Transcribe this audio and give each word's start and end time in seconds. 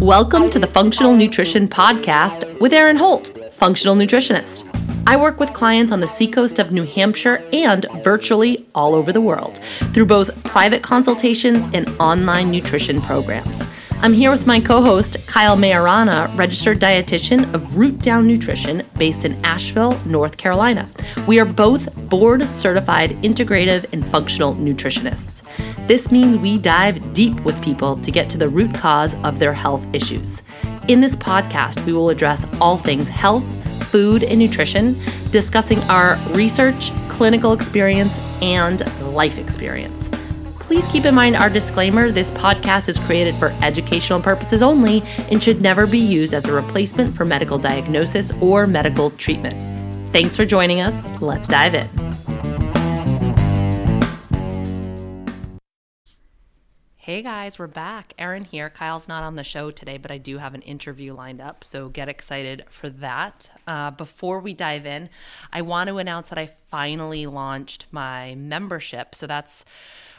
Welcome 0.00 0.50
to 0.50 0.58
the 0.58 0.66
Functional 0.66 1.14
Nutrition 1.14 1.68
Podcast 1.68 2.58
with 2.60 2.72
Erin 2.72 2.96
Holt, 2.96 3.38
functional 3.52 3.94
nutritionist. 3.94 4.68
I 5.06 5.16
work 5.16 5.38
with 5.38 5.52
clients 5.52 5.92
on 5.92 6.00
the 6.00 6.08
seacoast 6.08 6.58
of 6.58 6.72
New 6.72 6.82
Hampshire 6.82 7.48
and 7.52 7.86
virtually 8.02 8.66
all 8.74 8.96
over 8.96 9.12
the 9.12 9.20
world 9.20 9.60
through 9.94 10.06
both 10.06 10.42
private 10.42 10.82
consultations 10.82 11.68
and 11.72 11.88
online 12.00 12.50
nutrition 12.50 13.00
programs. 13.00 13.62
I'm 14.04 14.12
here 14.12 14.32
with 14.32 14.48
my 14.48 14.58
co 14.58 14.82
host, 14.82 15.16
Kyle 15.28 15.56
Majorana, 15.56 16.36
registered 16.36 16.80
dietitian 16.80 17.54
of 17.54 17.76
Root 17.76 18.00
Down 18.00 18.26
Nutrition 18.26 18.84
based 18.98 19.24
in 19.24 19.32
Asheville, 19.44 19.96
North 20.04 20.36
Carolina. 20.36 20.88
We 21.28 21.38
are 21.38 21.44
both 21.44 21.94
board 22.08 22.42
certified 22.50 23.10
integrative 23.22 23.86
and 23.92 24.04
functional 24.06 24.56
nutritionists. 24.56 25.42
This 25.86 26.10
means 26.10 26.36
we 26.36 26.58
dive 26.58 27.12
deep 27.12 27.38
with 27.42 27.62
people 27.62 27.94
to 27.98 28.10
get 28.10 28.28
to 28.30 28.38
the 28.38 28.48
root 28.48 28.74
cause 28.74 29.14
of 29.22 29.38
their 29.38 29.52
health 29.52 29.86
issues. 29.92 30.42
In 30.88 31.00
this 31.00 31.14
podcast, 31.14 31.86
we 31.86 31.92
will 31.92 32.10
address 32.10 32.44
all 32.60 32.78
things 32.78 33.06
health, 33.06 33.44
food, 33.84 34.24
and 34.24 34.40
nutrition, 34.40 35.00
discussing 35.30 35.78
our 35.84 36.16
research, 36.30 36.90
clinical 37.08 37.52
experience, 37.52 38.12
and 38.42 38.80
life 39.14 39.38
experience. 39.38 40.01
Please 40.72 40.86
keep 40.86 41.04
in 41.04 41.14
mind 41.14 41.36
our 41.36 41.50
disclaimer 41.50 42.10
this 42.10 42.30
podcast 42.30 42.88
is 42.88 42.98
created 42.98 43.34
for 43.34 43.48
educational 43.60 44.22
purposes 44.22 44.62
only 44.62 45.02
and 45.30 45.44
should 45.44 45.60
never 45.60 45.86
be 45.86 45.98
used 45.98 46.32
as 46.32 46.46
a 46.46 46.52
replacement 46.54 47.14
for 47.14 47.26
medical 47.26 47.58
diagnosis 47.58 48.32
or 48.40 48.66
medical 48.66 49.10
treatment. 49.10 49.60
Thanks 50.14 50.34
for 50.34 50.46
joining 50.46 50.80
us. 50.80 51.20
Let's 51.20 51.46
dive 51.46 51.74
in. 51.74 51.86
Hey 56.96 57.20
guys, 57.20 57.58
we're 57.58 57.66
back. 57.66 58.14
Erin 58.16 58.44
here. 58.44 58.70
Kyle's 58.70 59.08
not 59.08 59.24
on 59.24 59.36
the 59.36 59.44
show 59.44 59.70
today, 59.70 59.98
but 59.98 60.10
I 60.10 60.16
do 60.16 60.38
have 60.38 60.54
an 60.54 60.62
interview 60.62 61.12
lined 61.12 61.42
up, 61.42 61.64
so 61.64 61.90
get 61.90 62.08
excited 62.08 62.64
for 62.70 62.88
that. 62.88 63.50
Uh, 63.66 63.90
before 63.90 64.40
we 64.40 64.54
dive 64.54 64.86
in, 64.86 65.10
I 65.52 65.60
want 65.60 65.88
to 65.88 65.98
announce 65.98 66.30
that 66.30 66.38
I 66.38 66.46
finally 66.70 67.26
launched 67.26 67.84
my 67.90 68.36
membership. 68.36 69.14
So 69.14 69.26
that's 69.26 69.66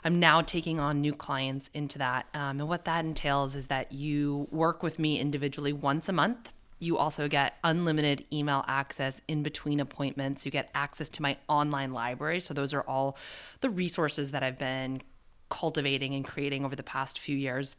I'm 0.04 0.20
now 0.20 0.42
taking 0.42 0.80
on 0.80 1.00
new 1.00 1.14
clients 1.14 1.70
into 1.74 1.98
that. 2.00 2.26
Um, 2.34 2.60
and 2.60 2.68
what 2.68 2.86
that 2.86 3.06
entails 3.06 3.56
is 3.56 3.68
that 3.68 3.92
you 3.92 4.48
work 4.52 4.84
with 4.84 5.00
me 5.00 5.20
individually 5.20 5.72
once 5.72 6.10
a 6.10 6.14
month. 6.14 6.52
You 6.80 6.98
also 6.98 7.30
get 7.30 7.54
unlimited 7.64 8.26
email 8.34 8.66
access 8.68 9.22
in 9.30 9.44
between 9.44 9.80
appointments. 9.80 10.46
You 10.46 10.52
get 10.52 10.70
access 10.76 11.08
to 11.10 11.22
my 11.22 11.38
online 11.48 11.94
library. 11.94 12.42
So, 12.42 12.54
those 12.54 12.74
are 12.74 12.82
all 12.82 13.18
the 13.62 13.70
resources 13.70 14.32
that 14.32 14.44
I've 14.44 14.60
been 14.60 15.02
cultivating 15.50 16.14
and 16.14 16.26
creating 16.26 16.66
over 16.66 16.76
the 16.76 16.84
past 16.84 17.20
few 17.20 17.38
years. 17.38 17.78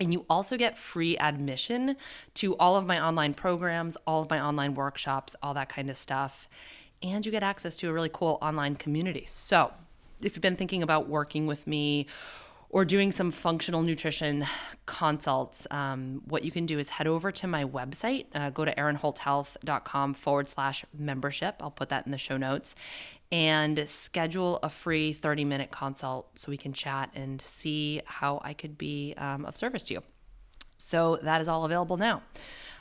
And 0.00 0.12
you 0.12 0.24
also 0.30 0.56
get 0.56 0.78
free 0.78 1.18
admission 1.18 1.96
to 2.34 2.56
all 2.56 2.76
of 2.76 2.86
my 2.86 3.04
online 3.04 3.34
programs, 3.34 3.96
all 4.06 4.22
of 4.22 4.30
my 4.30 4.40
online 4.40 4.74
workshops, 4.74 5.36
all 5.42 5.52
that 5.54 5.68
kind 5.68 5.90
of 5.90 5.96
stuff. 5.96 6.48
And 7.02 7.26
you 7.26 7.32
get 7.32 7.42
access 7.42 7.76
to 7.76 7.90
a 7.90 7.92
really 7.92 8.10
cool 8.10 8.38
online 8.40 8.76
community. 8.76 9.24
So, 9.26 9.72
if 10.22 10.36
you've 10.36 10.42
been 10.42 10.56
thinking 10.56 10.82
about 10.82 11.08
working 11.08 11.46
with 11.46 11.66
me 11.66 12.06
or 12.70 12.84
doing 12.84 13.10
some 13.10 13.30
functional 13.30 13.82
nutrition 13.82 14.44
consults, 14.84 15.66
um, 15.70 16.20
what 16.26 16.44
you 16.44 16.50
can 16.50 16.66
do 16.66 16.78
is 16.78 16.90
head 16.90 17.06
over 17.06 17.32
to 17.32 17.46
my 17.46 17.64
website. 17.64 18.26
Uh, 18.34 18.50
go 18.50 18.64
to 18.64 18.78
erinholthealth.com 18.78 20.14
forward 20.14 20.48
slash 20.48 20.84
membership. 20.96 21.56
I'll 21.60 21.70
put 21.70 21.88
that 21.88 22.04
in 22.04 22.12
the 22.12 22.18
show 22.18 22.36
notes 22.36 22.74
and 23.30 23.88
schedule 23.88 24.58
a 24.62 24.70
free 24.70 25.12
30 25.12 25.44
minute 25.44 25.70
consult 25.70 26.38
so 26.38 26.50
we 26.50 26.56
can 26.56 26.72
chat 26.72 27.10
and 27.14 27.40
see 27.40 28.02
how 28.04 28.40
I 28.44 28.54
could 28.54 28.76
be 28.78 29.14
um, 29.16 29.44
of 29.44 29.56
service 29.56 29.84
to 29.84 29.94
you. 29.94 30.02
So 30.78 31.16
that 31.22 31.40
is 31.40 31.48
all 31.48 31.64
available 31.64 31.96
now. 31.96 32.22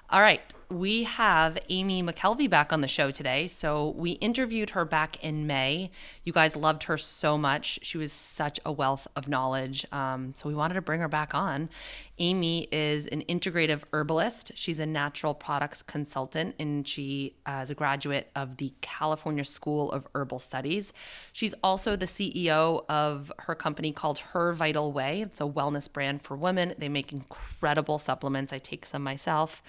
All 0.10 0.22
right, 0.22 0.42
we 0.70 1.04
have 1.04 1.58
Amy 1.70 2.04
McKelvey 2.04 2.50
back 2.50 2.74
on 2.74 2.82
the 2.82 2.88
show 2.88 3.10
today. 3.10 3.48
So 3.48 3.90
we 3.96 4.12
interviewed 4.12 4.72
her 4.72 4.84
back 4.84 5.24
in 5.24 5.48
May. 5.48 5.92
You 6.24 6.34
guys 6.34 6.56
loved 6.56 6.84
her 6.84 6.98
so 6.98 7.38
much. 7.38 7.80
She 7.84 7.98
was 7.98 8.12
such 8.12 8.60
a 8.66 8.72
wealth 8.72 9.08
of 9.16 9.30
knowledge. 9.30 9.86
Um, 9.92 10.34
so 10.36 10.50
we 10.50 10.56
wanted 10.56 10.74
to 10.74 10.82
bring 10.82 11.00
her 11.00 11.08
back 11.08 11.34
on. 11.34 11.70
Amy 12.20 12.68
is 12.72 13.06
an 13.08 13.24
integrative 13.30 13.84
herbalist. 13.94 14.52
She's 14.56 14.80
a 14.80 14.86
natural 14.86 15.36
products 15.36 15.84
consultant, 15.84 16.56
and 16.58 16.88
she 16.88 17.36
uh, 17.46 17.62
is 17.64 17.70
a 17.70 17.76
graduate 17.76 18.30
of 18.36 18.58
the 18.58 18.74
California 18.82 19.46
School 19.46 19.92
of 19.92 20.08
Herbal 20.16 20.40
Studies. 20.40 20.94
She's 21.32 21.54
also 21.64 21.96
the 21.96 22.08
CEO 22.08 22.86
of 22.90 23.32
her 23.40 23.54
company 23.54 23.92
called 23.92 24.18
Her 24.20 24.52
Vital 24.54 24.92
Way. 24.92 25.22
It's 25.22 25.40
a 25.40 25.44
wellness 25.44 25.92
brand 25.92 26.24
for 26.24 26.36
women. 26.36 26.74
They 26.80 26.90
make 26.90 27.14
incredible 27.14 28.00
supplements. 28.00 28.52
I 28.52 28.58
take 28.58 28.88
some 28.88 29.04
myself. 29.04 29.62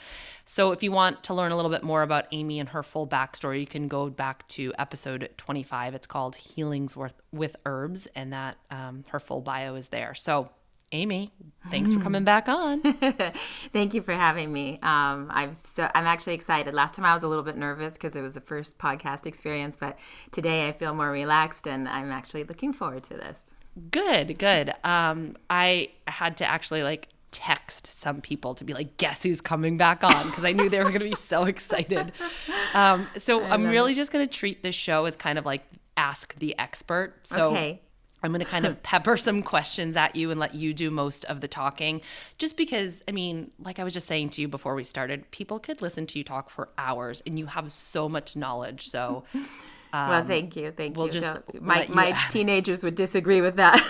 So 0.47 0.73
if 0.73 0.83
you 0.83 0.88
want 0.91 1.23
to 1.25 1.35
learn 1.35 1.53
a 1.53 1.57
little 1.57 1.71
bit 1.71 1.83
more 1.83 2.03
about 2.03 2.27
Amy 2.33 2.61
and 2.61 2.69
her 2.71 2.83
full 2.83 3.07
backstory, 3.07 3.61
you 3.61 3.67
can 3.67 3.89
go 3.89 4.11
back 4.11 4.47
to 4.49 4.73
episode 4.79 5.31
25. 5.37 5.95
It's 5.95 6.07
called 6.07 6.37
Healings 6.37 6.97
with 7.33 7.57
Herbs, 7.67 8.09
and 8.15 8.33
that 8.33 8.57
um, 8.71 9.05
her 9.09 9.21
full 9.21 9.41
bio 9.41 9.75
is 9.75 9.89
there. 9.89 10.15
So 10.15 10.51
Amy, 10.93 11.31
thanks 11.71 11.93
for 11.93 12.01
coming 12.01 12.25
back 12.25 12.49
on. 12.49 12.81
Thank 13.75 13.93
you 13.93 14.01
for 14.01 14.15
having 14.15 14.51
me. 14.51 14.79
Um, 14.83 15.29
I'm 15.31 15.53
so 15.53 15.91
I'm 15.95 16.07
actually 16.07 16.33
excited. 16.33 16.73
Last 16.73 16.95
time 16.95 17.05
I 17.05 17.13
was 17.13 17.23
a 17.23 17.29
little 17.29 17.45
bit 17.45 17.59
nervous 17.59 17.95
because 17.95 18.17
it 18.17 18.23
was 18.23 18.35
the 18.35 18.41
first 18.41 18.79
podcast 18.79 19.27
experience, 19.27 19.77
but 19.77 19.99
today 20.31 20.67
I 20.67 20.73
feel 20.73 20.95
more 20.95 21.11
relaxed 21.11 21.67
and 21.67 21.87
I'm 21.89 22.11
actually 22.11 22.45
looking 22.45 22.73
forward 22.73 23.03
to 23.05 23.15
this. 23.15 23.45
Good, 23.91 24.39
good. 24.39 24.73
Um, 24.83 25.37
I 25.51 25.91
had 26.07 26.39
to 26.39 26.47
actually 26.47 26.83
like 26.83 27.09
text 27.31 27.87
some 27.87 28.21
people 28.21 28.55
to 28.55 28.65
be 28.65 28.73
like, 28.73 28.97
guess 28.97 29.23
who's 29.23 29.41
coming 29.41 29.77
back 29.77 30.03
on? 30.03 30.27
Because 30.27 30.45
I 30.45 30.53
knew 30.53 30.69
they 30.69 30.79
were 30.79 30.91
going 30.91 31.01
to 31.01 31.09
be 31.09 31.15
so 31.15 31.45
excited. 31.45 32.13
Um, 32.75 33.09
so 33.17 33.43
I'm 33.43 33.65
really 33.65 33.95
just 33.95 34.13
going 34.13 34.27
to 34.27 34.31
treat 34.31 34.63
this 34.63 34.75
show 34.75 35.07
as 35.07 35.17
kind 35.17 35.39
of 35.39 35.47
like 35.47 35.63
ask 35.97 36.35
the 36.39 36.57
expert. 36.59 37.15
So 37.27 37.53
okay. 37.53 37.81
I'm 38.23 38.31
going 38.31 38.45
to 38.45 38.51
kind 38.51 38.67
of 38.67 38.83
pepper 38.83 39.17
some 39.17 39.43
questions 39.43 39.97
at 39.97 40.17
you 40.17 40.31
and 40.31 40.39
let 40.39 40.55
you 40.55 40.75
do 40.75 40.91
most 40.91 41.25
of 41.27 41.41
the 41.41 41.49
talking. 41.49 42.03
Just 42.37 42.57
because, 42.59 43.03
I 43.09 43.13
mean, 43.13 43.53
like 43.59 43.79
I 43.79 43.85
was 43.85 43.95
just 43.95 44.07
saying 44.07 44.31
to 44.31 44.43
you 44.43 44.49
before 44.49 44.75
we 44.75 44.85
started, 44.85 45.31
people 45.31 45.59
could 45.59 45.81
listen 45.81 46.07
to 46.09 46.19
you 46.19 46.25
talk 46.25 46.51
for 46.51 46.69
hours 46.77 47.23
and 47.27 47.39
you 47.39 47.47
have 47.47 47.73
so 47.73 48.09
much 48.09 48.37
knowledge. 48.37 48.89
So 48.89 49.25
um, 49.93 50.09
well, 50.11 50.25
thank 50.25 50.55
you, 50.55 50.71
thank 50.71 50.97
we'll 50.97 51.09
you. 51.09 51.23
my 51.61 51.87
my 51.89 52.13
teenagers 52.31 52.83
would 52.83 52.95
disagree 52.95 53.41
with 53.41 53.57
that. 53.57 53.83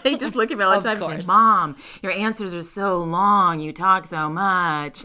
they 0.02 0.16
just 0.16 0.34
look 0.34 0.50
at 0.50 0.58
me 0.58 0.64
all 0.64 0.80
the 0.80 0.94
time 0.94 1.00
and 1.02 1.22
say, 1.22 1.26
"Mom, 1.26 1.76
your 2.02 2.12
answers 2.12 2.52
are 2.52 2.62
so 2.62 2.98
long. 2.98 3.60
You 3.60 3.72
talk 3.72 4.06
so 4.08 4.28
much." 4.28 5.04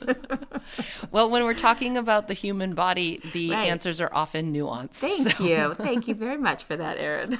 well, 1.11 1.29
when 1.29 1.43
we're 1.43 1.53
talking 1.53 1.97
about 1.97 2.27
the 2.27 2.33
human 2.33 2.73
body, 2.73 3.21
the 3.33 3.51
right. 3.51 3.67
answers 3.67 4.01
are 4.01 4.09
often 4.11 4.53
nuanced. 4.53 4.95
Thank 4.95 5.31
so. 5.33 5.43
you, 5.43 5.73
thank 5.75 6.07
you 6.07 6.15
very 6.15 6.37
much 6.37 6.63
for 6.63 6.75
that, 6.75 6.97
Erin. 6.97 7.37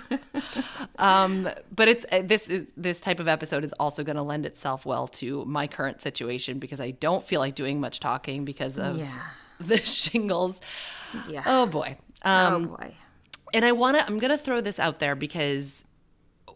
um, 0.99 1.49
but 1.75 1.87
it's 1.87 2.05
uh, 2.11 2.21
this 2.23 2.47
is 2.47 2.67
this 2.77 3.01
type 3.01 3.19
of 3.19 3.27
episode 3.27 3.63
is 3.63 3.73
also 3.73 4.03
going 4.03 4.17
to 4.17 4.23
lend 4.23 4.45
itself 4.45 4.85
well 4.85 5.07
to 5.07 5.43
my 5.45 5.65
current 5.65 6.01
situation 6.01 6.59
because 6.59 6.79
I 6.79 6.91
don't 6.91 7.25
feel 7.25 7.39
like 7.39 7.55
doing 7.55 7.79
much 7.79 7.99
talking 7.99 8.45
because 8.45 8.77
of 8.77 8.99
yeah. 8.99 9.07
the 9.59 9.77
shingles. 9.77 10.61
Yeah. 11.27 11.43
Oh 11.45 11.65
boy. 11.65 11.97
Oh, 12.23 12.31
um, 12.31 12.65
oh 12.65 12.77
boy. 12.77 12.95
And 13.53 13.63
I 13.63 13.71
want 13.71 13.97
to, 13.97 14.05
I'm 14.05 14.19
going 14.19 14.31
to 14.31 14.37
throw 14.37 14.61
this 14.61 14.79
out 14.79 14.99
there 14.99 15.15
because 15.15 15.85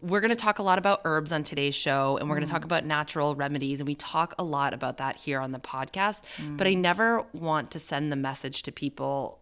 we're 0.01 0.19
going 0.19 0.29
to 0.29 0.35
talk 0.35 0.59
a 0.59 0.63
lot 0.63 0.77
about 0.77 1.01
herbs 1.05 1.31
on 1.31 1.44
today's 1.44 1.75
show 1.75 2.17
and 2.17 2.29
we're 2.29 2.35
mm. 2.35 2.39
going 2.39 2.47
to 2.47 2.51
talk 2.51 2.66
about 2.66 2.85
natural 2.85 3.35
remedies. 3.35 3.79
And 3.79 3.88
we 3.88 3.95
talk 3.95 4.33
a 4.38 4.44
lot 4.44 4.73
about 4.73 4.97
that 4.97 5.16
here 5.16 5.39
on 5.39 5.51
the 5.51 5.59
podcast. 5.59 6.22
Mm. 6.38 6.57
But 6.57 6.67
I 6.67 6.73
never 6.73 7.23
want 7.33 7.72
to 7.72 7.79
send 7.79 8.11
the 8.11 8.16
message 8.16 8.63
to 8.63 8.72
people 8.72 9.39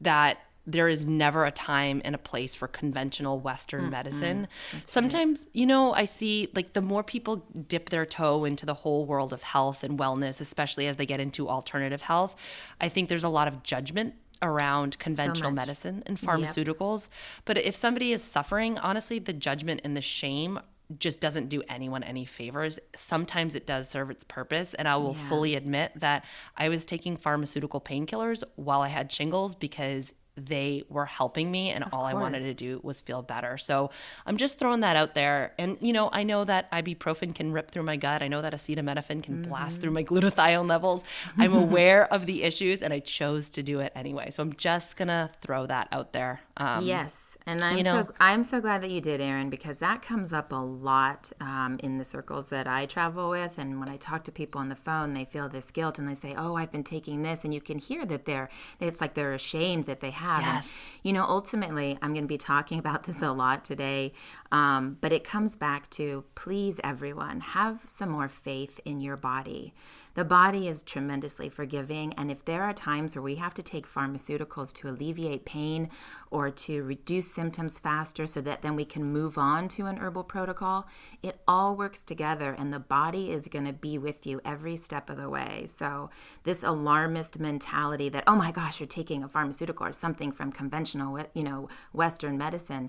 that 0.00 0.38
there 0.66 0.88
is 0.88 1.06
never 1.06 1.44
a 1.44 1.50
time 1.52 2.02
and 2.04 2.14
a 2.14 2.18
place 2.18 2.54
for 2.54 2.66
conventional 2.66 3.38
Western 3.38 3.82
mm-hmm. 3.82 3.90
medicine. 3.90 4.48
That's 4.72 4.90
Sometimes, 4.90 5.40
right. 5.40 5.48
you 5.52 5.66
know, 5.66 5.92
I 5.92 6.06
see 6.06 6.48
like 6.54 6.72
the 6.72 6.82
more 6.82 7.04
people 7.04 7.36
dip 7.68 7.90
their 7.90 8.04
toe 8.04 8.44
into 8.44 8.66
the 8.66 8.74
whole 8.74 9.06
world 9.06 9.32
of 9.32 9.44
health 9.44 9.84
and 9.84 9.98
wellness, 9.98 10.40
especially 10.40 10.88
as 10.88 10.96
they 10.96 11.06
get 11.06 11.20
into 11.20 11.48
alternative 11.48 12.02
health, 12.02 12.34
I 12.80 12.88
think 12.88 13.08
there's 13.08 13.24
a 13.24 13.28
lot 13.28 13.46
of 13.46 13.62
judgment 13.62 14.14
around 14.42 14.98
conventional 14.98 15.50
so 15.50 15.54
medicine 15.54 16.02
and 16.06 16.18
pharmaceuticals. 16.20 17.02
Yep. 17.02 17.10
But 17.44 17.58
if 17.58 17.76
somebody 17.76 18.12
is 18.12 18.22
suffering, 18.22 18.78
honestly, 18.78 19.18
the 19.18 19.32
judgment 19.32 19.80
and 19.84 19.96
the 19.96 20.00
shame 20.00 20.60
just 20.98 21.20
doesn't 21.20 21.48
do 21.48 21.62
anyone 21.68 22.02
any 22.02 22.24
favors. 22.24 22.78
Sometimes 22.94 23.54
it 23.54 23.66
does 23.66 23.88
serve 23.88 24.10
its 24.10 24.24
purpose. 24.24 24.74
And 24.74 24.86
I 24.86 24.96
will 24.96 25.16
yeah. 25.18 25.28
fully 25.28 25.54
admit 25.54 25.92
that 25.96 26.24
I 26.56 26.68
was 26.68 26.84
taking 26.84 27.16
pharmaceutical 27.16 27.80
painkillers 27.80 28.44
while 28.54 28.82
I 28.82 28.88
had 28.88 29.10
shingles 29.10 29.54
because 29.54 30.12
they 30.36 30.84
were 30.88 31.06
helping 31.06 31.50
me 31.50 31.70
and 31.70 31.84
all 31.92 32.04
I 32.04 32.14
wanted 32.14 32.40
to 32.40 32.54
do 32.54 32.80
was 32.82 33.00
feel 33.00 33.22
better. 33.22 33.56
So 33.58 33.90
I'm 34.26 34.36
just 34.36 34.58
throwing 34.58 34.80
that 34.80 34.96
out 34.96 35.14
there. 35.14 35.54
And, 35.58 35.78
you 35.80 35.92
know, 35.92 36.10
I 36.12 36.22
know 36.22 36.44
that 36.44 36.70
ibuprofen 36.72 37.34
can 37.34 37.52
rip 37.52 37.70
through 37.70 37.84
my 37.84 37.96
gut. 37.96 38.22
I 38.22 38.28
know 38.28 38.42
that 38.42 38.52
acetaminophen 38.52 39.22
can 39.22 39.36
mm-hmm. 39.36 39.48
blast 39.48 39.80
through 39.80 39.92
my 39.92 40.04
glutathione 40.04 40.68
levels. 40.68 41.02
I'm 41.38 41.54
aware 41.56 42.12
of 42.12 42.26
the 42.26 42.42
issues 42.42 42.82
and 42.82 42.92
I 42.92 43.00
chose 43.00 43.50
to 43.50 43.62
do 43.62 43.80
it 43.80 43.92
anyway. 43.94 44.30
So 44.30 44.42
I'm 44.42 44.54
just 44.54 44.96
going 44.96 45.08
to 45.08 45.30
throw 45.40 45.66
that 45.66 45.88
out 45.90 46.12
there. 46.12 46.40
Um, 46.58 46.84
yes. 46.84 47.36
And 47.46 47.62
I'm, 47.62 47.78
you 47.78 47.84
know, 47.84 48.02
so, 48.02 48.12
I'm 48.18 48.44
so 48.44 48.60
glad 48.60 48.82
that 48.82 48.90
you 48.90 49.00
did, 49.00 49.20
Erin, 49.20 49.50
because 49.50 49.78
that 49.78 50.02
comes 50.02 50.32
up 50.32 50.52
a 50.52 50.56
lot 50.56 51.32
um, 51.40 51.78
in 51.82 51.98
the 51.98 52.04
circles 52.04 52.48
that 52.48 52.66
I 52.66 52.86
travel 52.86 53.30
with. 53.30 53.56
And 53.58 53.78
when 53.78 53.88
I 53.88 53.96
talk 53.96 54.24
to 54.24 54.32
people 54.32 54.60
on 54.60 54.68
the 54.68 54.76
phone, 54.76 55.14
they 55.14 55.24
feel 55.24 55.48
this 55.48 55.70
guilt 55.70 55.98
and 55.98 56.08
they 56.08 56.14
say, 56.14 56.34
oh, 56.36 56.56
I've 56.56 56.72
been 56.72 56.84
taking 56.84 57.22
this. 57.22 57.44
And 57.44 57.54
you 57.54 57.60
can 57.60 57.78
hear 57.78 58.04
that 58.06 58.24
they're, 58.24 58.48
it's 58.80 59.00
like 59.00 59.14
they're 59.14 59.32
ashamed 59.32 59.86
that 59.86 60.00
they 60.00 60.10
have 60.10 60.25
have. 60.26 60.42
Yes. 60.42 60.66
And, 60.66 61.00
you 61.02 61.12
know, 61.12 61.24
ultimately, 61.24 61.98
I'm 62.02 62.12
going 62.12 62.24
to 62.24 62.28
be 62.28 62.38
talking 62.38 62.78
about 62.78 63.04
this 63.04 63.22
a 63.22 63.32
lot 63.32 63.64
today, 63.64 64.12
um, 64.52 64.98
but 65.00 65.12
it 65.12 65.24
comes 65.24 65.56
back 65.56 65.88
to 65.90 66.24
please, 66.34 66.80
everyone, 66.82 67.40
have 67.40 67.80
some 67.86 68.10
more 68.10 68.28
faith 68.28 68.80
in 68.84 69.00
your 69.00 69.16
body. 69.16 69.72
The 70.16 70.24
body 70.24 70.66
is 70.66 70.82
tremendously 70.82 71.50
forgiving, 71.50 72.14
and 72.14 72.30
if 72.30 72.42
there 72.46 72.62
are 72.62 72.72
times 72.72 73.14
where 73.14 73.22
we 73.22 73.34
have 73.34 73.52
to 73.52 73.62
take 73.62 73.86
pharmaceuticals 73.86 74.72
to 74.72 74.88
alleviate 74.88 75.44
pain 75.44 75.90
or 76.30 76.50
to 76.50 76.84
reduce 76.84 77.30
symptoms 77.30 77.78
faster 77.78 78.26
so 78.26 78.40
that 78.40 78.62
then 78.62 78.76
we 78.76 78.86
can 78.86 79.04
move 79.04 79.36
on 79.36 79.68
to 79.68 79.84
an 79.84 79.98
herbal 79.98 80.24
protocol, 80.24 80.88
it 81.22 81.38
all 81.46 81.76
works 81.76 82.00
together, 82.00 82.56
and 82.58 82.72
the 82.72 82.78
body 82.78 83.30
is 83.30 83.46
going 83.46 83.66
to 83.66 83.74
be 83.74 83.98
with 83.98 84.26
you 84.26 84.40
every 84.42 84.78
step 84.78 85.10
of 85.10 85.18
the 85.18 85.28
way. 85.28 85.66
So, 85.66 86.08
this 86.44 86.62
alarmist 86.62 87.38
mentality 87.38 88.08
that, 88.08 88.24
oh 88.26 88.36
my 88.36 88.52
gosh, 88.52 88.80
you're 88.80 88.86
taking 88.86 89.22
a 89.22 89.28
pharmaceutical 89.28 89.84
or 89.84 89.92
something 89.92 90.32
from 90.32 90.50
conventional, 90.50 91.26
you 91.34 91.44
know, 91.44 91.68
Western 91.92 92.38
medicine 92.38 92.88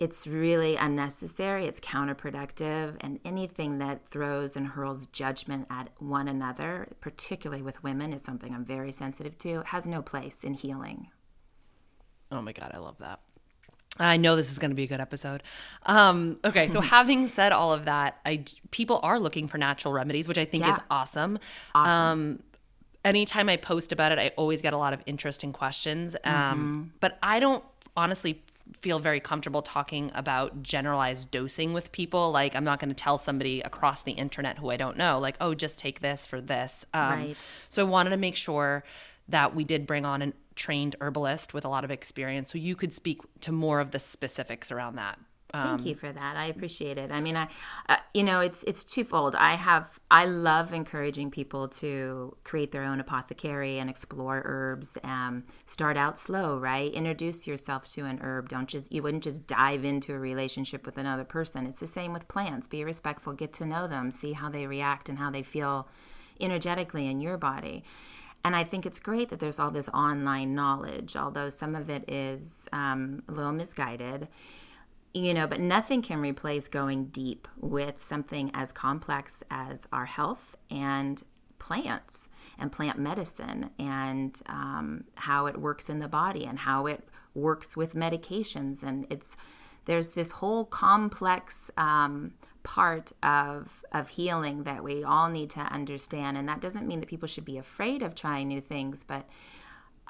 it's 0.00 0.26
really 0.26 0.76
unnecessary, 0.76 1.66
it's 1.66 1.78
counterproductive, 1.78 2.96
and 3.02 3.20
anything 3.22 3.78
that 3.78 4.08
throws 4.08 4.56
and 4.56 4.66
hurls 4.66 5.06
judgment 5.08 5.66
at 5.68 5.90
one 5.98 6.26
another, 6.26 6.88
particularly 7.00 7.62
with 7.62 7.82
women, 7.84 8.14
is 8.14 8.22
something 8.22 8.54
I'm 8.54 8.64
very 8.64 8.92
sensitive 8.92 9.36
to, 9.38 9.62
has 9.66 9.86
no 9.86 10.00
place 10.00 10.38
in 10.42 10.54
healing. 10.54 11.08
Oh 12.32 12.40
my 12.40 12.52
God, 12.52 12.70
I 12.72 12.78
love 12.78 12.96
that. 13.00 13.20
I 13.98 14.16
know 14.16 14.36
this 14.36 14.50
is 14.50 14.56
going 14.56 14.70
to 14.70 14.74
be 14.74 14.84
a 14.84 14.88
good 14.88 15.00
episode. 15.00 15.42
Um, 15.84 16.38
okay, 16.46 16.68
so 16.68 16.80
having 16.80 17.28
said 17.28 17.52
all 17.52 17.74
of 17.74 17.84
that, 17.84 18.16
I 18.24 18.44
people 18.70 19.00
are 19.02 19.20
looking 19.20 19.48
for 19.48 19.58
natural 19.58 19.92
remedies, 19.92 20.26
which 20.26 20.38
I 20.38 20.46
think 20.46 20.64
yeah. 20.64 20.76
is 20.76 20.80
awesome. 20.90 21.38
Awesome. 21.74 21.92
Um, 21.92 22.42
anytime 23.04 23.50
I 23.50 23.58
post 23.58 23.92
about 23.92 24.12
it, 24.12 24.18
I 24.18 24.28
always 24.38 24.62
get 24.62 24.72
a 24.72 24.78
lot 24.78 24.94
of 24.94 25.02
interesting 25.04 25.52
questions. 25.52 26.16
Um, 26.24 26.32
mm-hmm. 26.32 26.82
But 27.00 27.18
I 27.22 27.38
don't 27.38 27.62
honestly 27.96 28.42
feel 28.76 28.98
very 28.98 29.20
comfortable 29.20 29.62
talking 29.62 30.10
about 30.14 30.62
generalized 30.62 31.30
dosing 31.30 31.72
with 31.72 31.92
people. 31.92 32.30
Like, 32.30 32.54
I'm 32.54 32.64
not 32.64 32.80
going 32.80 32.90
to 32.90 32.94
tell 32.94 33.18
somebody 33.18 33.60
across 33.60 34.02
the 34.02 34.12
internet 34.12 34.58
who 34.58 34.70
I 34.70 34.76
don't 34.76 34.96
know, 34.96 35.18
like, 35.18 35.36
oh, 35.40 35.54
just 35.54 35.78
take 35.78 36.00
this 36.00 36.26
for 36.26 36.40
this. 36.40 36.84
Um, 36.94 37.12
right. 37.12 37.36
So 37.68 37.82
I 37.82 37.88
wanted 37.88 38.10
to 38.10 38.16
make 38.16 38.36
sure 38.36 38.84
that 39.28 39.54
we 39.54 39.64
did 39.64 39.86
bring 39.86 40.04
on 40.04 40.22
a 40.22 40.32
trained 40.56 40.96
herbalist 41.00 41.54
with 41.54 41.64
a 41.64 41.68
lot 41.68 41.84
of 41.84 41.90
experience 41.90 42.52
so 42.52 42.58
you 42.58 42.76
could 42.76 42.92
speak 42.92 43.20
to 43.40 43.52
more 43.52 43.80
of 43.80 43.92
the 43.92 43.98
specifics 43.98 44.70
around 44.70 44.96
that. 44.96 45.18
Thank 45.52 45.84
you 45.84 45.92
um, 45.92 45.98
for 45.98 46.12
that. 46.12 46.36
I 46.36 46.46
appreciate 46.46 46.96
it. 46.96 47.10
I 47.10 47.20
mean, 47.20 47.36
I, 47.36 47.48
uh, 47.88 47.96
you 48.14 48.22
know, 48.22 48.40
it's 48.40 48.62
it's 48.64 48.84
twofold. 48.84 49.34
I 49.34 49.54
have 49.54 49.98
I 50.10 50.26
love 50.26 50.72
encouraging 50.72 51.30
people 51.30 51.68
to 51.68 52.36
create 52.44 52.72
their 52.72 52.84
own 52.84 53.00
apothecary 53.00 53.78
and 53.78 53.90
explore 53.90 54.42
herbs. 54.44 54.96
Um, 55.02 55.44
start 55.66 55.96
out 55.96 56.18
slow, 56.18 56.58
right? 56.58 56.92
Introduce 56.92 57.46
yourself 57.46 57.88
to 57.88 58.04
an 58.04 58.20
herb. 58.22 58.48
Don't 58.48 58.68
just 58.68 58.92
you 58.92 59.02
wouldn't 59.02 59.24
just 59.24 59.46
dive 59.46 59.84
into 59.84 60.14
a 60.14 60.18
relationship 60.18 60.86
with 60.86 60.98
another 60.98 61.24
person. 61.24 61.66
It's 61.66 61.80
the 61.80 61.86
same 61.86 62.12
with 62.12 62.28
plants. 62.28 62.68
Be 62.68 62.84
respectful. 62.84 63.32
Get 63.32 63.52
to 63.54 63.66
know 63.66 63.88
them. 63.88 64.10
See 64.10 64.32
how 64.32 64.50
they 64.50 64.66
react 64.66 65.08
and 65.08 65.18
how 65.18 65.30
they 65.30 65.42
feel 65.42 65.88
energetically 66.40 67.06
in 67.06 67.20
your 67.20 67.36
body. 67.36 67.84
And 68.44 68.56
I 68.56 68.64
think 68.64 68.86
it's 68.86 68.98
great 68.98 69.28
that 69.28 69.40
there's 69.40 69.58
all 69.58 69.70
this 69.70 69.88
online 69.90 70.54
knowledge, 70.54 71.14
although 71.14 71.50
some 71.50 71.74
of 71.74 71.90
it 71.90 72.08
is 72.08 72.66
um, 72.72 73.22
a 73.28 73.32
little 73.32 73.52
misguided 73.52 74.28
you 75.12 75.34
know, 75.34 75.46
but 75.46 75.60
nothing 75.60 76.02
can 76.02 76.20
replace 76.20 76.68
going 76.68 77.06
deep 77.06 77.48
with 77.56 78.02
something 78.02 78.50
as 78.54 78.70
complex 78.70 79.42
as 79.50 79.86
our 79.92 80.06
health 80.06 80.56
and 80.70 81.22
plants 81.58 82.28
and 82.58 82.72
plant 82.72 82.98
medicine 82.98 83.70
and 83.78 84.40
um, 84.46 85.04
how 85.16 85.46
it 85.46 85.56
works 85.60 85.88
in 85.88 85.98
the 85.98 86.08
body 86.08 86.44
and 86.46 86.58
how 86.58 86.86
it 86.86 87.08
works 87.34 87.76
with 87.76 87.94
medications. 87.94 88.82
And 88.82 89.06
it's 89.10 89.36
there's 89.84 90.10
this 90.10 90.30
whole 90.30 90.64
complex 90.64 91.70
um, 91.76 92.32
part 92.62 93.12
of 93.22 93.84
of 93.92 94.08
healing 94.08 94.64
that 94.64 94.84
we 94.84 95.02
all 95.02 95.28
need 95.28 95.50
to 95.50 95.60
understand. 95.60 96.36
And 96.36 96.48
that 96.48 96.60
doesn't 96.60 96.86
mean 96.86 97.00
that 97.00 97.08
people 97.08 97.28
should 97.28 97.44
be 97.44 97.58
afraid 97.58 98.02
of 98.02 98.14
trying 98.14 98.48
new 98.48 98.60
things, 98.60 99.04
but 99.04 99.28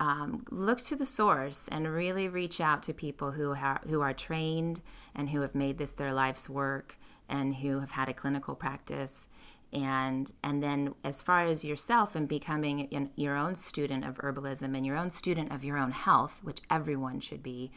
um, 0.00 0.44
look 0.50 0.81
to 0.81 0.97
the 0.97 1.06
source 1.06 1.69
and 1.69 1.87
really 1.87 2.29
reach 2.29 2.61
out 2.61 2.82
to 2.85 2.94
people 2.94 3.31
who, 3.31 3.55
ha- 3.55 3.81
who 3.87 4.00
are 4.00 4.14
trained 4.14 4.81
and 5.14 5.29
who 5.29 5.43
have 5.43 5.55
made 5.55 5.76
this 5.76 5.93
their 5.93 6.12
life's 6.12 6.49
work 6.49 6.99
and 7.29 7.55
who 7.55 7.81
have 7.81 7.91
had 7.91 8.08
a 8.08 8.14
clinical 8.14 8.55
practice. 8.55 9.29
And 9.73 10.32
and 10.43 10.61
then 10.61 10.94
as 11.05 11.23
far 11.23 11.44
as 11.44 11.64
yourself 11.64 12.17
and 12.17 12.26
becoming 12.26 13.11
your 13.14 13.37
own 13.37 13.55
student 13.55 14.05
of 14.05 14.19
herbalism 14.19 14.76
and 14.76 14.85
your 14.85 14.97
own 14.97 15.11
student 15.11 15.52
of 15.52 15.62
your 15.62 15.76
own 15.76 15.93
health 15.93 16.41
which 16.43 16.58
everyone 16.69 17.20
should 17.20 17.41
be 17.41 17.70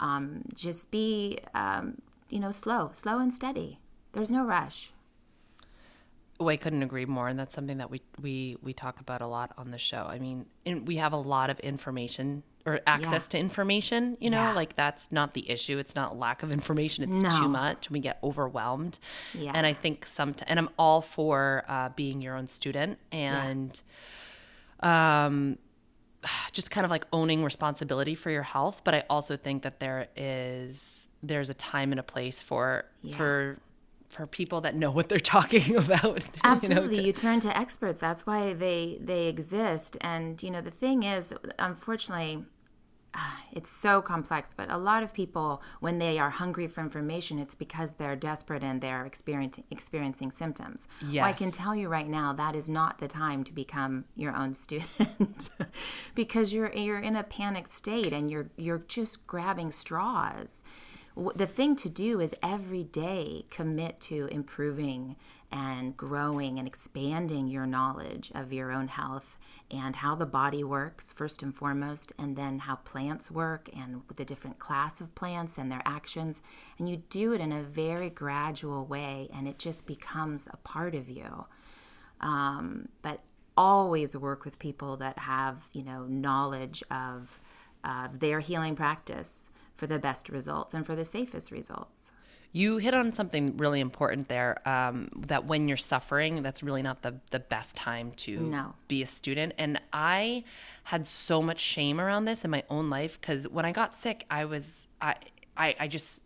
um, 0.00 0.42
just 0.52 0.90
be 0.90 1.38
um, 1.54 2.02
you 2.28 2.40
know 2.40 2.50
slow 2.50 2.90
slow 2.92 3.20
and 3.20 3.32
steady. 3.32 3.78
There's 4.14 4.32
no 4.32 4.42
rush 4.42 4.92
Oh, 6.40 6.48
I 6.48 6.56
couldn't 6.56 6.84
agree 6.84 7.04
more, 7.04 7.26
and 7.26 7.38
that's 7.38 7.54
something 7.54 7.78
that 7.78 7.90
we 7.90 8.00
we 8.20 8.56
we 8.62 8.72
talk 8.72 9.00
about 9.00 9.20
a 9.20 9.26
lot 9.26 9.52
on 9.58 9.70
the 9.70 9.78
show. 9.78 10.06
I 10.08 10.18
mean, 10.18 10.46
in, 10.64 10.84
we 10.84 10.96
have 10.96 11.12
a 11.12 11.16
lot 11.16 11.50
of 11.50 11.58
information 11.60 12.44
or 12.64 12.80
access 12.86 13.24
yeah. 13.24 13.30
to 13.30 13.38
information. 13.38 14.16
You 14.20 14.30
know, 14.30 14.38
yeah. 14.38 14.54
like 14.54 14.74
that's 14.74 15.10
not 15.10 15.34
the 15.34 15.50
issue. 15.50 15.78
It's 15.78 15.96
not 15.96 16.16
lack 16.16 16.42
of 16.42 16.52
information. 16.52 17.10
It's 17.10 17.22
no. 17.22 17.30
too 17.30 17.48
much. 17.48 17.90
We 17.90 18.00
get 18.00 18.18
overwhelmed. 18.22 18.98
Yeah. 19.34 19.52
And 19.54 19.66
I 19.66 19.72
think 19.72 20.06
some, 20.06 20.34
and 20.46 20.58
I'm 20.58 20.68
all 20.78 21.00
for 21.00 21.64
uh, 21.66 21.88
being 21.90 22.20
your 22.20 22.36
own 22.36 22.46
student 22.46 22.98
and, 23.10 23.80
yeah. 24.82 25.26
um, 25.26 25.58
just 26.52 26.70
kind 26.70 26.84
of 26.84 26.90
like 26.90 27.06
owning 27.12 27.44
responsibility 27.44 28.14
for 28.14 28.30
your 28.30 28.42
health. 28.42 28.82
But 28.84 28.94
I 28.94 29.04
also 29.08 29.36
think 29.36 29.62
that 29.62 29.80
there 29.80 30.08
is 30.16 31.08
there's 31.22 31.50
a 31.50 31.54
time 31.54 31.92
and 31.92 31.98
a 31.98 32.02
place 32.02 32.42
for 32.42 32.84
for 33.16 33.58
for 34.08 34.26
people 34.26 34.60
that 34.62 34.74
know 34.74 34.90
what 34.90 35.08
they're 35.08 35.18
talking 35.18 35.76
about. 35.84 36.26
Absolutely, 36.44 36.82
you, 36.82 36.90
know, 36.90 36.96
to... 36.96 37.06
you 37.06 37.12
turn 37.12 37.40
to 37.40 37.56
experts. 37.56 38.00
That's 38.00 38.26
why 38.26 38.54
they 38.54 38.98
they 39.00 39.26
exist. 39.26 39.96
And 40.00 40.42
you 40.42 40.50
know, 40.50 40.60
the 40.60 40.70
thing 40.70 41.02
is 41.02 41.28
that 41.28 41.54
unfortunately, 41.58 42.44
it's 43.52 43.70
so 43.70 44.00
complex. 44.00 44.54
But 44.54 44.70
a 44.70 44.78
lot 44.78 45.02
of 45.02 45.12
people, 45.12 45.62
when 45.80 45.98
they 45.98 46.18
are 46.18 46.30
hungry 46.30 46.68
for 46.68 46.80
information, 46.80 47.38
it's 47.38 47.54
because 47.54 47.94
they're 47.94 48.16
desperate 48.16 48.62
and 48.62 48.80
they're 48.80 49.04
experiencing 49.04 49.64
experiencing 49.70 50.32
symptoms. 50.32 50.88
Yes. 51.02 51.22
Well, 51.22 51.24
I 51.24 51.32
can 51.32 51.50
tell 51.50 51.76
you 51.76 51.88
right 51.88 52.08
now 52.08 52.32
that 52.32 52.56
is 52.56 52.68
not 52.68 52.98
the 52.98 53.08
time 53.08 53.44
to 53.44 53.52
become 53.52 54.04
your 54.16 54.34
own 54.34 54.54
student 54.54 55.50
because 56.14 56.52
you're 56.52 56.72
you're 56.74 57.00
in 57.00 57.16
a 57.16 57.24
panicked 57.24 57.70
state 57.70 58.12
and 58.12 58.30
you're 58.30 58.50
you're 58.56 58.78
just 58.88 59.26
grabbing 59.26 59.70
straws 59.70 60.60
the 61.34 61.46
thing 61.46 61.74
to 61.76 61.88
do 61.88 62.20
is 62.20 62.34
every 62.42 62.84
day 62.84 63.44
commit 63.50 64.00
to 64.02 64.26
improving 64.30 65.16
and 65.50 65.96
growing 65.96 66.58
and 66.58 66.68
expanding 66.68 67.48
your 67.48 67.66
knowledge 67.66 68.30
of 68.34 68.52
your 68.52 68.70
own 68.70 68.86
health 68.86 69.36
and 69.70 69.96
how 69.96 70.14
the 70.14 70.26
body 70.26 70.62
works 70.62 71.12
first 71.12 71.42
and 71.42 71.54
foremost 71.54 72.12
and 72.18 72.36
then 72.36 72.60
how 72.60 72.76
plants 72.76 73.30
work 73.32 73.68
and 73.76 74.02
the 74.14 74.24
different 74.24 74.60
class 74.60 75.00
of 75.00 75.12
plants 75.16 75.58
and 75.58 75.72
their 75.72 75.82
actions. 75.84 76.40
And 76.78 76.88
you 76.88 77.02
do 77.10 77.32
it 77.32 77.40
in 77.40 77.50
a 77.50 77.62
very 77.62 78.10
gradual 78.10 78.86
way 78.86 79.28
and 79.34 79.48
it 79.48 79.58
just 79.58 79.86
becomes 79.86 80.46
a 80.52 80.56
part 80.58 80.94
of 80.94 81.08
you. 81.08 81.46
Um, 82.20 82.88
but 83.02 83.20
always 83.56 84.16
work 84.16 84.44
with 84.44 84.56
people 84.60 84.96
that 84.98 85.18
have 85.18 85.56
you 85.72 85.82
know 85.82 86.04
knowledge 86.06 86.80
of 86.92 87.40
their 88.12 88.38
healing 88.38 88.76
practice 88.76 89.47
for 89.78 89.86
the 89.86 89.98
best 89.98 90.28
results 90.28 90.74
and 90.74 90.84
for 90.84 90.94
the 90.96 91.04
safest 91.04 91.50
results. 91.50 92.10
You 92.50 92.78
hit 92.78 92.94
on 92.94 93.12
something 93.12 93.56
really 93.56 93.78
important 93.78 94.28
there. 94.28 94.60
Um, 94.68 95.08
that 95.28 95.44
when 95.44 95.68
you're 95.68 95.76
suffering, 95.76 96.42
that's 96.42 96.62
really 96.62 96.82
not 96.82 97.02
the 97.02 97.20
the 97.30 97.38
best 97.38 97.76
time 97.76 98.10
to 98.26 98.40
no. 98.40 98.74
be 98.88 99.02
a 99.02 99.06
student. 99.06 99.52
And 99.56 99.80
I 99.92 100.44
had 100.84 101.06
so 101.06 101.42
much 101.42 101.60
shame 101.60 102.00
around 102.00 102.24
this 102.24 102.44
in 102.44 102.50
my 102.50 102.64
own 102.68 102.90
life 102.90 103.20
because 103.20 103.46
when 103.48 103.64
I 103.64 103.72
got 103.72 103.94
sick, 103.94 104.24
I 104.30 104.46
was 104.46 104.88
I 105.00 105.16
I, 105.56 105.76
I 105.78 105.88
just 105.88 106.22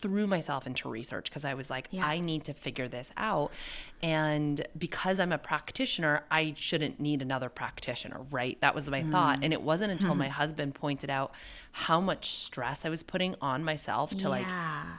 threw 0.00 0.26
myself 0.26 0.66
into 0.66 0.88
research 0.88 1.24
because 1.30 1.44
I 1.44 1.54
was 1.54 1.70
like, 1.70 1.88
Yeah. 1.90 2.06
I 2.06 2.20
need 2.20 2.44
to 2.44 2.54
figure 2.54 2.88
this 2.88 3.10
out. 3.16 3.50
And 4.02 4.66
because 4.76 5.18
I'm 5.18 5.32
a 5.32 5.38
practitioner, 5.38 6.22
I 6.30 6.54
shouldn't 6.56 7.00
need 7.00 7.20
another 7.22 7.48
practitioner, 7.48 8.20
right? 8.30 8.60
That 8.60 8.74
was 8.74 8.88
my 8.88 9.02
Mm. 9.02 9.10
thought. 9.12 9.38
And 9.42 9.52
it 9.52 9.62
wasn't 9.62 9.92
until 9.92 10.12
Hmm. 10.12 10.18
my 10.20 10.28
husband 10.28 10.74
pointed 10.74 11.10
out 11.10 11.32
how 11.72 12.00
much 12.00 12.30
stress 12.30 12.84
I 12.84 12.88
was 12.88 13.02
putting 13.02 13.34
on 13.40 13.64
myself 13.64 14.10
to 14.10 14.16
Yeah. 14.16 14.28
like 14.28 14.46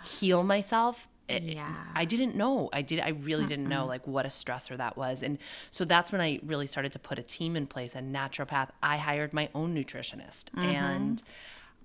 heal 0.06 0.44
myself. 0.44 1.08
It- 1.28 1.44
Yeah. 1.44 1.76
I 1.94 2.06
didn't 2.06 2.36
know. 2.36 2.70
I 2.74 2.82
did. 2.82 3.00
I 3.02 3.10
really 3.10 3.46
didn't 3.46 3.70
know 3.70 3.86
like 3.86 4.08
what 4.08 4.26
a 4.26 4.30
stressor 4.30 4.76
that 4.78 4.98
was, 4.98 5.22
and 5.22 5.38
so 5.70 5.86
that's 5.86 6.12
when 6.12 6.22
I 6.22 6.40
really 6.44 6.66
started 6.66 6.92
to 6.94 7.00
put 7.00 7.20
a 7.20 7.22
team 7.22 7.56
in 7.56 7.68
place. 7.68 7.94
A 7.94 8.00
naturopath. 8.00 8.70
I 8.82 8.98
hired 8.98 9.32
my 9.32 9.48
own 9.54 9.76
nutritionist, 9.76 10.46
and 10.58 11.22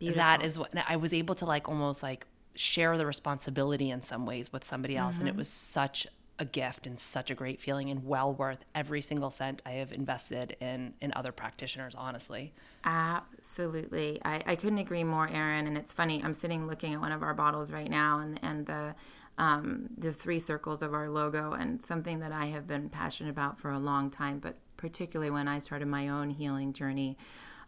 that 0.00 0.42
is 0.42 0.58
what 0.58 0.70
I 0.88 0.96
was 0.96 1.12
able 1.12 1.34
to 1.36 1.44
like 1.44 1.68
almost 1.68 2.02
like 2.02 2.26
share 2.54 2.96
the 2.96 3.06
responsibility 3.06 3.90
in 3.90 4.02
some 4.02 4.26
ways 4.26 4.52
with 4.52 4.64
somebody 4.64 4.96
else, 4.96 5.18
and 5.18 5.28
it 5.28 5.36
was 5.36 5.48
such 5.48 6.06
a 6.38 6.44
gift 6.44 6.86
and 6.86 6.98
such 6.98 7.30
a 7.30 7.34
great 7.34 7.60
feeling, 7.60 7.90
and 7.90 8.04
well 8.04 8.34
worth 8.34 8.64
every 8.74 9.02
single 9.02 9.30
cent 9.30 9.62
I 9.64 9.72
have 9.72 9.92
invested 9.92 10.56
in 10.60 10.94
in 11.00 11.12
other 11.14 11.32
practitioners. 11.32 11.94
Honestly, 11.94 12.52
Absolutely. 12.84 14.20
I, 14.24 14.42
I 14.46 14.56
couldn't 14.56 14.78
agree 14.78 15.04
more, 15.04 15.28
Erin. 15.28 15.66
And 15.66 15.76
it's 15.78 15.92
funny, 15.92 16.22
I'm 16.22 16.34
sitting 16.34 16.66
looking 16.66 16.94
at 16.94 17.00
one 17.00 17.12
of 17.12 17.22
our 17.22 17.34
bottles 17.34 17.72
right 17.72 17.90
now 17.90 18.20
and, 18.20 18.38
and 18.42 18.66
the 18.66 18.94
um, 19.38 19.88
the 19.98 20.12
three 20.12 20.38
circles 20.38 20.82
of 20.82 20.94
our 20.94 21.08
logo 21.08 21.52
and 21.52 21.82
something 21.82 22.20
that 22.20 22.30
I 22.30 22.46
have 22.46 22.66
been 22.66 22.88
passionate 22.88 23.30
about 23.30 23.58
for 23.58 23.70
a 23.70 23.78
long 23.78 24.10
time, 24.10 24.38
but 24.38 24.56
particularly 24.76 25.30
when 25.30 25.48
I 25.48 25.58
started 25.58 25.88
my 25.88 26.08
own 26.08 26.30
healing 26.30 26.72
journey, 26.72 27.16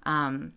um, 0.05 0.52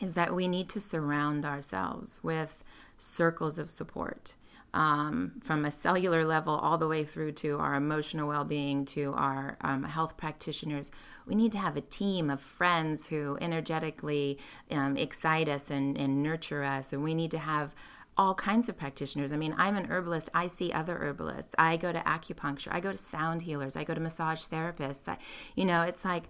is 0.00 0.14
that 0.14 0.34
we 0.34 0.48
need 0.48 0.68
to 0.70 0.80
surround 0.80 1.44
ourselves 1.44 2.20
with 2.22 2.62
circles 2.98 3.58
of 3.58 3.70
support. 3.70 4.34
Um, 4.74 5.40
from 5.42 5.64
a 5.64 5.70
cellular 5.70 6.26
level 6.26 6.54
all 6.54 6.76
the 6.76 6.86
way 6.86 7.02
through 7.02 7.32
to 7.32 7.56
our 7.56 7.74
emotional 7.74 8.28
well 8.28 8.44
being, 8.44 8.84
to 8.86 9.14
our 9.14 9.56
um, 9.62 9.82
health 9.82 10.18
practitioners. 10.18 10.90
We 11.26 11.34
need 11.34 11.52
to 11.52 11.58
have 11.58 11.78
a 11.78 11.80
team 11.80 12.28
of 12.28 12.42
friends 12.42 13.06
who 13.06 13.38
energetically 13.40 14.38
um, 14.70 14.98
excite 14.98 15.48
us 15.48 15.70
and, 15.70 15.96
and 15.96 16.22
nurture 16.22 16.62
us. 16.62 16.92
And 16.92 17.02
we 17.02 17.14
need 17.14 17.30
to 17.30 17.38
have 17.38 17.74
all 18.18 18.34
kinds 18.34 18.68
of 18.68 18.76
practitioners. 18.76 19.32
I 19.32 19.36
mean, 19.36 19.54
I'm 19.56 19.76
an 19.76 19.86
herbalist. 19.86 20.28
I 20.34 20.48
see 20.48 20.72
other 20.72 20.98
herbalists. 20.98 21.54
I 21.56 21.76
go 21.76 21.92
to 21.92 22.00
acupuncture. 22.00 22.68
I 22.72 22.80
go 22.80 22.90
to 22.90 22.98
sound 22.98 23.42
healers. 23.42 23.76
I 23.76 23.84
go 23.84 23.94
to 23.94 24.00
massage 24.00 24.42
therapists. 24.42 25.08
I, 25.08 25.18
you 25.54 25.64
know, 25.64 25.82
it's 25.82 26.04
like 26.04 26.24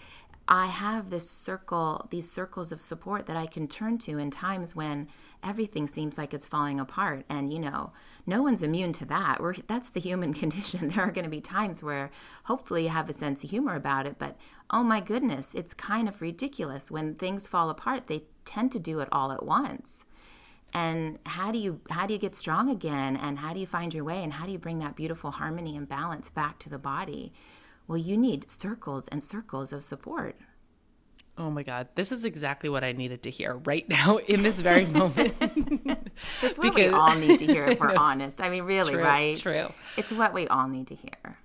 I 0.51 0.67
have 0.67 1.11
this 1.11 1.29
circle, 1.29 2.07
these 2.11 2.31
circles 2.31 2.73
of 2.73 2.81
support 2.81 3.27
that 3.27 3.37
I 3.37 3.45
can 3.45 3.69
turn 3.69 3.99
to 3.99 4.17
in 4.17 4.31
times 4.31 4.75
when 4.75 5.09
everything 5.45 5.87
seems 5.87 6.17
like 6.17 6.33
it's 6.33 6.47
falling 6.47 6.81
apart. 6.81 7.27
And, 7.29 7.53
you 7.53 7.59
know, 7.59 7.93
no 8.27 8.41
one's 8.43 8.63
immune 8.63 8.95
to 8.95 9.05
that. 9.07 9.43
We're, 9.43 9.57
that's 9.67 9.91
the 9.91 10.01
human 10.01 10.33
condition. 10.43 10.89
There 10.89 11.05
are 11.05 11.11
going 11.11 11.27
to 11.27 11.31
be 11.31 11.43
times 11.43 11.83
where 11.83 12.11
hopefully 12.45 12.85
you 12.85 12.89
have 12.89 13.11
a 13.11 13.13
sense 13.13 13.45
of 13.45 13.51
humor 13.51 13.75
about 13.75 14.07
it, 14.07 14.17
but 14.19 14.39
oh 14.71 14.83
my 14.83 15.01
goodness, 15.01 15.55
it's 15.55 15.75
kind 15.75 16.09
of 16.09 16.23
ridiculous. 16.23 16.91
When 16.91 17.15
things 17.15 17.47
fall 17.47 17.69
apart, 17.69 18.07
they 18.07 18.25
tend 18.47 18.73
to 18.73 18.79
do 18.79 19.01
it 19.01 19.09
all 19.13 19.33
at 19.33 19.45
once 19.45 20.05
and 20.75 21.19
how 21.25 21.51
do 21.51 21.59
you 21.59 21.81
how 21.91 22.07
do 22.07 22.13
you 22.13 22.19
get 22.19 22.35
strong 22.35 22.69
again 22.69 23.17
and 23.17 23.39
how 23.39 23.55
do 23.55 23.61
you 23.61 23.67
find 23.67 23.95
your 23.95 24.05
way 24.05 24.23
and 24.23 24.35
how 24.35 24.45
do 24.45 24.53
you 24.53 24.59
bring 24.59 24.79
that 24.79 24.95
beautiful 24.95 25.31
harmony 25.31 25.77
and 25.77 25.89
balance 25.89 26.29
back 26.31 26.59
to 26.59 26.69
the 26.69 26.79
body 26.79 27.33
well 27.89 27.99
you 27.99 28.17
need 28.17 28.49
circles 28.51 29.09
and 29.09 29.23
circles 29.23 29.73
of 29.73 29.83
support. 29.83 30.37
Oh 31.37 31.51
my 31.51 31.63
god, 31.63 31.89
this 31.95 32.11
is 32.13 32.25
exactly 32.25 32.69
what 32.69 32.83
I 32.83 32.93
needed 32.93 33.23
to 33.25 33.31
hear 33.31 33.55
right 33.65 33.89
now 33.99 34.19
in 34.19 34.43
this 34.43 34.61
very 34.61 34.87
moment. 35.01 35.35
it's 36.43 36.59
what 36.59 36.75
we 36.75 36.87
all 36.89 37.15
need 37.17 37.39
to 37.39 37.47
hear 37.47 37.65
if 37.67 37.81
we're 37.81 37.95
honest. 37.97 38.41
I 38.41 38.49
mean 38.51 38.65
really 38.65 38.93
True, 38.93 39.03
right? 39.03 39.37
true. 39.37 39.73
it's 39.97 40.13
what 40.13 40.33
we 40.33 40.47
all 40.49 40.69
need 40.69 40.87
to 40.89 40.95
hear. 40.95 41.39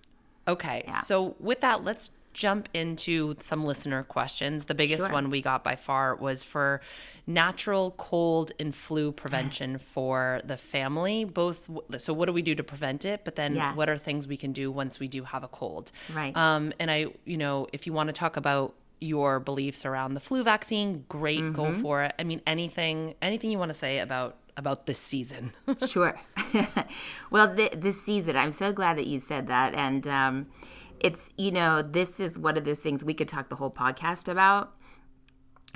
Okay, 0.47 0.83
so 1.05 1.35
with 1.39 1.61
that, 1.61 1.83
let's 1.85 2.11
jump 2.33 2.67
into 2.73 3.35
some 3.39 3.63
listener 3.63 4.03
questions. 4.03 4.65
The 4.65 4.75
biggest 4.75 5.03
Sure. 5.03 5.11
one 5.11 5.29
we 5.29 5.41
got 5.41 5.63
by 5.63 5.75
far 5.75 6.15
was 6.15 6.43
for 6.43 6.81
natural 7.27 7.91
cold 7.97 8.51
and 8.59 8.75
flu 8.75 9.11
prevention 9.11 9.77
for 9.93 10.41
the 10.43 10.57
family. 10.57 11.25
Both, 11.25 11.69
so 11.97 12.13
what 12.13 12.25
do 12.25 12.33
we 12.33 12.41
do 12.41 12.55
to 12.55 12.63
prevent 12.63 13.05
it? 13.05 13.21
But 13.23 13.35
then, 13.35 13.55
Yeah. 13.55 13.75
what 13.75 13.89
are 13.89 13.97
things 13.97 14.27
we 14.27 14.37
can 14.37 14.51
do 14.51 14.71
once 14.71 14.99
we 14.99 15.07
do 15.07 15.23
have 15.23 15.43
a 15.43 15.47
cold? 15.47 15.91
Right. 16.13 16.35
Um, 16.35 16.73
and 16.79 16.89
I, 16.91 17.07
you 17.25 17.37
know, 17.37 17.67
if 17.73 17.85
you 17.87 17.93
want 17.93 18.07
to 18.07 18.13
talk 18.13 18.35
about 18.37 18.73
your 18.99 19.39
beliefs 19.39 19.85
around 19.85 20.13
the 20.13 20.19
flu 20.21 20.43
vaccine, 20.43 21.03
great, 21.09 21.51
go 21.53 21.73
for 21.81 22.03
it. 22.03 22.13
I 22.17 22.23
mean, 22.23 22.41
anything, 22.47 23.15
anything 23.21 23.51
you 23.51 23.57
want 23.57 23.69
to 23.71 23.77
say 23.77 23.99
about 23.99 24.37
about 24.55 24.85
this 24.85 24.99
season? 24.99 25.51
Sure. 25.87 26.17
well, 27.31 27.53
th- 27.55 27.73
this 27.77 28.01
season, 28.01 28.35
I'm 28.37 28.51
so 28.51 28.71
glad 28.71 28.97
that 28.97 29.07
you 29.07 29.19
said 29.19 29.47
that. 29.47 29.73
And 29.73 30.07
um, 30.07 30.47
it's, 30.99 31.29
you 31.37 31.51
know, 31.51 31.81
this 31.81 32.19
is 32.19 32.37
one 32.37 32.57
of 32.57 32.65
those 32.65 32.79
things 32.79 33.03
we 33.03 33.13
could 33.13 33.27
talk 33.27 33.49
the 33.49 33.55
whole 33.55 33.71
podcast 33.71 34.29
about. 34.29 34.73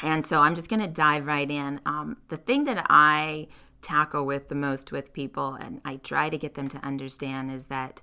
And 0.02 0.26
so 0.26 0.42
I'm 0.42 0.56
just 0.56 0.70
going 0.70 0.82
to 0.82 0.88
dive 0.88 1.26
right 1.28 1.50
in. 1.50 1.82
Um, 1.86 2.18
the 2.28 2.38
thing 2.38 2.66
that 2.66 2.86
I 2.90 3.48
tackle 3.82 4.26
with 4.26 4.50
the 4.50 4.56
most 4.56 4.92
with 4.92 5.14
people, 5.14 5.56
and 5.56 5.82
I 5.84 5.98
try 5.98 6.30
to 6.30 6.38
get 6.38 6.54
them 6.54 6.68
to 6.70 6.78
understand, 6.86 7.52
is 7.52 7.66
that, 7.66 8.02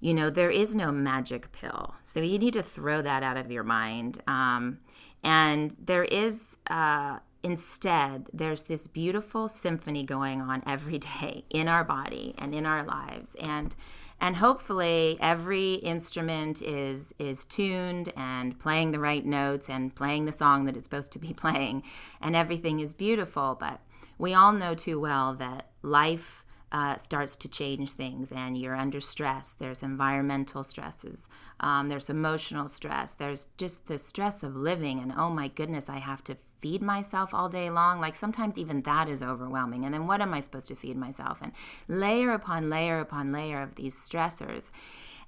you 0.00 0.14
know, 0.14 0.30
there 0.30 0.50
is 0.50 0.74
no 0.74 0.90
magic 0.92 1.52
pill. 1.52 1.94
So 2.04 2.20
you 2.20 2.38
need 2.38 2.54
to 2.54 2.62
throw 2.62 3.02
that 3.02 3.22
out 3.22 3.36
of 3.36 3.50
your 3.50 3.64
mind. 3.64 4.22
Um, 4.26 4.78
and 5.22 5.76
there 5.78 6.04
is, 6.04 6.56
uh, 6.68 7.18
instead, 7.42 8.28
there's 8.32 8.64
this 8.64 8.86
beautiful 8.86 9.48
symphony 9.48 10.04
going 10.04 10.40
on 10.40 10.62
every 10.66 10.98
day 11.20 11.44
in 11.50 11.68
our 11.68 11.84
body 11.84 12.34
and 12.38 12.54
in 12.54 12.64
our 12.64 12.82
lives. 12.82 13.36
And 13.38 13.74
and 14.20 14.36
hopefully 14.36 15.18
every 15.20 15.74
instrument 15.74 16.62
is 16.62 17.12
is 17.18 17.44
tuned 17.44 18.12
and 18.16 18.58
playing 18.58 18.92
the 18.92 19.00
right 19.00 19.24
notes 19.24 19.68
and 19.68 19.94
playing 19.94 20.24
the 20.24 20.32
song 20.32 20.64
that 20.64 20.76
it's 20.76 20.86
supposed 20.86 21.12
to 21.12 21.18
be 21.18 21.32
playing. 21.44 21.82
And 22.20 22.34
everything 22.34 22.80
is 22.80 22.94
beautiful 22.94 23.56
but 23.58 23.80
we 24.18 24.32
all 24.32 24.52
know 24.52 24.74
too 24.74 24.98
well 24.98 25.34
that 25.34 25.66
life 25.82 26.44
uh, 26.72 26.96
starts 26.96 27.36
to 27.36 27.48
change 27.48 27.92
things 27.92 28.32
and 28.32 28.56
you're 28.56 28.76
under 28.76 29.00
stress. 29.00 29.54
There's 29.54 29.82
environmental 29.82 30.64
stresses 30.64 31.28
um, 31.60 31.88
there's 31.88 32.10
emotional 32.10 32.68
stress 32.68 33.14
there's 33.14 33.46
just 33.56 33.86
the 33.86 33.98
stress 33.98 34.42
of 34.42 34.56
living 34.56 35.00
and 35.00 35.12
oh 35.16 35.30
my 35.30 35.48
goodness 35.48 35.88
i 35.88 35.98
have 35.98 36.22
to 36.24 36.36
feed 36.60 36.82
myself 36.82 37.32
all 37.34 37.48
day 37.48 37.70
long. 37.70 38.00
Like 38.00 38.14
sometimes 38.14 38.58
even 38.58 38.82
that 38.82 39.08
is 39.08 39.22
overwhelming. 39.22 39.84
And 39.84 39.94
then 39.94 40.06
what 40.06 40.20
am 40.20 40.34
i 40.34 40.40
supposed 40.40 40.68
to 40.68 40.76
feed 40.76 40.96
myself? 40.96 41.40
And 41.42 41.52
layer 41.88 42.32
upon 42.32 42.70
layer 42.70 43.00
upon 43.00 43.32
layer 43.32 43.62
of 43.62 43.74
these 43.74 43.94
stressors. 43.94 44.70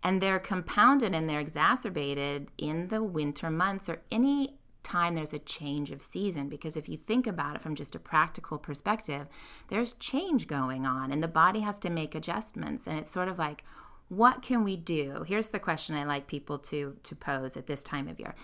And 0.02 0.20
they're 0.20 0.38
compounded 0.38 1.14
and 1.14 1.28
they're 1.28 1.40
exacerbated 1.40 2.50
in 2.56 2.88
the 2.88 3.02
winter 3.02 3.50
months 3.50 3.88
or 3.88 4.00
any 4.10 4.57
time 4.88 5.14
there's 5.14 5.32
a 5.32 5.38
change 5.38 5.90
of 5.90 6.00
season 6.00 6.48
because 6.48 6.76
if 6.76 6.88
you 6.88 6.96
think 6.96 7.26
about 7.26 7.56
it 7.56 7.62
from 7.62 7.74
just 7.74 7.94
a 7.94 7.98
practical 7.98 8.58
perspective 8.58 9.26
there's 9.68 9.92
change 9.94 10.46
going 10.46 10.86
on 10.86 11.12
and 11.12 11.22
the 11.22 11.28
body 11.28 11.60
has 11.60 11.78
to 11.78 11.90
make 11.90 12.14
adjustments 12.14 12.86
and 12.86 12.98
it's 12.98 13.10
sort 13.10 13.28
of 13.28 13.38
like 13.38 13.64
what 14.08 14.40
can 14.40 14.64
we 14.64 14.76
do? 14.76 15.22
Here's 15.26 15.50
the 15.50 15.58
question 15.58 15.94
i 15.94 16.04
like 16.04 16.26
people 16.26 16.58
to 16.58 16.96
to 17.02 17.14
pose 17.14 17.56
at 17.56 17.66
this 17.66 17.84
time 17.84 18.08
of 18.08 18.18
year. 18.18 18.34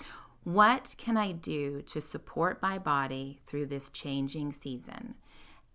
What 0.45 0.95
can 0.99 1.17
i 1.17 1.33
do 1.33 1.83
to 1.83 2.01
support 2.01 2.61
my 2.63 2.79
body 2.79 3.41
through 3.47 3.67
this 3.67 3.89
changing 3.89 4.53
season? 4.53 5.15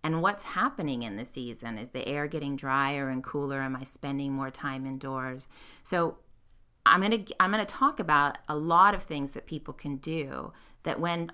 And 0.02 0.22
what's 0.22 0.44
happening 0.44 1.02
in 1.02 1.16
the 1.16 1.26
season? 1.26 1.76
Is 1.76 1.90
the 1.90 2.06
air 2.08 2.26
getting 2.26 2.56
drier 2.56 3.10
and 3.10 3.22
cooler? 3.22 3.60
Am 3.60 3.76
i 3.76 3.84
spending 3.84 4.32
more 4.32 4.50
time 4.50 4.86
indoors? 4.86 5.46
So 5.82 6.18
I'm 6.86 7.00
going 7.00 7.24
to 7.24 7.34
I'm 7.40 7.52
going 7.52 7.64
to 7.64 7.74
talk 7.74 8.00
about 8.00 8.38
a 8.48 8.56
lot 8.56 8.94
of 8.94 9.02
things 9.02 9.32
that 9.32 9.46
people 9.46 9.74
can 9.74 9.96
do 9.96 10.52
that 10.82 10.98
when 10.98 11.30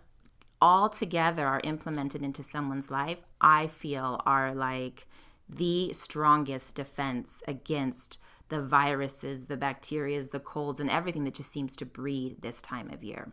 all 0.61 0.88
together 0.88 1.47
are 1.47 1.61
implemented 1.65 2.23
into 2.23 2.43
someone's 2.43 2.91
life, 2.91 3.21
I 3.41 3.67
feel 3.67 4.21
are 4.26 4.55
like 4.55 5.07
the 5.49 5.93
strongest 5.93 6.75
defense 6.75 7.43
against 7.47 8.19
the 8.49 8.62
viruses, 8.62 9.47
the 9.47 9.57
bacterias, 9.57 10.31
the 10.31 10.41
colds 10.41 10.81
and 10.81 10.91
everything 10.91 11.25
that 11.25 11.35
just 11.35 11.53
seems 11.53 11.76
to 11.76 11.87
breed 11.87 12.43
this 12.43 12.62
time 12.62 12.91
of 12.91 13.05
year. 13.05 13.33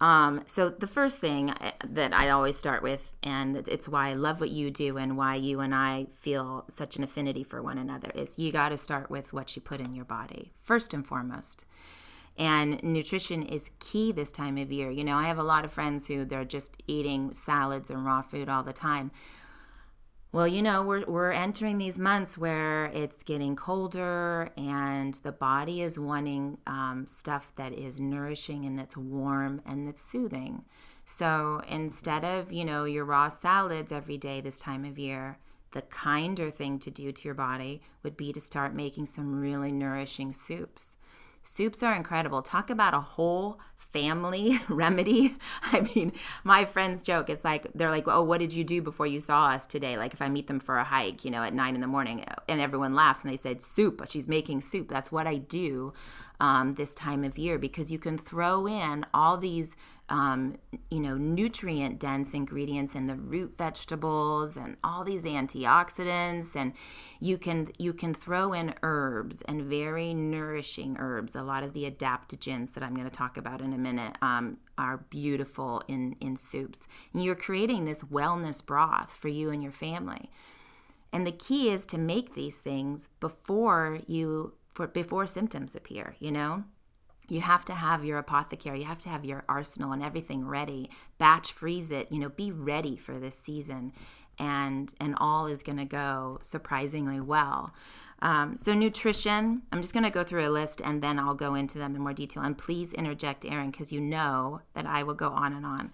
Um, 0.00 0.42
so 0.46 0.68
the 0.68 0.86
first 0.86 1.20
thing 1.20 1.50
uh, 1.50 1.72
that 1.84 2.12
I 2.12 2.30
always 2.30 2.58
start 2.58 2.82
with, 2.82 3.12
and 3.22 3.56
it's 3.68 3.88
why 3.88 4.08
I 4.08 4.14
love 4.14 4.40
what 4.40 4.50
you 4.50 4.70
do 4.70 4.96
and 4.96 5.16
why 5.16 5.36
you 5.36 5.60
and 5.60 5.74
I 5.74 6.06
feel 6.14 6.64
such 6.68 6.96
an 6.96 7.04
affinity 7.04 7.44
for 7.44 7.62
one 7.62 7.78
another, 7.78 8.10
is 8.14 8.38
you 8.38 8.52
got 8.52 8.70
to 8.70 8.76
start 8.76 9.08
with 9.10 9.32
what 9.32 9.54
you 9.54 9.62
put 9.62 9.80
in 9.80 9.94
your 9.94 10.04
body 10.04 10.52
first 10.62 10.92
and 10.92 11.06
foremost. 11.06 11.64
And 12.36 12.82
nutrition 12.82 13.44
is 13.44 13.70
key 13.78 14.10
this 14.10 14.32
time 14.32 14.58
of 14.58 14.72
year. 14.72 14.90
You 14.90 15.04
know, 15.04 15.16
I 15.16 15.28
have 15.28 15.38
a 15.38 15.44
lot 15.44 15.64
of 15.64 15.72
friends 15.72 16.08
who 16.08 16.24
they're 16.24 16.44
just 16.44 16.76
eating 16.88 17.32
salads 17.32 17.90
and 17.90 18.04
raw 18.04 18.22
food 18.22 18.48
all 18.48 18.64
the 18.64 18.72
time. 18.72 19.12
Well, 20.34 20.48
you 20.48 20.62
know, 20.62 20.82
we're, 20.82 21.04
we're 21.06 21.30
entering 21.30 21.78
these 21.78 21.96
months 21.96 22.36
where 22.36 22.86
it's 22.86 23.22
getting 23.22 23.54
colder 23.54 24.50
and 24.56 25.14
the 25.22 25.30
body 25.30 25.80
is 25.80 25.96
wanting 25.96 26.58
um, 26.66 27.06
stuff 27.06 27.52
that 27.54 27.72
is 27.72 28.00
nourishing 28.00 28.64
and 28.64 28.76
that's 28.76 28.96
warm 28.96 29.62
and 29.64 29.86
that's 29.86 30.02
soothing. 30.02 30.64
So 31.04 31.62
instead 31.68 32.24
of, 32.24 32.52
you 32.52 32.64
know, 32.64 32.82
your 32.82 33.04
raw 33.04 33.28
salads 33.28 33.92
every 33.92 34.18
day 34.18 34.40
this 34.40 34.58
time 34.58 34.84
of 34.84 34.98
year, 34.98 35.38
the 35.70 35.82
kinder 35.82 36.50
thing 36.50 36.80
to 36.80 36.90
do 36.90 37.12
to 37.12 37.24
your 37.24 37.34
body 37.34 37.80
would 38.02 38.16
be 38.16 38.32
to 38.32 38.40
start 38.40 38.74
making 38.74 39.06
some 39.06 39.40
really 39.40 39.70
nourishing 39.70 40.32
soups. 40.32 40.96
Soups 41.44 41.82
are 41.82 41.94
incredible. 41.94 42.42
Talk 42.42 42.70
about 42.70 42.94
a 42.94 43.00
whole 43.00 43.60
family 43.76 44.58
remedy. 44.68 45.36
I 45.62 45.80
mean, 45.94 46.12
my 46.42 46.64
friends 46.64 47.02
joke. 47.02 47.30
It's 47.30 47.44
like, 47.44 47.68
they're 47.74 47.90
like, 47.90 48.08
oh, 48.08 48.22
what 48.22 48.40
did 48.40 48.52
you 48.52 48.64
do 48.64 48.82
before 48.82 49.06
you 49.06 49.20
saw 49.20 49.48
us 49.50 49.66
today? 49.66 49.96
Like, 49.96 50.14
if 50.14 50.22
I 50.22 50.28
meet 50.28 50.48
them 50.48 50.58
for 50.58 50.78
a 50.78 50.84
hike, 50.84 51.24
you 51.24 51.30
know, 51.30 51.42
at 51.42 51.54
nine 51.54 51.74
in 51.74 51.80
the 51.80 51.86
morning, 51.86 52.24
and 52.48 52.60
everyone 52.60 52.94
laughs 52.94 53.22
and 53.22 53.32
they 53.32 53.36
said, 53.36 53.62
soup. 53.62 54.02
She's 54.08 54.26
making 54.26 54.62
soup. 54.62 54.88
That's 54.88 55.12
what 55.12 55.26
I 55.26 55.36
do 55.36 55.92
um, 56.44 56.74
this 56.74 56.94
time 56.94 57.24
of 57.24 57.38
year 57.38 57.58
because 57.58 57.90
you 57.90 57.98
can 57.98 58.18
throw 58.18 58.66
in 58.66 59.06
all 59.14 59.38
these 59.38 59.76
um, 60.10 60.58
you 60.90 61.00
know 61.00 61.16
nutrient 61.16 61.98
dense 61.98 62.34
ingredients 62.34 62.94
in 62.94 63.06
the 63.06 63.14
root 63.14 63.56
vegetables 63.56 64.58
and 64.58 64.76
all 64.84 65.04
these 65.04 65.22
antioxidants. 65.22 66.54
And 66.54 66.74
you 67.18 67.38
can 67.38 67.68
you 67.78 67.94
can 67.94 68.12
throw 68.12 68.52
in 68.52 68.74
herbs 68.82 69.40
and 69.42 69.62
very 69.62 70.12
nourishing 70.12 70.96
herbs. 70.98 71.34
A 71.34 71.42
lot 71.42 71.62
of 71.62 71.72
the 71.72 71.90
adaptogens 71.90 72.74
that 72.74 72.82
i'm 72.84 72.94
going 72.94 73.08
to 73.08 73.18
talk 73.18 73.38
about 73.38 73.62
in 73.62 73.72
a 73.72 73.78
minute 73.78 74.18
um, 74.20 74.58
are 74.76 74.98
beautiful 75.08 75.82
in 75.88 76.14
in 76.20 76.36
soups. 76.36 76.86
And 77.14 77.24
you're 77.24 77.34
creating 77.34 77.86
this 77.86 78.02
wellness 78.02 78.64
broth 78.64 79.16
for 79.16 79.28
you 79.28 79.48
and 79.48 79.62
your 79.62 79.72
family. 79.72 80.28
And 81.10 81.26
the 81.26 81.32
key 81.32 81.70
is 81.70 81.86
to 81.86 81.96
make 81.96 82.34
these 82.34 82.58
things 82.58 83.08
before 83.20 84.00
you 84.06 84.52
for 84.74 84.86
before 84.86 85.26
symptoms 85.26 85.74
appear, 85.74 86.16
you 86.18 86.30
know? 86.30 86.64
You 87.26 87.40
have 87.40 87.64
to 87.66 87.74
have 87.74 88.04
your 88.04 88.18
apothecary, 88.18 88.80
you 88.80 88.84
have 88.84 88.98
to 89.00 89.08
have 89.08 89.24
your 89.24 89.44
arsenal 89.48 89.92
and 89.92 90.02
everything 90.02 90.46
ready. 90.46 90.90
Batch 91.16 91.52
freeze 91.52 91.90
it, 91.90 92.12
you 92.12 92.18
know, 92.18 92.28
be 92.28 92.50
ready 92.50 92.96
for 92.96 93.18
this 93.18 93.40
season 93.42 93.92
and 94.38 94.92
and 95.00 95.14
all 95.18 95.46
is 95.46 95.62
going 95.62 95.78
to 95.78 95.84
go 95.84 96.38
surprisingly 96.42 97.20
well. 97.20 97.72
Um, 98.24 98.56
so 98.56 98.72
nutrition, 98.72 99.62
I'm 99.70 99.82
just 99.82 99.92
going 99.92 100.04
to 100.04 100.10
go 100.10 100.24
through 100.24 100.46
a 100.46 100.48
list 100.48 100.80
and 100.82 101.02
then 101.02 101.18
I'll 101.18 101.34
go 101.34 101.54
into 101.54 101.76
them 101.76 101.94
in 101.94 102.00
more 102.00 102.14
detail. 102.14 102.42
And 102.42 102.56
please 102.56 102.94
interject, 102.94 103.44
Erin, 103.44 103.70
because 103.70 103.92
you 103.92 104.00
know 104.00 104.62
that 104.72 104.86
I 104.86 105.02
will 105.02 105.14
go 105.14 105.28
on 105.28 105.52
and 105.52 105.66
on. 105.66 105.92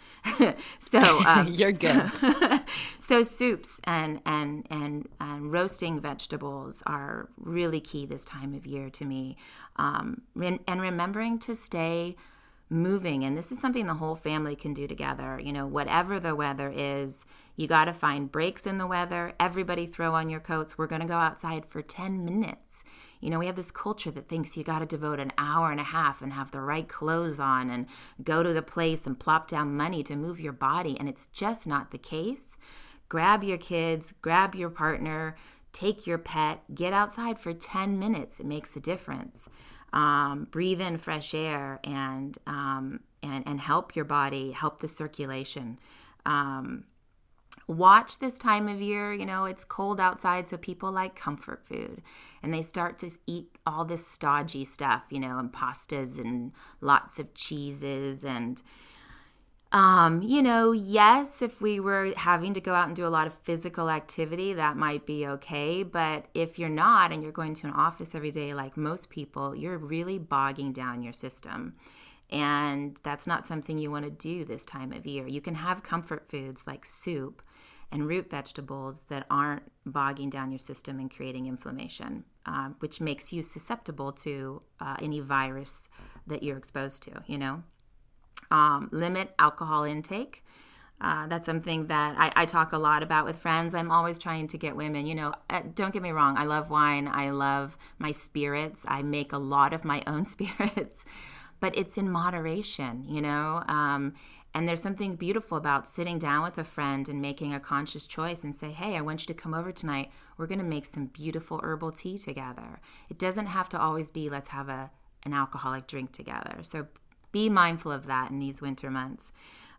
so 0.79 1.01
um, 1.27 1.49
you're 1.53 1.73
good. 1.73 2.09
So, 2.21 2.61
so, 3.01 3.23
soups 3.25 3.81
and, 3.83 4.23
and 4.25 4.65
and 4.71 5.09
and 5.21 5.53
roasting 5.53 6.01
vegetables 6.01 6.85
are 6.87 7.29
really 7.37 7.81
key 7.81 8.07
this 8.07 8.25
time 8.25 8.55
of 8.55 8.65
year 8.65 8.91
to 8.91 9.05
me. 9.05 9.37
Um, 9.75 10.23
and 10.37 10.81
remembering 10.81 11.41
to 11.41 11.57
stay 11.57 12.17
moving 12.71 13.25
and 13.25 13.37
this 13.37 13.51
is 13.51 13.61
something 13.61 13.87
the 13.87 13.95
whole 13.95 14.15
family 14.15 14.55
can 14.55 14.73
do 14.73 14.87
together. 14.87 15.41
You 15.43 15.53
know 15.53 15.67
whatever 15.67 16.21
the 16.21 16.37
weather 16.37 16.73
is 16.75 17.25
you 17.57 17.67
got 17.67 17.87
to 17.87 17.93
find 17.93 18.31
breaks 18.31 18.65
in 18.65 18.79
the 18.79 18.87
weather. 18.87 19.35
Everybody 19.41 19.87
throw 19.87 20.15
on 20.15 20.31
your 20.31 20.41
coats. 20.41 20.79
We're 20.79 20.87
going 20.87 21.03
to 21.03 21.09
go 21.09 21.15
outside 21.15 21.67
for 21.67 21.83
10 21.83 22.25
minutes. 22.25 22.85
You 23.21 23.29
know 23.29 23.41
we 23.41 23.47
have 23.47 23.57
this 23.57 23.73
culture 23.73 24.13
that 24.13 24.29
thinks 24.29 24.57
you 24.57 24.63
got 24.63 24.79
to 24.79 24.87
devote 24.87 25.19
an 25.19 25.33
hour 25.37 25.73
and 25.73 25.81
a 25.81 25.85
half 25.85 26.23
and 26.23 26.33
have 26.33 26.53
the 26.53 26.61
right 26.61 26.89
clothes 26.89 27.41
on 27.41 27.69
and 27.69 27.87
go 28.23 28.43
to 28.43 28.53
the 28.53 28.63
place 28.63 29.05
and 29.05 29.19
plop 29.19 29.49
down 29.49 29.77
money 29.77 30.05
to 30.05 30.15
move 30.15 30.41
your 30.41 30.53
body 30.53 30.97
and 30.99 31.09
it's 31.09 31.27
just 31.27 31.67
not 31.67 31.91
the 31.91 31.99
case. 31.99 32.57
Grab 33.09 33.43
your 33.43 33.59
kids 33.59 34.15
grab 34.23 34.55
your 34.55 34.71
partner 34.71 35.35
take 35.73 36.07
your 36.07 36.19
pet 36.19 36.63
get 36.75 36.93
outside 36.93 37.39
for 37.39 37.53
10 37.53 37.99
minutes. 37.99 38.39
It 38.41 38.47
makes 38.47 38.75
a 38.77 38.81
difference 38.81 39.49
um, 39.93 40.47
breathe 40.51 40.81
in 40.81 40.99
fresh 40.99 41.35
air 41.35 41.81
and 41.85 42.37
um, 42.47 43.01
and 43.23 43.47
and 43.47 43.61
help 43.61 43.97
your 43.97 44.05
body, 44.05 44.53
help 44.53 44.81
the 44.81 44.89
circulation. 44.89 45.79
Um, 46.27 46.85
watch 47.67 48.19
this 48.19 48.39
time 48.39 48.69
of 48.69 48.81
year. 48.81 49.13
You 49.13 49.27
know, 49.27 49.45
it's 49.45 49.65
cold 49.65 50.01
outside, 50.01 50.49
so 50.49 50.57
people 50.57 50.93
like 50.93 51.17
comfort 51.17 51.65
food, 51.65 52.03
and 52.43 52.53
they 52.53 52.63
start 52.63 52.99
to 53.01 53.11
eat 53.27 53.51
all 53.67 53.85
this 53.85 54.07
stodgy 54.07 54.65
stuff. 54.65 55.05
You 55.11 55.21
know, 55.21 55.39
and 55.39 55.53
pastas 55.53 56.19
and 56.19 56.53
lots 56.81 57.19
of 57.19 57.35
cheeses 57.35 58.25
and 58.25 58.63
um, 59.73 60.23
you 60.23 60.43
know, 60.43 60.73
yes, 60.73 61.43
if 61.43 61.61
we 61.61 61.79
were 61.79 62.13
having 62.17 62.55
to 62.55 62.61
go 62.61 62.75
out 62.75 62.89
and 62.89 62.97
do 62.97 63.07
a 63.07 63.09
lot 63.09 63.29
of 63.29 63.35
physical 63.35 63.89
activity, 63.89 64.53
that 64.55 64.77
might 64.77 65.07
be 65.07 65.27
okay. 65.27 65.85
But 65.85 66.27
if 66.35 66.59
you're 66.59 66.69
not 66.69 67.13
and 67.13 67.23
you're 67.23 67.31
going 67.31 67.55
to 67.55 67.69
an 67.69 67.73
office 67.75 68.15
every 68.15 68.33
day 68.33 68.53
like 68.53 68.77
most 68.77 69.11
people, 69.11 69.55
you're 69.55 69.79
really 69.79 70.19
bogging 70.19 70.73
down 70.73 71.05
your 71.05 71.13
system. 71.13 71.77
And 72.31 72.99
that's 73.05 73.29
not 73.29 73.47
something 73.47 73.79
you 73.79 73.91
want 73.91 74.05
to 74.05 74.11
do 74.11 74.45
this 74.45 74.65
time 74.65 74.93
of 74.93 75.07
year. 75.07 75.27
You 75.29 75.41
can 75.41 75.55
have 75.55 75.83
comfort 75.83 76.29
foods 76.29 76.67
like 76.67 76.85
soup 76.85 77.43
and 77.93 78.07
root 78.07 78.31
vegetables 78.31 79.03
that 79.09 79.27
aren't 79.31 79.63
bogging 79.87 80.31
down 80.31 80.51
your 80.51 80.59
system 80.59 80.99
and 80.99 81.11
creating 81.15 81.47
inflammation, 81.47 82.25
uh, 82.47 82.71
which 82.81 83.01
makes 83.01 83.33
you 83.33 83.43
susceptible 83.43 84.13
to 84.13 84.63
uh, 84.81 84.97
any 85.01 85.21
virus 85.21 85.89
that 86.27 86.43
you're 86.43 86.57
exposed 86.57 87.03
to, 87.05 87.23
you 87.27 87.39
know? 87.39 87.63
Um, 88.51 88.89
limit 88.93 89.33
alcohol 89.39 89.85
intake. 89.85 90.45
Uh, 91.01 91.27
that's 91.29 91.47
something 91.47 91.87
that 91.87 92.15
I, 92.19 92.43
I, 92.43 92.45
talk 92.45 92.73
a 92.73 92.79
lot 92.79 93.03
about 93.03 93.25
with 93.25 93.39
friends. 93.39 93.75
I'm 93.75 93.91
always 93.91 94.19
trying 94.19 94.49
to 94.49 94.59
get 94.59 94.77
women, 94.77 95.07
you 95.07 95.15
know, 95.15 95.33
uh, 95.49 95.63
don't 95.75 95.95
get 95.95 96.03
me 96.03 96.11
wrong, 96.11 96.37
I 96.37 96.45
love 96.45 96.69
wine, 96.69 97.09
I 97.09 97.31
love 97.31 97.79
my 97.99 98.11
spirits, 98.11 98.85
I 98.87 99.01
make 99.01 99.33
a 99.33 99.39
lot 99.39 99.73
of 99.73 99.83
my 99.83 100.03
own 100.07 100.27
spirits, 100.27 101.03
but 101.59 101.75
it's 101.75 101.97
in 101.97 102.11
moderation, 102.11 103.07
you 103.09 103.23
know. 103.23 103.63
Um, 103.67 104.13
and 104.53 104.69
there's 104.69 104.83
something 104.83 105.15
beautiful 105.15 105.57
about 105.57 105.89
sitting 105.89 106.19
down 106.19 106.43
with 106.43 106.59
a 106.59 106.65
friend 106.65 107.09
and 107.09 107.23
making 107.23 107.55
a 107.55 107.61
conscious 107.61 108.05
choice 108.05 108.45
and 108.45 108.55
say, 108.55 108.71
hey, 108.71 108.97
I 108.97 109.01
want 109.01 109.23
you 109.23 109.27
to 109.33 109.41
come 109.41 109.55
over 109.55 109.73
tonight. 109.73 110.11
We're 110.37 110.49
going 110.49 110.59
to 110.59 110.65
make 110.65 110.85
some 110.85 111.07
beautiful 111.07 111.61
herbal 111.63 111.93
tea 111.93 112.19
together. 112.19 112.81
It 113.09 113.19
doesn't 113.19 113.47
have 113.47 113.69
to 113.71 113.81
always 113.81 114.11
be 114.11 114.29
let's 114.29 114.49
have 114.49 114.69
a 114.69 114.91
an 115.23 115.35
alcoholic 115.35 115.87
drink 115.87 116.13
together. 116.13 116.59
So 116.63 116.87
be 117.33 117.49
mindful 117.49 117.93
of 117.93 118.07
that 118.07 118.31
in 118.31 118.39
these 118.39 118.61
winter 118.61 118.91
months 118.91 119.33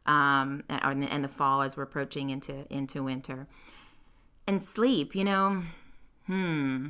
um, 0.05 0.63
and, 0.69 1.03
and 1.03 1.23
the 1.23 1.29
fall 1.29 1.61
as 1.61 1.77
we're 1.77 1.83
approaching 1.83 2.29
into 2.29 2.65
into 2.69 3.03
winter. 3.03 3.47
And 4.47 4.61
sleep, 4.61 5.15
you 5.15 5.23
know, 5.23 5.63
hmm. 6.25 6.87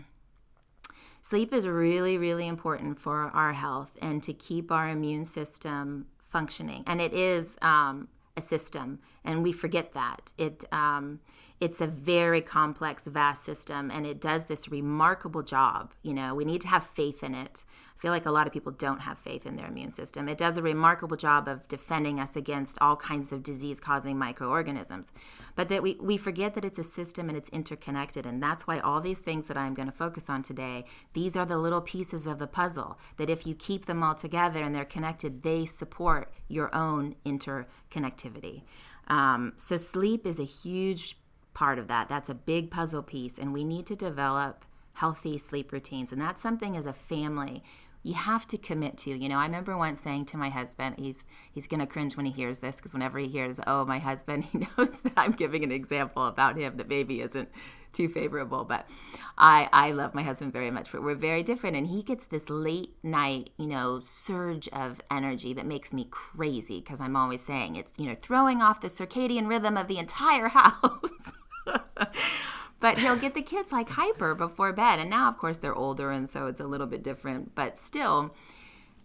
Sleep 1.24 1.54
is 1.54 1.68
really, 1.68 2.18
really 2.18 2.48
important 2.48 3.00
for 3.00 3.30
our 3.34 3.54
health 3.54 3.96
and 4.02 4.24
to 4.24 4.34
keep 4.34 4.72
our 4.72 4.90
immune 4.90 5.24
system 5.24 6.08
functioning. 6.28 6.84
And 6.88 7.00
it 7.00 7.14
is 7.14 7.58
um, 7.62 8.08
a 8.38 8.42
system, 8.42 9.00
and 9.24 9.44
we 9.44 9.52
forget 9.52 9.94
that. 9.94 10.34
It 10.38 10.66
um, 10.72 11.20
it's 11.62 11.80
a 11.80 11.86
very 11.86 12.42
complex, 12.42 13.06
vast 13.06 13.44
system, 13.44 13.92
and 13.92 14.04
it 14.04 14.20
does 14.20 14.46
this 14.46 14.70
remarkable 14.70 15.44
job. 15.44 15.94
You 16.02 16.16
know, 16.16 16.34
we 16.34 16.44
need 16.44 16.62
to 16.62 16.68
have 16.68 16.84
faith 16.88 17.24
in 17.24 17.36
it. 17.36 17.66
I 17.96 18.02
feel 18.02 18.12
like 18.12 18.26
a 18.26 18.32
lot 18.32 18.48
of 18.48 18.54
people 18.54 18.72
don't 18.72 19.02
have 19.02 19.20
faith 19.20 19.46
in 19.46 19.58
their 19.58 19.68
immune 19.68 19.92
system. 19.92 20.28
It 20.28 20.40
does 20.40 20.58
a 20.58 20.64
remarkable 20.64 21.18
job 21.18 21.48
of 21.48 21.68
defending 21.68 22.20
us 22.20 22.36
against 22.36 22.80
all 22.82 22.96
kinds 22.96 23.32
of 23.32 23.44
disease 23.44 23.80
causing 23.80 24.18
microorganisms. 24.18 25.12
But 25.56 25.70
that 25.70 25.84
we, 25.84 25.98
we 26.02 26.18
forget 26.18 26.56
that 26.56 26.66
it's 26.66 26.80
a 26.80 26.84
system 26.84 27.30
and 27.30 27.38
it's 27.38 27.50
interconnected. 27.50 28.26
And 28.26 28.42
that's 28.42 28.66
why 28.66 28.80
all 28.80 29.00
these 29.00 29.20
things 29.20 29.48
that 29.48 29.58
I'm 29.58 29.76
going 29.76 29.88
to 29.88 29.96
focus 29.96 30.32
on 30.32 30.42
today, 30.42 30.86
these 31.14 31.36
are 31.36 31.46
the 31.46 31.60
little 31.60 31.82
pieces 31.82 32.26
of 32.26 32.40
the 32.40 32.48
puzzle 32.48 32.98
that 33.18 33.30
if 33.30 33.46
you 33.46 33.54
keep 33.54 33.86
them 33.86 34.02
all 34.02 34.16
together 34.16 34.64
and 34.64 34.74
they're 34.74 34.84
connected, 34.84 35.44
they 35.44 35.68
support 35.68 36.34
your 36.48 36.74
own 36.74 37.14
interconnectivity. 37.24 38.21
Um, 39.08 39.54
so, 39.58 39.78
sleep 39.78 40.26
is 40.26 40.40
a 40.40 40.44
huge 40.44 41.18
part 41.54 41.80
of 41.80 41.88
that. 41.88 42.10
That's 42.10 42.30
a 42.30 42.34
big 42.34 42.72
puzzle 42.72 43.04
piece, 43.04 43.38
and 43.38 43.54
we 43.54 43.64
need 43.64 43.86
to 43.88 43.96
develop 43.96 44.66
healthy 44.94 45.38
sleep 45.38 45.72
routines. 45.72 46.12
And 46.12 46.22
that's 46.22 46.42
something 46.42 46.78
as 46.78 46.86
a 46.86 46.94
family 46.94 47.64
you 48.04 48.14
have 48.16 48.48
to 48.48 48.58
commit 48.58 48.98
to. 49.00 49.12
You 49.12 49.30
know, 49.30 49.38
I 49.38 49.46
remember 49.46 49.78
once 49.78 50.02
saying 50.02 50.26
to 50.28 50.38
my 50.38 50.50
husband, 50.50 50.96
he's 50.98 51.26
he's 51.52 51.68
going 51.68 51.80
to 51.80 51.86
cringe 51.86 52.18
when 52.18 52.26
he 52.26 52.32
hears 52.32 52.60
this 52.60 52.78
because 52.78 52.94
whenever 52.94 53.20
he 53.20 53.28
hears, 53.28 53.60
"Oh, 53.68 53.86
my 53.86 54.00
husband," 54.00 54.46
he 54.52 54.60
knows 54.60 55.00
that 55.02 55.14
I'm 55.18 55.34
giving 55.34 55.64
an 55.64 55.72
example 55.72 56.26
about 56.26 56.58
him 56.58 56.78
that 56.78 56.88
maybe 56.88 57.22
isn't 57.22 57.50
too 57.94 58.10
favorable. 58.10 58.64
But 58.64 58.88
I 59.38 59.70
I 59.72 59.92
love 59.92 60.16
my 60.16 60.24
husband 60.24 60.52
very 60.54 60.72
much, 60.72 60.92
but 60.92 61.04
we're 61.04 61.16
very 61.16 61.44
different, 61.44 61.76
and 61.78 61.88
he 61.88 62.02
gets 62.02 62.26
this 62.26 62.50
late 62.50 62.96
night, 63.04 63.52
you 63.58 63.68
know, 63.68 64.00
surge 64.00 64.68
of 64.70 65.00
energy 65.12 65.54
that 65.54 65.66
makes 65.66 65.94
me 65.94 66.08
crazy 66.10 66.80
because 66.80 67.00
I'm 67.00 67.16
always 67.16 67.46
saying 67.46 67.76
it's 67.76 68.00
you 68.00 68.08
know 68.08 68.16
throwing 68.20 68.62
off 68.62 68.82
the 68.82 68.88
circadian 68.88 69.48
rhythm 69.48 69.78
of 69.78 69.88
the 69.88 70.00
entire 70.00 70.48
house. 70.50 71.32
But 72.82 73.00
he'll 73.00 73.16
get 73.16 73.36
the 73.36 73.42
kids 73.42 73.72
like 73.72 73.88
hyper 73.90 74.36
before 74.36 74.74
bed. 74.74 75.00
And 75.00 75.10
now, 75.10 75.30
of 75.30 75.38
course, 75.38 75.60
they're 75.60 75.74
older, 75.74 76.12
and 76.12 76.30
so 76.30 76.48
it's 76.48 76.60
a 76.60 76.68
little 76.68 76.88
bit 76.88 77.04
different. 77.04 77.56
But 77.56 77.78
still, 77.78 78.36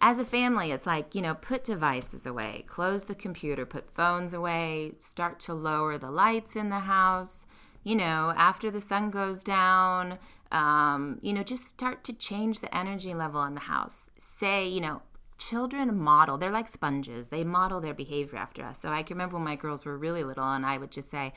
as 0.01 0.19
a 0.19 0.25
family, 0.25 0.71
it's 0.71 0.85
like, 0.85 1.15
you 1.15 1.21
know, 1.21 1.35
put 1.35 1.63
devices 1.63 2.25
away, 2.25 2.65
close 2.67 3.05
the 3.05 3.15
computer, 3.15 3.65
put 3.65 3.93
phones 3.93 4.33
away, 4.33 4.93
start 4.99 5.39
to 5.41 5.53
lower 5.53 5.97
the 5.97 6.11
lights 6.11 6.55
in 6.55 6.69
the 6.69 6.79
house. 6.79 7.45
You 7.83 7.95
know, 7.95 8.33
after 8.35 8.69
the 8.69 8.81
sun 8.81 9.11
goes 9.11 9.43
down, 9.43 10.19
um, 10.51 11.19
you 11.21 11.31
know, 11.31 11.43
just 11.43 11.69
start 11.69 12.03
to 12.05 12.13
change 12.13 12.59
the 12.59 12.75
energy 12.75 13.13
level 13.13 13.43
in 13.43 13.53
the 13.53 13.61
house. 13.61 14.09
Say, 14.19 14.67
you 14.67 14.81
know, 14.81 15.03
children 15.37 15.97
model, 15.97 16.37
they're 16.37 16.51
like 16.51 16.67
sponges, 16.67 17.29
they 17.29 17.43
model 17.43 17.79
their 17.79 17.93
behavior 17.93 18.39
after 18.39 18.63
us. 18.63 18.81
So 18.81 18.89
I 18.89 19.03
can 19.03 19.15
remember 19.15 19.35
when 19.35 19.45
my 19.45 19.55
girls 19.55 19.85
were 19.85 19.97
really 19.97 20.23
little, 20.23 20.43
and 20.43 20.65
I 20.65 20.77
would 20.77 20.91
just 20.91 21.11
say, 21.11 21.33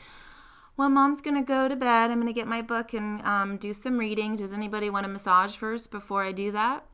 well, 0.80 0.88
mom's 0.88 1.20
going 1.20 1.36
to 1.36 1.42
go 1.42 1.68
to 1.68 1.76
bed. 1.76 2.10
I'm 2.10 2.22
going 2.22 2.26
to 2.26 2.32
get 2.32 2.48
my 2.48 2.62
book 2.62 2.94
and 2.94 3.20
um, 3.20 3.58
do 3.58 3.74
some 3.74 3.98
reading. 3.98 4.36
Does 4.36 4.54
anybody 4.54 4.88
want 4.88 5.04
a 5.04 5.10
massage 5.10 5.54
first 5.54 5.90
before 5.90 6.24
I 6.24 6.32
do 6.32 6.50
that? 6.52 6.86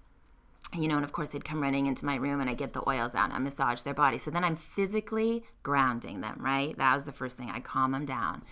you 0.75 0.89
know, 0.89 0.97
and 0.97 1.05
of 1.05 1.13
course 1.13 1.31
they'd 1.31 1.45
come 1.45 1.63
running 1.63 1.87
into 1.87 2.05
my 2.05 2.17
room 2.17 2.41
and 2.41 2.51
I 2.51 2.55
get 2.55 2.73
the 2.73 2.83
oils 2.89 3.15
out 3.15 3.27
and 3.27 3.33
I 3.33 3.39
massage 3.39 3.83
their 3.83 3.95
body. 3.95 4.19
So 4.19 4.33
then 4.33 4.43
I'm 4.43 4.57
physically 4.57 5.45
grounding 5.63 6.21
them, 6.21 6.39
right? 6.41 6.77
That 6.77 6.95
was 6.95 7.05
the 7.05 7.13
first 7.13 7.37
thing. 7.39 7.49
I 7.49 7.61
calm 7.61 7.93
them 7.93 8.05
down. 8.05 8.43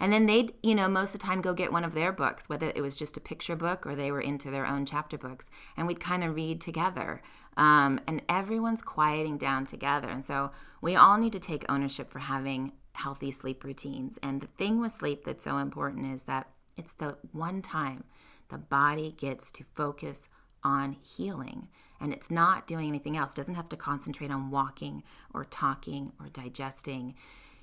And 0.00 0.12
then 0.12 0.26
they'd, 0.26 0.52
you 0.64 0.74
know, 0.74 0.88
most 0.88 1.14
of 1.14 1.20
the 1.20 1.26
time 1.26 1.40
go 1.40 1.54
get 1.54 1.70
one 1.70 1.84
of 1.84 1.94
their 1.94 2.10
books, 2.10 2.48
whether 2.48 2.72
it 2.74 2.82
was 2.82 2.96
just 2.96 3.16
a 3.16 3.20
picture 3.20 3.54
book 3.54 3.86
or 3.86 3.94
they 3.94 4.10
were 4.10 4.20
into 4.20 4.50
their 4.50 4.66
own 4.66 4.84
chapter 4.84 5.16
books, 5.16 5.48
and 5.76 5.86
we'd 5.86 6.00
kind 6.00 6.24
of 6.24 6.34
read 6.34 6.60
together. 6.60 7.22
Um, 7.56 8.00
and 8.08 8.20
everyone's 8.28 8.82
quieting 8.82 9.38
down 9.38 9.64
together. 9.64 10.08
And 10.08 10.24
so 10.24 10.50
we 10.80 10.96
all 10.96 11.18
need 11.18 11.32
to 11.34 11.40
take 11.40 11.64
ownership 11.68 12.10
for 12.10 12.18
having 12.18 12.72
healthy 12.94 13.30
sleep 13.30 13.64
routines. 13.64 14.18
And 14.22 14.40
the 14.40 14.46
thing 14.46 14.80
with 14.80 14.92
sleep 14.92 15.24
that's 15.24 15.44
so 15.44 15.58
important 15.58 16.12
is 16.14 16.24
that 16.24 16.48
it's 16.76 16.92
the 16.94 17.16
one 17.32 17.62
time 17.62 18.04
the 18.48 18.58
body 18.58 19.14
gets 19.16 19.50
to 19.52 19.64
focus 19.74 20.28
on 20.64 20.92
healing 20.92 21.68
and 22.00 22.12
it's 22.12 22.30
not 22.30 22.68
doing 22.68 22.88
anything 22.88 23.16
else 23.16 23.32
it 23.32 23.36
doesn't 23.36 23.56
have 23.56 23.68
to 23.68 23.76
concentrate 23.76 24.30
on 24.30 24.48
walking 24.48 25.02
or 25.34 25.44
talking 25.44 26.12
or 26.20 26.28
digesting 26.28 27.14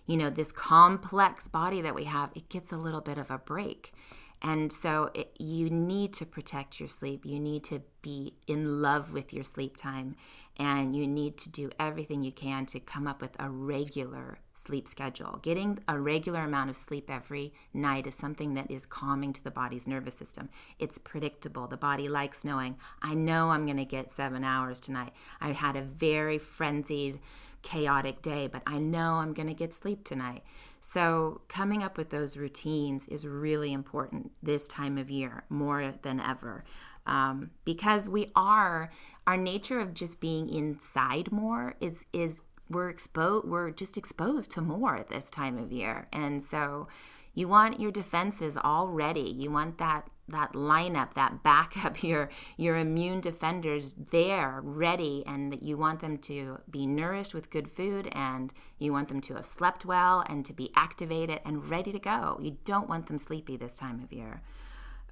you 0.06 0.18
know 0.18 0.30
this 0.30 0.52
complex 0.52 1.48
body 1.48 1.80
that 1.80 1.96
we 1.96 2.04
have 2.04 2.30
it 2.36 2.50
gets 2.50 2.74
a 2.74 2.78
little 2.78 3.00
bit 3.00 3.18
of 3.18 3.32
a 3.32 3.38
break 3.38 3.94
and 4.42 4.72
so 4.72 5.12
it, 5.14 5.36
you 5.38 5.70
need 5.70 6.14
to 6.14 6.26
protect 6.26 6.80
your 6.80 6.88
sleep. 6.88 7.26
You 7.26 7.40
need 7.40 7.64
to 7.66 7.82
be 8.02 8.36
in 8.48 8.82
love 8.82 9.12
with 9.12 9.34
your 9.34 9.44
sleep 9.44 9.76
time. 9.76 10.16
And 10.60 10.94
you 10.94 11.08
need 11.08 11.38
to 11.38 11.50
do 11.50 11.70
everything 11.80 12.22
you 12.22 12.34
can 12.34 12.66
to 12.68 12.82
come 12.82 13.08
up 13.08 13.22
with 13.22 13.32
a 13.40 13.50
regular 13.50 14.40
sleep 14.60 14.90
schedule. 14.90 15.40
Getting 15.42 15.80
a 15.88 15.98
regular 15.98 16.42
amount 16.42 16.70
of 16.70 16.76
sleep 16.76 17.10
every 17.10 17.54
night 17.74 18.06
is 18.06 18.16
something 18.16 18.56
that 18.56 18.70
is 18.70 18.86
calming 18.86 19.32
to 19.32 19.44
the 19.44 19.52
body's 19.52 19.88
nervous 19.88 20.16
system. 20.16 20.50
It's 20.78 20.98
predictable. 20.98 21.68
The 21.68 21.78
body 21.78 22.10
likes 22.10 22.44
knowing, 22.44 22.76
I 23.02 23.14
know 23.14 23.52
I'm 23.52 23.66
going 23.66 23.78
to 23.78 23.86
get 23.86 24.12
seven 24.12 24.44
hours 24.44 24.82
tonight. 24.82 25.14
I 25.40 25.54
had 25.54 25.78
a 25.78 25.82
very 25.82 26.38
frenzied, 26.38 27.20
chaotic 27.62 28.22
day, 28.22 28.48
but 28.48 28.62
I 28.68 28.80
know 28.80 29.16
I'm 29.16 29.34
going 29.34 29.48
to 29.48 29.54
get 29.54 29.74
sleep 29.74 30.04
tonight. 30.04 30.44
So, 30.82 31.42
coming 31.50 31.84
up 31.84 31.98
with 31.98 32.10
those 32.10 32.38
routines 32.38 33.08
is 33.08 33.26
really 33.26 33.74
important 33.74 34.32
this 34.42 34.68
time 34.68 34.98
of 34.98 35.10
year 35.10 35.44
more 35.50 35.94
than 36.02 36.20
ever. 36.22 36.64
Um, 37.10 37.50
because 37.66 38.08
we 38.08 38.32
are 38.36 38.92
our 39.26 39.36
nature 39.36 39.80
of 39.80 39.96
just 39.96 40.20
being 40.20 40.48
inside 40.48 41.32
more 41.32 41.76
is 41.82 42.06
is 42.14 42.42
we're 42.70 42.90
exposed 42.90 43.48
we're 43.48 43.72
just 43.72 43.98
exposed 43.98 44.52
to 44.52 44.62
more 44.62 44.96
at 44.96 45.10
this 45.10 45.30
time 45.32 45.58
of 45.58 45.72
year 45.72 46.08
and 46.14 46.44
so 46.44 46.88
you 47.34 47.48
want 47.48 47.80
your 47.80 47.92
defenses 47.92 48.60
all 48.64 48.90
ready 48.90 49.22
you 49.22 49.50
want 49.50 49.80
that 49.80 50.08
that 50.32 50.54
lineup, 50.54 51.14
that 51.14 51.44
backup, 51.44 52.04
your 52.04 52.30
your 52.58 52.78
immune 52.78 53.22
defenders 53.22 53.94
there, 53.94 54.62
ready, 54.64 55.24
and 55.26 55.52
that 55.52 55.64
you 55.64 55.78
want 55.78 56.00
them 56.00 56.18
to 56.18 56.60
be 56.70 56.86
nourished 56.86 57.34
with 57.34 57.50
good 57.50 57.70
food, 57.70 58.10
and 58.12 58.54
you 58.78 58.92
want 58.92 59.08
them 59.08 59.22
to 59.22 59.36
have 59.36 59.46
slept 59.46 59.86
well 59.86 60.24
and 60.28 60.46
to 60.46 60.54
be 60.54 60.72
activated 60.76 61.40
and 61.46 61.70
ready 61.70 61.92
to 61.92 62.00
go. 62.00 62.40
You 62.42 62.58
don't 62.66 62.90
want 62.90 63.08
them 63.08 63.18
sleepy 63.18 63.58
this 63.58 63.76
time 63.76 64.02
of 64.04 64.14
year. 64.14 64.42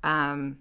Um, 0.03 0.60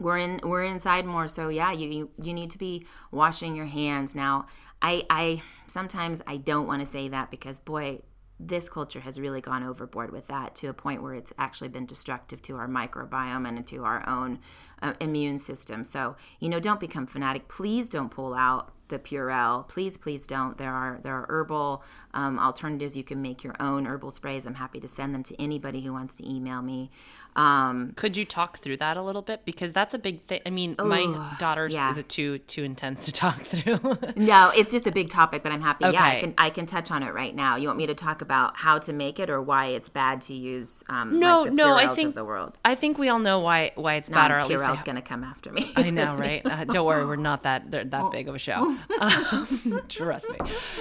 we're 0.00 0.18
in 0.18 0.40
we're 0.42 0.64
inside 0.64 1.04
more, 1.04 1.28
so 1.28 1.48
yeah, 1.48 1.72
you 1.72 2.10
you, 2.20 2.32
need 2.34 2.50
to 2.50 2.58
be 2.58 2.86
washing 3.12 3.54
your 3.54 3.66
hands 3.66 4.14
now. 4.14 4.46
I 4.82 5.04
I 5.10 5.42
sometimes 5.68 6.22
I 6.26 6.38
don't 6.38 6.66
want 6.66 6.80
to 6.80 6.86
say 6.86 7.08
that 7.08 7.30
because 7.30 7.58
boy, 7.58 8.00
this 8.38 8.68
culture 8.68 9.00
has 9.00 9.20
really 9.20 9.40
gone 9.40 9.62
overboard 9.62 10.10
with 10.10 10.26
that 10.28 10.54
to 10.56 10.68
a 10.68 10.72
point 10.72 11.02
where 11.02 11.14
it's 11.14 11.32
actually 11.38 11.68
been 11.68 11.86
destructive 11.86 12.40
to 12.42 12.56
our 12.56 12.66
microbiome 12.66 13.46
and 13.46 13.66
to 13.66 13.84
our 13.84 14.08
own 14.08 14.38
uh, 14.80 14.94
immune 15.00 15.38
system. 15.38 15.84
So, 15.84 16.16
you 16.40 16.48
know, 16.48 16.58
don't 16.58 16.80
become 16.80 17.06
fanatic. 17.06 17.48
Please 17.48 17.90
don't 17.90 18.10
pull 18.10 18.34
out 18.34 18.72
the 18.90 18.98
Purell. 18.98 19.66
Please, 19.68 19.96
please 19.96 20.26
don't. 20.26 20.58
There 20.58 20.72
are 20.72 21.00
there 21.02 21.14
are 21.14 21.26
herbal 21.28 21.82
um, 22.12 22.38
alternatives. 22.38 22.96
You 22.96 23.04
can 23.04 23.22
make 23.22 23.42
your 23.42 23.54
own 23.58 23.86
herbal 23.86 24.10
sprays. 24.10 24.46
I'm 24.46 24.54
happy 24.54 24.80
to 24.80 24.88
send 24.88 25.14
them 25.14 25.22
to 25.24 25.40
anybody 25.40 25.80
who 25.80 25.92
wants 25.92 26.16
to 26.16 26.28
email 26.28 26.60
me. 26.62 26.90
Um, 27.36 27.92
Could 27.96 28.16
you 28.16 28.24
talk 28.24 28.58
through 28.58 28.78
that 28.78 28.96
a 28.96 29.02
little 29.02 29.22
bit 29.22 29.44
because 29.44 29.72
that's 29.72 29.94
a 29.94 29.98
big 29.98 30.20
thing. 30.20 30.40
I 30.44 30.50
mean, 30.50 30.74
my 30.78 31.34
daughter's 31.38 31.72
yeah. 31.72 31.90
is 31.90 31.98
it 31.98 32.08
too 32.08 32.38
too 32.38 32.64
intense 32.64 33.04
to 33.06 33.12
talk 33.12 33.42
through? 33.44 33.78
no, 34.16 34.50
it's 34.54 34.72
just 34.72 34.86
a 34.86 34.92
big 34.92 35.08
topic, 35.10 35.42
but 35.42 35.52
I'm 35.52 35.62
happy. 35.62 35.84
Okay. 35.84 35.94
Yeah, 35.94 36.04
I 36.04 36.20
can 36.20 36.34
I 36.36 36.50
can 36.50 36.66
touch 36.66 36.90
on 36.90 37.02
it 37.02 37.14
right 37.14 37.34
now. 37.34 37.56
You 37.56 37.68
want 37.68 37.78
me 37.78 37.86
to 37.86 37.94
talk 37.94 38.20
about 38.20 38.56
how 38.56 38.78
to 38.80 38.92
make 38.92 39.20
it 39.20 39.30
or 39.30 39.40
why 39.40 39.66
it's 39.66 39.88
bad 39.88 40.22
to 40.22 40.34
use? 40.34 40.82
Um, 40.88 41.18
no, 41.20 41.42
like 41.42 41.52
no. 41.52 41.74
I 41.74 41.94
think 41.94 42.14
the 42.14 42.24
world. 42.24 42.58
I 42.64 42.74
think 42.74 42.98
we 42.98 43.08
all 43.08 43.20
know 43.20 43.40
why 43.40 43.72
why 43.76 43.94
it's 43.94 44.10
bad. 44.10 44.30
Or 44.30 44.38
at 44.38 44.48
Purell's 44.48 44.82
going 44.82 44.96
to 44.96 45.02
come 45.02 45.22
after 45.22 45.52
me. 45.52 45.72
I 45.76 45.90
know, 45.90 46.16
right? 46.16 46.42
Uh, 46.50 46.64
don't 46.64 46.84
worry, 46.84 47.06
we're 47.06 47.14
not 47.14 47.44
that 47.44 47.70
that 47.70 48.10
big 48.10 48.28
of 48.28 48.34
a 48.34 48.38
show. 48.38 48.76
Um, 49.00 49.82
trust 49.88 50.28
me. 50.28 50.38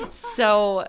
So 0.09 0.85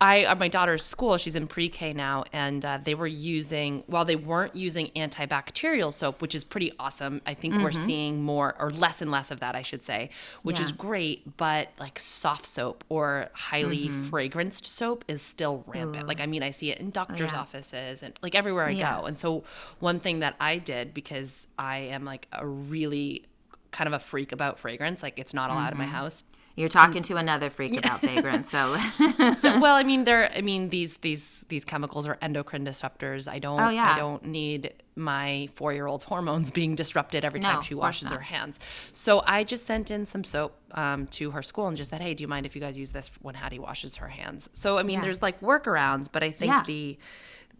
I 0.00 0.22
at 0.22 0.32
uh, 0.32 0.34
my 0.36 0.48
daughter's 0.48 0.84
school, 0.84 1.16
she's 1.16 1.34
in 1.34 1.48
pre-K 1.48 1.92
now, 1.92 2.24
and 2.32 2.64
uh, 2.64 2.78
they 2.82 2.94
were 2.94 3.06
using 3.06 3.82
while 3.86 4.04
they 4.04 4.14
weren't 4.14 4.54
using 4.54 4.88
antibacterial 4.94 5.92
soap, 5.92 6.22
which 6.22 6.34
is 6.34 6.44
pretty 6.44 6.72
awesome. 6.78 7.20
I 7.26 7.34
think 7.34 7.54
mm-hmm. 7.54 7.64
we're 7.64 7.72
seeing 7.72 8.22
more 8.22 8.54
or 8.60 8.70
less 8.70 9.02
and 9.02 9.10
less 9.10 9.32
of 9.32 9.40
that, 9.40 9.56
I 9.56 9.62
should 9.62 9.82
say, 9.82 10.10
which 10.42 10.60
yeah. 10.60 10.66
is 10.66 10.72
great. 10.72 11.36
But 11.36 11.70
like 11.80 11.98
soft 11.98 12.46
soap 12.46 12.84
or 12.88 13.28
highly 13.32 13.88
mm-hmm. 13.88 14.08
fragranced 14.08 14.66
soap 14.66 15.04
is 15.08 15.20
still 15.20 15.64
rampant. 15.66 16.04
Ooh. 16.04 16.06
Like 16.08 16.20
I 16.20 16.26
mean, 16.26 16.44
I 16.44 16.52
see 16.52 16.70
it 16.70 16.78
in 16.78 16.90
doctors' 16.90 17.32
yeah. 17.32 17.40
offices 17.40 18.02
and 18.02 18.16
like 18.22 18.36
everywhere 18.36 18.66
I 18.66 18.70
yeah. 18.70 19.00
go. 19.00 19.06
And 19.06 19.18
so 19.18 19.42
one 19.80 19.98
thing 19.98 20.20
that 20.20 20.36
I 20.38 20.58
did 20.58 20.94
because 20.94 21.48
I 21.58 21.78
am 21.78 22.04
like 22.04 22.28
a 22.32 22.46
really 22.46 23.24
kind 23.72 23.88
of 23.88 23.94
a 23.94 23.98
freak 23.98 24.30
about 24.30 24.60
fragrance, 24.60 25.02
like 25.02 25.18
it's 25.18 25.34
not 25.34 25.50
allowed 25.50 25.72
mm-hmm. 25.72 25.82
in 25.82 25.88
my 25.88 25.92
house 25.92 26.22
you're 26.58 26.68
talking 26.68 27.04
to 27.04 27.16
another 27.16 27.50
freak 27.50 27.78
about 27.78 28.00
fragrance. 28.00 28.50
So. 28.50 28.76
so. 29.40 29.60
well, 29.60 29.76
I 29.76 29.84
mean, 29.84 30.02
there. 30.02 30.30
I 30.34 30.40
mean, 30.40 30.70
these 30.70 30.96
these 30.96 31.44
these 31.48 31.64
chemicals 31.64 32.06
are 32.06 32.18
endocrine 32.20 32.64
disruptors. 32.64 33.28
I 33.28 33.38
don't. 33.38 33.60
Oh, 33.60 33.68
yeah. 33.68 33.94
I 33.94 33.96
don't 33.96 34.24
need 34.24 34.74
my 34.96 35.48
four 35.54 35.72
year 35.72 35.86
old's 35.86 36.02
hormones 36.02 36.50
being 36.60 36.74
disrupted 36.74 37.24
every 37.24 37.38
time 37.38 37.56
no, 37.56 37.62
she 37.62 37.74
washes 37.74 38.10
her 38.10 38.18
hands. 38.18 38.58
So 38.92 39.22
I 39.24 39.44
just 39.44 39.66
sent 39.66 39.92
in 39.92 40.04
some 40.04 40.24
soap 40.24 40.56
um, 40.72 41.06
to 41.08 41.30
her 41.30 41.42
school 41.42 41.68
and 41.68 41.76
just 41.76 41.90
said, 41.90 42.00
"Hey, 42.00 42.14
do 42.14 42.22
you 42.22 42.28
mind 42.28 42.44
if 42.44 42.56
you 42.56 42.60
guys 42.60 42.76
use 42.76 42.90
this 42.90 43.08
when 43.22 43.36
Hattie 43.36 43.60
washes 43.60 43.94
her 43.96 44.08
hands?" 44.08 44.50
So 44.52 44.78
I 44.78 44.82
mean, 44.82 44.96
yeah. 44.96 45.02
there's 45.02 45.22
like 45.22 45.40
workarounds, 45.40 46.08
but 46.10 46.24
I 46.24 46.32
think 46.32 46.50
yeah. 46.50 46.64
the, 46.66 46.98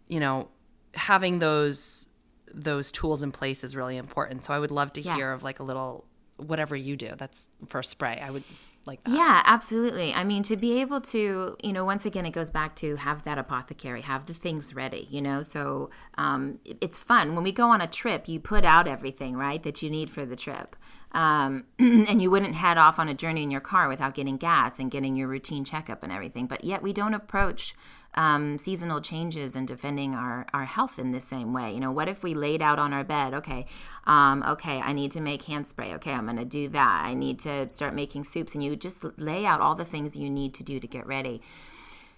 you 0.07 0.19
know, 0.19 0.49
having 0.93 1.39
those 1.39 2.07
those 2.53 2.91
tools 2.91 3.23
in 3.23 3.31
place 3.31 3.63
is 3.63 3.77
really 3.77 3.95
important. 3.95 4.43
So 4.43 4.53
I 4.53 4.59
would 4.59 4.71
love 4.71 4.91
to 4.93 5.01
yeah. 5.01 5.15
hear 5.15 5.31
of 5.31 5.41
like 5.41 5.59
a 5.59 5.63
little 5.63 6.03
whatever 6.35 6.75
you 6.75 6.97
do. 6.97 7.13
That's 7.17 7.47
for 7.67 7.81
spray. 7.81 8.21
I 8.21 8.31
would 8.31 8.43
like 8.85 9.03
that. 9.03 9.11
Yeah, 9.11 9.41
absolutely. 9.45 10.13
I 10.13 10.23
mean, 10.23 10.43
to 10.43 10.57
be 10.57 10.81
able 10.81 11.01
to, 11.01 11.55
you 11.61 11.73
know, 11.73 11.85
once 11.85 12.05
again, 12.05 12.25
it 12.25 12.31
goes 12.31 12.51
back 12.51 12.75
to 12.77 12.95
have 12.97 13.23
that 13.23 13.37
apothecary, 13.37 14.01
have 14.01 14.25
the 14.25 14.33
things 14.33 14.73
ready, 14.73 15.07
you 15.09 15.21
know. 15.21 15.41
So 15.41 15.89
um, 16.17 16.59
it's 16.65 16.99
fun 16.99 17.35
when 17.35 17.43
we 17.43 17.51
go 17.51 17.69
on 17.69 17.81
a 17.81 17.87
trip. 17.87 18.27
You 18.27 18.39
put 18.39 18.65
out 18.65 18.87
everything 18.87 19.35
right 19.35 19.61
that 19.63 19.81
you 19.81 19.89
need 19.89 20.09
for 20.09 20.25
the 20.25 20.35
trip. 20.35 20.75
Um, 21.11 21.65
and 21.79 22.21
you 22.21 22.29
wouldn't 22.29 22.55
head 22.55 22.77
off 22.77 22.99
on 22.99 23.09
a 23.09 23.13
journey 23.13 23.43
in 23.43 23.51
your 23.51 23.61
car 23.61 23.87
without 23.87 24.13
getting 24.13 24.37
gas 24.37 24.79
and 24.79 24.91
getting 24.91 25.15
your 25.15 25.27
routine 25.27 25.63
checkup 25.63 26.03
and 26.03 26.11
everything. 26.11 26.47
But 26.47 26.63
yet 26.63 26.81
we 26.81 26.93
don't 26.93 27.13
approach 27.13 27.73
um, 28.15 28.57
seasonal 28.57 29.01
changes 29.01 29.55
and 29.55 29.67
defending 29.67 30.15
our, 30.15 30.45
our 30.53 30.65
health 30.65 30.97
in 30.99 31.11
the 31.11 31.21
same 31.21 31.53
way. 31.53 31.73
You 31.73 31.79
know, 31.79 31.91
what 31.91 32.07
if 32.07 32.23
we 32.23 32.33
laid 32.33 32.61
out 32.61 32.79
on 32.79 32.93
our 32.93 33.03
bed, 33.03 33.33
okay, 33.35 33.65
um, 34.05 34.43
okay, 34.47 34.81
I 34.81 34.93
need 34.93 35.11
to 35.11 35.21
make 35.21 35.43
hand 35.43 35.67
spray. 35.67 35.93
Okay, 35.95 36.11
I'm 36.11 36.25
going 36.25 36.37
to 36.37 36.45
do 36.45 36.69
that. 36.69 37.03
I 37.05 37.13
need 37.13 37.39
to 37.39 37.69
start 37.69 37.93
making 37.93 38.23
soups. 38.23 38.55
And 38.55 38.63
you 38.63 38.75
just 38.75 39.05
lay 39.17 39.45
out 39.45 39.61
all 39.61 39.75
the 39.75 39.85
things 39.85 40.15
you 40.15 40.29
need 40.29 40.53
to 40.55 40.63
do 40.63 40.79
to 40.79 40.87
get 40.87 41.05
ready. 41.05 41.41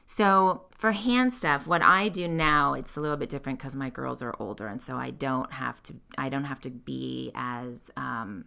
So 0.06 0.64
for 0.72 0.92
hand 0.92 1.32
stuff, 1.32 1.68
what 1.68 1.82
I 1.82 2.10
do 2.10 2.28
now, 2.28 2.74
it's 2.74 2.98
a 2.98 3.00
little 3.00 3.16
bit 3.16 3.30
different 3.30 3.60
because 3.60 3.78
my 3.78 3.90
girls 3.90 4.22
are 4.22 4.36
older, 4.40 4.68
and 4.68 4.82
so 4.82 4.98
I 4.98 5.12
don't 5.12 5.54
have 5.54 5.82
to. 5.84 5.94
I 6.18 6.28
don't 6.28 6.44
have 6.44 6.60
to 6.62 6.70
be 6.70 7.32
as 7.34 7.90
um, 7.96 8.44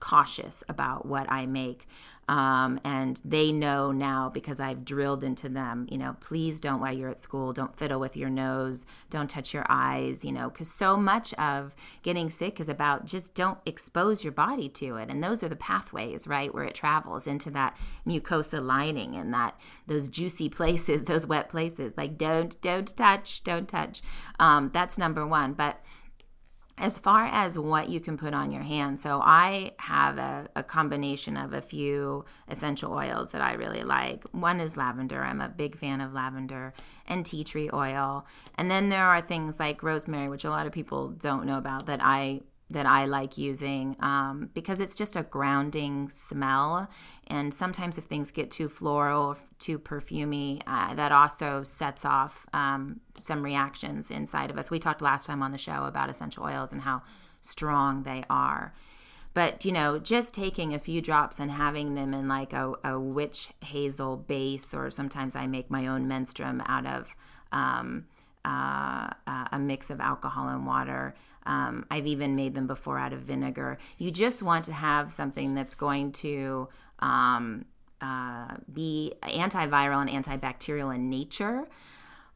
cautious 0.00 0.62
about 0.68 1.06
what 1.06 1.30
I 1.30 1.46
make. 1.46 1.86
Um, 2.28 2.80
and 2.84 3.20
they 3.24 3.52
know 3.52 3.92
now 3.92 4.30
because 4.32 4.58
I've 4.58 4.84
drilled 4.84 5.22
into 5.24 5.48
them, 5.48 5.86
you 5.90 5.98
know, 5.98 6.16
please 6.20 6.58
don't 6.58 6.80
while 6.80 6.96
you're 6.96 7.10
at 7.10 7.18
school, 7.20 7.52
don't 7.52 7.76
fiddle 7.76 8.00
with 8.00 8.16
your 8.16 8.30
nose, 8.30 8.86
don't 9.10 9.28
touch 9.28 9.52
your 9.52 9.66
eyes, 9.68 10.24
you 10.24 10.32
know, 10.32 10.48
because 10.48 10.70
so 10.70 10.96
much 10.96 11.34
of 11.34 11.76
getting 12.02 12.30
sick 12.30 12.60
is 12.60 12.68
about 12.68 13.04
just 13.04 13.34
don't 13.34 13.58
expose 13.66 14.24
your 14.24 14.32
body 14.32 14.68
to 14.70 14.96
it. 14.96 15.10
And 15.10 15.22
those 15.22 15.42
are 15.42 15.48
the 15.48 15.56
pathways, 15.56 16.26
right, 16.26 16.52
where 16.54 16.64
it 16.64 16.74
travels 16.74 17.26
into 17.26 17.50
that 17.50 17.76
mucosa 18.06 18.64
lining 18.64 19.16
and 19.16 19.32
that 19.34 19.58
those 19.86 20.08
juicy 20.08 20.48
places, 20.54 21.04
those 21.04 21.26
wet 21.26 21.50
places. 21.50 21.94
Like 21.96 22.16
don't, 22.16 22.58
don't 22.62 22.96
touch, 22.96 23.44
don't 23.44 23.68
touch. 23.68 24.00
Um, 24.40 24.70
that's 24.72 24.96
number 24.96 25.26
one. 25.26 25.52
But 25.52 25.80
as 26.76 26.98
far 26.98 27.26
as 27.26 27.56
what 27.56 27.88
you 27.88 28.00
can 28.00 28.16
put 28.16 28.34
on 28.34 28.50
your 28.50 28.62
hands, 28.62 29.00
so 29.00 29.20
I 29.22 29.72
have 29.78 30.18
a, 30.18 30.48
a, 30.56 30.62
combination 30.64 31.36
of 31.36 31.52
a 31.52 31.60
few 31.60 32.24
essential 32.48 32.92
oils 32.92 33.30
that 33.30 33.40
I 33.40 33.52
really 33.52 33.84
like. 33.84 34.24
One 34.32 34.58
is 34.58 34.76
lavender. 34.76 35.22
I'm 35.22 35.40
a 35.40 35.48
big 35.48 35.78
fan 35.78 36.00
of 36.00 36.12
lavender 36.12 36.72
and 37.06 37.24
tea 37.24 37.44
tree 37.44 37.70
oil. 37.72 38.26
And 38.56 38.70
then 38.70 38.88
there 38.88 39.06
are 39.06 39.20
things 39.20 39.60
like 39.60 39.84
rosemary, 39.84 40.28
which 40.28 40.44
a 40.44 40.50
lot 40.50 40.66
of 40.66 40.72
people 40.72 41.10
don't 41.10 41.46
know 41.46 41.58
about 41.58 41.86
that 41.86 42.00
I 42.02 42.40
that 42.74 42.86
I 42.86 43.06
like 43.06 43.38
using 43.38 43.96
um, 44.00 44.50
because 44.54 44.78
it's 44.78 44.94
just 44.94 45.16
a 45.16 45.22
grounding 45.22 46.10
smell. 46.10 46.88
And 47.26 47.52
sometimes 47.52 47.98
if 47.98 48.04
things 48.04 48.30
get 48.30 48.50
too 48.50 48.68
floral, 48.68 49.36
too 49.58 49.78
perfumy, 49.78 50.60
uh, 50.66 50.94
that 50.94 51.10
also 51.10 51.64
sets 51.64 52.04
off 52.04 52.46
um, 52.52 53.00
some 53.16 53.42
reactions 53.42 54.10
inside 54.10 54.50
of 54.50 54.58
us. 54.58 54.70
We 54.70 54.78
talked 54.78 55.02
last 55.02 55.26
time 55.26 55.42
on 55.42 55.52
the 55.52 55.58
show 55.58 55.84
about 55.84 56.10
essential 56.10 56.44
oils 56.44 56.72
and 56.72 56.82
how 56.82 57.02
strong 57.40 58.02
they 58.02 58.24
are. 58.28 58.74
But, 59.32 59.64
you 59.64 59.72
know, 59.72 59.98
just 59.98 60.32
taking 60.32 60.74
a 60.74 60.78
few 60.78 61.00
drops 61.00 61.40
and 61.40 61.50
having 61.50 61.94
them 61.94 62.14
in 62.14 62.28
like 62.28 62.52
a, 62.52 62.72
a 62.84 63.00
witch 63.00 63.48
hazel 63.64 64.16
base, 64.16 64.72
or 64.72 64.90
sometimes 64.92 65.34
I 65.34 65.46
make 65.48 65.70
my 65.70 65.88
own 65.88 66.06
menstruum 66.06 66.62
out 66.66 66.86
of. 66.86 67.16
Um, 67.50 68.06
uh, 68.44 69.10
a 69.26 69.58
mix 69.58 69.90
of 69.90 70.00
alcohol 70.00 70.48
and 70.48 70.66
water. 70.66 71.14
Um, 71.46 71.86
I've 71.90 72.06
even 72.06 72.36
made 72.36 72.54
them 72.54 72.66
before 72.66 72.98
out 72.98 73.12
of 73.12 73.20
vinegar. 73.20 73.78
You 73.98 74.10
just 74.10 74.42
want 74.42 74.64
to 74.66 74.72
have 74.72 75.12
something 75.12 75.54
that's 75.54 75.74
going 75.74 76.12
to 76.12 76.68
um, 76.98 77.64
uh, 78.00 78.56
be 78.72 79.14
antiviral 79.22 80.06
and 80.06 80.24
antibacterial 80.24 80.94
in 80.94 81.08
nature. 81.08 81.66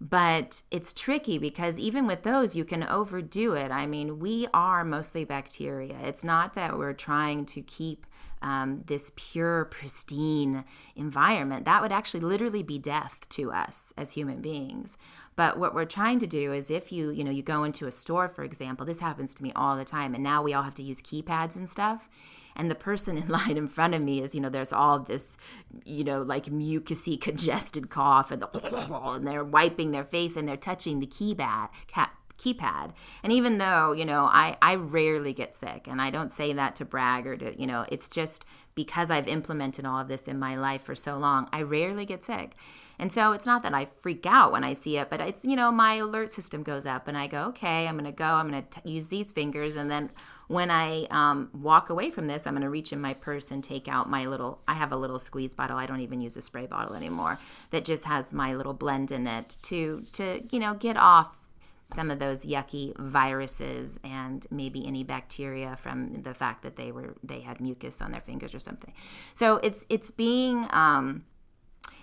But 0.00 0.62
it's 0.70 0.92
tricky 0.92 1.38
because 1.38 1.76
even 1.78 2.06
with 2.06 2.22
those, 2.22 2.54
you 2.54 2.64
can 2.64 2.84
overdo 2.84 3.54
it. 3.54 3.72
I 3.72 3.86
mean, 3.86 4.20
we 4.20 4.46
are 4.54 4.84
mostly 4.84 5.24
bacteria. 5.24 5.96
It's 6.04 6.22
not 6.22 6.54
that 6.54 6.78
we're 6.78 6.92
trying 6.92 7.46
to 7.46 7.62
keep 7.62 8.06
um, 8.42 8.82
this 8.86 9.12
pure, 9.16 9.66
pristine 9.66 10.64
environment. 10.96 11.64
That 11.64 11.82
would 11.82 11.92
actually 11.92 12.20
literally 12.20 12.62
be 12.62 12.78
death 12.78 13.26
to 13.30 13.52
us 13.52 13.92
as 13.96 14.12
human 14.12 14.40
beings. 14.40 14.96
But 15.36 15.58
what 15.58 15.74
we're 15.74 15.84
trying 15.84 16.18
to 16.20 16.26
do 16.26 16.52
is 16.52 16.70
if 16.70 16.90
you, 16.92 17.10
you 17.10 17.24
know, 17.24 17.30
you 17.30 17.42
go 17.42 17.64
into 17.64 17.86
a 17.86 17.92
store, 17.92 18.28
for 18.28 18.44
example, 18.44 18.84
this 18.84 19.00
happens 19.00 19.34
to 19.34 19.42
me 19.42 19.52
all 19.54 19.76
the 19.76 19.84
time, 19.84 20.14
and 20.14 20.22
now 20.22 20.42
we 20.42 20.54
all 20.54 20.62
have 20.62 20.74
to 20.74 20.82
use 20.82 21.00
keypads 21.00 21.56
and 21.56 21.68
stuff 21.68 22.08
and 22.58 22.70
the 22.70 22.74
person 22.74 23.16
in 23.16 23.28
line 23.28 23.56
in 23.56 23.68
front 23.68 23.94
of 23.94 24.02
me 24.02 24.20
is 24.20 24.34
you 24.34 24.40
know 24.40 24.48
there's 24.48 24.72
all 24.72 24.98
this 24.98 25.38
you 25.84 26.04
know 26.04 26.20
like 26.20 26.46
mucusy 26.46 27.18
congested 27.20 27.88
cough 27.88 28.30
and, 28.30 28.42
the, 28.42 28.88
and 29.14 29.26
they're 29.26 29.44
wiping 29.44 29.92
their 29.92 30.04
face 30.04 30.36
and 30.36 30.46
they're 30.46 30.56
touching 30.56 30.98
the 31.00 31.06
keypad 31.06 31.68
keypad 32.38 32.92
and 33.22 33.32
even 33.32 33.58
though 33.58 33.92
you 33.92 34.04
know 34.04 34.24
I, 34.24 34.56
I 34.62 34.76
rarely 34.76 35.32
get 35.32 35.54
sick 35.54 35.86
and 35.88 36.00
i 36.00 36.10
don't 36.10 36.32
say 36.32 36.52
that 36.52 36.76
to 36.76 36.84
brag 36.84 37.26
or 37.26 37.36
to 37.36 37.60
you 37.60 37.66
know 37.66 37.84
it's 37.88 38.08
just 38.08 38.46
because 38.74 39.10
i've 39.10 39.28
implemented 39.28 39.84
all 39.84 39.98
of 39.98 40.08
this 40.08 40.28
in 40.28 40.38
my 40.38 40.56
life 40.56 40.82
for 40.82 40.94
so 40.94 41.18
long 41.18 41.48
i 41.52 41.62
rarely 41.62 42.06
get 42.06 42.24
sick 42.24 42.54
and 42.98 43.12
so 43.12 43.32
it's 43.32 43.46
not 43.46 43.62
that 43.62 43.74
I 43.74 43.84
freak 43.84 44.26
out 44.26 44.50
when 44.50 44.64
I 44.64 44.74
see 44.74 44.96
it, 44.96 45.08
but 45.08 45.20
it's, 45.20 45.44
you 45.44 45.54
know, 45.54 45.70
my 45.70 45.94
alert 45.94 46.32
system 46.32 46.64
goes 46.64 46.84
up 46.84 47.06
and 47.06 47.16
I 47.16 47.28
go, 47.28 47.44
okay, 47.46 47.86
I'm 47.86 47.94
going 47.94 48.06
to 48.06 48.12
go, 48.12 48.24
I'm 48.24 48.50
going 48.50 48.64
to 48.64 48.88
use 48.88 49.08
these 49.08 49.30
fingers. 49.30 49.76
And 49.76 49.88
then 49.88 50.10
when 50.48 50.70
I 50.70 51.06
um, 51.10 51.50
walk 51.54 51.90
away 51.90 52.10
from 52.10 52.26
this, 52.26 52.46
I'm 52.46 52.54
going 52.54 52.62
to 52.62 52.70
reach 52.70 52.92
in 52.92 53.00
my 53.00 53.14
purse 53.14 53.52
and 53.52 53.62
take 53.62 53.86
out 53.86 54.10
my 54.10 54.26
little, 54.26 54.60
I 54.66 54.74
have 54.74 54.90
a 54.90 54.96
little 54.96 55.20
squeeze 55.20 55.54
bottle. 55.54 55.76
I 55.76 55.86
don't 55.86 56.00
even 56.00 56.20
use 56.20 56.36
a 56.36 56.42
spray 56.42 56.66
bottle 56.66 56.96
anymore 56.96 57.38
that 57.70 57.84
just 57.84 58.04
has 58.04 58.32
my 58.32 58.54
little 58.54 58.74
blend 58.74 59.12
in 59.12 59.28
it 59.28 59.58
to, 59.62 60.02
to, 60.14 60.42
you 60.50 60.58
know, 60.58 60.74
get 60.74 60.96
off 60.96 61.37
some 61.90 62.10
of 62.10 62.18
those 62.18 62.44
yucky 62.44 62.96
viruses 62.98 63.98
and 64.04 64.46
maybe 64.50 64.86
any 64.86 65.04
bacteria 65.04 65.76
from 65.76 66.22
the 66.22 66.34
fact 66.34 66.62
that 66.62 66.76
they 66.76 66.92
were 66.92 67.16
they 67.22 67.40
had 67.40 67.60
mucus 67.60 68.02
on 68.02 68.12
their 68.12 68.20
fingers 68.20 68.54
or 68.54 68.60
something. 68.60 68.92
So 69.34 69.56
it's 69.56 69.84
it's 69.88 70.10
being 70.10 70.66
um, 70.70 71.24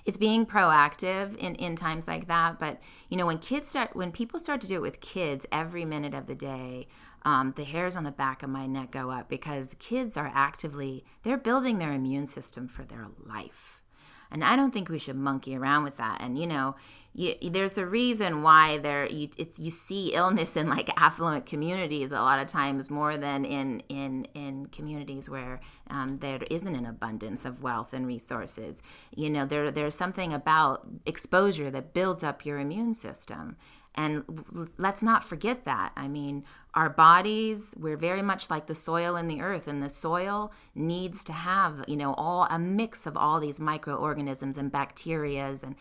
it's 0.05 0.17
being 0.17 0.45
proactive 0.45 1.35
in, 1.37 1.55
in 1.55 1.75
times 1.75 2.07
like 2.07 2.27
that. 2.27 2.57
But 2.57 2.81
you 3.09 3.17
know, 3.17 3.27
when 3.27 3.37
kids 3.37 3.69
start, 3.69 3.95
when 3.95 4.11
people 4.11 4.39
start 4.39 4.61
to 4.61 4.67
do 4.67 4.75
it 4.75 4.81
with 4.81 5.01
kids 5.01 5.45
every 5.51 5.85
minute 5.85 6.13
of 6.15 6.25
the 6.25 6.35
day, 6.35 6.87
um, 7.23 7.53
the 7.55 7.63
hairs 7.63 7.95
on 7.95 8.03
the 8.03 8.11
back 8.11 8.41
of 8.41 8.49
my 8.49 8.65
neck 8.65 8.91
go 8.91 9.11
up 9.11 9.29
because 9.29 9.75
kids 9.77 10.17
are 10.17 10.31
actively 10.33 11.03
they're 11.23 11.37
building 11.37 11.77
their 11.77 11.91
immune 11.91 12.25
system 12.25 12.67
for 12.67 12.83
their 12.83 13.07
life 13.23 13.75
and 14.31 14.43
I 14.43 14.55
don't 14.55 14.71
think 14.71 14.89
we 14.89 14.99
should 14.99 15.15
monkey 15.15 15.55
around 15.55 15.83
with 15.83 15.97
that. 15.97 16.19
And 16.21 16.37
you 16.37 16.47
know, 16.47 16.75
you, 17.15 17.33
there's 17.49 17.77
a 17.77 17.85
reason 17.85 18.43
why 18.43 18.77
there 18.79 19.05
you 19.05 19.29
it's 19.37 19.57
you 19.57 19.71
see 19.71 20.13
illness 20.13 20.57
in 20.57 20.69
like 20.69 20.89
affluent 20.97 21.45
communities 21.45 22.11
a 22.11 22.19
lot 22.19 22.39
of 22.39 22.47
times 22.47 22.89
more 22.89 23.15
than 23.17 23.45
in 23.45 23.79
in 23.87 24.27
in 24.33 24.65
communities 24.67 25.29
where 25.29 25.61
um, 25.89 26.17
there 26.19 26.41
isn't 26.51 26.75
an 26.75 26.85
abundance 26.85 27.45
of 27.45 27.63
wealth 27.63 27.93
and 27.93 28.05
resources. 28.05 28.81
You 29.15 29.29
know, 29.29 29.45
there 29.45 29.71
there's 29.71 29.95
something 29.95 30.33
about 30.33 30.85
exposure 31.05 31.71
that 31.71 31.93
builds 31.93 32.21
up 32.21 32.45
your 32.45 32.59
immune 32.59 32.93
system. 32.93 33.55
And 33.97 34.69
let's 34.77 35.01
not 35.01 35.23
forget 35.23 35.63
that. 35.63 35.93
I 35.95 36.09
mean, 36.09 36.43
our 36.73 36.89
bodies, 36.89 37.73
we're 37.77 37.95
very 37.95 38.21
much 38.21 38.49
like 38.49 38.67
the 38.67 38.75
soil 38.75 39.15
in 39.15 39.29
the 39.29 39.39
earth, 39.39 39.69
and 39.69 39.81
the 39.81 39.89
soil 39.89 40.51
needs 40.75 41.23
to 41.23 41.31
have, 41.31 41.85
you 41.87 41.95
know, 41.95 42.13
all 42.15 42.45
a 42.49 42.59
mix 42.59 43.05
of 43.05 43.15
all 43.15 43.39
these 43.39 43.61
microorganisms 43.61 44.57
and 44.57 44.69
bacterias 44.69 45.63
and 45.63 45.77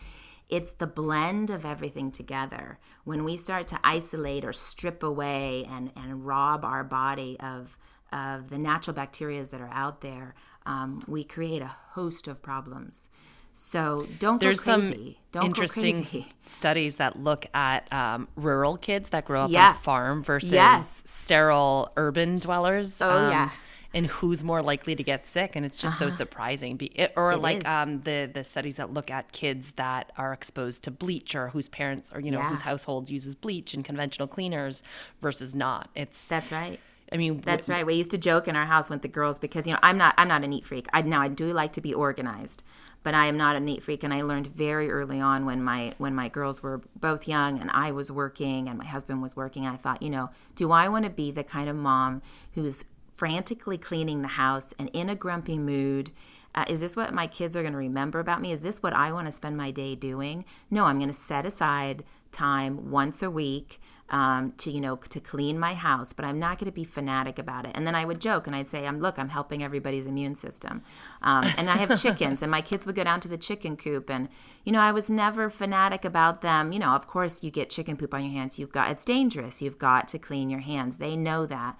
it's 0.49 0.73
the 0.73 0.87
blend 0.87 1.49
of 1.49 1.65
everything 1.65 2.11
together. 2.11 2.79
When 3.03 3.23
we 3.23 3.37
start 3.37 3.67
to 3.67 3.79
isolate 3.83 4.45
or 4.45 4.53
strip 4.53 5.03
away 5.03 5.65
and, 5.69 5.91
and 5.95 6.25
rob 6.25 6.63
our 6.63 6.83
body 6.83 7.37
of, 7.39 7.77
of 8.11 8.49
the 8.49 8.57
natural 8.57 8.93
bacteria 8.93 9.43
that 9.43 9.61
are 9.61 9.71
out 9.71 10.01
there, 10.01 10.35
um, 10.65 11.01
we 11.07 11.23
create 11.23 11.61
a 11.61 11.67
host 11.67 12.27
of 12.27 12.41
problems. 12.41 13.09
So 13.57 14.05
don't 14.19 14.41
There's 14.41 14.59
go 14.59 14.79
crazy. 14.79 14.93
some 14.93 15.15
don't 15.31 15.45
interesting 15.45 16.25
studies 16.45 16.97
that 16.97 17.17
look 17.17 17.45
at 17.53 17.91
um, 17.91 18.27
rural 18.35 18.75
kids 18.75 19.09
that 19.09 19.23
grow 19.23 19.43
up 19.43 19.51
yeah. 19.51 19.69
on 19.69 19.75
a 19.75 19.79
farm 19.79 20.23
versus 20.23 20.51
yes. 20.51 21.03
sterile 21.05 21.91
urban 21.95 22.39
dwellers. 22.39 23.01
Oh 23.01 23.09
um, 23.09 23.31
yeah. 23.31 23.49
And 23.95 24.07
who's 24.07 24.43
more 24.43 24.61
likely 24.61 24.93
to 24.95 25.03
get 25.03 25.25
sick, 25.25 25.55
and 25.55 25.65
it's 25.65 25.77
just 25.79 25.95
uh-huh. 26.01 26.11
so 26.11 26.15
surprising. 26.17 26.75
Be, 26.75 26.87
it, 26.87 27.13
or 27.15 27.31
it 27.31 27.37
like 27.37 27.65
um, 27.67 28.01
the 28.01 28.29
the 28.31 28.43
studies 28.43 28.75
that 28.75 28.93
look 28.93 29.09
at 29.09 29.31
kids 29.31 29.71
that 29.77 30.11
are 30.17 30.33
exposed 30.33 30.83
to 30.83 30.91
bleach, 30.91 31.33
or 31.33 31.47
whose 31.47 31.69
parents, 31.69 32.11
or 32.13 32.19
you 32.19 32.29
know, 32.29 32.39
yeah. 32.39 32.49
whose 32.49 32.61
households 32.61 33.09
uses 33.09 33.35
bleach 33.35 33.73
and 33.73 33.85
conventional 33.85 34.27
cleaners 34.27 34.83
versus 35.21 35.55
not. 35.55 35.89
It's 35.95 36.27
that's 36.27 36.51
right. 36.51 36.79
I 37.11 37.17
mean, 37.17 37.41
that's 37.41 37.69
right. 37.69 37.85
We 37.85 37.93
used 37.93 38.11
to 38.11 38.17
joke 38.17 38.47
in 38.47 38.55
our 38.55 38.65
house 38.65 38.89
with 38.89 39.01
the 39.01 39.07
girls 39.07 39.37
because 39.39 39.67
you 39.67 39.73
know 39.73 39.79
I'm 39.83 39.97
not 39.97 40.15
I'm 40.17 40.27
not 40.27 40.43
a 40.43 40.47
neat 40.47 40.65
freak. 40.65 40.87
I 40.91 41.01
now 41.01 41.21
I 41.21 41.27
do 41.27 41.45
like 41.47 41.73
to 41.73 41.81
be 41.81 41.93
organized, 41.93 42.63
but 43.03 43.13
I 43.13 43.27
am 43.27 43.37
not 43.37 43.55
a 43.55 43.59
neat 43.59 43.83
freak. 43.83 44.03
And 44.03 44.13
I 44.13 44.23
learned 44.23 44.47
very 44.47 44.89
early 44.89 45.21
on 45.21 45.45
when 45.45 45.63
my 45.63 45.93
when 45.99 46.15
my 46.15 46.29
girls 46.29 46.63
were 46.63 46.81
both 46.95 47.27
young 47.27 47.59
and 47.59 47.69
I 47.71 47.91
was 47.91 48.11
working 48.11 48.67
and 48.67 48.79
my 48.79 48.85
husband 48.85 49.21
was 49.21 49.35
working. 49.35 49.67
I 49.67 49.77
thought, 49.77 50.01
you 50.01 50.09
know, 50.09 50.31
do 50.55 50.71
I 50.71 50.89
want 50.89 51.05
to 51.05 51.11
be 51.11 51.29
the 51.31 51.43
kind 51.43 51.69
of 51.69 51.75
mom 51.75 52.23
who's 52.53 52.85
frantically 53.15 53.77
cleaning 53.77 54.21
the 54.21 54.27
house 54.27 54.73
and 54.77 54.89
in 54.93 55.09
a 55.09 55.15
grumpy 55.15 55.57
mood 55.57 56.11
uh, 56.55 56.63
is 56.69 56.79
this 56.79 56.95
what 56.95 57.13
my 57.13 57.27
kids 57.27 57.55
are 57.57 57.61
going 57.61 57.73
to 57.73 57.77
remember 57.77 58.19
about 58.19 58.41
me? 58.41 58.53
Is 58.53 58.61
this 58.61 58.81
what 58.81 58.93
I 58.93 59.11
want 59.11 59.27
to 59.27 59.31
spend 59.33 59.57
my 59.57 59.71
day 59.71 59.93
doing? 59.93 60.45
No, 60.71 60.85
I'm 60.85 60.97
going 60.97 61.09
to 61.09 61.13
set 61.13 61.45
aside 61.45 62.05
time 62.31 62.91
once 62.91 63.21
a 63.21 63.29
week 63.29 63.79
um, 64.09 64.53
to 64.57 64.69
you 64.71 64.79
know 64.79 64.95
to 64.95 65.19
clean 65.19 65.59
my 65.59 65.73
house, 65.73 66.13
but 66.13 66.23
I'm 66.23 66.39
not 66.39 66.57
going 66.57 66.71
to 66.71 66.75
be 66.75 66.85
fanatic 66.85 67.39
about 67.39 67.65
it. 67.65 67.71
And 67.75 67.85
then 67.85 67.93
I 67.93 68.05
would 68.05 68.21
joke 68.21 68.47
and 68.47 68.55
I'd 68.55 68.69
say, 68.69 68.87
"I'm 68.87 69.01
look, 69.01 69.19
I'm 69.19 69.29
helping 69.29 69.63
everybody's 69.63 70.05
immune 70.05 70.35
system." 70.35 70.81
Um, 71.21 71.45
and 71.57 71.69
I 71.69 71.75
have 71.75 71.99
chickens, 72.01 72.41
and 72.41 72.49
my 72.49 72.61
kids 72.61 72.85
would 72.85 72.95
go 72.95 73.03
down 73.03 73.19
to 73.21 73.27
the 73.27 73.37
chicken 73.37 73.75
coop, 73.75 74.09
and 74.09 74.29
you 74.63 74.71
know 74.71 74.79
I 74.79 74.93
was 74.93 75.09
never 75.09 75.49
fanatic 75.49 76.05
about 76.05 76.41
them. 76.41 76.71
You 76.71 76.79
know, 76.79 76.91
of 76.91 77.07
course, 77.07 77.43
you 77.43 77.51
get 77.51 77.69
chicken 77.69 77.97
poop 77.97 78.13
on 78.13 78.23
your 78.23 78.31
hands. 78.31 78.57
You've 78.57 78.71
got 78.71 78.91
it's 78.91 79.03
dangerous. 79.03 79.61
You've 79.61 79.79
got 79.79 80.07
to 80.09 80.19
clean 80.19 80.49
your 80.49 80.61
hands. 80.61 80.97
They 80.97 81.17
know 81.17 81.45
that. 81.47 81.77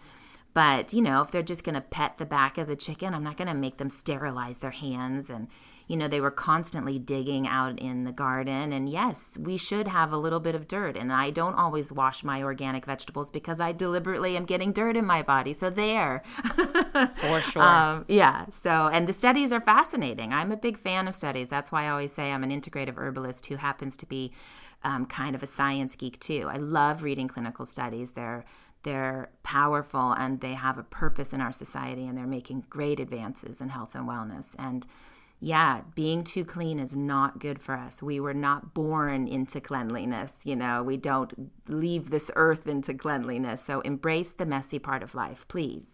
But, 0.56 0.94
you 0.94 1.02
know, 1.02 1.22
if 1.22 1.32
they're 1.32 1.44
just 1.44 1.66
going 1.66 1.76
to 1.76 1.82
pet 1.82 2.16
the 2.16 2.26
back 2.26 2.58
of 2.58 2.68
the 2.68 2.78
chicken, 2.78 3.14
I'm 3.14 3.26
not 3.26 3.36
going 3.36 3.50
to 3.50 3.54
make 3.54 3.76
them 3.76 3.90
sterilize 3.90 4.60
their 4.60 4.72
hands. 4.72 5.30
And, 5.30 5.50
you 5.86 5.98
know, 5.98 6.08
they 6.08 6.22
were 6.22 6.32
constantly 6.32 6.98
digging 6.98 7.46
out 7.46 7.78
in 7.78 8.06
the 8.06 8.14
garden. 8.14 8.72
And 8.72 8.88
yes, 8.88 9.38
we 9.38 9.58
should 9.58 9.90
have 9.90 10.14
a 10.14 10.18
little 10.18 10.40
bit 10.40 10.56
of 10.56 10.70
dirt. 10.70 10.96
And 10.96 11.12
I 11.12 11.30
don't 11.30 11.56
always 11.56 11.92
wash 11.92 12.24
my 12.24 12.42
organic 12.42 12.86
vegetables 12.86 13.30
because 13.30 13.60
I 13.60 13.74
deliberately 13.74 14.38
am 14.38 14.46
getting 14.46 14.72
dirt 14.72 14.96
in 14.96 15.06
my 15.06 15.22
body. 15.22 15.52
So 15.52 15.70
there. 15.70 16.24
For 17.18 17.42
sure. 17.42 17.62
Um, 17.62 18.06
yeah. 18.08 18.46
So, 18.50 18.88
and 18.88 19.10
the 19.10 19.14
studies 19.14 19.52
are 19.52 19.60
fascinating. 19.60 20.32
I'm 20.32 20.54
a 20.54 20.58
big 20.58 20.78
fan 20.78 21.10
of 21.10 21.16
studies. 21.16 21.50
That's 21.50 21.70
why 21.70 21.84
I 21.84 21.90
always 21.90 22.14
say 22.14 22.32
I'm 22.32 22.46
an 22.46 22.50
integrative 22.50 22.96
herbalist 22.96 23.48
who 23.48 23.58
happens 23.58 23.98
to 23.98 24.06
be 24.06 24.32
um, 24.86 25.06
kind 25.06 25.36
of 25.36 25.44
a 25.44 25.48
science 25.48 25.98
geek 25.98 26.18
too. 26.20 26.48
I 26.50 26.58
love 26.58 27.04
reading 27.04 27.28
clinical 27.28 27.66
studies. 27.66 28.14
They're 28.14 28.46
they're 28.86 29.30
powerful 29.44 30.14
and 30.14 30.40
they 30.40 30.54
have 30.54 30.78
a 30.78 30.84
purpose 30.84 31.34
in 31.34 31.42
our 31.42 31.52
society 31.52 32.08
and 32.08 32.18
they're 32.18 32.26
making 32.26 32.64
great 32.70 33.00
advances 33.00 33.60
in 33.60 33.70
health 33.70 33.96
and 33.96 34.08
wellness. 34.08 34.56
And 34.58 34.88
yeah, 35.42 35.82
being 35.96 36.24
too 36.24 36.46
clean 36.46 36.80
is 36.80 36.96
not 36.96 37.40
good 37.40 37.60
for 37.62 37.76
us. 37.76 38.02
We 38.02 38.20
were 38.20 38.34
not 38.34 38.74
born 38.74 39.28
into 39.28 39.60
cleanliness. 39.60 40.46
You 40.46 40.56
know, 40.56 40.82
we 40.84 40.98
don't 40.98 41.52
leave 41.68 42.10
this 42.10 42.32
earth 42.36 42.68
into 42.68 42.94
cleanliness. 42.94 43.62
So 43.62 43.82
embrace 43.82 44.32
the 44.32 44.46
messy 44.46 44.80
part 44.80 45.04
of 45.04 45.14
life, 45.14 45.46
please. 45.48 45.92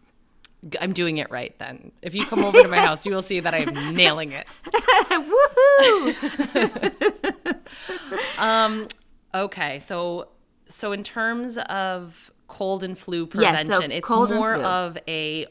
I'm 0.80 0.94
doing 0.94 1.18
it 1.18 1.32
right 1.32 1.58
then. 1.58 1.92
If 2.04 2.14
you 2.14 2.26
come 2.26 2.44
over 2.44 2.62
to 2.62 2.68
my 2.68 2.80
house, 2.86 3.06
you 3.06 3.16
will 3.16 3.24
see 3.24 3.40
that 3.40 3.54
I'm 3.54 3.96
nailing 3.96 4.34
it. 4.34 4.46
Woohoo! 5.80 7.58
um, 8.38 8.88
okay, 9.34 9.80
so 9.80 10.28
so 10.70 10.92
in 10.92 11.04
terms 11.04 11.58
of 11.58 12.32
cold 12.52 12.84
and 12.84 12.98
flu 12.98 13.26
prevention, 13.26 13.70
yeah, 13.70 13.80
so 13.80 13.86
it's 13.86 14.10
more 14.10 14.56
of 14.56 14.98
a 15.08 15.48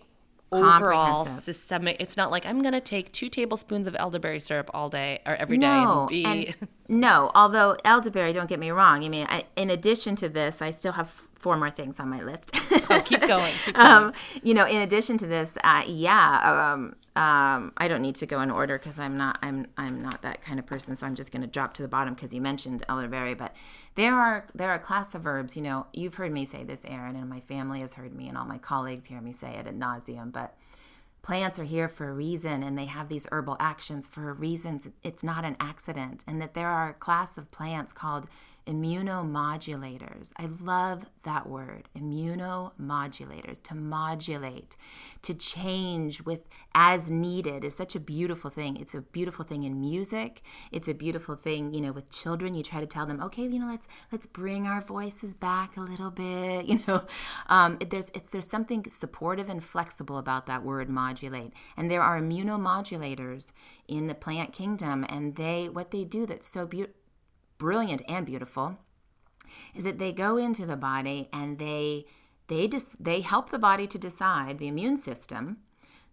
overall 0.53 1.25
systemic. 1.25 1.97
It's 1.99 2.17
not 2.17 2.31
like 2.31 2.45
I'm 2.45 2.61
going 2.61 2.75
to 2.75 2.81
take 2.81 3.11
two 3.11 3.29
tablespoons 3.31 3.87
of 3.87 3.97
elderberry 3.99 4.39
syrup 4.39 4.71
all 4.75 4.91
day 4.91 5.21
or 5.27 5.35
every 5.35 5.57
day. 5.57 5.67
No, 5.67 6.01
and 6.03 6.09
be... 6.09 6.25
and 6.25 6.69
no. 6.91 7.31
Although 7.35 7.77
elderberry, 7.85 8.33
don't 8.33 8.49
get 8.49 8.59
me 8.59 8.71
wrong. 8.71 9.05
I 9.05 9.09
mean, 9.09 9.27
I, 9.29 9.45
in 9.57 9.71
addition 9.71 10.17
to 10.17 10.29
this, 10.29 10.61
I 10.61 10.71
still 10.71 10.93
have 10.93 11.09
four 11.09 11.57
more 11.57 11.71
things 11.71 11.99
on 11.99 12.09
my 12.09 12.23
list. 12.23 12.51
oh, 12.91 13.03
keep 13.05 13.21
going. 13.27 13.53
Keep 13.65 13.75
going. 13.77 13.87
Um, 13.87 14.13
you 14.43 14.53
know, 14.55 14.67
in 14.67 14.83
addition 14.83 15.17
to 15.19 15.27
this, 15.27 15.57
uh, 15.65 15.83
yeah, 15.87 16.73
um, 16.75 16.95
um, 17.17 17.73
I 17.77 17.89
don't 17.89 18.03
need 18.03 18.15
to 18.17 18.27
go 18.27 18.41
in 18.41 18.51
order 18.51 18.79
because 18.79 18.99
I'm 18.99 19.17
not 19.17 19.39
I'm 19.43 19.67
I'm 19.77 20.01
not 20.01 20.23
that 20.23 20.43
kind 20.43 20.59
of 20.59 20.67
person. 20.67 20.95
So 20.95 21.07
I'm 21.07 21.15
just 21.15 21.33
going 21.33 21.43
to 21.43 21.49
drop 21.49 21.75
to 21.75 21.83
the 21.83 21.89
bottom 21.89 22.15
because 22.15 22.33
you 22.33 22.41
mentioned 22.41 22.85
elderberry. 22.89 23.35
But 23.35 23.57
there 23.95 24.15
are 24.15 24.47
there 24.55 24.71
are 24.71 24.79
class 24.79 25.15
of 25.15 25.27
herbs. 25.27 25.57
You 25.57 25.63
know, 25.63 25.87
you've 25.93 26.15
heard 26.15 26.33
me 26.33 26.45
say 26.45 26.63
this, 26.63 26.83
Erin, 26.85 27.17
and 27.17 27.29
my 27.29 27.41
family 27.41 27.81
has 27.81 27.95
heard 27.95 28.15
me, 28.15 28.29
and 28.29 28.39
all 28.39 28.45
my 28.45 28.59
colleagues 28.59 29.07
hear 29.07 29.21
me 29.21 29.33
say 29.33 29.57
it 29.57 29.67
ad 29.67 29.79
nauseum. 29.79 30.31
But 30.33 30.55
plants 31.23 31.59
are 31.59 31.65
here 31.65 31.89
for 31.89 32.09
a 32.09 32.15
reason 32.15 32.63
and 32.63 32.79
they 32.79 32.87
have 32.87 33.09
these 33.09 33.27
herbal 33.31 33.57
actions 33.61 34.07
for 34.07 34.33
reasons 34.35 34.89
it's 35.03 35.23
not 35.23 35.45
an 35.45 35.57
accident. 35.61 36.25
And 36.27 36.41
that 36.41 36.55
there 36.55 36.69
are 36.69 36.91
a 36.91 36.95
class 36.95 37.37
of 37.37 37.51
plants 37.51 37.93
called 37.93 38.27
immunomodulators. 38.67 40.33
I 40.37 40.49
love 40.61 41.07
that 41.23 41.49
word, 41.49 41.89
immunomodulators, 41.97 43.63
to 43.65 43.75
modulate, 43.75 44.77
to 45.23 45.35
change 45.35 46.23
with 46.23 46.41
as 46.75 47.11
needed 47.11 47.65
is 47.65 47.75
such 47.77 47.95
a 47.95 48.01
beautiful 48.01 48.51
thing. 48.51 48.77
It's 48.77 48.95
a 48.95 49.01
beautiful 49.01 49.45
thing 49.45 49.65
in 49.65 49.81
music. 49.81 50.43
It's 50.73 50.89
a 50.89 50.95
beautiful 50.95 51.37
thing, 51.37 51.75
you 51.75 51.81
know, 51.81 51.93
with 51.93 52.11
children. 52.11 52.55
You 52.55 52.63
try 52.63 52.81
to 52.81 52.87
tell 52.87 53.07
them, 53.07 53.21
okay, 53.23 53.43
you 53.43 53.59
know, 53.59 53.67
let's 53.67 53.89
let's 54.13 54.27
bring 54.27 54.67
our 54.67 54.81
voices 54.81 55.35
back 55.35 55.77
a 55.77 55.81
little 55.81 56.11
bit. 56.11 56.67
You 56.71 56.79
know, 56.87 57.05
um, 57.49 57.79
there's 57.91 58.11
it's 58.11 58.31
there's 58.31 58.47
something 58.49 58.85
supportive 58.89 59.49
and 59.49 59.63
flexible 59.63 60.19
about 60.19 60.47
that 60.47 60.63
word 60.63 60.89
modulate. 60.89 61.53
And 61.77 61.91
there 61.91 62.03
are 62.03 62.21
immunomodulators 62.21 63.51
in 63.89 64.07
the 64.07 64.15
plant 64.15 64.53
kingdom, 64.53 65.05
and 65.09 65.35
they 65.35 65.69
what 65.69 65.91
they 65.91 66.05
do 66.05 66.27
that's 66.27 66.49
so 66.49 66.67
beautiful 66.67 67.00
brilliant 67.61 68.03
and 68.09 68.25
beautiful 68.25 68.79
is 69.75 69.85
that 69.85 69.99
they 69.99 70.13
go 70.13 70.39
into 70.39 70.65
the 70.65 70.77
body 70.77 71.29
and 71.33 71.59
they 71.59 72.07
they 72.49 72.67
dis- 72.67 72.97
they 72.99 73.21
help 73.21 73.51
the 73.51 73.59
body 73.59 73.87
to 73.87 73.99
decide 73.99 74.59
the 74.59 74.67
immune 74.67 74.97
system 74.97 75.59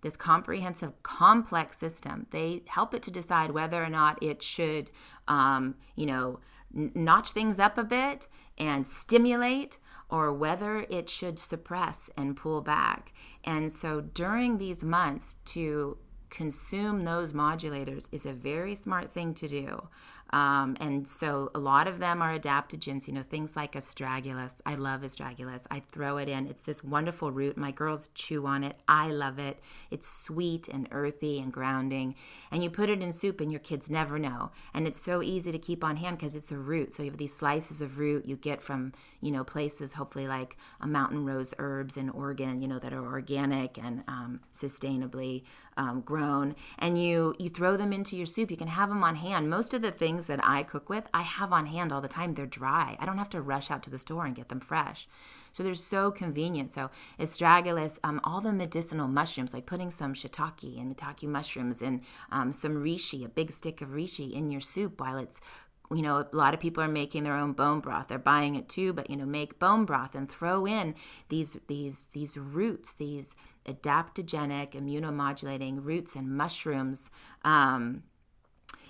this 0.01 0.15
comprehensive 0.15 1.01
complex 1.01 1.79
system. 1.79 2.27
They 2.29 2.61
help 2.67 2.93
it 2.93 3.01
to 3.03 3.11
decide 3.11 3.49
whether 3.49 3.83
or 3.83 3.89
not 3.89 4.21
it 4.21 4.43
should 4.43 4.91
um, 5.27 5.75
you 5.95 6.05
know 6.05 6.39
notch 6.71 7.31
things 7.31 7.59
up 7.59 7.77
a 7.77 7.83
bit 7.83 8.27
and 8.57 8.85
stimulate 8.85 9.79
or 10.09 10.33
whether 10.33 10.85
it 10.89 11.09
should 11.09 11.39
suppress 11.39 12.09
and 12.17 12.35
pull 12.35 12.61
back. 12.61 13.13
And 13.43 13.71
so 13.71 14.01
during 14.01 14.57
these 14.57 14.83
months 14.83 15.37
to 15.45 15.97
consume 16.29 17.05
those 17.05 17.31
modulators 17.31 18.09
is 18.11 18.25
a 18.25 18.33
very 18.33 18.75
smart 18.75 19.11
thing 19.11 19.33
to 19.33 19.47
do 19.47 19.87
um, 20.31 20.75
and 20.79 21.07
so 21.07 21.51
a 21.55 21.59
lot 21.59 21.87
of 21.87 21.99
them 21.99 22.21
are 22.21 22.37
adaptogens, 22.37 23.07
you 23.07 23.13
know, 23.13 23.23
things 23.23 23.55
like 23.55 23.73
astragalus. 23.73 24.55
I 24.65 24.75
love 24.75 25.01
astragalus. 25.01 25.65
I 25.71 25.81
throw 25.91 26.17
it 26.17 26.27
in. 26.27 26.47
It's 26.47 26.61
this 26.61 26.83
wonderful 26.83 27.31
root. 27.31 27.57
My 27.57 27.71
girls 27.71 28.09
chew 28.13 28.45
on 28.45 28.63
it. 28.63 28.77
I 28.87 29.07
love 29.07 29.39
it. 29.39 29.59
It's 29.89 30.07
sweet 30.07 30.67
and 30.67 30.87
earthy 30.91 31.39
and 31.39 31.51
grounding. 31.51 32.15
And 32.51 32.63
you 32.63 32.69
put 32.69 32.89
it 32.89 33.01
in 33.01 33.13
soup 33.13 33.39
and 33.39 33.51
your 33.51 33.59
kids 33.59 33.89
never 33.89 34.19
know. 34.19 34.51
And 34.73 34.85
it's 34.85 35.01
so 35.01 35.21
easy 35.21 35.51
to 35.51 35.59
keep 35.59 35.83
on 35.83 35.95
hand 35.95 36.17
because 36.17 36.35
it's 36.35 36.51
a 36.51 36.57
root. 36.57 36.93
So 36.93 37.03
you 37.03 37.11
have 37.11 37.17
these 37.17 37.35
slices 37.35 37.81
of 37.81 37.99
root 37.99 38.25
you 38.25 38.35
get 38.35 38.61
from, 38.61 38.93
you 39.21 39.31
know, 39.31 39.43
places 39.43 39.93
hopefully 39.93 40.27
like 40.27 40.57
a 40.81 40.87
mountain 40.87 41.25
rose 41.25 41.53
herbs 41.57 41.95
in 41.95 42.09
Oregon, 42.09 42.61
you 42.61 42.67
know, 42.67 42.79
that 42.79 42.93
are 42.93 43.05
organic 43.05 43.77
and 43.77 44.03
um, 44.07 44.41
sustainably 44.53 45.43
um, 45.77 46.01
grown. 46.01 46.55
And 46.79 47.01
you 47.01 47.35
you 47.39 47.49
throw 47.49 47.77
them 47.77 47.93
into 47.93 48.15
your 48.17 48.25
soup. 48.25 48.51
You 48.51 48.57
can 48.57 48.67
have 48.67 48.89
them 48.89 49.03
on 49.03 49.15
hand. 49.15 49.49
Most 49.49 49.73
of 49.73 49.81
the 49.81 49.91
things 49.91 50.16
things 50.17 50.27
that 50.27 50.39
I 50.43 50.63
cook 50.63 50.89
with, 50.89 51.05
I 51.13 51.21
have 51.21 51.53
on 51.53 51.67
hand 51.67 51.91
all 51.91 52.01
the 52.01 52.07
time. 52.07 52.33
They're 52.33 52.47
dry. 52.47 52.97
I 52.99 53.05
don't 53.05 53.19
have 53.19 53.29
to 53.29 53.41
rush 53.41 53.69
out 53.69 53.83
to 53.83 53.89
the 53.91 53.99
store 53.99 54.25
and 54.25 54.35
get 54.35 54.49
them 54.49 54.59
fresh. 54.59 55.07
So 55.53 55.61
they're 55.63 55.75
so 55.75 56.11
convenient. 56.11 56.71
So 56.71 56.89
astragalus, 57.19 57.99
um, 58.03 58.19
all 58.23 58.41
the 58.41 58.51
medicinal 58.51 59.07
mushrooms, 59.07 59.53
like 59.53 59.67
putting 59.67 59.91
some 59.91 60.13
shiitake 60.13 60.79
and 60.79 60.95
maitake 60.95 61.27
mushrooms 61.27 61.81
and 61.81 62.01
um, 62.31 62.51
some 62.51 62.83
reishi, 62.83 63.23
a 63.23 63.29
big 63.29 63.51
stick 63.51 63.81
of 63.81 63.89
reishi 63.89 64.33
in 64.33 64.49
your 64.49 64.61
soup 64.61 64.99
while 64.99 65.17
it's 65.17 65.39
you 65.89 66.01
know, 66.01 66.17
a 66.17 66.35
lot 66.35 66.53
of 66.53 66.59
people 66.59 66.83
are 66.83 66.89
making 66.89 67.23
their 67.23 67.37
own 67.37 67.53
bone 67.53 67.79
broth. 67.79 68.09
They're 68.09 68.19
buying 68.19 68.55
it 68.55 68.67
too, 68.67 68.91
but 68.91 69.09
you 69.09 69.15
know, 69.15 69.25
make 69.25 69.57
bone 69.57 69.85
broth 69.85 70.15
and 70.15 70.29
throw 70.29 70.67
in 70.67 70.95
these 71.29 71.57
these 71.67 72.09
these 72.11 72.35
roots, 72.35 72.91
these 72.95 73.33
adaptogenic, 73.65 74.71
immunomodulating 74.71 75.85
roots 75.85 76.13
and 76.13 76.35
mushrooms. 76.35 77.09
Um, 77.45 78.03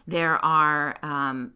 there 0.08 0.43
are 0.43 0.96
um, 1.04 1.54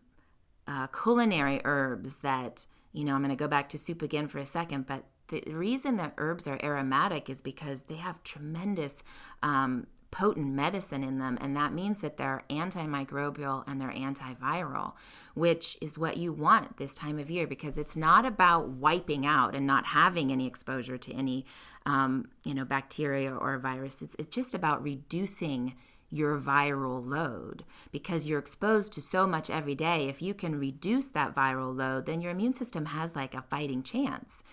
uh, 0.68 0.88
culinary 0.88 1.62
herbs 1.64 2.18
that, 2.18 2.68
you 2.92 3.06
know, 3.06 3.16
I'm 3.16 3.24
going 3.24 3.30
to 3.30 3.36
go 3.36 3.48
back 3.48 3.70
to 3.70 3.78
soup 3.78 4.02
again 4.02 4.28
for 4.28 4.40
a 4.40 4.46
second, 4.46 4.86
but 4.86 5.06
the 5.30 5.42
reason 5.48 5.96
that 5.98 6.14
herbs 6.18 6.46
are 6.48 6.60
aromatic 6.62 7.30
is 7.30 7.42
because 7.42 7.84
they 7.84 7.96
have 7.96 8.22
tremendous 8.24 9.02
um, 9.42 9.88
potent 10.12 10.54
medicine 10.54 11.04
in 11.04 11.20
them, 11.20 11.38
and 11.40 11.56
that 11.56 11.74
means 11.74 12.02
that 12.02 12.18
they're 12.18 12.44
antimicrobial 12.50 13.64
and 13.66 13.80
they're 13.80 13.94
antiviral, 13.94 14.92
which 15.34 15.78
is 15.82 15.98
what 15.98 16.18
you 16.18 16.34
want 16.34 16.76
this 16.78 16.94
time 16.94 17.18
of 17.18 17.30
year 17.30 17.48
because 17.48 17.78
it's 17.78 17.96
not 17.96 18.26
about 18.26 18.68
wiping 18.68 19.26
out 19.26 19.56
and 19.56 19.66
not 19.66 19.86
having 19.86 20.30
any 20.30 20.46
exposure 20.46 20.98
to 20.98 21.14
any, 21.14 21.46
um, 21.86 22.28
you 22.44 22.54
know, 22.54 22.66
bacteria 22.66 23.34
or 23.34 23.58
virus. 23.58 24.02
It's, 24.02 24.16
it's 24.20 24.36
just 24.36 24.54
about 24.54 24.84
reducing 24.84 25.76
your 26.12 26.38
viral 26.38 27.04
load 27.04 27.64
because 27.92 28.26
you're 28.26 28.40
exposed 28.40 28.94
to 28.94 29.02
so 29.02 29.26
much 29.26 29.50
every 29.50 29.76
day. 29.76 30.10
If 30.10 30.22
you 30.22 30.34
can 30.34 30.60
reduce 30.60 31.08
that 31.10 31.34
viral 31.34 31.76
load, 31.76 32.06
then 32.06 32.22
your 32.22 32.32
immune 32.32 32.54
system 32.54 32.86
has 32.88 33.16
like 33.16 33.34
a 33.34 33.42
fighting 33.42 33.82
chance. 33.82 34.44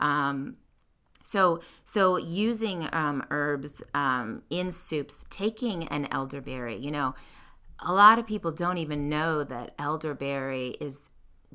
Um, 0.00 0.56
so, 1.22 1.60
so 1.84 2.16
using 2.16 2.88
um, 2.92 3.24
herbs 3.30 3.82
um, 3.94 4.42
in 4.50 4.70
soups, 4.70 5.24
taking 5.30 5.86
an 5.88 6.08
elderberry, 6.10 6.78
you 6.78 6.90
know, 6.90 7.14
a 7.78 7.92
lot 7.92 8.18
of 8.18 8.26
people 8.26 8.50
don't 8.50 8.78
even 8.78 9.08
know 9.08 9.44
that 9.44 9.74
elderberry 9.78 10.76
is 10.80 11.10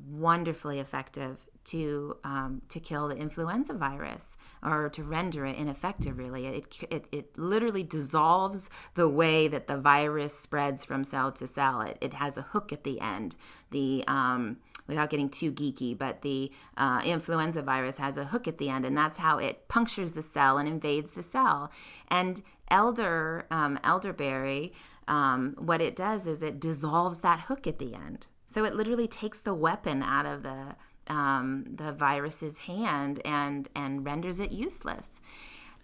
wonderfully 0.06 0.78
effective 0.78 1.47
to 1.68 2.16
um, 2.24 2.62
to 2.68 2.80
kill 2.80 3.08
the 3.08 3.16
influenza 3.16 3.74
virus 3.74 4.36
or 4.62 4.88
to 4.90 5.02
render 5.02 5.46
it 5.46 5.56
ineffective. 5.56 6.18
Really, 6.18 6.46
it, 6.46 6.84
it 6.90 7.06
it 7.12 7.38
literally 7.38 7.82
dissolves 7.82 8.70
the 8.94 9.08
way 9.08 9.48
that 9.48 9.66
the 9.66 9.78
virus 9.78 10.38
spreads 10.38 10.84
from 10.84 11.04
cell 11.04 11.32
to 11.32 11.46
cell. 11.46 11.80
It, 11.82 11.98
it 12.00 12.14
has 12.14 12.36
a 12.36 12.42
hook 12.42 12.72
at 12.72 12.84
the 12.84 13.00
end. 13.00 13.36
The 13.70 14.04
um, 14.06 14.58
without 14.88 15.10
getting 15.10 15.28
too 15.28 15.52
geeky, 15.52 15.96
but 15.96 16.22
the 16.22 16.50
uh, 16.76 17.02
influenza 17.04 17.62
virus 17.62 17.98
has 17.98 18.16
a 18.16 18.24
hook 18.24 18.48
at 18.48 18.58
the 18.58 18.70
end, 18.70 18.86
and 18.86 18.96
that's 18.96 19.18
how 19.18 19.38
it 19.38 19.68
punctures 19.68 20.14
the 20.14 20.22
cell 20.22 20.56
and 20.58 20.66
invades 20.66 21.10
the 21.10 21.22
cell. 21.22 21.70
And 22.08 22.40
elder 22.70 23.46
um, 23.50 23.78
elderberry, 23.84 24.72
um, 25.06 25.54
what 25.58 25.80
it 25.80 25.94
does 25.94 26.26
is 26.26 26.42
it 26.42 26.58
dissolves 26.58 27.20
that 27.20 27.40
hook 27.42 27.66
at 27.66 27.78
the 27.78 27.94
end. 27.94 28.26
So 28.46 28.64
it 28.64 28.74
literally 28.74 29.06
takes 29.06 29.42
the 29.42 29.54
weapon 29.54 30.02
out 30.02 30.24
of 30.24 30.42
the 30.42 30.74
um, 31.08 31.64
the 31.74 31.92
virus's 31.92 32.58
hand 32.58 33.20
and 33.24 33.68
and 33.74 34.04
renders 34.04 34.40
it 34.40 34.52
useless. 34.52 35.20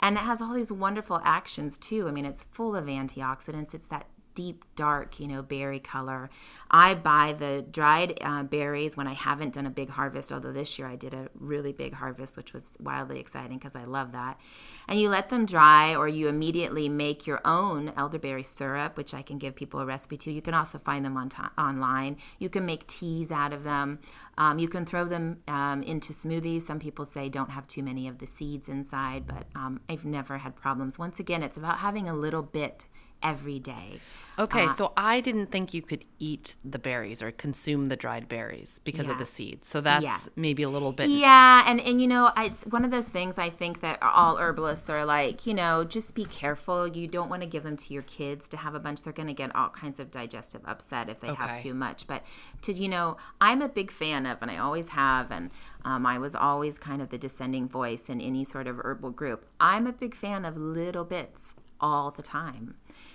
And 0.00 0.16
it 0.16 0.20
has 0.20 0.42
all 0.42 0.52
these 0.52 0.72
wonderful 0.72 1.20
actions 1.24 1.78
too. 1.78 2.08
I 2.08 2.10
mean, 2.10 2.24
it's 2.24 2.42
full 2.42 2.76
of 2.76 2.86
antioxidants. 2.86 3.74
It's 3.74 3.86
that 3.88 4.06
deep 4.34 4.64
dark 4.76 5.20
you 5.20 5.28
know 5.28 5.42
berry 5.42 5.80
color. 5.80 6.30
I 6.70 6.94
buy 6.94 7.34
the 7.38 7.64
dried 7.70 8.18
uh, 8.20 8.42
berries 8.42 8.96
when 8.96 9.06
i 9.06 9.12
haven't 9.12 9.54
done 9.54 9.66
a 9.66 9.70
big 9.70 9.90
harvest 9.90 10.32
although 10.32 10.52
this 10.52 10.78
year 10.78 10.88
i 10.88 10.96
did 10.96 11.14
a 11.14 11.28
really 11.38 11.72
big 11.72 11.92
harvest 11.92 12.36
which 12.36 12.52
was 12.52 12.76
wildly 12.80 13.20
exciting 13.20 13.58
because 13.58 13.76
i 13.76 13.84
love 13.84 14.12
that. 14.12 14.40
And 14.88 15.00
you 15.00 15.08
let 15.08 15.28
them 15.28 15.46
dry 15.46 15.94
or 15.94 16.08
you 16.08 16.28
immediately 16.28 16.88
make 16.88 17.26
your 17.26 17.40
own 17.44 17.92
elderberry 17.96 18.42
syrup 18.42 18.96
which 18.96 19.14
i 19.14 19.22
can 19.22 19.38
give 19.38 19.54
people 19.54 19.80
a 19.80 19.86
recipe 19.86 20.16
to. 20.18 20.32
You 20.32 20.42
can 20.42 20.54
also 20.54 20.78
find 20.78 21.04
them 21.04 21.16
on 21.16 21.28
t- 21.28 21.38
online. 21.58 22.16
You 22.38 22.48
can 22.48 22.66
make 22.66 22.86
teas 22.86 23.30
out 23.30 23.52
of 23.52 23.64
them. 23.64 23.98
Um, 24.38 24.58
you 24.58 24.68
can 24.68 24.84
throw 24.84 25.04
them 25.04 25.42
um, 25.48 25.82
into 25.82 26.12
smoothies. 26.12 26.62
Some 26.62 26.78
people 26.78 27.06
say 27.06 27.28
don't 27.28 27.50
have 27.50 27.66
too 27.68 27.82
many 27.82 28.08
of 28.08 28.18
the 28.18 28.26
seeds 28.26 28.68
inside, 28.68 29.26
but 29.26 29.46
um, 29.54 29.80
I've 29.88 30.04
never 30.04 30.38
had 30.38 30.56
problems. 30.56 30.98
Once 30.98 31.20
again, 31.20 31.42
it's 31.42 31.56
about 31.56 31.78
having 31.78 32.08
a 32.08 32.14
little 32.14 32.42
bit 32.42 32.86
every 33.24 33.58
day. 33.58 34.00
Okay, 34.36 34.64
uh, 34.64 34.68
so 34.70 34.92
I 34.96 35.20
didn't 35.20 35.46
think 35.52 35.72
you 35.72 35.80
could 35.80 36.04
eat 36.18 36.56
the 36.64 36.78
berries 36.78 37.22
or 37.22 37.30
consume 37.30 37.88
the 37.88 37.94
dried 37.94 38.28
berries 38.28 38.80
because 38.82 39.06
yeah. 39.06 39.12
of 39.12 39.18
the 39.18 39.26
seeds. 39.26 39.68
So 39.68 39.80
that's 39.80 40.04
yeah. 40.04 40.18
maybe 40.34 40.64
a 40.64 40.68
little 40.68 40.90
bit. 40.92 41.08
Yeah, 41.08 41.62
and 41.66 41.80
and 41.80 42.02
you 42.02 42.08
know, 42.08 42.30
it's 42.36 42.64
one 42.66 42.84
of 42.84 42.90
those 42.90 43.08
things 43.08 43.38
I 43.38 43.48
think 43.50 43.80
that 43.80 44.02
all 44.02 44.36
herbalists 44.36 44.90
are 44.90 45.04
like, 45.04 45.46
you 45.46 45.54
know, 45.54 45.84
just 45.84 46.16
be 46.16 46.24
careful. 46.24 46.88
You 46.88 47.06
don't 47.06 47.28
want 47.28 47.42
to 47.42 47.48
give 47.48 47.62
them 47.62 47.76
to 47.76 47.94
your 47.94 48.02
kids 48.02 48.48
to 48.48 48.56
have 48.56 48.74
a 48.74 48.80
bunch. 48.80 49.02
They're 49.02 49.12
going 49.12 49.28
to 49.28 49.34
get 49.34 49.54
all 49.54 49.68
kinds 49.68 50.00
of 50.00 50.10
digestive 50.10 50.62
upset 50.64 51.08
if 51.08 51.20
they 51.20 51.30
okay. 51.30 51.42
have 51.42 51.60
too 51.60 51.74
much. 51.74 52.08
But 52.08 52.24
to 52.62 52.72
you 52.72 52.88
know, 52.88 53.16
I'm 53.40 53.62
a 53.62 53.68
big 53.68 53.92
fan 53.92 54.26
of, 54.26 54.38
and 54.42 54.50
I 54.50 54.58
always 54.58 54.88
have, 54.88 55.30
and 55.30 55.50
um, 55.84 56.06
I 56.06 56.18
was 56.18 56.34
always 56.34 56.76
kind 56.76 57.00
of 57.00 57.10
the 57.10 57.18
descending 57.18 57.68
voice 57.68 58.08
in 58.08 58.20
any 58.20 58.44
sort 58.44 58.66
of 58.66 58.80
herbal 58.82 59.12
group. 59.12 59.46
I'm 59.60 59.86
a 59.86 59.92
big 59.92 60.16
fan 60.16 60.44
of 60.44 60.56
little 60.56 61.04
bits 61.04 61.54
all 61.80 62.10
the 62.10 62.22
time. 62.22 62.74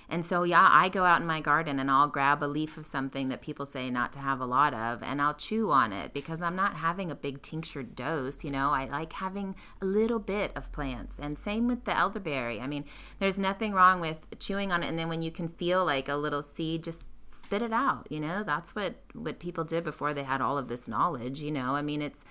And 0.09 0.25
so, 0.25 0.43
yeah, 0.43 0.67
I 0.69 0.89
go 0.89 1.05
out 1.05 1.21
in 1.21 1.27
my 1.27 1.39
garden 1.39 1.79
and 1.79 1.89
I'll 1.89 2.07
grab 2.07 2.43
a 2.43 2.45
leaf 2.45 2.77
of 2.77 2.85
something 2.85 3.29
that 3.29 3.41
people 3.41 3.65
say 3.65 3.89
not 3.91 4.11
to 4.13 4.19
have 4.19 4.39
a 4.39 4.45
lot 4.45 4.73
of 4.73 5.03
and 5.03 5.21
I'll 5.21 5.35
chew 5.35 5.69
on 5.69 5.93
it 5.93 6.13
because 6.13 6.41
I'm 6.41 6.55
not 6.55 6.75
having 6.75 7.11
a 7.11 7.15
big 7.15 7.41
tinctured 7.41 7.95
dose. 7.95 8.43
You 8.43 8.51
know, 8.51 8.71
I 8.71 8.85
like 8.85 9.13
having 9.13 9.55
a 9.81 9.85
little 9.85 10.19
bit 10.19 10.51
of 10.55 10.71
plants. 10.71 11.17
And 11.21 11.37
same 11.37 11.67
with 11.67 11.85
the 11.85 11.95
elderberry. 11.95 12.59
I 12.59 12.67
mean, 12.67 12.85
there's 13.19 13.37
nothing 13.37 13.73
wrong 13.73 14.01
with 14.01 14.25
chewing 14.39 14.71
on 14.71 14.83
it. 14.83 14.87
And 14.87 14.97
then 14.97 15.09
when 15.09 15.21
you 15.21 15.31
can 15.31 15.49
feel 15.49 15.85
like 15.85 16.09
a 16.09 16.15
little 16.15 16.41
seed, 16.41 16.83
just 16.83 17.05
spit 17.29 17.61
it 17.61 17.71
out. 17.71 18.07
You 18.09 18.19
know, 18.19 18.43
that's 18.43 18.75
what, 18.75 18.95
what 19.13 19.39
people 19.39 19.63
did 19.63 19.83
before 19.83 20.13
they 20.13 20.23
had 20.23 20.41
all 20.41 20.57
of 20.57 20.67
this 20.67 20.87
knowledge. 20.87 21.39
You 21.39 21.51
know, 21.51 21.75
I 21.75 21.83
mean, 21.83 22.01
it's, 22.01 22.25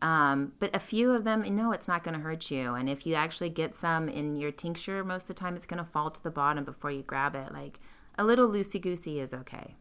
um, 0.00 0.52
but 0.58 0.74
a 0.74 0.78
few 0.78 1.10
of 1.10 1.24
them, 1.24 1.42
no, 1.56 1.72
it's 1.72 1.88
not 1.88 2.04
going 2.04 2.16
to 2.16 2.22
hurt 2.22 2.50
you. 2.50 2.74
And 2.74 2.88
if 2.88 3.06
you 3.06 3.14
actually 3.14 3.50
get 3.50 3.74
some 3.74 4.08
in 4.08 4.36
your 4.36 4.52
tincture, 4.52 5.02
most 5.04 5.24
of 5.24 5.28
the 5.28 5.34
time 5.34 5.56
it's 5.56 5.66
going 5.66 5.82
to 5.82 5.90
fall 5.90 6.10
to 6.10 6.22
the 6.22 6.30
bottom 6.30 6.64
before 6.64 6.90
you 6.90 7.02
grab 7.02 7.34
it. 7.34 7.52
Like 7.52 7.80
a 8.16 8.24
little 8.24 8.48
loosey 8.48 8.80
goosey 8.80 9.20
is 9.20 9.34
okay. 9.34 9.74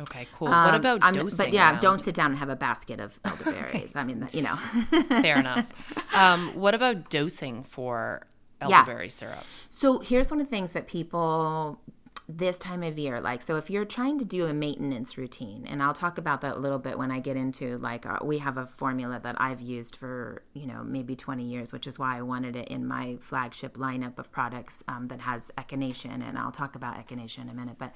Okay, 0.00 0.26
cool. 0.34 0.48
Um, 0.48 0.64
what 0.64 0.74
about 0.74 1.14
dosing? 1.14 1.36
But 1.36 1.52
yeah, 1.52 1.78
don't 1.78 2.00
sit 2.00 2.14
down 2.14 2.30
and 2.30 2.38
have 2.38 2.48
a 2.48 2.56
basket 2.56 2.98
of 2.98 3.18
elderberries. 3.24 3.92
I 3.94 4.02
mean, 4.04 4.28
you 4.32 4.42
know. 4.42 4.56
Fair 5.08 5.38
enough. 5.38 5.66
Um, 6.14 6.48
what 6.54 6.74
about 6.74 7.10
dosing 7.10 7.62
for 7.62 8.26
elderberry 8.60 9.04
yeah. 9.06 9.10
syrup? 9.10 9.44
So 9.70 10.00
here's 10.00 10.30
one 10.30 10.40
of 10.40 10.46
the 10.46 10.50
things 10.50 10.72
that 10.72 10.88
people 10.88 11.80
this 12.26 12.58
time 12.58 12.82
of 12.82 12.98
year 12.98 13.20
like 13.20 13.42
so 13.42 13.56
if 13.56 13.68
you're 13.68 13.84
trying 13.84 14.18
to 14.18 14.24
do 14.24 14.46
a 14.46 14.54
maintenance 14.54 15.18
routine 15.18 15.66
and 15.68 15.82
i'll 15.82 15.92
talk 15.92 16.16
about 16.16 16.40
that 16.40 16.56
a 16.56 16.58
little 16.58 16.78
bit 16.78 16.96
when 16.96 17.10
i 17.10 17.20
get 17.20 17.36
into 17.36 17.76
like 17.78 18.06
uh, 18.06 18.18
we 18.22 18.38
have 18.38 18.56
a 18.56 18.66
formula 18.66 19.20
that 19.22 19.38
i've 19.38 19.60
used 19.60 19.94
for 19.94 20.42
you 20.54 20.66
know 20.66 20.82
maybe 20.82 21.14
20 21.14 21.44
years 21.44 21.70
which 21.70 21.86
is 21.86 21.98
why 21.98 22.16
i 22.16 22.22
wanted 22.22 22.56
it 22.56 22.66
in 22.68 22.86
my 22.86 23.18
flagship 23.20 23.76
lineup 23.76 24.18
of 24.18 24.32
products 24.32 24.82
um, 24.88 25.08
that 25.08 25.20
has 25.20 25.50
echinacea 25.58 26.06
and 26.06 26.38
i'll 26.38 26.50
talk 26.50 26.74
about 26.74 26.96
echinacea 26.96 27.42
in 27.42 27.50
a 27.50 27.54
minute 27.54 27.76
but 27.78 27.92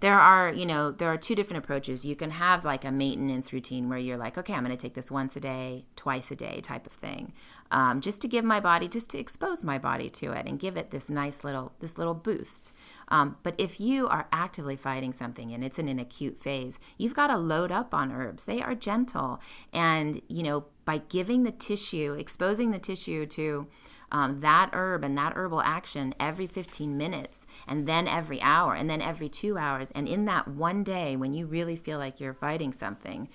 there 0.00 0.18
are 0.18 0.52
you 0.52 0.66
know 0.66 0.90
there 0.90 1.08
are 1.08 1.16
two 1.16 1.34
different 1.34 1.64
approaches. 1.64 2.04
You 2.04 2.16
can 2.16 2.30
have 2.30 2.64
like 2.64 2.84
a 2.84 2.90
maintenance 2.90 3.52
routine 3.52 3.88
where 3.88 3.98
you're 3.98 4.16
like 4.16 4.36
okay 4.38 4.52
i'm 4.52 4.64
going 4.64 4.76
to 4.76 4.80
take 4.80 4.94
this 4.94 5.10
once 5.10 5.36
a 5.36 5.40
day 5.40 5.84
twice 5.96 6.30
a 6.30 6.36
day 6.36 6.60
type 6.60 6.86
of 6.86 6.92
thing 6.92 7.32
um, 7.70 8.00
just 8.00 8.20
to 8.22 8.28
give 8.28 8.44
my 8.44 8.60
body 8.60 8.88
just 8.88 9.10
to 9.10 9.18
expose 9.18 9.64
my 9.64 9.78
body 9.78 10.08
to 10.10 10.32
it 10.32 10.46
and 10.46 10.58
give 10.58 10.76
it 10.76 10.90
this 10.90 11.08
nice 11.08 11.44
little 11.44 11.72
this 11.80 11.98
little 11.98 12.14
boost 12.14 12.72
um, 13.08 13.36
but 13.42 13.54
if 13.58 13.80
you 13.80 14.08
are 14.08 14.26
actively 14.32 14.76
fighting 14.76 15.12
something 15.12 15.52
and 15.52 15.64
it's 15.64 15.78
in 15.78 15.88
an 15.88 15.98
acute 15.98 16.38
phase 16.38 16.78
you've 16.98 17.14
got 17.14 17.28
to 17.28 17.36
load 17.36 17.70
up 17.70 17.94
on 17.94 18.12
herbs. 18.12 18.44
They 18.44 18.62
are 18.62 18.74
gentle 18.74 19.40
and 19.72 20.20
you 20.28 20.42
know 20.42 20.66
by 20.84 20.98
giving 21.08 21.44
the 21.44 21.50
tissue 21.50 22.14
exposing 22.18 22.70
the 22.70 22.78
tissue 22.78 23.26
to 23.26 23.66
um, 24.14 24.38
that 24.40 24.70
herb 24.72 25.02
and 25.02 25.18
that 25.18 25.32
herbal 25.34 25.60
action 25.60 26.14
every 26.20 26.46
15 26.46 26.96
minutes 26.96 27.46
and 27.66 27.88
then 27.88 28.06
every 28.06 28.40
hour 28.40 28.72
and 28.72 28.88
then 28.88 29.02
every 29.02 29.28
two 29.28 29.58
hours. 29.58 29.90
And 29.92 30.06
in 30.06 30.24
that 30.26 30.46
one 30.46 30.84
day 30.84 31.16
when 31.16 31.34
you 31.34 31.46
really 31.46 31.74
feel 31.74 31.98
like 31.98 32.20
you're 32.20 32.32
fighting 32.32 32.72
something, 32.72 33.28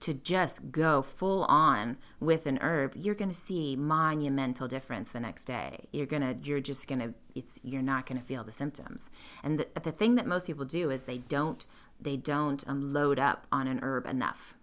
to 0.00 0.14
just 0.14 0.72
go 0.72 1.00
full 1.00 1.44
on 1.44 1.96
with 2.18 2.46
an 2.46 2.58
herb, 2.60 2.94
you're 2.96 3.14
going 3.14 3.28
to 3.30 3.36
see 3.36 3.76
monumental 3.76 4.66
difference 4.66 5.12
the 5.12 5.20
next 5.20 5.44
day. 5.44 5.86
You're 5.92 6.06
going 6.06 6.22
to 6.22 6.36
you're 6.42 6.60
just 6.60 6.88
going 6.88 6.98
to 6.98 7.14
it's 7.36 7.60
you're 7.62 7.82
not 7.82 8.06
going 8.06 8.20
to 8.20 8.26
feel 8.26 8.42
the 8.42 8.50
symptoms. 8.50 9.10
And 9.44 9.60
the, 9.60 9.68
the 9.80 9.92
thing 9.92 10.16
that 10.16 10.26
most 10.26 10.48
people 10.48 10.64
do 10.64 10.90
is 10.90 11.04
they 11.04 11.18
don't 11.18 11.64
they 12.00 12.16
don't 12.16 12.64
um, 12.66 12.92
load 12.92 13.20
up 13.20 13.46
on 13.52 13.68
an 13.68 13.78
herb 13.80 14.06
enough. 14.06 14.56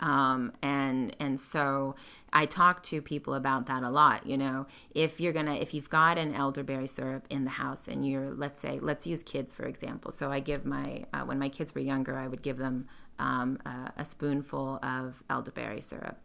Um, 0.00 0.52
and 0.62 1.14
and 1.18 1.38
so 1.38 1.96
I 2.32 2.46
talk 2.46 2.82
to 2.84 3.02
people 3.02 3.34
about 3.34 3.66
that 3.66 3.82
a 3.82 3.90
lot. 3.90 4.26
You 4.26 4.38
know, 4.38 4.66
if 4.94 5.20
you're 5.20 5.32
gonna 5.32 5.54
if 5.54 5.74
you've 5.74 5.90
got 5.90 6.18
an 6.18 6.34
elderberry 6.34 6.86
syrup 6.86 7.26
in 7.30 7.44
the 7.44 7.50
house 7.50 7.88
and 7.88 8.08
you're 8.08 8.30
let's 8.30 8.60
say 8.60 8.78
let's 8.80 9.06
use 9.06 9.22
kids 9.22 9.52
for 9.52 9.66
example. 9.66 10.12
So 10.12 10.30
I 10.30 10.40
give 10.40 10.64
my 10.64 11.04
uh, 11.12 11.22
when 11.22 11.38
my 11.38 11.48
kids 11.48 11.74
were 11.74 11.80
younger, 11.80 12.16
I 12.16 12.28
would 12.28 12.42
give 12.42 12.58
them 12.58 12.86
um, 13.18 13.58
a, 13.66 13.92
a 13.98 14.04
spoonful 14.04 14.78
of 14.82 15.22
elderberry 15.28 15.80
syrup 15.80 16.18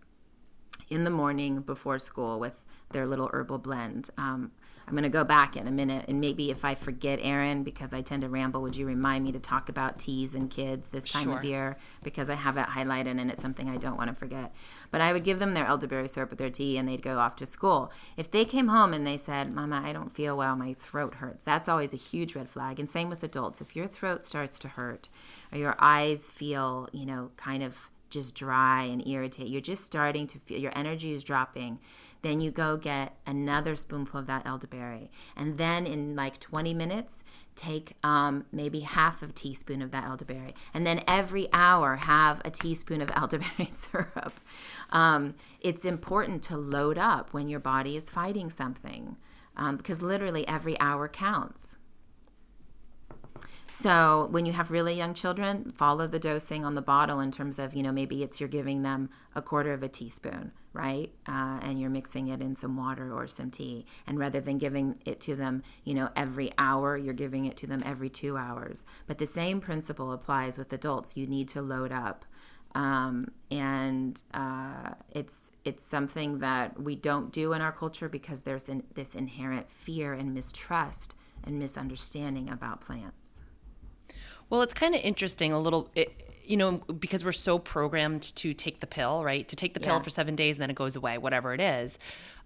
in 0.90 1.04
the 1.04 1.10
morning 1.10 1.62
before 1.62 1.98
school 2.00 2.40
with 2.40 2.62
their 2.92 3.08
little 3.08 3.30
herbal 3.34 3.58
blend. 3.58 4.10
Um, 4.18 4.52
I'm 4.88 4.94
going 4.94 5.04
to 5.04 5.10
go 5.10 5.24
back 5.24 5.56
in 5.56 5.68
a 5.68 5.72
minute, 5.72 6.06
and 6.08 6.20
maybe 6.20 6.52
if 6.52 6.66
I 6.66 6.76
forget, 6.76 7.20
Erin, 7.22 7.64
because 7.64 7.94
I 7.94 8.02
tend 8.02 8.22
to 8.24 8.30
ramble, 8.30 8.62
would 8.62 8.76
you 8.76 8.86
remind 8.86 9.24
me 9.24 9.32
to 9.32 9.40
talk 9.40 9.70
about 9.70 9.98
teas 9.98 10.34
and 10.34 10.50
kids 10.50 10.90
this 10.90 11.10
time 11.10 11.26
sure. 11.26 11.38
of 11.38 11.46
year 11.46 11.78
because 12.04 12.30
I 12.30 12.36
have 12.36 12.58
it 12.58 12.66
highlighted 12.68 13.20
and 13.20 13.32
it's 13.32 13.42
something 13.42 13.70
I 13.70 13.78
don't 13.78 13.98
want 13.98 14.10
to 14.10 14.16
forget. 14.16 14.54
But 14.92 15.02
I 15.02 15.14
would 15.14 15.24
give 15.24 15.40
them 15.40 15.54
their 15.54 15.66
elderberry 15.66 16.10
syrup 16.10 16.30
with 16.30 16.40
their 16.40 16.50
tea, 16.50 16.78
and 16.78 16.88
they'd 16.88 17.02
go 17.02 17.18
off 17.18 17.36
to 17.38 17.46
school. 17.46 17.92
If 18.18 18.30
they 18.32 18.46
came 18.46 18.68
home 18.68 18.94
and 18.94 19.08
they 19.08 19.18
said, 19.18 19.54
"Mama, 19.54 19.82
I 19.84 19.94
don't 19.94 20.14
feel 20.14 20.38
well, 20.38 20.56
my 20.56 20.74
throat 20.74 21.16
hurts," 21.16 21.44
that's 21.44 21.70
always 21.70 21.94
a 21.94 21.98
huge 21.98 22.36
red 22.36 22.50
flag. 22.50 22.80
And 22.80 22.90
same 22.90 23.10
with 23.10 23.24
adults. 23.24 23.62
If 23.62 23.76
your 23.76 23.88
throat 23.88 24.26
starts 24.26 24.60
to 24.60 24.68
hurt, 24.68 25.10
or 25.52 25.58
your 25.58 25.76
eyes 25.80 26.30
feel, 26.30 26.90
you 26.92 27.06
know, 27.06 27.32
kind 27.38 27.64
of 27.64 27.90
just 28.14 28.36
dry 28.36 28.84
and 28.84 29.06
irritate, 29.08 29.48
you're 29.48 29.62
just 29.62 29.86
starting 29.86 30.28
to 30.28 30.40
feel 30.40 30.60
your 30.60 30.72
energy 30.76 31.14
is 31.14 31.24
dropping 31.24 31.80
then 32.24 32.40
you 32.40 32.52
go 32.52 32.78
get 32.78 33.18
another 33.28 33.76
spoonful 33.76 34.22
of 34.22 34.28
that 34.28 34.48
elderberry. 34.48 35.12
And 35.36 35.58
then 35.58 35.86
in 35.86 36.16
like 36.16 36.40
20 36.40 36.74
minutes, 36.74 37.24
take 37.56 37.94
um, 38.02 38.46
maybe 38.52 38.80
half 38.80 39.22
a 39.22 39.28
teaspoon 39.28 39.82
of 39.82 39.92
that 39.92 40.06
elderberry. 40.06 40.56
And 40.74 40.88
then 40.88 41.04
every 41.06 41.50
hour, 41.52 41.98
have 41.98 42.42
a 42.46 42.50
teaspoon 42.50 43.02
of 43.02 43.12
elderberry 43.16 43.70
syrup. 43.72 44.40
Um, 44.92 45.36
it's 45.60 45.84
important 45.84 46.44
to 46.44 46.58
load 46.58 46.98
up 46.98 47.34
when 47.34 47.50
your 47.50 47.60
body 47.60 47.98
is 47.98 48.06
fighting 48.06 48.50
something 48.50 49.18
um, 49.58 49.76
because 49.76 50.02
literally 50.02 50.48
every 50.48 50.80
hour 50.80 51.10
counts. 51.10 51.76
So 53.76 54.28
when 54.30 54.46
you 54.46 54.54
have 54.54 54.70
really 54.70 54.94
young 54.94 55.16
children, 55.16 55.74
follow 55.76 56.06
the 56.06 56.20
dosing 56.20 56.64
on 56.64 56.76
the 56.76 56.82
bottle 56.84 57.20
in 57.22 57.32
terms 57.32 57.58
of, 57.58 57.74
you 57.74 57.82
know, 57.82 57.92
maybe 57.92 58.22
it's 58.22 58.40
you're 58.40 58.48
giving 58.48 58.84
them 58.84 59.10
a 59.34 59.42
quarter 59.42 59.74
of 59.74 59.82
a 59.82 59.90
teaspoon, 59.90 60.52
right? 60.74 61.12
Uh, 61.28 61.58
and 61.60 61.82
you're 61.82 61.90
mixing 61.90 62.28
it 62.28 62.40
in 62.40 62.56
some 62.56 62.78
water 62.78 63.12
or 63.12 63.26
some 63.26 63.50
tea. 63.50 63.88
And 64.06 64.20
rather 64.20 64.40
than 64.42 64.60
giving 64.60 65.00
it 65.06 65.20
to 65.22 65.36
them, 65.36 65.64
you 65.86 65.96
know, 65.96 66.10
every 66.16 66.52
hour, 66.60 66.96
you're 66.96 67.16
giving 67.16 67.46
it 67.46 67.58
to 67.58 67.68
them 67.68 67.82
every 67.84 68.10
two 68.10 68.38
hours. 68.38 68.84
But 69.08 69.18
the 69.18 69.26
same 69.26 69.60
principle 69.60 70.12
applies 70.12 70.60
with 70.60 70.72
adults. 70.72 71.18
You 71.18 71.26
need 71.26 71.48
to 71.48 71.64
load 71.64 71.92
up. 71.92 72.26
Um, 72.76 73.32
and 73.50 74.22
uh, 74.36 74.92
it's 75.10 75.50
it's 75.66 75.84
something 75.84 76.38
that 76.40 76.80
we 76.80 76.96
don't 76.96 77.32
do 77.32 77.54
in 77.54 77.62
our 77.62 77.72
culture 77.72 78.08
because 78.08 78.42
there's 78.42 78.70
this 78.94 79.16
inherent 79.16 79.72
fear 79.72 80.14
and 80.14 80.32
mistrust 80.32 81.16
and 81.44 81.58
misunderstanding 81.58 82.52
about 82.52 82.82
plants. 82.82 83.23
Well, 84.50 84.62
it's 84.62 84.74
kind 84.74 84.96
of 84.96 85.02
interesting 85.02 85.52
a 85.52 85.60
little. 85.60 85.90
It, 85.96 86.12
you 86.46 86.58
know, 86.58 86.72
because 87.00 87.24
we're 87.24 87.32
so 87.32 87.58
programmed 87.58 88.24
to 88.36 88.54
take 88.54 88.82
the 88.82 88.88
pill, 88.88 89.24
right? 89.24 89.48
To 89.48 89.56
take 89.56 89.74
the 89.74 89.80
pill 89.80 89.96
yeah. 89.96 90.02
for 90.02 90.10
seven 90.10 90.36
days 90.36 90.58
and 90.58 90.62
then 90.62 90.70
it 90.70 90.76
goes 90.76 90.98
away, 90.98 91.18
whatever 91.18 91.54
it 91.54 91.62
is. 91.62 91.98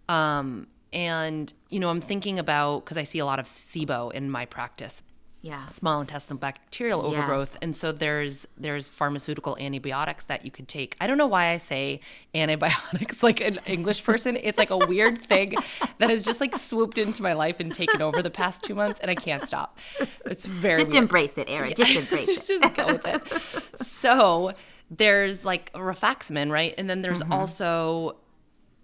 Um, 0.07 0.67
and, 0.93 1.51
you 1.69 1.79
know, 1.79 1.89
I'm 1.89 1.99
thinking 1.99 2.37
about 2.37 2.85
because 2.85 2.97
I 2.97 3.03
see 3.03 3.17
a 3.17 3.25
lot 3.25 3.39
of 3.39 3.47
SIBO 3.47 4.13
in 4.13 4.29
my 4.29 4.45
practice 4.45 5.01
yeah. 5.47 5.67
small 5.69 6.01
intestinal 6.01 6.39
bacterial 6.39 7.05
overgrowth 7.05 7.51
yes. 7.53 7.59
and 7.61 7.75
so 7.75 7.91
there's 7.91 8.47
there's 8.57 8.89
pharmaceutical 8.89 9.57
antibiotics 9.59 10.25
that 10.25 10.43
you 10.43 10.51
could 10.51 10.67
take 10.67 10.95
i 10.99 11.07
don't 11.07 11.17
know 11.17 11.27
why 11.27 11.49
i 11.49 11.57
say 11.57 11.99
antibiotics 12.35 13.23
like 13.27 13.39
an 13.41 13.59
english 13.65 14.03
person 14.03 14.37
it's 14.41 14.57
like 14.57 14.69
a 14.69 14.77
weird 14.77 15.21
thing 15.21 15.55
that 15.99 16.09
has 16.09 16.21
just 16.21 16.41
like 16.41 16.55
swooped 16.55 16.97
into 16.97 17.21
my 17.23 17.33
life 17.33 17.59
and 17.59 17.73
taken 17.73 18.01
over 18.01 18.21
the 18.21 18.29
past 18.29 18.63
two 18.63 18.75
months 18.75 18.99
and 18.99 19.09
i 19.09 19.15
can't 19.15 19.47
stop 19.47 19.77
it's 20.25 20.45
very 20.45 20.75
just 20.75 20.91
weird. 20.91 21.03
embrace 21.03 21.37
it 21.37 21.49
Erin. 21.49 21.73
just 21.75 21.95
embrace 21.95 22.27
just, 22.27 22.49
it 22.49 22.61
just 22.61 22.75
go 22.75 22.87
with 22.87 23.05
it 23.05 23.21
so 23.81 24.51
there's 24.91 25.45
like 25.45 25.71
rifaximin 25.73 26.51
right 26.51 26.73
and 26.77 26.89
then 26.89 27.01
there's 27.01 27.21
mm-hmm. 27.21 27.33
also 27.33 28.15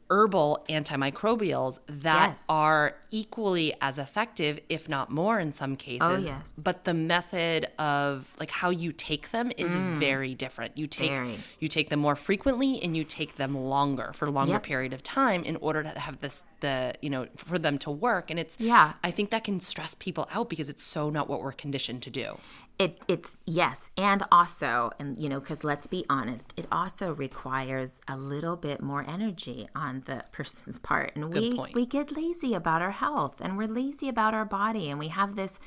herbal 0.10 0.64
antimicrobials 0.70 1.80
that 1.88 2.30
Yes. 2.32 2.46
are 2.50 2.96
equally 3.12 3.74
as 3.82 3.98
effective, 3.98 4.60
if 4.70 4.90
not 4.90 5.10
more 5.12 5.40
in 5.40 5.54
some 5.54 5.76
cases. 5.76 6.02
Oh, 6.26 6.28
yes. 6.28 6.52
But 6.58 6.84
the 6.86 6.94
method 6.94 7.68
of 7.80 8.32
like 8.40 8.50
how 8.52 8.70
you 8.70 8.92
take 8.92 9.32
them 9.32 9.52
is 9.58 9.76
very 9.76 10.36
different. 10.36 10.78
You 10.78 10.88
take 10.88 11.12
Mm. 11.12 11.16
Very. 11.16 11.40
you 11.60 11.68
take 11.68 11.90
them 11.90 12.00
more 12.00 12.16
frequently 12.16 12.82
and 12.82 12.96
you 12.98 13.04
take 13.04 13.36
them 13.36 13.56
longer 13.56 14.12
for 14.16 14.26
a 14.26 14.32
longer 14.32 14.54
Yep. 14.54 14.64
period 14.64 14.94
of 14.94 15.04
time 15.04 15.44
in 15.44 15.56
order 15.58 15.84
to 15.84 15.90
have 16.00 16.20
this 16.22 16.44
the 16.60 16.94
you 17.02 17.10
know 17.10 17.28
for 17.36 17.60
them 17.60 17.78
to 17.78 17.92
work 17.92 18.32
and 18.32 18.40
it's 18.40 18.56
Yeah. 18.58 18.94
I 19.04 19.12
think 19.12 19.32
that 19.32 19.44
can 19.44 19.60
stress 19.60 19.96
people 20.00 20.28
out 20.32 20.50
because 20.50 20.70
it's 20.70 20.84
so 20.84 21.10
not 21.10 21.28
what 21.28 21.42
we're 21.42 21.52
conditioned 21.52 22.02
to 22.04 22.10
do. 22.10 22.38
It, 22.80 23.00
it's 23.08 23.38
yes, 23.46 23.92
and 23.98 24.24
also, 24.32 24.92
and 25.00 25.16
you 25.18 25.30
know, 25.30 25.40
because 25.40 25.64
let's 25.64 25.86
be 25.86 26.06
honest, 26.10 26.54
it 26.58 26.66
also 26.72 27.14
requires 27.14 28.02
a 28.08 28.18
little 28.18 28.58
bit 28.58 28.82
more 28.82 29.06
energy 29.08 29.70
on 29.76 30.02
the 30.06 30.24
person's 30.32 30.80
part, 30.80 31.16
and 31.16 31.32
we 31.32 31.56
point. 31.56 31.76
we 31.76 31.86
get 31.86 32.12
lazy 32.12 32.56
about 32.56 32.82
our 32.82 32.92
health, 32.92 33.36
and 33.40 33.58
we're 33.58 33.68
lazy 33.68 34.10
about 34.10 34.34
our 34.34 34.46
body, 34.46 34.90
and 34.90 34.98
we 34.98 35.10
have 35.10 35.36
this. 35.36 35.60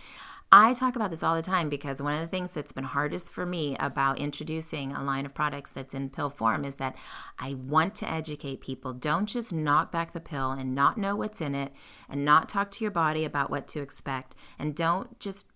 I 0.53 0.75
talk 0.75 0.95
about 0.95 1.11
this 1.11 1.25
all 1.25 1.35
the 1.35 1.43
time 1.43 1.69
because 1.69 2.01
one 2.01 2.15
of 2.15 2.21
the 2.21 2.29
things 2.29 2.53
that's 2.53 2.71
been 2.71 2.85
hardest 2.85 3.33
for 3.33 3.45
me 3.45 3.77
about 3.81 4.21
introducing 4.21 4.93
a 4.93 5.03
line 5.03 5.27
of 5.27 5.35
products 5.35 5.73
that's 5.73 5.93
in 5.93 6.09
pill 6.09 6.31
form 6.31 6.65
is 6.65 6.77
that 6.77 6.95
I 7.37 7.55
want 7.55 7.97
to 7.97 8.09
educate 8.09 8.61
people. 8.61 8.93
Don't 8.93 9.27
just 9.27 9.53
knock 9.53 9.91
back 9.91 10.13
the 10.13 10.21
pill 10.21 10.53
and 10.53 10.73
not 10.73 10.99
know 10.99 11.17
what's 11.17 11.41
in 11.41 11.57
it 11.57 11.73
and 12.09 12.25
not 12.25 12.49
talk 12.49 12.71
to 12.73 12.85
your 12.85 12.93
body 12.93 13.25
about 13.25 13.51
what 13.51 13.67
to 13.69 13.81
expect. 13.81 14.37
And 14.57 14.77
don't 14.77 15.19
just 15.19 15.47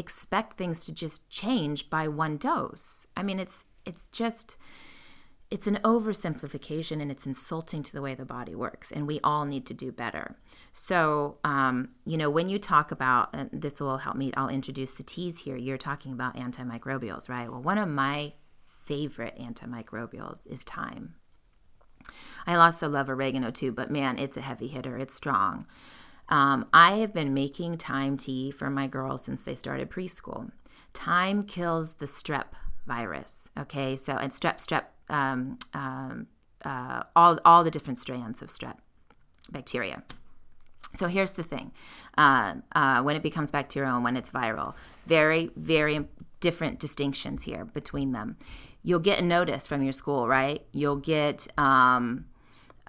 expect 0.00 0.56
things 0.56 0.84
to 0.86 0.92
just 0.92 1.28
change 1.28 1.90
by 1.90 2.08
one 2.08 2.38
dose. 2.38 3.06
I 3.16 3.22
mean, 3.22 3.38
it's 3.38 3.64
it's 3.84 4.08
just 4.08 4.56
it's 5.50 5.66
an 5.66 5.80
oversimplification 5.82 7.02
and 7.02 7.10
it's 7.10 7.26
insulting 7.26 7.82
to 7.82 7.92
the 7.92 8.00
way 8.00 8.14
the 8.14 8.24
body 8.24 8.54
works 8.54 8.92
and 8.92 9.06
we 9.06 9.18
all 9.22 9.44
need 9.44 9.66
to 9.66 9.74
do 9.74 9.92
better. 9.92 10.36
So 10.72 11.38
um, 11.44 11.90
you 12.04 12.16
know 12.16 12.30
when 12.30 12.48
you 12.48 12.58
talk 12.58 12.90
about 12.90 13.34
this 13.52 13.80
will 13.80 13.98
help 13.98 14.16
me 14.16 14.32
i'll 14.36 14.48
introduce 14.48 14.94
the 14.94 15.02
teas 15.02 15.38
here. 15.40 15.56
You're 15.56 15.78
talking 15.78 16.12
about 16.12 16.36
antimicrobials 16.36 17.28
right? 17.28 17.50
Well 17.50 17.62
one 17.62 17.78
of 17.78 17.88
my 17.88 18.32
favorite 18.66 19.38
antimicrobials 19.38 20.46
is 20.46 20.62
thyme. 20.62 21.14
I 22.46 22.54
also 22.54 22.88
love 22.88 23.10
oregano 23.10 23.50
too 23.50 23.72
but 23.72 23.90
man 23.90 24.18
it's 24.18 24.38
a 24.38 24.40
heavy 24.40 24.68
hitter. 24.68 24.96
It's 24.96 25.14
strong 25.14 25.66
um, 26.30 26.66
i 26.72 26.96
have 26.96 27.12
been 27.12 27.34
making 27.34 27.76
thyme 27.76 28.16
tea 28.16 28.50
for 28.50 28.70
my 28.70 28.86
girls 28.86 29.24
since 29.24 29.42
they 29.42 29.54
started 29.54 29.90
preschool 29.90 30.50
thyme 30.94 31.42
kills 31.42 31.94
the 31.94 32.06
strep 32.06 32.46
virus 32.86 33.48
okay 33.58 33.96
so 33.96 34.14
and 34.14 34.32
strep 34.32 34.56
strep 34.56 34.84
um, 35.08 35.58
um, 35.74 36.26
uh, 36.64 37.02
all, 37.16 37.38
all 37.44 37.64
the 37.64 37.70
different 37.70 37.98
strands 37.98 38.42
of 38.42 38.48
strep 38.48 38.76
bacteria 39.50 40.02
so 40.94 41.06
here's 41.06 41.34
the 41.34 41.44
thing 41.44 41.72
uh, 42.18 42.54
uh, 42.74 43.02
when 43.02 43.16
it 43.16 43.22
becomes 43.22 43.50
bacterial 43.50 43.94
and 43.94 44.04
when 44.04 44.16
it's 44.16 44.30
viral, 44.30 44.74
very, 45.06 45.50
very 45.56 46.08
different 46.40 46.80
distinctions 46.80 47.42
here 47.42 47.64
between 47.64 48.12
them. 48.12 48.36
You'll 48.82 49.00
get 49.00 49.20
a 49.20 49.24
notice 49.24 49.66
from 49.66 49.82
your 49.82 49.92
school, 49.92 50.26
right? 50.26 50.64
You'll 50.72 50.96
get 50.96 51.46
um, 51.58 52.26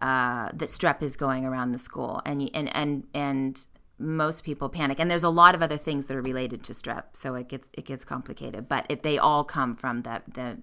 uh, 0.01 0.49
that 0.53 0.69
strep 0.69 1.01
is 1.01 1.15
going 1.15 1.45
around 1.45 1.71
the 1.71 1.79
school, 1.79 2.21
and, 2.25 2.49
and, 2.53 2.75
and, 2.75 3.07
and 3.13 3.65
most 3.99 4.43
people 4.43 4.69
panic. 4.69 4.99
And 4.99 5.09
there's 5.09 5.23
a 5.23 5.29
lot 5.29 5.55
of 5.55 5.61
other 5.61 5.77
things 5.77 6.07
that 6.07 6.17
are 6.17 6.21
related 6.21 6.63
to 6.63 6.73
strep, 6.73 7.03
so 7.13 7.35
it 7.35 7.47
gets, 7.49 7.69
it 7.73 7.85
gets 7.85 8.03
complicated, 8.03 8.67
but 8.67 8.85
it, 8.89 9.03
they 9.03 9.17
all 9.17 9.43
come 9.43 9.75
from 9.75 10.01
the, 10.01 10.21
the, 10.33 10.57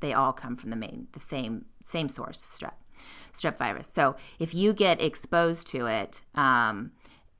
they 0.00 0.12
all 0.12 0.32
come 0.32 0.56
from 0.56 0.70
the 0.70 0.76
main, 0.76 1.08
the 1.12 1.20
same, 1.20 1.66
same 1.84 2.08
source, 2.08 2.38
strep 2.38 2.74
strep 3.32 3.56
virus. 3.56 3.88
So 3.88 4.16
if 4.38 4.54
you 4.54 4.72
get 4.72 5.00
exposed 5.00 5.66
to 5.68 5.86
it 5.86 6.22
um, 6.34 6.92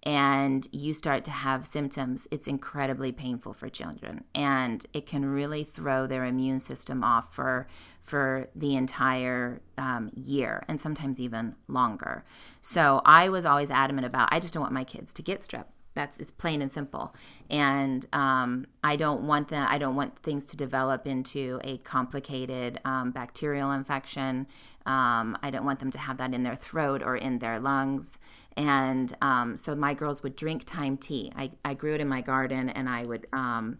and 0.08 0.66
you 0.72 0.94
start 0.94 1.22
to 1.22 1.30
have 1.30 1.66
symptoms, 1.66 2.26
it's 2.30 2.46
incredibly 2.46 3.12
painful 3.12 3.52
for 3.52 3.68
children, 3.68 4.24
and 4.34 4.86
it 4.94 5.04
can 5.04 5.22
really 5.22 5.64
throw 5.64 6.06
their 6.06 6.24
immune 6.24 6.60
system 6.60 7.04
off 7.04 7.34
for 7.34 7.66
for 8.00 8.48
the 8.56 8.74
entire 8.74 9.60
um, 9.76 10.10
year 10.14 10.64
and 10.66 10.80
sometimes 10.80 11.20
even 11.20 11.54
longer. 11.68 12.24
So 12.62 13.02
I 13.04 13.28
was 13.28 13.44
always 13.44 13.70
adamant 13.70 14.06
about 14.06 14.30
I 14.32 14.40
just 14.40 14.54
don't 14.54 14.62
want 14.62 14.72
my 14.72 14.84
kids 14.84 15.12
to 15.12 15.22
get 15.22 15.40
strep 15.40 15.66
that's 15.98 16.20
it's 16.20 16.30
plain 16.30 16.62
and 16.62 16.70
simple. 16.70 17.14
And 17.50 18.06
um, 18.12 18.66
i 18.84 18.94
don't 18.96 19.22
want 19.22 19.48
them 19.48 19.66
i 19.68 19.78
don't 19.78 19.96
want 19.96 20.16
things 20.20 20.44
to 20.46 20.56
develop 20.56 21.06
into 21.06 21.60
a 21.64 21.78
complicated 21.78 22.80
um, 22.84 23.10
bacterial 23.10 23.72
infection. 23.72 24.46
Um, 24.86 25.36
i 25.42 25.50
don't 25.50 25.64
want 25.64 25.80
them 25.80 25.90
to 25.90 25.98
have 25.98 26.16
that 26.18 26.32
in 26.32 26.42
their 26.44 26.56
throat 26.56 27.02
or 27.02 27.16
in 27.16 27.38
their 27.40 27.58
lungs. 27.58 28.18
And 28.56 29.16
um, 29.22 29.56
so 29.56 29.74
my 29.76 29.94
girls 29.94 30.22
would 30.22 30.34
drink 30.34 30.64
thyme 30.64 30.96
tea. 30.96 31.30
I, 31.36 31.52
I 31.64 31.74
grew 31.74 31.94
it 31.94 32.00
in 32.00 32.08
my 32.08 32.20
garden 32.20 32.68
and 32.68 32.88
i 32.88 33.02
would 33.02 33.26
um, 33.32 33.78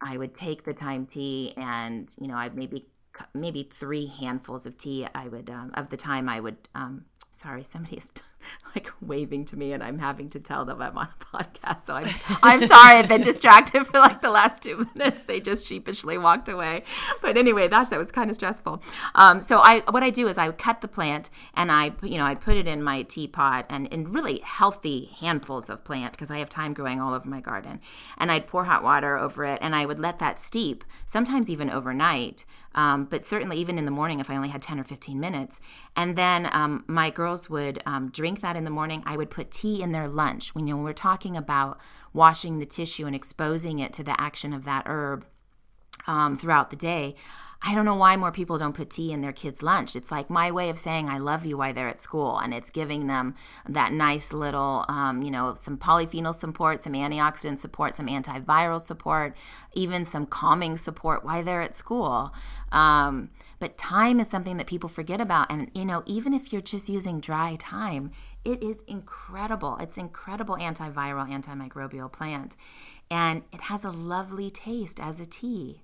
i 0.00 0.16
would 0.18 0.34
take 0.34 0.64
the 0.64 0.74
thyme 0.74 1.06
tea 1.06 1.54
and 1.56 2.14
you 2.20 2.28
know 2.28 2.36
i 2.36 2.48
maybe 2.50 2.86
maybe 3.32 3.62
three 3.72 4.06
handfuls 4.06 4.66
of 4.66 4.76
tea 4.76 5.06
i 5.14 5.28
would 5.28 5.48
um, 5.48 5.70
of 5.74 5.88
the 5.90 5.96
thyme 5.96 6.28
i 6.28 6.40
would 6.40 6.58
sorry 7.34 7.64
somebody 7.64 7.96
is 7.96 8.12
like 8.74 8.90
waving 9.00 9.44
to 9.44 9.56
me 9.56 9.72
and 9.72 9.82
i'm 9.82 9.98
having 9.98 10.28
to 10.28 10.40
tell 10.40 10.64
them 10.64 10.80
i'm 10.80 10.96
on 10.96 11.08
a 11.08 11.24
podcast. 11.36 11.86
So 11.86 11.94
i'm 11.94 12.08
i'm 12.42 12.66
sorry 12.66 12.98
i've 12.98 13.08
been 13.08 13.22
distracted 13.32 13.86
for 13.86 13.98
like 13.98 14.20
the 14.22 14.30
last 14.30 14.62
two 14.62 14.88
minutes. 14.94 15.22
They 15.22 15.40
just 15.40 15.66
sheepishly 15.66 16.18
walked 16.18 16.48
away. 16.48 16.82
But 17.22 17.36
anyway 17.36 17.68
that's 17.68 17.90
that 17.90 17.98
was 17.98 18.10
kind 18.10 18.30
of 18.30 18.36
stressful. 18.36 18.82
Um, 19.14 19.40
so 19.40 19.58
i 19.58 19.82
what 19.90 20.02
i 20.02 20.10
do 20.10 20.28
is 20.28 20.38
i 20.38 20.50
cut 20.52 20.80
the 20.80 20.88
plant 20.88 21.30
and 21.54 21.70
i 21.70 21.92
you 22.02 22.18
know 22.18 22.24
i 22.24 22.34
put 22.34 22.56
it 22.56 22.66
in 22.66 22.82
my 22.82 23.02
teapot 23.02 23.66
and 23.68 23.86
in 23.88 24.04
really 24.04 24.40
healthy 24.44 25.10
handfuls 25.20 25.70
of 25.70 25.84
plant 25.84 26.12
because 26.12 26.30
i 26.30 26.38
have 26.38 26.50
thyme 26.50 26.74
growing 26.74 27.00
all 27.00 27.14
over 27.14 27.28
my 27.28 27.40
garden. 27.40 27.80
And 28.18 28.30
i'd 28.32 28.46
pour 28.46 28.64
hot 28.64 28.82
water 28.82 29.16
over 29.16 29.44
it 29.44 29.58
and 29.62 29.74
i 29.74 29.86
would 29.86 29.98
let 29.98 30.18
that 30.18 30.38
steep 30.38 30.84
sometimes 31.06 31.48
even 31.48 31.70
overnight 31.70 32.44
um, 32.76 33.04
but 33.04 33.24
certainly 33.24 33.56
even 33.58 33.78
in 33.78 33.84
the 33.84 33.90
morning 33.90 34.18
if 34.20 34.30
i 34.30 34.36
only 34.36 34.48
had 34.48 34.62
10 34.62 34.80
or 34.80 34.84
15 34.84 35.20
minutes. 35.20 35.60
And 35.96 36.16
then 36.16 36.48
um, 36.52 36.84
my 36.86 37.10
girls 37.10 37.50
would 37.50 37.82
um, 37.86 38.10
that 38.40 38.56
in 38.56 38.64
the 38.64 38.70
morning. 38.70 39.02
I 39.06 39.16
would 39.16 39.30
put 39.30 39.50
tea 39.50 39.82
in 39.82 39.92
their 39.92 40.08
lunch. 40.08 40.54
When, 40.54 40.66
you 40.66 40.72
know, 40.72 40.78
when 40.78 40.84
we're 40.84 40.92
talking 40.92 41.36
about 41.36 41.78
washing 42.12 42.58
the 42.58 42.66
tissue 42.66 43.06
and 43.06 43.14
exposing 43.14 43.78
it 43.78 43.92
to 43.94 44.04
the 44.04 44.18
action 44.20 44.52
of 44.52 44.64
that 44.64 44.84
herb 44.86 45.26
um, 46.06 46.36
throughout 46.36 46.70
the 46.70 46.76
day, 46.76 47.14
I 47.66 47.74
don't 47.74 47.86
know 47.86 47.94
why 47.94 48.16
more 48.16 48.30
people 48.30 48.58
don't 48.58 48.74
put 48.74 48.90
tea 48.90 49.10
in 49.10 49.22
their 49.22 49.32
kids' 49.32 49.62
lunch. 49.62 49.96
It's 49.96 50.10
like 50.10 50.28
my 50.28 50.50
way 50.50 50.68
of 50.68 50.78
saying 50.78 51.08
I 51.08 51.16
love 51.16 51.46
you 51.46 51.56
while 51.56 51.72
they're 51.72 51.88
at 51.88 51.98
school, 51.98 52.38
and 52.38 52.52
it's 52.52 52.68
giving 52.68 53.06
them 53.06 53.34
that 53.66 53.90
nice 53.90 54.34
little, 54.34 54.84
um, 54.88 55.22
you 55.22 55.30
know, 55.30 55.54
some 55.54 55.78
polyphenol 55.78 56.34
support, 56.34 56.82
some 56.82 56.92
antioxidant 56.92 57.58
support, 57.58 57.96
some 57.96 58.06
antiviral 58.06 58.80
support, 58.80 59.34
even 59.72 60.04
some 60.04 60.26
calming 60.26 60.76
support 60.76 61.24
while 61.24 61.42
they're 61.42 61.62
at 61.62 61.74
school. 61.74 62.34
Um, 62.70 63.30
but 63.58 63.78
thyme 63.78 64.20
is 64.20 64.28
something 64.28 64.56
that 64.56 64.66
people 64.66 64.88
forget 64.88 65.20
about, 65.20 65.50
and 65.50 65.70
you 65.74 65.84
know, 65.84 66.02
even 66.06 66.32
if 66.34 66.52
you're 66.52 66.62
just 66.62 66.88
using 66.88 67.20
dry 67.20 67.56
thyme, 67.56 68.10
it 68.44 68.62
is 68.62 68.82
incredible. 68.86 69.76
It's 69.80 69.96
incredible 69.96 70.56
antiviral, 70.56 71.28
antimicrobial 71.28 72.12
plant, 72.12 72.56
and 73.10 73.42
it 73.52 73.62
has 73.62 73.84
a 73.84 73.90
lovely 73.90 74.50
taste 74.50 75.00
as 75.00 75.20
a 75.20 75.26
tea. 75.26 75.82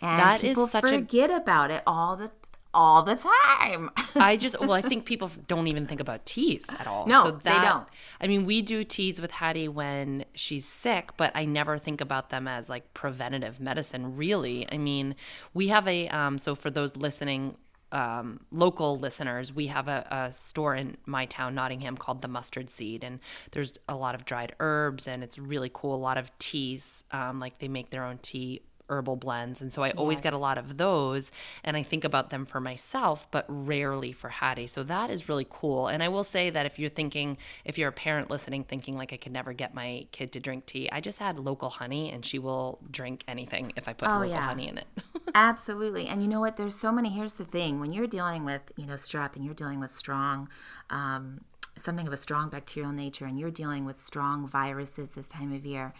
And 0.00 0.20
That 0.20 0.40
people 0.40 0.66
such 0.66 0.84
a- 0.84 0.88
forget 0.88 1.30
about 1.30 1.70
it 1.70 1.82
all 1.86 2.16
the 2.16 2.30
all 2.74 3.02
the 3.02 3.16
time. 3.16 3.90
I 4.14 4.36
just 4.40 4.58
well, 4.60 4.72
I 4.72 4.82
think 4.82 5.04
people 5.04 5.30
don't 5.48 5.66
even 5.66 5.86
think 5.86 6.00
about 6.00 6.24
teas 6.26 6.64
at 6.78 6.86
all. 6.86 7.06
No, 7.06 7.24
so 7.24 7.30
they 7.32 7.50
don't. 7.50 7.86
I 8.20 8.26
mean, 8.26 8.44
we 8.44 8.62
do 8.62 8.84
teas 8.84 9.20
with 9.20 9.30
Hattie 9.30 9.68
when 9.68 10.24
she's 10.34 10.64
sick, 10.64 11.10
but 11.16 11.32
I 11.34 11.44
never 11.44 11.78
think 11.78 12.00
about 12.00 12.30
them 12.30 12.48
as 12.48 12.68
like 12.68 12.94
preventative 12.94 13.60
medicine. 13.60 14.16
Really, 14.16 14.66
I 14.70 14.78
mean, 14.78 15.14
we 15.54 15.68
have 15.68 15.86
a 15.86 16.08
um. 16.08 16.38
So 16.38 16.54
for 16.54 16.70
those 16.70 16.96
listening, 16.96 17.56
um, 17.92 18.40
local 18.50 18.98
listeners, 18.98 19.52
we 19.52 19.66
have 19.66 19.86
a, 19.86 20.06
a 20.10 20.32
store 20.32 20.74
in 20.74 20.96
my 21.04 21.26
town, 21.26 21.54
Nottingham, 21.54 21.96
called 21.96 22.22
the 22.22 22.28
Mustard 22.28 22.70
Seed, 22.70 23.04
and 23.04 23.20
there's 23.52 23.78
a 23.88 23.94
lot 23.94 24.14
of 24.14 24.24
dried 24.24 24.54
herbs, 24.60 25.06
and 25.06 25.22
it's 25.22 25.38
really 25.38 25.70
cool. 25.72 25.94
A 25.94 25.96
lot 25.96 26.16
of 26.16 26.36
teas, 26.38 27.04
um, 27.10 27.38
like 27.38 27.58
they 27.58 27.68
make 27.68 27.90
their 27.90 28.04
own 28.04 28.18
tea 28.18 28.62
herbal 28.92 29.16
blends. 29.16 29.62
And 29.62 29.72
so 29.72 29.82
I 29.82 29.90
always 29.92 30.20
get 30.20 30.32
a 30.32 30.38
lot 30.38 30.58
of 30.58 30.76
those 30.76 31.30
and 31.64 31.76
I 31.76 31.82
think 31.82 32.04
about 32.04 32.30
them 32.30 32.44
for 32.44 32.60
myself, 32.60 33.26
but 33.30 33.46
rarely 33.48 34.12
for 34.12 34.28
Hattie. 34.28 34.66
So 34.66 34.82
that 34.84 35.10
is 35.10 35.28
really 35.28 35.46
cool. 35.48 35.88
And 35.88 36.02
I 36.02 36.08
will 36.08 36.24
say 36.24 36.50
that 36.50 36.66
if 36.66 36.78
you're 36.78 36.90
thinking, 36.90 37.38
if 37.64 37.78
you're 37.78 37.88
a 37.88 37.92
parent 37.92 38.30
listening, 38.30 38.64
thinking 38.64 38.96
like 38.96 39.12
I 39.12 39.16
could 39.16 39.32
never 39.32 39.52
get 39.52 39.74
my 39.74 40.06
kid 40.12 40.32
to 40.32 40.40
drink 40.40 40.66
tea, 40.66 40.90
I 40.92 41.00
just 41.00 41.20
add 41.22 41.38
local 41.38 41.70
honey 41.70 42.12
and 42.12 42.24
she 42.24 42.38
will 42.38 42.78
drink 42.90 43.24
anything 43.26 43.72
if 43.76 43.88
I 43.88 43.94
put 43.94 44.08
local 44.08 44.28
yeah. 44.28 44.40
honey 44.40 44.68
in 44.68 44.78
it. 44.78 44.86
Absolutely. 45.34 46.08
And 46.08 46.22
you 46.22 46.28
know 46.28 46.40
what? 46.40 46.56
There's 46.56 46.76
so 46.76 46.92
many. 46.92 47.08
Here's 47.08 47.34
the 47.34 47.44
thing 47.44 47.80
when 47.80 47.92
you're 47.92 48.06
dealing 48.06 48.44
with, 48.44 48.62
you 48.76 48.86
know, 48.86 48.94
strep 48.94 49.36
and 49.36 49.44
you're 49.44 49.54
dealing 49.54 49.80
with 49.80 49.94
strong, 49.94 50.48
um, 50.90 51.40
something 51.78 52.06
of 52.06 52.12
a 52.12 52.18
strong 52.18 52.50
bacterial 52.50 52.92
nature 52.92 53.24
and 53.24 53.38
you're 53.38 53.50
dealing 53.50 53.84
with 53.84 54.00
strong 54.00 54.46
viruses 54.46 55.10
this 55.10 55.28
time 55.28 55.52
of 55.52 55.64
year, 55.64 55.92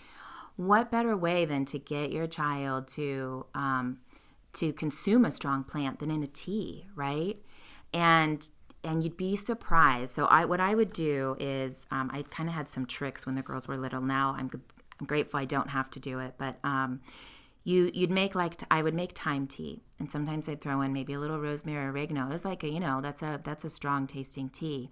what 0.56 0.90
better 0.90 1.16
way 1.16 1.44
than 1.44 1.64
to 1.66 1.78
get 1.78 2.12
your 2.12 2.26
child 2.26 2.88
to, 2.88 3.46
um, 3.54 3.98
to 4.54 4.72
consume 4.72 5.24
a 5.24 5.30
strong 5.30 5.64
plant 5.64 5.98
than 5.98 6.10
in 6.10 6.22
a 6.22 6.26
tea, 6.26 6.86
right? 6.94 7.38
And 7.92 8.48
and 8.84 9.04
you'd 9.04 9.16
be 9.16 9.36
surprised. 9.36 10.14
So 10.16 10.26
I, 10.26 10.44
what 10.44 10.58
I 10.58 10.74
would 10.74 10.92
do 10.92 11.36
is, 11.38 11.86
um, 11.92 12.10
I 12.12 12.22
kind 12.22 12.48
of 12.48 12.54
had 12.56 12.68
some 12.68 12.84
tricks 12.84 13.24
when 13.24 13.36
the 13.36 13.42
girls 13.42 13.68
were 13.68 13.76
little. 13.76 14.00
Now 14.00 14.34
I'm, 14.36 14.50
I'm 15.00 15.06
grateful 15.06 15.38
I 15.38 15.44
don't 15.44 15.70
have 15.70 15.88
to 15.90 16.00
do 16.00 16.18
it, 16.18 16.34
but 16.36 16.56
um, 16.64 17.00
you 17.64 17.90
you'd 17.94 18.10
make 18.10 18.34
like 18.34 18.60
I 18.70 18.82
would 18.82 18.94
make 18.94 19.16
thyme 19.16 19.46
tea, 19.46 19.82
and 19.98 20.10
sometimes 20.10 20.48
I'd 20.48 20.60
throw 20.60 20.80
in 20.80 20.92
maybe 20.92 21.12
a 21.12 21.20
little 21.20 21.38
rosemary 21.38 21.86
or 21.86 21.90
oregano. 21.90 22.26
It 22.26 22.32
was 22.32 22.44
like 22.44 22.64
a 22.64 22.68
you 22.68 22.80
know 22.80 23.00
that's 23.00 23.22
a 23.22 23.40
that's 23.44 23.64
a 23.64 23.70
strong 23.70 24.06
tasting 24.06 24.48
tea, 24.48 24.90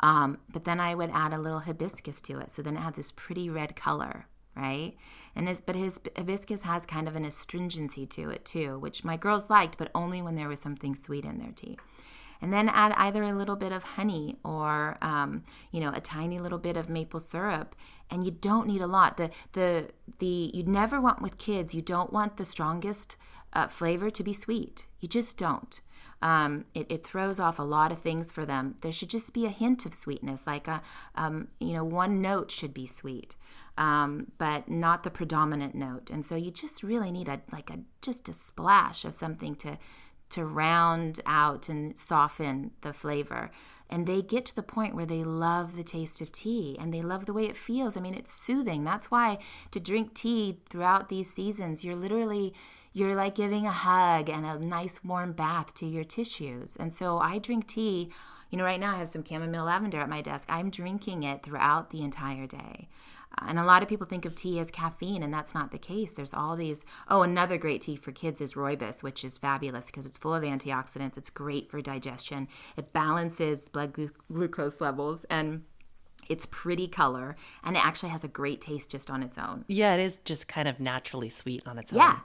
um, 0.00 0.38
but 0.52 0.64
then 0.64 0.80
I 0.80 0.94
would 0.94 1.10
add 1.14 1.32
a 1.32 1.38
little 1.38 1.60
hibiscus 1.60 2.20
to 2.22 2.38
it, 2.38 2.50
so 2.50 2.60
then 2.62 2.76
it 2.76 2.80
had 2.80 2.94
this 2.94 3.10
pretty 3.10 3.48
red 3.48 3.74
color, 3.74 4.26
right? 4.56 4.94
And 5.36 5.48
his, 5.48 5.60
but 5.60 5.76
his 5.76 6.00
hibiscus 6.16 6.62
has 6.62 6.86
kind 6.86 7.08
of 7.08 7.16
an 7.16 7.24
astringency 7.24 8.06
to 8.06 8.30
it 8.30 8.44
too, 8.44 8.78
which 8.78 9.04
my 9.04 9.16
girls 9.16 9.50
liked, 9.50 9.78
but 9.78 9.90
only 9.94 10.22
when 10.22 10.34
there 10.34 10.48
was 10.48 10.60
something 10.60 10.94
sweet 10.94 11.24
in 11.24 11.38
their 11.38 11.52
tea. 11.52 11.78
And 12.42 12.52
then 12.52 12.70
add 12.70 12.92
either 12.96 13.22
a 13.22 13.34
little 13.34 13.56
bit 13.56 13.70
of 13.70 13.82
honey 13.82 14.38
or 14.42 14.96
um, 15.02 15.42
you 15.72 15.80
know 15.80 15.92
a 15.94 16.00
tiny 16.00 16.38
little 16.38 16.58
bit 16.58 16.74
of 16.74 16.88
maple 16.88 17.20
syrup 17.20 17.76
and 18.10 18.24
you 18.24 18.30
don't 18.30 18.66
need 18.66 18.80
a 18.80 18.86
lot. 18.86 19.18
The 19.18 19.30
the 19.52 19.90
the 20.20 20.50
you 20.54 20.62
never 20.62 21.02
want 21.02 21.20
with 21.20 21.36
kids 21.36 21.74
you 21.74 21.82
don't 21.82 22.12
want 22.14 22.38
the 22.38 22.46
strongest 22.46 23.18
uh, 23.52 23.68
flavor 23.68 24.08
to 24.08 24.22
be 24.22 24.32
sweet. 24.32 24.86
You 25.00 25.08
just 25.08 25.36
don't 25.36 25.82
um, 26.22 26.64
it, 26.74 26.90
it, 26.90 27.04
throws 27.04 27.40
off 27.40 27.58
a 27.58 27.62
lot 27.62 27.90
of 27.92 27.98
things 27.98 28.30
for 28.30 28.44
them 28.44 28.76
there 28.82 28.92
should 28.92 29.08
just 29.08 29.32
be 29.32 29.46
a 29.46 29.50
hint 29.50 29.86
of 29.86 29.94
sweetness 29.94 30.46
like 30.46 30.68
a 30.68 30.82
um, 31.14 31.48
you 31.58 31.72
know 31.72 31.84
one 31.84 32.20
note 32.20 32.50
should 32.50 32.74
be 32.74 32.86
sweet 32.86 33.36
um, 33.78 34.30
but 34.38 34.68
not 34.68 35.02
the 35.02 35.10
predominant 35.10 35.74
note 35.74 36.10
and 36.10 36.24
so 36.24 36.36
you 36.36 36.50
just 36.50 36.82
really 36.82 37.10
need 37.10 37.28
a 37.28 37.40
like 37.52 37.70
a 37.70 37.78
just 38.02 38.28
a 38.28 38.32
splash 38.32 39.04
of 39.04 39.14
something 39.14 39.54
to 39.54 39.78
to 40.30 40.44
round 40.44 41.20
out 41.26 41.68
and 41.68 41.98
soften 41.98 42.70
the 42.80 42.92
flavor. 42.92 43.50
And 43.90 44.06
they 44.06 44.22
get 44.22 44.46
to 44.46 44.56
the 44.56 44.62
point 44.62 44.94
where 44.94 45.06
they 45.06 45.24
love 45.24 45.74
the 45.76 45.82
taste 45.82 46.20
of 46.20 46.30
tea 46.30 46.76
and 46.80 46.94
they 46.94 47.02
love 47.02 47.26
the 47.26 47.32
way 47.32 47.46
it 47.46 47.56
feels. 47.56 47.96
I 47.96 48.00
mean, 48.00 48.14
it's 48.14 48.32
soothing. 48.32 48.84
That's 48.84 49.10
why 49.10 49.38
to 49.72 49.80
drink 49.80 50.14
tea 50.14 50.60
throughout 50.70 51.08
these 51.08 51.32
seasons, 51.32 51.84
you're 51.84 51.96
literally 51.96 52.54
you're 52.92 53.14
like 53.14 53.34
giving 53.34 53.66
a 53.66 53.72
hug 53.72 54.28
and 54.28 54.44
a 54.44 54.58
nice 54.58 55.02
warm 55.04 55.32
bath 55.32 55.74
to 55.74 55.86
your 55.86 56.04
tissues. 56.04 56.76
And 56.76 56.92
so 56.92 57.18
I 57.18 57.38
drink 57.38 57.66
tea 57.66 58.10
you 58.50 58.58
know, 58.58 58.64
right 58.64 58.80
now 58.80 58.94
I 58.94 58.98
have 58.98 59.08
some 59.08 59.24
chamomile 59.24 59.64
lavender 59.64 59.98
at 59.98 60.08
my 60.08 60.22
desk. 60.22 60.46
I'm 60.50 60.70
drinking 60.70 61.22
it 61.22 61.42
throughout 61.42 61.90
the 61.90 62.02
entire 62.02 62.46
day. 62.46 62.88
Uh, 63.38 63.46
and 63.48 63.58
a 63.60 63.64
lot 63.64 63.82
of 63.82 63.88
people 63.88 64.06
think 64.06 64.24
of 64.24 64.34
tea 64.34 64.58
as 64.58 64.72
caffeine, 64.72 65.22
and 65.22 65.32
that's 65.32 65.54
not 65.54 65.70
the 65.70 65.78
case. 65.78 66.14
There's 66.14 66.34
all 66.34 66.56
these. 66.56 66.84
Oh, 67.08 67.22
another 67.22 67.56
great 67.58 67.80
tea 67.80 67.94
for 67.94 68.10
kids 68.10 68.40
is 68.40 68.54
rooibos, 68.54 69.04
which 69.04 69.24
is 69.24 69.38
fabulous 69.38 69.86
because 69.86 70.04
it's 70.04 70.18
full 70.18 70.34
of 70.34 70.42
antioxidants. 70.42 71.16
It's 71.16 71.30
great 71.30 71.70
for 71.70 71.80
digestion. 71.80 72.48
It 72.76 72.92
balances 72.92 73.68
blood 73.68 73.92
glu- 73.92 74.10
glucose 74.32 74.80
levels 74.80 75.24
and 75.30 75.62
it's 76.28 76.46
pretty 76.46 76.86
color 76.86 77.34
and 77.64 77.76
it 77.76 77.84
actually 77.84 78.10
has 78.10 78.22
a 78.22 78.28
great 78.28 78.60
taste 78.60 78.90
just 78.90 79.10
on 79.10 79.22
its 79.22 79.36
own. 79.36 79.64
Yeah, 79.68 79.94
it 79.94 80.00
is 80.00 80.18
just 80.24 80.46
kind 80.46 80.68
of 80.68 80.78
naturally 80.78 81.28
sweet 81.28 81.66
on 81.66 81.78
its 81.78 81.92
yeah, 81.92 82.02
own. 82.02 82.10
Yeah, 82.10 82.18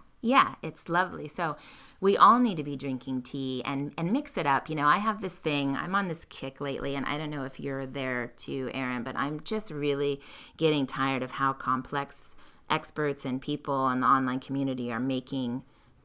it's 0.64 0.90
lovely. 0.90 1.28
So 1.28 1.56
we 2.02 2.18
all 2.18 2.40
need 2.40 2.58
to 2.58 2.64
be 2.64 2.76
drinking 2.76 3.22
tea 3.22 3.62
and 3.64 3.94
and 3.96 4.12
mix 4.12 4.38
it 4.38 4.48
up. 4.48 4.70
You 4.70 4.76
know, 4.76 4.88
I 4.88 4.98
have 4.98 5.22
this 5.22 5.38
thing. 5.38 5.76
I'm 5.76 5.94
on 5.94 6.08
this 6.08 6.26
kick 6.26 6.60
lately, 6.60 6.96
and 6.96 7.06
I 7.06 7.18
don't 7.20 7.30
know 7.30 7.46
if 7.46 7.60
you're 7.60 7.86
there 7.86 8.34
too, 8.36 8.72
Erin, 8.74 9.04
but 9.04 9.16
I'm 9.16 9.40
just 9.42 9.70
really 9.70 10.20
getting 10.58 10.88
tired 10.88 11.22
of 11.22 11.32
how 11.32 11.54
complex 11.54 12.36
experts 12.72 13.24
and 13.24 13.40
people 13.40 13.88
in 13.90 14.00
the 14.00 14.08
online 14.08 14.40
community 14.40 14.92
are 14.92 15.00
making 15.00 15.62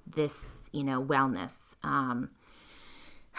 this, 0.07 0.61
you 0.71 0.85
know, 0.85 1.03
wellness. 1.03 1.75
Um, 1.83 2.31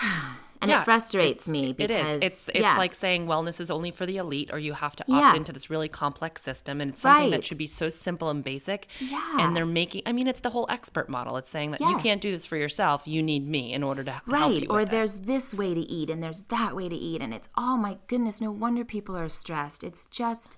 and 0.62 0.70
yeah, 0.70 0.82
it 0.82 0.86
frustrates 0.86 1.48
me 1.48 1.74
because 1.74 1.90
it 1.90 2.06
is. 2.06 2.22
It's 2.22 2.48
it's 2.50 2.60
yeah. 2.60 2.78
like 2.78 2.94
saying 2.94 3.26
wellness 3.26 3.60
is 3.60 3.72
only 3.72 3.90
for 3.90 4.06
the 4.06 4.18
elite, 4.18 4.52
or 4.54 4.60
you 4.60 4.74
have 4.74 4.96
to 4.98 5.04
opt 5.04 5.10
yeah. 5.10 5.36
into 5.36 5.52
this 5.52 5.70
really 5.70 5.90
complex 5.90 6.44
system, 6.44 6.80
and 6.80 6.92
it's 6.92 7.02
something 7.02 7.24
right. 7.24 7.32
that 7.32 7.46
should 7.46 7.58
be 7.58 7.68
so 7.68 7.90
simple 7.90 8.30
and 8.30 8.44
basic. 8.44 8.88
Yeah. 9.00 9.38
And 9.40 9.56
they're 9.56 9.66
making. 9.66 10.04
I 10.06 10.12
mean, 10.12 10.28
it's 10.28 10.42
the 10.42 10.52
whole 10.52 10.68
expert 10.70 11.10
model. 11.10 11.38
It's 11.38 11.50
saying 11.50 11.72
that 11.72 11.82
you 11.82 11.98
can't 11.98 12.22
do 12.22 12.32
this 12.32 12.46
for 12.46 12.58
yourself. 12.58 13.08
You 13.08 13.24
need 13.24 13.48
me 13.48 13.74
in 13.74 13.82
order 13.82 14.04
to 14.04 14.22
right. 14.28 14.68
Or 14.70 14.86
there's 14.86 15.16
it. 15.16 15.26
this 15.26 15.54
way 15.54 15.74
to 15.74 15.82
eat, 15.82 16.10
and 16.10 16.22
there's 16.22 16.42
that 16.42 16.76
way 16.76 16.88
to 16.88 16.96
eat, 16.96 17.22
and 17.22 17.34
it's 17.34 17.50
oh 17.58 17.78
my 17.78 17.98
goodness, 18.06 18.40
no 18.40 18.52
wonder 18.52 18.86
people 18.86 19.18
are 19.18 19.30
stressed. 19.30 19.84
It's 19.84 20.06
just. 20.08 20.58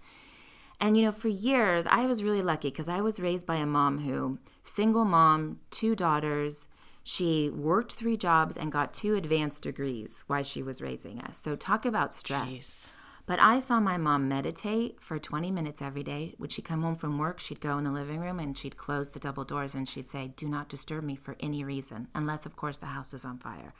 And 0.81 0.97
you 0.97 1.03
know, 1.03 1.13
for 1.13 1.29
years, 1.29 1.87
I 1.87 2.07
was 2.07 2.25
really 2.25 2.41
lucky 2.41 2.69
because 2.69 2.89
I 2.89 2.99
was 2.99 3.17
raised 3.17 3.45
by 3.45 3.55
a 3.55 3.65
mom 3.65 3.99
who, 3.99 4.39
single 4.63 5.05
mom, 5.05 5.59
two 5.71 5.95
daughters, 5.95 6.67
she 7.03 7.49
worked 7.49 7.93
three 7.93 8.17
jobs 8.17 8.55
and 8.55 8.71
got 8.71 8.93
two 8.93 9.15
advanced 9.15 9.63
degrees 9.63 10.23
while 10.27 10.43
she 10.43 10.63
was 10.63 10.81
raising 10.81 11.21
us. 11.21 11.37
So, 11.37 11.55
talk 11.55 11.85
about 11.85 12.13
stress. 12.13 12.47
Jeez. 12.47 12.87
But 13.25 13.39
I 13.39 13.59
saw 13.59 13.79
my 13.79 13.97
mom 13.97 14.27
meditate 14.27 14.99
for 14.99 15.17
20 15.17 15.49
minutes 15.49 15.81
every 15.81 16.03
day. 16.03 16.35
Would 16.39 16.51
she 16.51 16.61
come 16.61 16.81
home 16.81 16.97
from 16.97 17.17
work, 17.17 17.39
she'd 17.39 17.61
go 17.61 17.77
in 17.77 17.85
the 17.85 17.91
living 17.91 18.19
room 18.19 18.37
and 18.37 18.57
she'd 18.57 18.75
close 18.75 19.11
the 19.11 19.19
double 19.19 19.45
doors 19.45 19.75
and 19.75 19.87
she'd 19.87 20.09
say, 20.09 20.33
Do 20.35 20.47
not 20.47 20.67
disturb 20.67 21.05
me 21.05 21.15
for 21.15 21.37
any 21.39 21.63
reason, 21.63 22.09
unless, 22.13 22.45
of 22.45 22.57
course, 22.57 22.77
the 22.77 22.87
house 22.87 23.13
is 23.13 23.23
on 23.23 23.37
fire. 23.37 23.73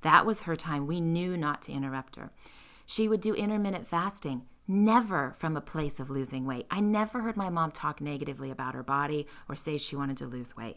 That 0.00 0.26
was 0.26 0.40
her 0.42 0.56
time. 0.56 0.88
We 0.88 1.00
knew 1.00 1.36
not 1.36 1.62
to 1.62 1.72
interrupt 1.72 2.16
her. 2.16 2.32
She 2.86 3.06
would 3.06 3.20
do 3.20 3.34
intermittent 3.34 3.86
fasting 3.86 4.42
never 4.68 5.32
from 5.36 5.56
a 5.56 5.62
place 5.62 5.98
of 5.98 6.10
losing 6.10 6.44
weight. 6.44 6.66
I 6.70 6.80
never 6.80 7.22
heard 7.22 7.36
my 7.36 7.48
mom 7.48 7.72
talk 7.72 8.00
negatively 8.00 8.50
about 8.50 8.74
her 8.74 8.82
body 8.82 9.26
or 9.48 9.56
say 9.56 9.78
she 9.78 9.96
wanted 9.96 10.18
to 10.18 10.26
lose 10.26 10.56
weight. 10.56 10.76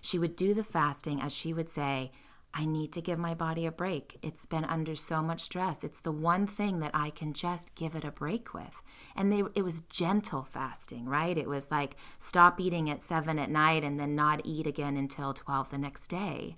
She 0.00 0.18
would 0.18 0.36
do 0.36 0.54
the 0.54 0.64
fasting 0.64 1.20
as 1.20 1.32
she 1.32 1.52
would 1.52 1.68
say, 1.68 2.12
I 2.54 2.66
need 2.66 2.92
to 2.92 3.00
give 3.00 3.18
my 3.18 3.34
body 3.34 3.64
a 3.64 3.72
break. 3.72 4.18
It's 4.20 4.44
been 4.44 4.66
under 4.66 4.94
so 4.94 5.22
much 5.22 5.40
stress. 5.40 5.82
It's 5.82 6.00
the 6.00 6.12
one 6.12 6.46
thing 6.46 6.80
that 6.80 6.90
I 6.92 7.10
can 7.10 7.32
just 7.32 7.74
give 7.74 7.94
it 7.94 8.04
a 8.04 8.10
break 8.10 8.52
with. 8.52 8.82
And 9.16 9.32
they, 9.32 9.42
it 9.54 9.62
was 9.62 9.80
gentle 9.82 10.44
fasting, 10.44 11.06
right? 11.06 11.36
It 11.36 11.48
was 11.48 11.70
like 11.70 11.96
stop 12.18 12.60
eating 12.60 12.90
at 12.90 13.02
seven 13.02 13.38
at 13.38 13.50
night 13.50 13.84
and 13.84 13.98
then 13.98 14.14
not 14.14 14.42
eat 14.44 14.66
again 14.66 14.98
until 14.98 15.32
12 15.32 15.70
the 15.70 15.78
next 15.78 16.08
day. 16.08 16.56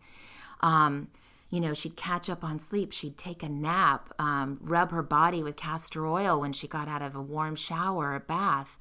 Um, 0.60 1.08
you 1.54 1.60
know, 1.60 1.72
she'd 1.72 1.96
catch 1.96 2.28
up 2.28 2.42
on 2.42 2.58
sleep. 2.58 2.92
She'd 2.92 3.16
take 3.16 3.44
a 3.44 3.48
nap, 3.48 4.12
um, 4.18 4.58
rub 4.60 4.90
her 4.90 5.04
body 5.04 5.40
with 5.40 5.54
castor 5.54 6.04
oil 6.04 6.40
when 6.40 6.52
she 6.52 6.66
got 6.66 6.88
out 6.88 7.00
of 7.00 7.14
a 7.14 7.22
warm 7.22 7.54
shower 7.54 8.12
or 8.12 8.18
bath. 8.18 8.76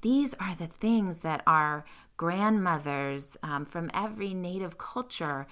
These 0.00 0.32
are 0.34 0.54
the 0.54 0.66
things 0.66 1.20
that 1.20 1.42
our 1.46 1.84
grandmothers 2.16 3.36
um, 3.42 3.66
from 3.66 3.90
every 3.92 4.32
native 4.32 4.78
culture 4.78 5.46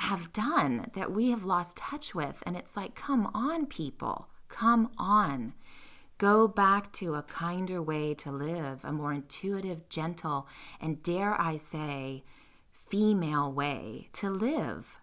have 0.00 0.32
done 0.32 0.90
that 0.94 1.12
we 1.12 1.30
have 1.30 1.44
lost 1.44 1.76
touch 1.76 2.12
with. 2.12 2.42
And 2.44 2.56
it's 2.56 2.76
like, 2.76 2.96
come 2.96 3.30
on, 3.32 3.66
people, 3.66 4.28
come 4.48 4.90
on. 4.98 5.54
Go 6.18 6.48
back 6.48 6.92
to 6.94 7.14
a 7.14 7.22
kinder 7.22 7.80
way 7.80 8.14
to 8.14 8.32
live, 8.32 8.84
a 8.84 8.92
more 8.92 9.12
intuitive, 9.12 9.88
gentle, 9.88 10.48
and 10.80 11.02
dare 11.04 11.40
I 11.40 11.56
say, 11.56 12.24
female 12.72 13.52
way 13.52 14.08
to 14.14 14.28
live. 14.28 14.99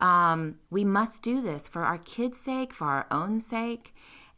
Um, 0.00 0.56
we 0.70 0.84
must 0.84 1.22
do 1.22 1.40
this 1.40 1.68
for 1.68 1.82
our 1.84 1.98
kids' 1.98 2.38
sake, 2.38 2.72
for 2.72 2.86
our 2.86 3.06
own 3.10 3.40
sake, 3.40 3.94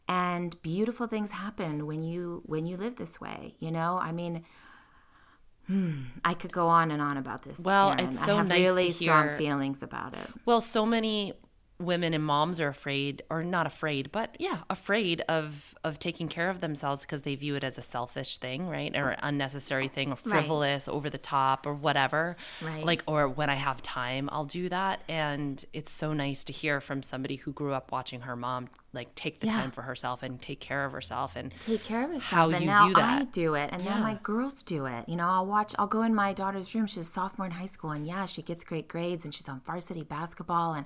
and 0.07 0.59
beautiful 0.61 1.07
things 1.07 1.31
happen 1.31 1.85
when 1.85 2.01
you 2.01 2.41
when 2.45 2.65
you 2.65 2.77
live 2.77 2.95
this 2.95 3.19
way. 3.19 3.55
You 3.59 3.71
know, 3.71 3.99
I 4.01 4.11
mean, 4.11 4.43
hmm, 5.67 6.03
I 6.23 6.33
could 6.33 6.53
go 6.53 6.67
on 6.67 6.91
and 6.91 7.01
on 7.01 7.17
about 7.17 7.43
this. 7.43 7.59
Well, 7.59 7.91
Erin. 7.91 8.09
it's 8.09 8.25
so 8.25 8.35
I 8.35 8.37
have 8.37 8.47
nice 8.47 8.59
really 8.61 8.91
strong 8.91 9.29
feelings 9.37 9.83
about 9.83 10.13
it. 10.13 10.27
Well, 10.45 10.61
so 10.61 10.85
many 10.85 11.33
women 11.79 12.13
and 12.13 12.23
moms 12.25 12.59
are 12.59 12.67
afraid 12.67 13.21
or 13.29 13.41
not 13.41 13.65
afraid 13.65 14.11
but 14.11 14.35
yeah 14.37 14.59
afraid 14.69 15.21
of 15.29 15.73
of 15.85 15.97
taking 15.97 16.27
care 16.27 16.49
of 16.49 16.59
themselves 16.59 17.01
because 17.01 17.21
they 17.21 17.35
view 17.35 17.55
it 17.55 17.63
as 17.63 17.77
a 17.77 17.81
selfish 17.81 18.37
thing 18.37 18.67
right 18.67 18.95
or 18.97 19.15
unnecessary 19.23 19.87
thing 19.87 20.11
or 20.11 20.17
frivolous 20.17 20.87
right. 20.87 20.93
over 20.93 21.09
the 21.09 21.17
top 21.17 21.65
or 21.65 21.73
whatever 21.73 22.35
right. 22.61 22.83
like 22.83 23.01
or 23.07 23.29
when 23.29 23.49
i 23.49 23.55
have 23.55 23.81
time 23.81 24.29
i'll 24.33 24.43
do 24.43 24.67
that 24.67 24.99
and 25.07 25.63
it's 25.71 25.91
so 25.91 26.11
nice 26.11 26.43
to 26.43 26.51
hear 26.51 26.81
from 26.81 27.01
somebody 27.01 27.37
who 27.37 27.53
grew 27.53 27.73
up 27.73 27.93
watching 27.93 28.21
her 28.21 28.35
mom 28.35 28.67
like 28.91 29.13
take 29.15 29.39
the 29.39 29.47
yeah. 29.47 29.53
time 29.53 29.71
for 29.71 29.83
herself 29.83 30.21
and 30.21 30.41
take 30.41 30.59
care 30.59 30.83
of 30.83 30.91
herself 30.91 31.37
and 31.37 31.53
take 31.61 31.81
care 31.81 32.03
of 32.03 32.09
herself 32.09 32.23
how 32.23 32.49
and 32.49 32.59
you 32.59 32.65
now 32.65 32.87
view 32.87 32.95
that. 32.95 33.21
i 33.21 33.23
do 33.23 33.55
it 33.55 33.69
and 33.71 33.83
yeah. 33.83 33.95
now 33.95 34.03
my 34.03 34.19
girls 34.21 34.63
do 34.63 34.85
it 34.85 35.07
you 35.07 35.15
know 35.15 35.27
i'll 35.27 35.45
watch 35.45 35.73
i'll 35.79 35.87
go 35.87 36.01
in 36.01 36.13
my 36.13 36.33
daughter's 36.33 36.75
room 36.75 36.85
she's 36.85 36.97
a 36.97 37.05
sophomore 37.05 37.45
in 37.45 37.53
high 37.53 37.65
school 37.65 37.91
and 37.91 38.05
yeah 38.05 38.25
she 38.25 38.41
gets 38.41 38.65
great 38.65 38.89
grades 38.89 39.23
and 39.23 39.33
she's 39.33 39.47
on 39.47 39.61
varsity 39.61 40.03
basketball 40.03 40.73
and 40.73 40.85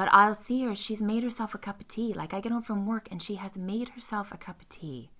but 0.00 0.08
I'll 0.12 0.32
see 0.32 0.64
her, 0.64 0.74
she's 0.74 1.02
made 1.02 1.22
herself 1.22 1.54
a 1.54 1.58
cup 1.58 1.78
of 1.78 1.86
tea. 1.86 2.14
Like 2.14 2.32
I 2.32 2.40
get 2.40 2.52
home 2.52 2.62
from 2.62 2.86
work 2.86 3.08
and 3.10 3.20
she 3.20 3.34
has 3.34 3.54
made 3.54 3.90
herself 3.90 4.32
a 4.32 4.38
cup 4.38 4.58
of 4.62 4.68
tea. 4.70 5.10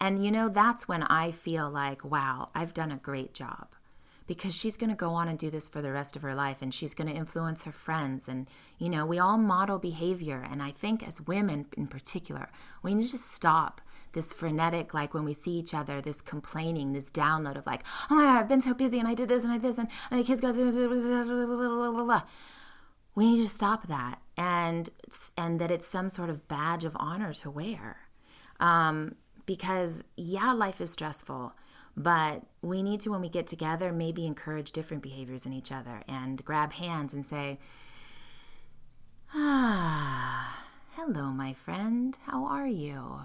And 0.00 0.24
you 0.24 0.32
know, 0.32 0.48
that's 0.48 0.88
when 0.88 1.04
I 1.04 1.30
feel 1.30 1.70
like, 1.70 2.04
wow, 2.04 2.48
I've 2.52 2.74
done 2.74 2.90
a 2.90 2.96
great 2.96 3.32
job. 3.32 3.68
Because 4.26 4.56
she's 4.56 4.76
going 4.76 4.90
to 4.90 4.96
go 4.96 5.10
on 5.10 5.28
and 5.28 5.38
do 5.38 5.50
this 5.50 5.68
for 5.68 5.80
the 5.80 5.92
rest 5.92 6.16
of 6.16 6.22
her 6.22 6.34
life 6.34 6.62
and 6.62 6.74
she's 6.74 6.94
going 6.94 7.06
to 7.06 7.14
influence 7.14 7.62
her 7.62 7.70
friends. 7.70 8.26
And, 8.26 8.48
you 8.76 8.90
know, 8.90 9.06
we 9.06 9.20
all 9.20 9.38
model 9.38 9.78
behavior. 9.78 10.44
And 10.50 10.64
I 10.64 10.72
think 10.72 11.06
as 11.06 11.20
women 11.20 11.66
in 11.76 11.86
particular, 11.86 12.48
we 12.82 12.96
need 12.96 13.10
to 13.10 13.18
stop 13.18 13.80
this 14.14 14.32
frenetic, 14.32 14.94
like 14.94 15.14
when 15.14 15.24
we 15.24 15.32
see 15.32 15.52
each 15.52 15.74
other, 15.74 16.00
this 16.00 16.20
complaining, 16.20 16.92
this 16.92 17.08
download 17.08 17.56
of 17.56 17.66
like, 17.66 17.84
oh 18.10 18.16
my 18.16 18.22
God, 18.22 18.40
I've 18.40 18.48
been 18.48 18.62
so 18.62 18.74
busy 18.74 18.98
and 18.98 19.06
I 19.06 19.14
did 19.14 19.28
this 19.28 19.44
and 19.44 19.52
I 19.52 19.58
did 19.58 19.70
this 19.70 19.78
and, 19.78 19.88
and 20.10 20.18
the 20.18 20.24
kids 20.24 20.40
go, 20.40 20.52
blah, 20.52 21.92
blah, 21.92 22.04
blah, 22.04 22.22
we 23.14 23.34
need 23.34 23.42
to 23.42 23.48
stop 23.48 23.88
that 23.88 24.20
and 24.36 24.88
and 25.36 25.60
that 25.60 25.70
it's 25.70 25.86
some 25.86 26.08
sort 26.08 26.30
of 26.30 26.48
badge 26.48 26.84
of 26.84 26.96
honor 26.98 27.32
to 27.34 27.50
wear. 27.50 28.08
Um, 28.60 29.16
because 29.44 30.04
yeah, 30.16 30.52
life 30.52 30.80
is 30.80 30.90
stressful, 30.90 31.52
but 31.96 32.42
we 32.62 32.82
need 32.82 33.00
to 33.00 33.10
when 33.10 33.20
we 33.20 33.28
get 33.28 33.46
together 33.46 33.92
maybe 33.92 34.26
encourage 34.26 34.72
different 34.72 35.02
behaviors 35.02 35.46
in 35.46 35.52
each 35.52 35.72
other 35.72 36.02
and 36.08 36.44
grab 36.44 36.72
hands 36.72 37.12
and 37.12 37.26
say, 37.26 37.58
"Ah, 39.34 40.64
hello, 40.92 41.30
my 41.32 41.52
friend. 41.52 42.16
How 42.26 42.46
are 42.46 42.68
you?" 42.68 43.20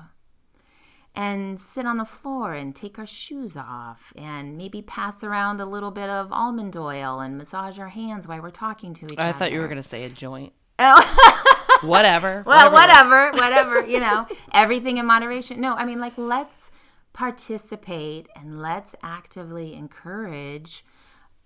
And 1.17 1.59
sit 1.59 1.87
on 1.87 1.97
the 1.97 2.05
floor 2.05 2.53
and 2.53 2.75
take 2.75 2.99
our 2.99 3.07
shoes 3.07 3.57
off 3.57 4.13
and 4.15 4.55
maybe 4.55 4.83
pass 4.83 5.23
around 5.23 5.59
a 5.59 5.65
little 5.65 5.89
bit 5.89 6.09
of 6.09 6.31
almond 6.31 6.77
oil 6.77 7.19
and 7.19 7.39
massage 7.39 7.79
our 7.79 7.89
hands 7.89 8.27
while 8.27 8.39
we're 8.39 8.51
talking 8.51 8.93
to 8.93 9.05
each 9.07 9.17
I 9.17 9.23
other. 9.23 9.29
I 9.29 9.39
thought 9.39 9.51
you 9.51 9.59
were 9.59 9.67
going 9.67 9.81
to 9.81 9.89
say 9.89 10.03
a 10.03 10.09
joint. 10.09 10.53
Oh. 10.79 11.79
whatever. 11.81 12.43
Well, 12.45 12.71
whatever, 12.71 13.31
whatever, 13.31 13.83
you 13.83 13.99
know, 13.99 14.27
everything 14.53 14.97
in 14.97 15.07
moderation. 15.07 15.59
No, 15.59 15.73
I 15.73 15.85
mean, 15.85 15.99
like, 15.99 16.13
let's 16.17 16.69
participate 17.13 18.29
and 18.35 18.61
let's 18.61 18.93
actively 19.01 19.73
encourage 19.73 20.85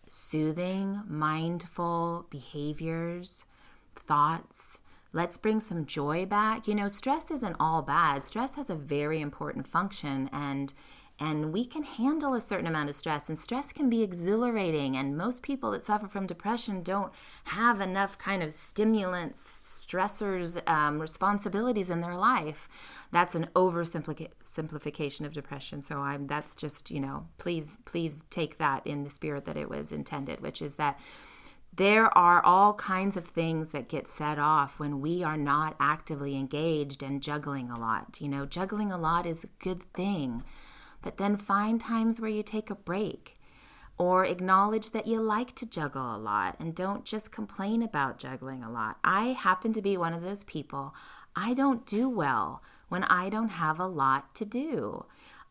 soothing, 0.09 1.01
mindful 1.07 2.27
behaviors, 2.29 3.45
thoughts, 3.95 4.79
Let's 5.13 5.37
bring 5.37 5.59
some 5.59 5.85
joy 5.85 6.25
back. 6.25 6.67
You 6.67 6.75
know, 6.75 6.87
stress 6.87 7.31
isn't 7.31 7.57
all 7.59 7.81
bad. 7.81 8.23
Stress 8.23 8.55
has 8.55 8.69
a 8.69 8.75
very 8.75 9.19
important 9.21 9.67
function 9.67 10.29
and 10.31 10.73
and 11.21 11.53
we 11.53 11.65
can 11.65 11.83
handle 11.83 12.33
a 12.33 12.41
certain 12.41 12.65
amount 12.65 12.89
of 12.89 12.95
stress 12.95 13.29
and 13.29 13.37
stress 13.37 13.71
can 13.71 13.89
be 13.89 14.01
exhilarating 14.01 14.97
and 14.97 15.15
most 15.15 15.43
people 15.43 15.69
that 15.71 15.83
suffer 15.83 16.07
from 16.07 16.25
depression 16.25 16.81
don't 16.81 17.13
have 17.43 17.79
enough 17.79 18.17
kind 18.17 18.41
of 18.41 18.51
stimulants 18.51 19.85
stressors 19.87 20.67
um, 20.67 20.99
responsibilities 20.99 21.91
in 21.91 22.01
their 22.01 22.15
life 22.15 22.67
that's 23.11 23.35
an 23.35 23.47
oversimplification 23.55 25.25
of 25.25 25.33
depression 25.33 25.81
so 25.81 25.97
i'm 25.99 26.25
that's 26.25 26.55
just 26.55 26.89
you 26.89 26.99
know 26.99 27.27
please 27.37 27.79
please 27.85 28.23
take 28.31 28.57
that 28.57 28.85
in 28.87 29.03
the 29.03 29.09
spirit 29.09 29.45
that 29.45 29.57
it 29.57 29.69
was 29.69 29.91
intended 29.91 30.41
which 30.41 30.61
is 30.61 30.75
that 30.75 30.99
there 31.73 32.15
are 32.17 32.43
all 32.43 32.73
kinds 32.73 33.15
of 33.15 33.25
things 33.25 33.69
that 33.69 33.87
get 33.87 34.07
set 34.07 34.37
off 34.37 34.79
when 34.79 34.99
we 34.99 35.23
are 35.23 35.37
not 35.37 35.75
actively 35.79 36.35
engaged 36.35 37.01
and 37.01 37.23
juggling 37.23 37.69
a 37.69 37.79
lot. 37.79 38.19
You 38.19 38.27
know, 38.27 38.45
juggling 38.45 38.91
a 38.91 38.97
lot 38.97 39.25
is 39.25 39.43
a 39.43 39.63
good 39.63 39.83
thing, 39.93 40.43
but 41.01 41.17
then 41.17 41.37
find 41.37 41.79
times 41.79 42.19
where 42.19 42.29
you 42.29 42.43
take 42.43 42.69
a 42.69 42.75
break 42.75 43.39
or 43.97 44.25
acknowledge 44.25 44.91
that 44.91 45.07
you 45.07 45.21
like 45.21 45.55
to 45.55 45.65
juggle 45.65 46.15
a 46.15 46.17
lot 46.17 46.57
and 46.59 46.75
don't 46.75 47.05
just 47.05 47.31
complain 47.31 47.83
about 47.83 48.17
juggling 48.17 48.63
a 48.63 48.71
lot. 48.71 48.97
I 49.03 49.27
happen 49.27 49.71
to 49.73 49.81
be 49.81 49.95
one 49.95 50.13
of 50.13 50.23
those 50.23 50.43
people. 50.43 50.93
I 51.35 51.53
don't 51.53 51.85
do 51.85 52.09
well 52.09 52.63
when 52.89 53.03
I 53.05 53.29
don't 53.29 53.49
have 53.49 53.79
a 53.79 53.87
lot 53.87 54.35
to 54.35 54.45
do. 54.45 55.05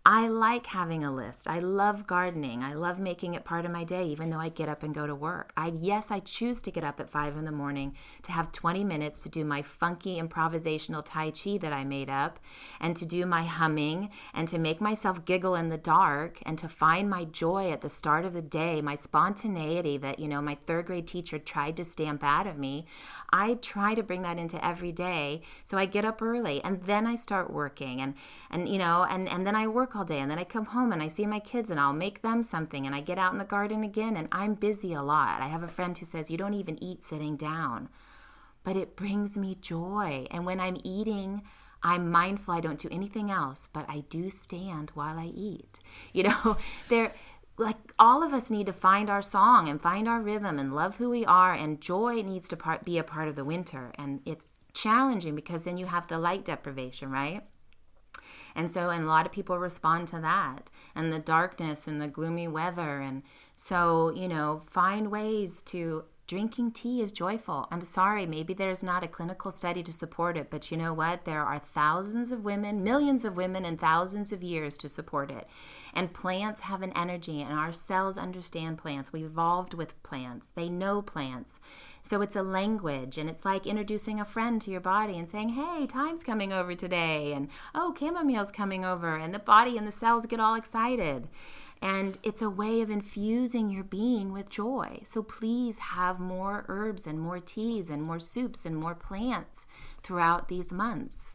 I 0.06 0.28
like 0.28 0.64
having 0.64 1.04
a 1.04 1.14
list. 1.14 1.46
I 1.46 1.58
love 1.58 2.06
gardening. 2.06 2.62
I 2.62 2.72
love 2.72 2.98
making 2.98 3.34
it 3.34 3.44
part 3.44 3.66
of 3.66 3.70
my 3.70 3.84
day, 3.84 4.06
even 4.06 4.30
though 4.30 4.38
I 4.38 4.48
get 4.48 4.66
up 4.66 4.82
and 4.82 4.94
go 4.94 5.06
to 5.06 5.14
work. 5.14 5.52
I 5.58 5.72
yes, 5.76 6.10
I 6.10 6.20
choose 6.20 6.62
to 6.62 6.70
get 6.70 6.84
up 6.84 7.00
at 7.00 7.10
five 7.10 7.36
in 7.36 7.44
the 7.44 7.52
morning 7.52 7.94
to 8.22 8.32
have 8.32 8.50
20 8.50 8.82
minutes 8.82 9.22
to 9.24 9.28
do 9.28 9.44
my 9.44 9.60
funky 9.60 10.18
improvisational 10.18 11.02
Tai 11.04 11.32
Chi 11.32 11.58
that 11.58 11.74
I 11.74 11.84
made 11.84 12.08
up, 12.08 12.40
and 12.80 12.96
to 12.96 13.04
do 13.04 13.26
my 13.26 13.42
humming, 13.42 14.08
and 14.32 14.48
to 14.48 14.58
make 14.58 14.80
myself 14.80 15.26
giggle 15.26 15.54
in 15.54 15.68
the 15.68 15.76
dark, 15.76 16.38
and 16.46 16.56
to 16.56 16.68
find 16.68 17.10
my 17.10 17.26
joy 17.26 17.70
at 17.70 17.82
the 17.82 17.90
start 17.90 18.24
of 18.24 18.32
the 18.32 18.40
day, 18.40 18.80
my 18.80 18.94
spontaneity 18.94 19.98
that 19.98 20.18
you 20.18 20.28
know 20.28 20.40
my 20.40 20.54
third 20.54 20.86
grade 20.86 21.06
teacher 21.06 21.38
tried 21.38 21.76
to 21.76 21.84
stamp 21.84 22.24
out 22.24 22.46
of 22.46 22.56
me. 22.56 22.86
I 23.34 23.54
try 23.54 23.94
to 23.94 24.02
bring 24.02 24.22
that 24.22 24.38
into 24.38 24.64
every 24.64 24.92
day. 24.92 25.42
So 25.64 25.76
I 25.76 25.84
get 25.84 26.06
up 26.06 26.22
early, 26.22 26.64
and 26.64 26.82
then 26.84 27.06
I 27.06 27.16
start 27.16 27.52
working, 27.52 28.00
and 28.00 28.14
and 28.50 28.66
you 28.66 28.78
know, 28.78 29.06
and 29.08 29.28
and 29.28 29.46
then 29.46 29.54
I 29.54 29.66
work 29.68 29.89
work 29.90 29.96
all 29.96 30.04
day 30.04 30.20
and 30.20 30.30
then 30.30 30.38
I 30.38 30.44
come 30.44 30.66
home 30.66 30.92
and 30.92 31.02
I 31.02 31.08
see 31.08 31.26
my 31.26 31.40
kids 31.40 31.70
and 31.70 31.80
I'll 31.80 31.92
make 31.92 32.22
them 32.22 32.42
something 32.42 32.86
and 32.86 32.94
I 32.94 33.00
get 33.00 33.18
out 33.18 33.32
in 33.32 33.38
the 33.38 33.44
garden 33.44 33.82
again 33.82 34.16
and 34.16 34.28
I'm 34.30 34.54
busy 34.54 34.92
a 34.92 35.02
lot. 35.02 35.42
I 35.42 35.48
have 35.48 35.64
a 35.64 35.68
friend 35.68 35.96
who 35.98 36.06
says, 36.06 36.30
You 36.30 36.38
don't 36.38 36.54
even 36.54 36.82
eat 36.82 37.02
sitting 37.02 37.36
down, 37.36 37.88
but 38.62 38.76
it 38.76 38.94
brings 38.94 39.36
me 39.36 39.56
joy. 39.60 40.26
And 40.30 40.46
when 40.46 40.60
I'm 40.60 40.76
eating, 40.84 41.42
I'm 41.82 42.10
mindful 42.10 42.54
I 42.54 42.60
don't 42.60 42.78
do 42.78 42.88
anything 42.92 43.32
else, 43.32 43.68
but 43.72 43.84
I 43.88 44.04
do 44.10 44.30
stand 44.30 44.90
while 44.94 45.18
I 45.18 45.26
eat. 45.34 45.78
You 46.12 46.24
know, 46.24 46.56
there 46.88 47.12
like 47.56 47.92
all 47.98 48.22
of 48.22 48.32
us 48.32 48.50
need 48.50 48.66
to 48.66 48.72
find 48.72 49.10
our 49.10 49.22
song 49.22 49.68
and 49.68 49.82
find 49.82 50.08
our 50.08 50.20
rhythm 50.20 50.58
and 50.58 50.74
love 50.74 50.96
who 50.96 51.10
we 51.10 51.26
are 51.26 51.52
and 51.52 51.80
joy 51.80 52.22
needs 52.22 52.48
to 52.48 52.56
part, 52.56 52.84
be 52.84 52.96
a 52.96 53.04
part 53.04 53.28
of 53.28 53.36
the 53.36 53.44
winter 53.44 53.92
and 53.96 54.20
it's 54.24 54.48
challenging 54.72 55.34
because 55.34 55.64
then 55.64 55.76
you 55.76 55.86
have 55.86 56.06
the 56.06 56.18
light 56.18 56.44
deprivation, 56.44 57.10
right? 57.10 57.42
And 58.54 58.70
so, 58.70 58.90
and 58.90 59.04
a 59.04 59.08
lot 59.08 59.26
of 59.26 59.32
people 59.32 59.58
respond 59.58 60.08
to 60.08 60.20
that 60.20 60.70
and 60.94 61.12
the 61.12 61.18
darkness 61.18 61.86
and 61.86 62.00
the 62.00 62.08
gloomy 62.08 62.48
weather. 62.48 63.00
And 63.00 63.22
so, 63.54 64.12
you 64.14 64.28
know, 64.28 64.62
find 64.66 65.10
ways 65.10 65.62
to 65.62 66.04
drinking 66.30 66.70
tea 66.70 67.02
is 67.02 67.10
joyful. 67.10 67.66
I'm 67.72 67.82
sorry, 67.82 68.24
maybe 68.24 68.54
there's 68.54 68.84
not 68.84 69.02
a 69.02 69.08
clinical 69.08 69.50
study 69.50 69.82
to 69.82 69.92
support 69.92 70.36
it, 70.36 70.48
but 70.48 70.70
you 70.70 70.76
know 70.76 70.94
what? 70.94 71.24
There 71.24 71.42
are 71.42 71.58
thousands 71.58 72.30
of 72.30 72.44
women, 72.44 72.84
millions 72.84 73.24
of 73.24 73.34
women, 73.34 73.64
and 73.64 73.80
thousands 73.80 74.30
of 74.30 74.40
years 74.40 74.78
to 74.78 74.88
support 74.88 75.32
it. 75.32 75.48
And 75.92 76.14
plants 76.14 76.60
have 76.60 76.82
an 76.82 76.92
energy, 76.92 77.42
and 77.42 77.58
our 77.58 77.72
cells 77.72 78.16
understand 78.16 78.78
plants. 78.78 79.12
We 79.12 79.24
evolved 79.24 79.74
with 79.74 80.00
plants, 80.04 80.46
they 80.54 80.68
know 80.68 81.02
plants. 81.02 81.58
So 82.04 82.22
it's 82.22 82.36
a 82.36 82.44
language, 82.44 83.18
and 83.18 83.28
it's 83.28 83.44
like 83.44 83.66
introducing 83.66 84.20
a 84.20 84.24
friend 84.24 84.62
to 84.62 84.70
your 84.70 84.80
body 84.80 85.18
and 85.18 85.28
saying, 85.28 85.48
Hey, 85.48 85.86
thyme's 85.86 86.22
coming 86.22 86.52
over 86.52 86.76
today, 86.76 87.32
and 87.32 87.48
oh, 87.74 87.92
chamomile's 87.98 88.52
coming 88.52 88.84
over, 88.84 89.16
and 89.16 89.34
the 89.34 89.40
body 89.40 89.76
and 89.76 89.86
the 89.86 89.92
cells 89.92 90.26
get 90.26 90.38
all 90.38 90.54
excited. 90.54 91.26
And 91.82 92.18
it's 92.22 92.42
a 92.42 92.50
way 92.50 92.82
of 92.82 92.90
infusing 92.90 93.70
your 93.70 93.84
being 93.84 94.32
with 94.32 94.50
joy. 94.50 95.00
So 95.04 95.22
please 95.22 95.78
have 95.78 96.20
more 96.20 96.66
herbs 96.68 97.06
and 97.06 97.18
more 97.18 97.40
teas 97.40 97.88
and 97.88 98.02
more 98.02 98.20
soups 98.20 98.66
and 98.66 98.76
more 98.76 98.94
plants 98.94 99.64
throughout 100.02 100.48
these 100.48 100.72
months. 100.72 101.29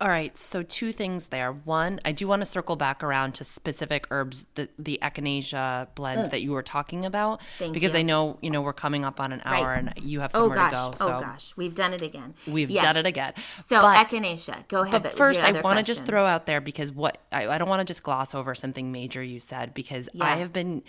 All 0.00 0.08
right, 0.08 0.36
so 0.38 0.62
two 0.62 0.92
things 0.92 1.26
there. 1.26 1.52
One, 1.52 2.00
I 2.06 2.12
do 2.12 2.26
want 2.26 2.40
to 2.40 2.46
circle 2.46 2.74
back 2.74 3.02
around 3.02 3.34
to 3.34 3.44
specific 3.44 4.06
herbs, 4.10 4.46
the 4.54 4.70
the 4.78 4.98
echinacea 5.02 5.88
blend 5.94 6.28
mm. 6.28 6.30
that 6.30 6.40
you 6.40 6.52
were 6.52 6.62
talking 6.62 7.04
about, 7.04 7.42
Thank 7.58 7.74
because 7.74 7.92
you. 7.92 7.98
I 7.98 8.02
know 8.02 8.38
you 8.40 8.48
know 8.48 8.62
we're 8.62 8.72
coming 8.72 9.04
up 9.04 9.20
on 9.20 9.30
an 9.30 9.42
hour 9.44 9.66
right. 9.66 9.78
and 9.78 9.92
you 10.02 10.20
have 10.20 10.32
somewhere 10.32 10.58
oh, 10.58 10.64
to 10.64 10.74
go. 10.74 10.92
So. 10.96 11.04
Oh 11.06 11.20
gosh, 11.20 11.52
we've 11.54 11.74
done 11.74 11.92
it 11.92 12.00
again. 12.00 12.32
We've 12.46 12.70
yes. 12.70 12.82
done 12.82 12.96
it 12.96 13.04
again. 13.04 13.34
So 13.60 13.82
but, 13.82 14.08
echinacea, 14.08 14.66
go 14.68 14.82
ahead. 14.82 15.02
But 15.02 15.12
first, 15.12 15.44
I 15.44 15.60
want 15.60 15.78
to 15.78 15.84
just 15.84 16.06
throw 16.06 16.24
out 16.24 16.46
there 16.46 16.62
because 16.62 16.90
what 16.90 17.18
I, 17.30 17.46
I 17.46 17.58
don't 17.58 17.68
want 17.68 17.80
to 17.80 17.84
just 17.84 18.02
gloss 18.02 18.34
over 18.34 18.54
something 18.54 18.90
major 18.90 19.22
you 19.22 19.38
said 19.38 19.74
because 19.74 20.08
yeah. 20.14 20.24
I 20.24 20.36
have 20.36 20.50
been 20.50 20.82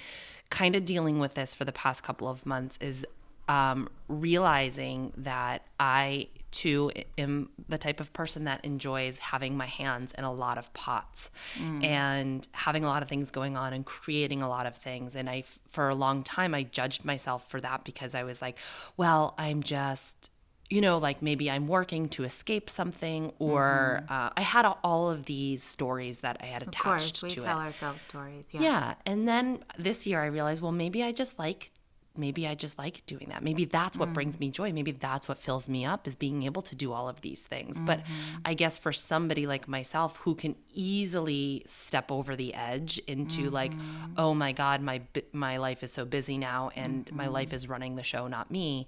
kind 0.49 0.73
of 0.73 0.85
dealing 0.85 1.19
with 1.19 1.33
this 1.33 1.53
for 1.53 1.65
the 1.65 1.73
past 1.73 2.01
couple 2.01 2.29
of 2.29 2.45
months. 2.45 2.77
Is 2.79 3.05
um, 3.49 3.89
realizing 4.07 5.11
that 5.17 5.65
I 5.77 6.29
too 6.51 6.91
am 7.17 7.49
the 7.69 7.77
type 7.77 7.99
of 7.99 8.11
person 8.13 8.43
that 8.43 8.63
enjoys 8.63 9.17
having 9.17 9.55
my 9.55 9.65
hands 9.65 10.13
in 10.17 10.23
a 10.23 10.31
lot 10.31 10.57
of 10.57 10.71
pots 10.73 11.29
mm. 11.57 11.83
and 11.83 12.47
having 12.51 12.83
a 12.83 12.87
lot 12.87 13.01
of 13.01 13.09
things 13.09 13.31
going 13.31 13.57
on 13.57 13.73
and 13.73 13.85
creating 13.85 14.41
a 14.41 14.49
lot 14.49 14.65
of 14.65 14.75
things. 14.75 15.15
And 15.15 15.29
I, 15.29 15.43
for 15.69 15.89
a 15.89 15.95
long 15.95 16.23
time, 16.23 16.53
I 16.53 16.63
judged 16.63 17.05
myself 17.05 17.49
for 17.49 17.61
that 17.61 17.83
because 17.83 18.13
I 18.15 18.23
was 18.23 18.41
like, 18.41 18.57
well, 18.97 19.33
I'm 19.37 19.63
just 19.63 20.29
you 20.71 20.79
know, 20.79 20.97
like 20.99 21.21
maybe 21.21 21.51
I'm 21.51 21.67
working 21.67 22.07
to 22.09 22.23
escape 22.23 22.69
something, 22.69 23.33
or 23.39 24.03
mm-hmm. 24.03 24.13
uh, 24.13 24.29
I 24.37 24.41
had 24.41 24.65
all 24.85 25.09
of 25.09 25.25
these 25.25 25.61
stories 25.61 26.19
that 26.19 26.37
I 26.39 26.45
had 26.45 26.61
attached 26.61 26.77
of 26.77 26.83
course, 26.83 27.23
we 27.23 27.29
to 27.31 27.35
tell 27.41 27.59
it. 27.59 27.63
ourselves 27.63 28.01
stories. 28.03 28.45
Yeah. 28.51 28.61
yeah. 28.61 28.93
And 29.05 29.27
then 29.27 29.65
this 29.77 30.07
year 30.07 30.21
I 30.21 30.27
realized, 30.27 30.61
well, 30.61 30.71
maybe 30.71 31.03
I 31.03 31.11
just 31.11 31.37
like 31.37 31.71
maybe 32.17 32.47
I 32.47 32.55
just 32.55 32.77
like 32.77 33.05
doing 33.05 33.27
that. 33.29 33.43
Maybe 33.43 33.65
that's 33.65 33.97
what 33.97 34.09
mm. 34.09 34.13
brings 34.13 34.39
me 34.39 34.49
joy. 34.49 34.73
Maybe 34.73 34.91
that's 34.91 35.27
what 35.27 35.39
fills 35.39 35.67
me 35.67 35.85
up 35.85 36.07
is 36.07 36.15
being 36.15 36.43
able 36.43 36.61
to 36.63 36.75
do 36.75 36.91
all 36.91 37.07
of 37.07 37.21
these 37.21 37.45
things. 37.45 37.77
Mm-hmm. 37.77 37.85
But 37.85 38.01
I 38.45 38.53
guess 38.53 38.77
for 38.77 38.91
somebody 38.91 39.47
like 39.47 39.67
myself 39.67 40.17
who 40.17 40.35
can 40.35 40.55
easily 40.73 41.63
step 41.67 42.11
over 42.11 42.35
the 42.35 42.53
edge 42.53 42.99
into 43.07 43.43
mm-hmm. 43.43 43.53
like, 43.53 43.73
oh 44.17 44.33
my 44.33 44.51
god, 44.51 44.81
my 44.81 45.01
my 45.31 45.57
life 45.57 45.83
is 45.83 45.91
so 45.91 46.05
busy 46.05 46.37
now 46.37 46.71
and 46.75 47.05
mm-hmm. 47.05 47.17
my 47.17 47.27
life 47.27 47.53
is 47.53 47.69
running 47.69 47.95
the 47.95 48.03
show, 48.03 48.27
not 48.27 48.51
me. 48.51 48.87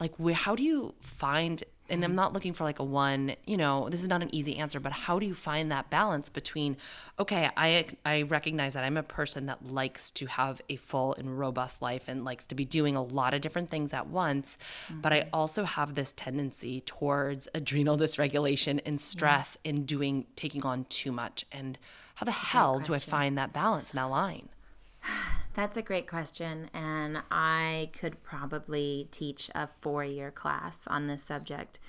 Like, 0.00 0.14
where, 0.16 0.34
how 0.34 0.54
do 0.54 0.62
you 0.62 0.94
find 1.00 1.64
and 1.90 2.04
I'm 2.04 2.14
not 2.14 2.32
looking 2.32 2.52
for 2.52 2.64
like 2.64 2.78
a 2.78 2.84
one, 2.84 3.34
you 3.46 3.56
know, 3.56 3.88
this 3.88 4.02
is 4.02 4.08
not 4.08 4.22
an 4.22 4.34
easy 4.34 4.56
answer, 4.56 4.80
but 4.80 4.92
how 4.92 5.18
do 5.18 5.26
you 5.26 5.34
find 5.34 5.70
that 5.72 5.90
balance 5.90 6.28
between 6.28 6.76
okay, 7.18 7.50
I 7.56 7.86
I 8.04 8.22
recognize 8.22 8.74
that 8.74 8.84
I'm 8.84 8.96
a 8.96 9.02
person 9.02 9.46
that 9.46 9.66
likes 9.66 10.10
to 10.12 10.26
have 10.26 10.60
a 10.68 10.76
full 10.76 11.14
and 11.14 11.38
robust 11.38 11.82
life 11.82 12.04
and 12.08 12.24
likes 12.24 12.46
to 12.46 12.54
be 12.54 12.64
doing 12.64 12.96
a 12.96 13.02
lot 13.02 13.34
of 13.34 13.40
different 13.40 13.70
things 13.70 13.92
at 13.92 14.06
once, 14.08 14.56
mm-hmm. 14.88 15.00
but 15.00 15.12
I 15.12 15.20
mm-hmm. 15.20 15.30
also 15.32 15.64
have 15.64 15.94
this 15.94 16.12
tendency 16.12 16.80
towards 16.80 17.48
adrenal 17.54 17.96
dysregulation 17.98 18.80
and 18.84 19.00
stress 19.00 19.56
yeah. 19.64 19.70
in 19.70 19.84
doing 19.84 20.26
taking 20.36 20.64
on 20.64 20.84
too 20.88 21.12
much 21.12 21.44
and 21.52 21.78
how 22.16 22.24
the 22.24 22.32
hell 22.32 22.80
do 22.80 22.94
I 22.94 22.98
find 22.98 23.38
that 23.38 23.52
balance 23.52 23.90
and 23.90 23.98
that 23.98 24.04
line? 24.04 24.48
That's 25.58 25.76
a 25.76 25.82
great 25.82 26.06
question, 26.06 26.70
and 26.72 27.18
I 27.32 27.90
could 27.92 28.22
probably 28.22 29.08
teach 29.10 29.50
a 29.56 29.66
four-year 29.66 30.30
class 30.30 30.78
on 30.86 31.08
this 31.08 31.24
subject 31.24 31.80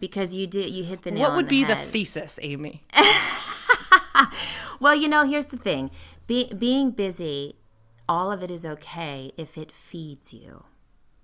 because 0.00 0.34
you 0.34 0.48
do 0.48 0.60
you 0.60 0.82
hit 0.82 1.02
the 1.02 1.12
nail. 1.12 1.28
What 1.28 1.36
would 1.36 1.46
the 1.46 1.50
be 1.50 1.62
head. 1.62 1.86
the 1.86 1.92
thesis, 1.92 2.36
Amy? 2.42 2.82
Well, 4.80 4.96
you 4.96 5.06
know, 5.08 5.24
here's 5.24 5.46
the 5.46 5.56
thing: 5.56 5.92
Be, 6.26 6.52
being 6.52 6.90
busy, 6.90 7.54
all 8.08 8.32
of 8.32 8.42
it 8.42 8.50
is 8.50 8.66
okay 8.66 9.30
if 9.36 9.56
it 9.56 9.70
feeds 9.70 10.32
you. 10.32 10.64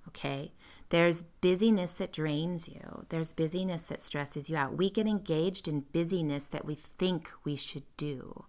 Okay, 0.07 0.53
there's 0.91 1.23
busyness 1.23 1.95
that 1.95 2.13
drains 2.13 2.69
you. 2.69 3.07
There's 3.09 3.33
busyness 3.33 3.83
that 3.85 4.01
stresses 4.01 4.49
you 4.49 4.57
out. 4.57 4.79
We 4.79 4.89
get 4.89 5.09
engaged 5.09 5.67
in 5.67 5.87
busyness 5.93 6.47
that 6.47 6.65
we 6.65 6.77
think 6.77 7.29
we 7.43 7.57
should 7.57 7.85
do. 7.97 8.45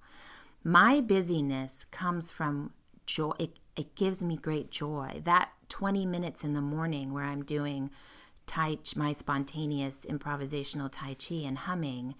My 0.64 1.02
busyness 1.02 1.88
comes 1.90 2.30
from 2.30 2.74
joy. 3.06 3.32
It, 3.40 3.58
it 3.76 3.96
gives 3.96 4.24
me 4.24 4.38
great 4.38 4.72
joy. 4.72 5.22
That 5.24 5.50
20 5.70 6.06
minutes 6.06 6.44
in 6.44 6.54
the 6.54 6.62
morning 6.62 7.14
where 7.14 7.24
I'm 7.24 7.44
doing 7.44 7.90
tai 8.46 8.78
my 8.96 9.14
spontaneous 9.14 10.06
improvisational 10.06 10.90
tai 10.92 11.16
chi 11.16 11.36
and 11.36 11.58
humming 11.58 12.16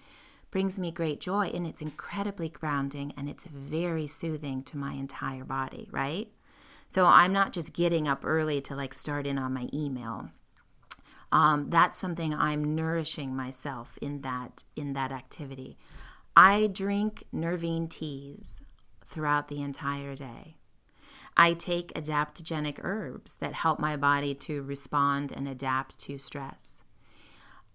brings 0.50 0.78
me 0.78 0.90
great 0.90 1.20
joy 1.20 1.50
and 1.52 1.66
it's 1.66 1.82
incredibly 1.82 2.48
grounding 2.48 3.12
and 3.16 3.28
it's 3.28 3.44
very 3.44 4.06
soothing 4.06 4.62
to 4.62 4.78
my 4.78 4.92
entire 4.92 5.44
body, 5.44 5.88
right? 5.90 6.28
So 6.88 7.06
I'm 7.06 7.32
not 7.32 7.52
just 7.52 7.72
getting 7.72 8.06
up 8.06 8.24
early 8.24 8.60
to 8.62 8.76
like 8.76 8.94
start 8.94 9.26
in 9.26 9.36
on 9.36 9.52
my 9.52 9.68
email. 9.74 10.30
Um, 11.32 11.70
that's 11.70 11.98
something 11.98 12.32
I'm 12.32 12.76
nourishing 12.76 13.34
myself 13.34 13.98
in 14.00 14.20
that 14.20 14.62
in 14.76 14.92
that 14.92 15.10
activity. 15.10 15.76
I 16.36 16.68
drink 16.68 17.24
nervine 17.32 17.88
teas 17.88 18.62
throughout 19.04 19.48
the 19.48 19.60
entire 19.60 20.14
day. 20.14 20.56
I 21.36 21.54
take 21.54 21.92
adaptogenic 21.94 22.78
herbs 22.82 23.36
that 23.36 23.54
help 23.54 23.78
my 23.80 23.96
body 23.96 24.34
to 24.36 24.62
respond 24.62 25.32
and 25.32 25.48
adapt 25.48 25.98
to 26.00 26.18
stress. 26.18 26.84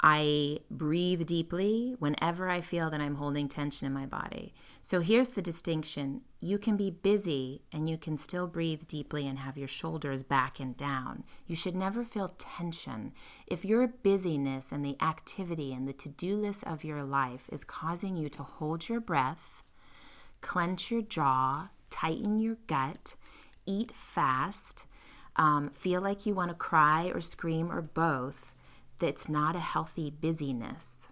I 0.02 0.60
breathe 0.72 1.26
deeply 1.26 1.96
whenever 2.00 2.48
I 2.48 2.62
feel 2.62 2.90
that 2.90 3.02
I'm 3.02 3.16
holding 3.16 3.50
tension 3.50 3.86
in 3.86 3.92
my 3.92 4.06
body. 4.06 4.54
So 4.82 5.02
here's 5.02 5.32
the 5.32 5.42
distinction 5.42 6.22
you 6.40 6.58
can 6.58 6.78
be 6.78 6.90
busy 6.90 7.64
and 7.74 7.90
you 7.90 7.98
can 7.98 8.16
still 8.16 8.48
breathe 8.48 8.88
deeply 8.88 9.28
and 9.28 9.40
have 9.40 9.58
your 9.58 9.68
shoulders 9.68 10.24
back 10.24 10.58
and 10.62 10.78
down. 10.78 11.26
You 11.48 11.56
should 11.58 11.76
never 11.76 12.06
feel 12.06 12.34
tension. 12.38 13.12
If 13.46 13.66
your 13.66 13.88
busyness 13.88 14.68
and 14.72 14.86
the 14.86 14.96
activity 15.02 15.74
and 15.74 15.86
the 15.86 15.94
to 15.94 16.08
do 16.08 16.38
list 16.38 16.64
of 16.64 16.86
your 16.86 17.04
life 17.04 17.50
is 17.52 17.66
causing 17.66 18.16
you 18.16 18.30
to 18.30 18.44
hold 18.44 18.88
your 18.88 19.02
breath, 19.02 19.64
clench 20.40 20.90
your 20.90 21.02
jaw, 21.02 21.68
tighten 21.90 22.40
your 22.40 22.56
gut, 22.68 23.16
eat 23.70 23.94
fast, 23.94 24.88
um, 25.36 25.70
feel 25.70 26.02
like 26.02 26.26
you 26.26 26.34
want 26.34 26.50
to 26.50 26.56
cry 26.56 27.12
or 27.14 27.22
scream 27.22 27.72
or 27.72 27.82
both, 27.82 28.56
that's 28.98 29.30
not 29.30 29.56
a 29.56 29.60
healthy 29.60 30.10
busyness. 30.10 31.08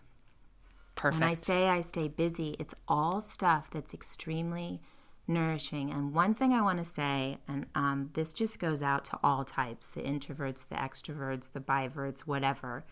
Perfect. 0.96 1.22
When 1.22 1.30
I 1.30 1.34
say 1.36 1.70
I 1.70 1.82
stay 1.82 2.08
busy, 2.08 2.56
it's 2.60 2.74
all 2.88 3.22
stuff 3.22 3.70
that's 3.72 3.94
extremely 3.94 4.82
nourishing. 5.28 5.92
And 5.92 6.14
one 6.14 6.34
thing 6.34 6.54
I 6.54 6.62
want 6.62 6.80
to 6.80 6.86
say, 6.86 7.38
and 7.48 7.68
um, 7.76 8.10
this 8.14 8.34
just 8.34 8.60
goes 8.60 8.82
out 8.82 9.06
to 9.06 9.20
all 9.24 9.46
types 9.46 9.90
the 9.90 10.02
introverts, 10.02 10.68
the 10.68 10.76
extroverts, 10.76 11.52
the 11.52 11.60
biverts, 11.60 12.26
whatever. 12.26 12.84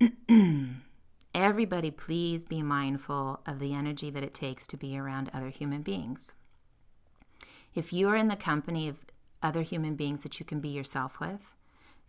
Everybody, 1.34 1.90
please 1.90 2.44
be 2.44 2.62
mindful 2.62 3.40
of 3.46 3.58
the 3.58 3.74
energy 3.74 4.10
that 4.10 4.22
it 4.22 4.34
takes 4.34 4.66
to 4.68 4.76
be 4.76 4.98
around 4.98 5.30
other 5.32 5.48
human 5.48 5.82
beings. 5.82 6.34
If 7.74 7.92
you 7.92 8.08
are 8.08 8.16
in 8.16 8.28
the 8.28 8.36
company 8.36 8.88
of 8.88 9.00
other 9.42 9.62
human 9.62 9.96
beings 9.96 10.22
that 10.22 10.38
you 10.38 10.46
can 10.46 10.60
be 10.60 10.68
yourself 10.68 11.20
with, 11.20 11.54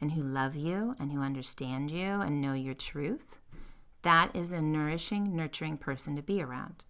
and 0.01 0.11
who 0.11 0.21
love 0.21 0.55
you 0.55 0.95
and 0.99 1.11
who 1.11 1.21
understand 1.21 1.89
you 1.89 2.05
and 2.21 2.41
know 2.41 2.53
your 2.53 2.73
truth, 2.73 3.37
that 4.01 4.35
is 4.35 4.51
a 4.51 4.61
nourishing, 4.61 5.35
nurturing 5.35 5.77
person 5.77 6.15
to 6.15 6.21
be 6.21 6.41
around. 6.41 6.83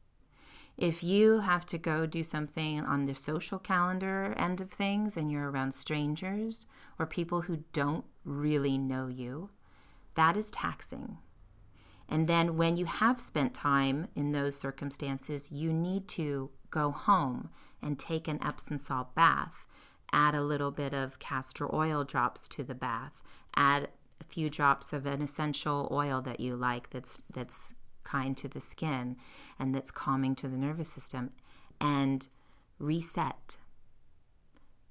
If 0.78 1.04
you 1.04 1.40
have 1.40 1.66
to 1.68 1.78
go 1.78 2.06
do 2.06 2.24
something 2.24 2.82
on 2.82 3.06
the 3.06 3.16
social 3.16 3.60
calendar 3.60 4.34
end 4.38 4.60
of 4.60 4.72
things 4.72 5.16
and 5.16 5.32
you're 5.32 5.50
around 5.50 5.74
strangers 5.74 6.66
or 7.00 7.06
people 7.06 7.42
who 7.42 7.64
don't 7.72 8.04
really 8.26 8.78
know 8.78 9.08
you, 9.08 9.52
that 10.16 10.36
is 10.36 10.52
taxing. 10.52 11.20
And 12.10 12.28
then 12.28 12.58
when 12.58 12.76
you 12.76 12.86
have 12.86 13.22
spent 13.22 13.54
time 13.54 14.08
in 14.16 14.32
those 14.32 14.58
circumstances, 14.58 15.50
you 15.50 15.72
need 15.72 16.08
to 16.10 16.52
go 16.76 16.92
home 16.92 17.50
and 17.82 17.98
take 17.98 18.28
an 18.28 18.40
Epsom 18.44 18.78
salt 18.78 19.16
bath 19.16 19.66
add 20.12 20.36
a 20.36 20.42
little 20.42 20.72
bit 20.72 20.94
of 20.94 21.20
castor 21.20 21.74
oil 21.74 22.04
drops 22.04 22.48
to 22.48 22.64
the 22.64 22.76
bath 22.76 23.24
add 23.56 23.88
a 24.20 24.24
few 24.24 24.50
drops 24.50 24.94
of 24.94 25.06
an 25.06 25.22
essential 25.22 25.88
oil 25.92 26.22
that 26.22 26.40
you 26.40 26.56
like 26.56 26.90
that's 26.90 27.22
that's 27.34 27.74
kind 28.04 28.38
to 28.38 28.48
the 28.48 28.62
skin 28.62 29.16
and 29.60 29.74
that's 29.74 29.92
calming 29.92 30.36
to 30.36 30.48
the 30.48 30.58
nervous 30.58 30.92
system 30.92 31.32
and 31.82 32.28
reset 32.80 33.58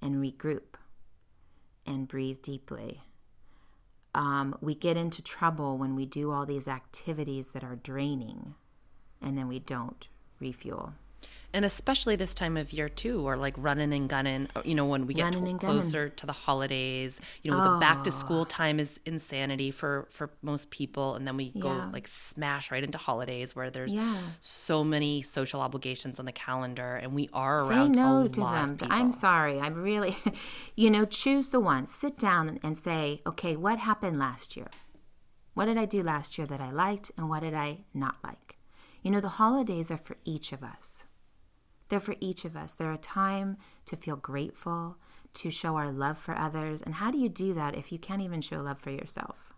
and 0.01 0.15
regroup 0.15 0.75
and 1.85 2.07
breathe 2.07 2.41
deeply. 2.41 3.03
Um, 4.13 4.57
we 4.61 4.75
get 4.75 4.97
into 4.97 5.21
trouble 5.21 5.77
when 5.77 5.95
we 5.95 6.05
do 6.05 6.31
all 6.31 6.45
these 6.45 6.67
activities 6.67 7.49
that 7.49 7.63
are 7.63 7.75
draining 7.75 8.55
and 9.21 9.37
then 9.37 9.47
we 9.47 9.59
don't 9.59 10.07
refuel 10.39 10.93
and 11.53 11.63
especially 11.63 12.15
this 12.15 12.35
time 12.35 12.57
of 12.57 12.73
year 12.73 12.89
too, 12.89 13.25
or 13.25 13.37
like 13.37 13.53
running 13.57 13.93
and 13.93 14.09
gunning. 14.09 14.47
Uh, 14.55 14.61
you 14.65 14.75
know, 14.75 14.85
when 14.85 15.07
we 15.07 15.13
get 15.13 15.31
to- 15.33 15.57
closer 15.57 16.09
to 16.09 16.25
the 16.25 16.33
holidays, 16.33 17.19
you 17.43 17.51
know, 17.51 17.73
the 17.73 17.79
back 17.79 18.03
to 18.03 18.11
school 18.11 18.45
time 18.45 18.79
is 18.79 18.99
insanity 19.05 19.71
for 19.71 20.07
for 20.11 20.29
most 20.41 20.69
people, 20.69 21.15
and 21.15 21.25
then 21.27 21.37
we 21.37 21.51
go 21.51 21.89
like 21.93 22.07
smash 22.07 22.71
right 22.71 22.83
into 22.83 22.97
holidays 22.97 23.55
where 23.55 23.69
there's 23.69 23.93
Yeah. 23.93 24.17
so 24.41 24.83
many 24.83 25.21
social 25.21 25.61
obligations 25.61 26.19
on 26.19 26.25
the 26.25 26.31
calendar, 26.33 26.95
and 26.97 27.13
we 27.13 27.29
are 27.31 27.57
Say 27.67 27.73
around 27.73 27.91
no 27.95 28.27
to 28.27 28.39
them. 28.41 28.77
I'm 28.89 29.11
sorry. 29.13 29.59
I'm 29.59 29.75
really, 29.81 30.17
you 30.75 30.89
know, 30.89 31.05
choose 31.05 31.49
the 31.49 31.59
one. 31.61 31.87
Sit 31.87 32.17
down 32.17 32.59
and 32.63 32.77
say, 32.77 33.21
okay, 33.25 33.55
what 33.55 33.79
happened 33.79 34.19
last 34.19 34.57
year? 34.57 34.67
What 35.53 35.65
did 35.65 35.77
I 35.77 35.85
do 35.85 36.03
last 36.03 36.37
year 36.37 36.45
that 36.47 36.59
I 36.59 36.69
liked, 36.71 37.11
and 37.17 37.29
what 37.29 37.41
did 37.43 37.53
I 37.53 37.85
not 37.93 38.15
like? 38.23 38.57
You 39.01 39.11
know, 39.11 39.21
the 39.21 39.29
holidays 39.39 39.89
are 39.89 39.97
for 39.97 40.17
each 40.25 40.51
of 40.51 40.63
us. 40.63 41.04
They're 41.89 41.99
for 41.99 42.15
each 42.19 42.45
of 42.45 42.55
us. 42.55 42.73
They're 42.73 42.91
a 42.91 42.97
time 42.97 43.57
to 43.85 43.95
feel 43.95 44.15
grateful, 44.15 44.97
to 45.33 45.51
show 45.51 45.75
our 45.75 45.91
love 45.91 46.17
for 46.17 46.35
others. 46.35 46.81
And 46.81 46.95
how 46.95 47.11
do 47.11 47.17
you 47.17 47.29
do 47.29 47.53
that 47.53 47.75
if 47.75 47.91
you 47.91 47.99
can't 47.99 48.21
even 48.21 48.41
show 48.41 48.59
love 48.61 48.79
for 48.79 48.89
yourself? 48.91 49.51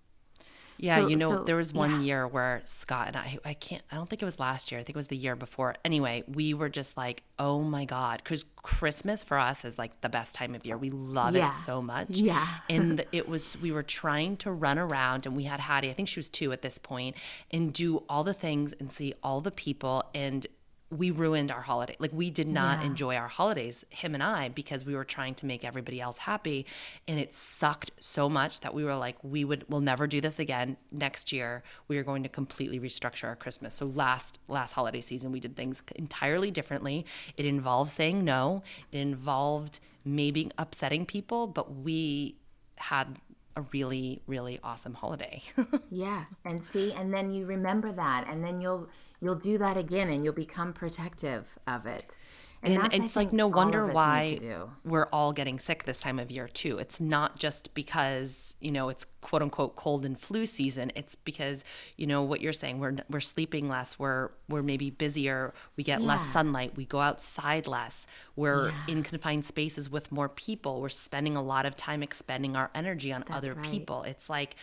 Yeah, 0.80 0.98
So- 0.98 1.08
you 1.08 1.16
know, 1.16 1.38
so- 1.38 1.44
there 1.44 1.56
was 1.56 1.74
one 1.74 1.90
yeah. 1.92 2.00
year 2.02 2.28
where 2.28 2.62
Scott 2.66 3.08
and 3.08 3.18
I, 3.18 3.40
I 3.44 3.56
can't, 3.56 3.82
I 3.92 3.96
don't 3.96 4.08
think 4.08 4.22
it 4.22 4.26
was 4.26 4.38
last 4.40 4.72
year. 4.72 4.80
I 4.80 4.84
think 4.84 4.96
it 4.96 5.00
was 5.00 5.08
the 5.08 5.18
year 5.18 5.36
before. 5.36 5.74
Anyway, 5.84 6.24
we 6.28 6.54
were 6.54 6.70
just 6.70 6.96
like, 6.96 7.24
oh 7.40 7.62
my 7.64 7.86
God. 7.86 8.22
Because 8.24 8.46
Christmas 8.58 9.24
for 9.24 9.40
us 9.40 9.66
is 9.66 9.80
like 9.80 10.02
the 10.02 10.10
best 10.10 10.36
time 10.36 10.54
of 10.54 10.68
year. 10.68 10.78
We 10.78 10.92
love 10.92 11.36
Yeah. 11.36 11.48
it 11.48 11.54
so 11.54 11.82
much. 11.82 12.10
Yeah. 12.12 12.46
and 12.70 13.04
it 13.12 13.28
was, 13.28 13.60
we 13.60 13.72
were 13.72 13.82
trying 13.82 14.38
to 14.38 14.52
run 14.52 14.78
around 14.78 15.26
and 15.26 15.36
we 15.36 15.46
had 15.46 15.60
Hattie, 15.62 15.90
I 15.90 15.94
think 15.94 16.10
she 16.10 16.20
was 16.20 16.30
two 16.30 16.52
at 16.52 16.62
this 16.62 16.78
point, 16.78 17.16
and 17.50 17.74
do 17.74 18.04
all 18.08 18.24
the 18.24 18.36
things 18.36 18.74
and 18.80 18.92
see 18.92 19.16
all 19.24 19.42
the 19.42 19.50
people. 19.52 20.04
And 20.14 20.46
we 20.90 21.12
ruined 21.12 21.52
our 21.52 21.62
holiday. 21.62 21.96
Like 22.00 22.12
we 22.14 22.30
did 22.30 22.48
not 22.48 22.80
Yeah. 22.80 22.88
enjoy 22.88 23.16
our 23.18 23.28
holidays, 23.28 23.84
him 23.90 24.14
and 24.14 24.24
I, 24.24 24.50
because 24.50 24.86
we 24.86 24.96
were 24.96 25.04
trying 25.04 25.36
to 25.36 25.46
make 25.46 25.66
everybody 25.66 26.00
else 26.00 26.18
happy. 26.20 26.66
And 27.08 27.20
it 27.20 27.34
sucked 27.34 27.92
so 28.00 28.30
much 28.30 28.62
that 28.62 28.74
we 28.74 28.86
were 28.86 28.96
like, 28.96 29.18
we 29.22 29.44
would 29.44 29.66
we'll 29.68 29.82
never 29.82 30.08
do 30.08 30.22
this 30.22 30.40
again. 30.40 30.78
Next 30.92 31.34
year 31.34 31.64
we 31.90 31.98
are 31.98 32.04
going 32.04 32.24
to 32.24 32.30
completely 32.30 32.80
restructure 32.80 33.26
our 33.26 33.36
Christmas. 33.36 33.74
So 33.76 33.86
last 33.86 34.40
last 34.48 34.74
holiday 34.74 35.02
season 35.02 35.32
we 35.32 35.42
did 35.42 35.58
things 35.58 35.84
entirely 35.96 36.52
differently. 36.52 37.06
It 37.36 37.46
involved 37.46 37.92
saying 37.92 38.24
no. 38.24 38.64
It 38.92 39.00
involved 39.00 39.82
maybe 40.06 40.50
upsetting 40.58 41.06
people, 41.06 41.48
but 41.48 41.76
we 41.76 42.38
had 42.78 43.18
a 43.58 43.62
really, 43.74 44.22
really 44.28 44.60
awesome 44.64 44.94
holiday. 44.94 45.42
Yeah, 45.90 46.26
and 46.46 46.64
see, 46.64 46.94
and 46.94 47.14
then 47.14 47.32
you 47.32 47.46
remember 47.46 47.92
that, 47.92 48.28
and 48.30 48.44
then 48.44 48.62
you'll 48.62 48.90
you'll 49.22 49.36
do 49.36 49.58
that 49.58 49.78
again, 49.78 50.10
and 50.10 50.24
you'll 50.24 50.34
become 50.34 50.74
protective 50.74 51.48
of 51.66 51.86
it. 51.86 52.16
And, 52.64 52.78
that's, 52.78 52.96
I 52.96 53.04
it's 53.04 53.16
like 53.16 53.32
no 53.32 53.48
wonder 53.48 53.84
of 53.84 53.96
us 53.96 54.20
need 54.22 54.42
why 54.42 54.66
we're 54.84 55.08
all 55.14 55.32
getting 55.32 55.60
sick 55.60 55.84
this 55.84 56.00
time 56.00 56.20
of 56.20 56.32
year 56.32 56.48
too. 56.48 56.78
It's 56.80 57.00
not 57.00 57.38
just 57.38 57.74
because 57.74 58.56
you 58.60 58.72
know 58.72 58.90
it's 58.90 59.06
quote 59.22 59.42
unquote 59.42 59.76
cold 59.76 60.06
and 60.06 60.20
flu 60.20 60.46
season. 60.46 60.92
It's 60.96 61.16
because 61.16 61.64
you 61.98 62.08
know 62.08 62.24
what 62.24 62.42
you're 62.42 62.54
saying. 62.54 62.80
We're 62.80 62.98
we're 63.10 63.20
sleeping 63.20 63.70
less. 63.70 64.00
We're 64.00 64.30
we're 64.50 64.64
maybe 64.64 64.90
busier. 64.90 65.54
We 65.76 65.84
get 65.84 66.02
less 66.02 66.26
sunlight. 66.34 66.76
We 66.76 66.86
go 66.86 67.00
outside 67.00 67.68
less. 67.68 68.08
We're 68.36 68.74
in 68.88 69.04
confined 69.04 69.46
spaces 69.46 69.90
with 69.90 70.12
more 70.12 70.30
people. 70.30 70.82
We're 70.82 70.90
spending 70.90 71.38
a 71.38 71.44
lot 71.44 71.66
of 71.66 71.76
time 71.76 72.02
expending 72.02 72.56
our 72.56 72.72
energy 72.74 73.14
on 73.14 73.24
other 73.30 73.54
right. 73.54 73.70
people. 73.70 74.04
It's 74.04 74.30
like 74.30 74.56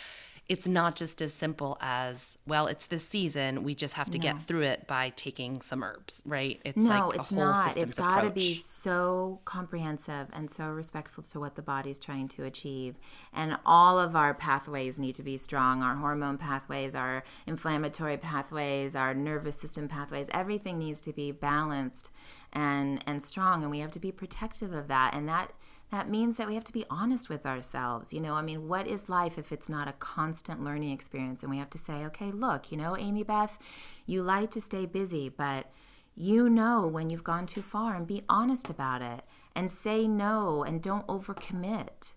it's 0.48 0.68
not 0.68 0.96
just 0.96 1.22
as 1.22 1.32
simple 1.32 1.78
as 1.80 2.36
well 2.46 2.66
it's 2.66 2.86
this 2.86 3.06
season 3.06 3.62
we 3.62 3.74
just 3.74 3.94
have 3.94 4.10
to 4.10 4.18
get 4.18 4.42
through 4.42 4.62
it 4.62 4.86
by 4.86 5.10
taking 5.16 5.60
some 5.60 5.82
herbs 5.82 6.22
right 6.26 6.60
it's 6.64 6.76
no, 6.76 6.88
like 6.88 7.16
a 7.16 7.20
it's 7.20 7.30
whole 7.30 7.38
not. 7.38 7.76
It's 7.76 7.94
got 7.94 8.22
to 8.22 8.30
be 8.30 8.54
so 8.56 9.40
comprehensive 9.44 10.28
and 10.32 10.50
so 10.50 10.68
respectful 10.70 11.22
to 11.24 11.40
what 11.40 11.54
the 11.56 11.62
body's 11.62 11.98
trying 11.98 12.28
to 12.28 12.44
achieve. 12.44 12.96
And 13.32 13.58
all 13.64 13.98
of 13.98 14.16
our 14.16 14.34
pathways 14.34 14.98
need 14.98 15.14
to 15.16 15.22
be 15.22 15.36
strong 15.36 15.82
our 15.82 15.96
hormone 15.96 16.38
pathways, 16.38 16.94
our 16.94 17.24
inflammatory 17.46 18.16
pathways, 18.16 18.94
our 18.94 19.14
nervous 19.14 19.60
system 19.60 19.88
pathways. 19.88 20.28
Everything 20.32 20.78
needs 20.78 21.00
to 21.02 21.12
be 21.12 21.32
balanced 21.32 22.10
and, 22.52 23.02
and 23.06 23.22
strong. 23.22 23.62
And 23.62 23.70
we 23.70 23.80
have 23.80 23.90
to 23.92 24.00
be 24.00 24.12
protective 24.12 24.72
of 24.72 24.88
that. 24.88 25.14
And 25.14 25.28
that. 25.28 25.52
That 25.94 26.10
means 26.10 26.38
that 26.38 26.48
we 26.48 26.56
have 26.56 26.64
to 26.64 26.72
be 26.72 26.84
honest 26.90 27.28
with 27.28 27.46
ourselves. 27.46 28.12
You 28.12 28.20
know, 28.20 28.34
I 28.34 28.42
mean, 28.42 28.66
what 28.66 28.88
is 28.88 29.08
life 29.08 29.38
if 29.38 29.52
it's 29.52 29.68
not 29.68 29.86
a 29.86 29.92
constant 29.92 30.64
learning 30.64 30.90
experience? 30.90 31.44
And 31.44 31.50
we 31.52 31.58
have 31.58 31.70
to 31.70 31.78
say, 31.78 32.04
okay, 32.06 32.32
look, 32.32 32.72
you 32.72 32.76
know, 32.76 32.96
Amy 32.96 33.22
Beth, 33.22 33.56
you 34.04 34.20
like 34.20 34.50
to 34.50 34.60
stay 34.60 34.86
busy, 34.86 35.28
but 35.28 35.70
you 36.16 36.50
know 36.50 36.84
when 36.84 37.10
you've 37.10 37.22
gone 37.22 37.46
too 37.46 37.62
far 37.62 37.94
and 37.94 38.08
be 38.08 38.22
honest 38.28 38.68
about 38.68 39.02
it 39.02 39.22
and 39.54 39.70
say 39.70 40.08
no 40.08 40.64
and 40.64 40.82
don't 40.82 41.06
overcommit 41.06 42.14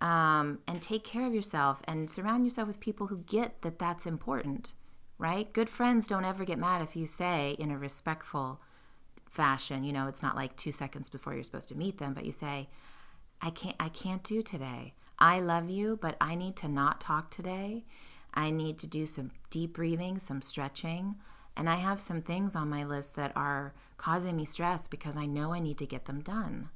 um, 0.00 0.60
and 0.66 0.80
take 0.80 1.04
care 1.04 1.26
of 1.26 1.34
yourself 1.34 1.82
and 1.84 2.10
surround 2.10 2.44
yourself 2.44 2.66
with 2.66 2.80
people 2.80 3.08
who 3.08 3.18
get 3.26 3.60
that 3.60 3.78
that's 3.78 4.06
important 4.06 4.72
right 5.18 5.52
good 5.52 5.68
friends 5.68 6.06
don't 6.06 6.24
ever 6.24 6.46
get 6.46 6.58
mad 6.58 6.80
if 6.80 6.96
you 6.96 7.04
say 7.04 7.56
in 7.58 7.70
a 7.70 7.76
respectful 7.76 8.58
fashion 9.30 9.84
you 9.84 9.92
know 9.92 10.06
it's 10.06 10.22
not 10.22 10.36
like 10.36 10.56
two 10.56 10.72
seconds 10.72 11.10
before 11.10 11.34
you're 11.34 11.44
supposed 11.44 11.68
to 11.68 11.76
meet 11.76 11.98
them 11.98 12.14
but 12.14 12.24
you 12.24 12.32
say 12.32 12.68
i 13.40 13.50
can't 13.50 13.76
i 13.78 13.88
can't 13.88 14.22
do 14.22 14.42
today 14.42 14.92
i 15.18 15.40
love 15.40 15.70
you 15.70 15.96
but 16.00 16.16
i 16.20 16.34
need 16.34 16.56
to 16.56 16.68
not 16.68 17.00
talk 17.00 17.30
today 17.30 17.84
i 18.34 18.50
need 18.50 18.78
to 18.78 18.86
do 18.86 19.06
some 19.06 19.30
deep 19.50 19.74
breathing 19.74 20.18
some 20.18 20.42
stretching 20.42 21.16
and 21.58 21.68
I 21.68 21.74
have 21.74 22.00
some 22.00 22.22
things 22.22 22.54
on 22.54 22.70
my 22.70 22.84
list 22.84 23.16
that 23.16 23.32
are 23.36 23.74
causing 23.96 24.36
me 24.36 24.44
stress 24.44 24.86
because 24.86 25.16
I 25.16 25.26
know 25.26 25.52
I 25.52 25.58
need 25.58 25.76
to 25.78 25.86
get 25.86 26.04
them 26.04 26.20
done. 26.20 26.70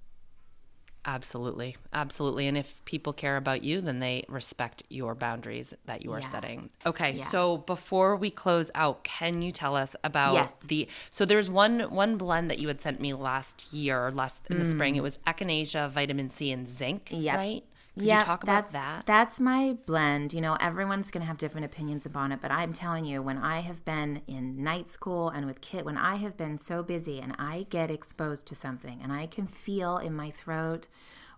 Absolutely. 1.05 1.77
Absolutely. 1.93 2.47
And 2.47 2.57
if 2.57 2.85
people 2.85 3.13
care 3.13 3.37
about 3.37 3.65
you, 3.65 3.81
then 3.81 3.99
they 3.99 4.25
respect 4.29 4.85
your 4.89 5.15
boundaries 5.15 5.75
that 5.87 6.03
you 6.03 6.13
are 6.13 6.21
Yeah. 6.21 6.31
setting. 6.31 6.71
Okay. 6.87 7.15
So 7.15 7.59
before 7.59 8.15
we 8.17 8.31
close 8.31 8.71
out, 8.75 9.03
can 9.03 9.43
you 9.43 9.51
tell 9.51 9.75
us 9.75 9.97
about 10.05 10.35
Yes. 10.35 10.55
the 10.65 10.89
so 11.11 11.25
there's 11.25 11.51
one 11.51 11.81
one 11.91 12.17
blend 12.17 12.51
that 12.51 12.59
you 12.61 12.69
had 12.69 12.81
sent 12.81 13.01
me 13.01 13.15
last 13.15 13.73
year, 13.73 14.11
last 14.13 14.41
in 14.49 14.59
the 14.61 14.65
spring. 14.65 14.95
It 14.97 15.03
was 15.03 15.19
echinacea, 15.27 15.91
vitamin 15.91 16.29
C, 16.29 16.53
and 16.53 16.69
zinc. 16.69 17.07
Mm. 17.07 17.23
Yep. 17.23 17.37
Right? 17.37 17.65
Could 17.95 18.05
yeah, 18.05 18.21
you 18.21 18.25
talk 18.25 18.43
about 18.43 18.69
that's, 18.69 18.73
that? 18.73 19.07
That's 19.07 19.39
my 19.39 19.77
blend. 19.85 20.33
You 20.33 20.41
know, 20.41 20.57
everyone's 20.61 21.11
going 21.11 21.21
to 21.21 21.27
have 21.27 21.37
different 21.37 21.67
opinions 21.67 22.07
upon 22.07 22.33
it, 22.33 22.41
but 22.41 22.51
I'm 22.51 22.73
telling 22.73 23.05
you, 23.05 23.21
when 23.21 23.37
I 23.37 23.61
have 23.61 23.85
been 23.85 24.23
in 24.27 24.63
night 24.63 24.89
school 24.89 25.29
and 25.29 25.45
with 25.45 25.61
Kit, 25.61 25.85
when 25.85 25.99
I 25.99 26.17
have 26.17 26.37
been 26.39 26.57
so 26.57 26.83
busy 26.83 27.21
and 27.21 27.37
I 27.39 27.67
get 27.69 27.91
exposed 27.91 28.47
to 28.47 28.55
something 28.55 29.01
and 29.03 29.13
I 29.13 29.27
can 29.27 29.47
feel 29.47 29.99
in 29.99 30.15
my 30.15 30.31
throat 30.31 30.89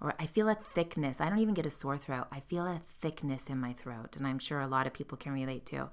or 0.01 0.15
I 0.19 0.27
feel 0.27 0.49
a 0.49 0.55
thickness. 0.75 1.21
I 1.21 1.29
don't 1.29 1.39
even 1.39 1.55
get 1.55 1.67
a 1.67 1.71
sore 1.71 1.97
throat. 1.99 2.27
I 2.31 2.41
feel 2.41 2.67
a 2.67 2.83
thickness 3.01 3.49
in 3.49 3.59
my 3.59 3.73
throat, 3.73 4.17
and 4.17 4.27
I'm 4.27 4.39
sure 4.39 4.61
a 4.61 4.67
lot 4.67 4.87
of 4.87 4.93
people 4.93 5.17
can 5.17 5.33
relate 5.33 5.65
to. 5.67 5.89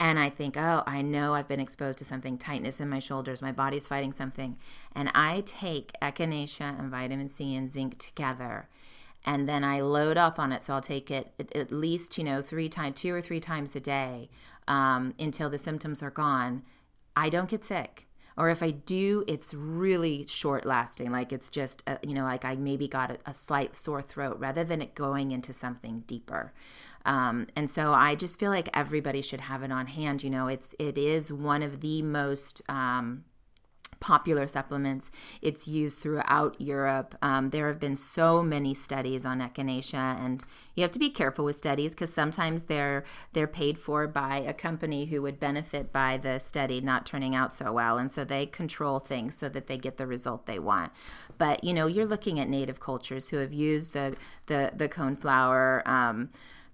And 0.00 0.18
I 0.18 0.30
think, 0.30 0.56
oh, 0.56 0.84
I 0.86 1.02
know 1.02 1.34
I've 1.34 1.48
been 1.48 1.60
exposed 1.60 1.98
to 1.98 2.04
something, 2.04 2.38
tightness 2.38 2.80
in 2.80 2.88
my 2.88 3.00
shoulders, 3.00 3.42
my 3.42 3.52
body's 3.52 3.86
fighting 3.86 4.12
something. 4.12 4.56
And 4.94 5.10
I 5.14 5.42
take 5.44 5.92
echinacea 6.00 6.78
and 6.78 6.90
vitamin 6.90 7.28
C 7.28 7.54
and 7.56 7.68
zinc 7.68 7.98
together 7.98 8.68
and 9.28 9.46
then 9.46 9.62
I 9.62 9.82
load 9.82 10.16
up 10.16 10.38
on 10.38 10.52
it. 10.52 10.64
So 10.64 10.72
I'll 10.72 10.80
take 10.80 11.10
it 11.10 11.34
at, 11.54 11.70
least, 11.70 12.16
you 12.16 12.24
know, 12.24 12.40
three 12.40 12.70
times, 12.70 12.98
two 12.98 13.14
or 13.14 13.20
three 13.20 13.40
times 13.40 13.76
a 13.76 13.80
day 13.80 14.30
um, 14.66 15.12
until 15.18 15.50
the 15.50 15.58
symptoms 15.58 16.02
are 16.02 16.10
gone. 16.10 16.62
I 17.14 17.28
don't 17.28 17.50
get 17.50 17.62
sick. 17.62 18.08
Or 18.38 18.48
if 18.48 18.62
I 18.62 18.70
do, 18.70 19.24
it's 19.26 19.52
really 19.52 20.26
short 20.26 20.64
lasting. 20.64 21.12
Like 21.12 21.30
it's 21.30 21.50
just, 21.50 21.82
a, 21.86 21.98
you 22.02 22.14
know, 22.14 22.22
like 22.22 22.46
I 22.46 22.54
maybe 22.54 22.88
got 22.88 23.10
a, 23.10 23.18
a 23.26 23.34
slight 23.34 23.76
sore 23.76 24.00
throat 24.00 24.38
rather 24.40 24.64
than 24.64 24.80
it 24.80 24.94
going 24.94 25.30
into 25.30 25.52
something 25.52 26.04
deeper. 26.06 26.54
Um, 27.04 27.48
and 27.54 27.68
so 27.68 27.92
I 27.92 28.14
just 28.14 28.38
feel 28.38 28.50
like 28.50 28.70
everybody 28.72 29.20
should 29.20 29.42
have 29.42 29.62
it 29.62 29.70
on 29.70 29.88
hand. 29.88 30.24
You 30.24 30.30
know, 30.30 30.48
it's 30.48 30.74
it 30.78 30.96
is 30.96 31.30
one 31.30 31.62
of 31.62 31.82
the 31.82 32.00
most 32.00 32.62
um, 32.66 33.24
popular 34.00 34.46
supplements. 34.46 35.10
It's 35.42 35.66
used 35.66 36.00
throughout 36.00 36.60
Europe. 36.60 37.14
Um, 37.22 37.50
there 37.50 37.68
have 37.68 37.80
been 37.80 37.96
so 37.96 38.42
many 38.42 38.74
studies 38.74 39.24
on 39.24 39.40
echinacea, 39.40 40.24
and 40.24 40.42
you 40.74 40.82
have 40.82 40.90
to 40.92 40.98
be 40.98 41.10
careful 41.10 41.44
with 41.44 41.56
studies 41.56 41.92
because 41.92 42.12
sometimes 42.12 42.64
they're 42.64 43.04
they're 43.32 43.46
paid 43.46 43.78
for 43.78 44.06
by 44.06 44.38
a 44.38 44.52
company 44.52 45.06
who 45.06 45.22
would 45.22 45.40
benefit 45.40 45.92
by 45.92 46.16
the 46.16 46.38
study 46.38 46.80
not 46.80 47.06
turning 47.06 47.34
out 47.34 47.54
so 47.54 47.72
well, 47.72 47.98
and 47.98 48.10
so 48.10 48.24
they 48.24 48.46
control 48.46 48.98
things 48.98 49.36
so 49.36 49.48
that 49.48 49.66
they 49.66 49.78
get 49.78 49.96
the 49.96 50.06
result 50.06 50.46
they 50.46 50.58
want. 50.58 50.92
But 51.36 51.64
you 51.64 51.74
know, 51.74 51.86
you're 51.86 52.06
looking 52.06 52.38
at 52.38 52.48
native 52.48 52.80
cultures 52.80 53.28
who 53.28 53.38
have 53.38 53.52
used 53.52 53.92
the 53.92 54.16
the 54.46 54.72
the 54.74 54.88
cone 54.88 55.16
flower. 55.16 55.82
Um, 55.86 56.30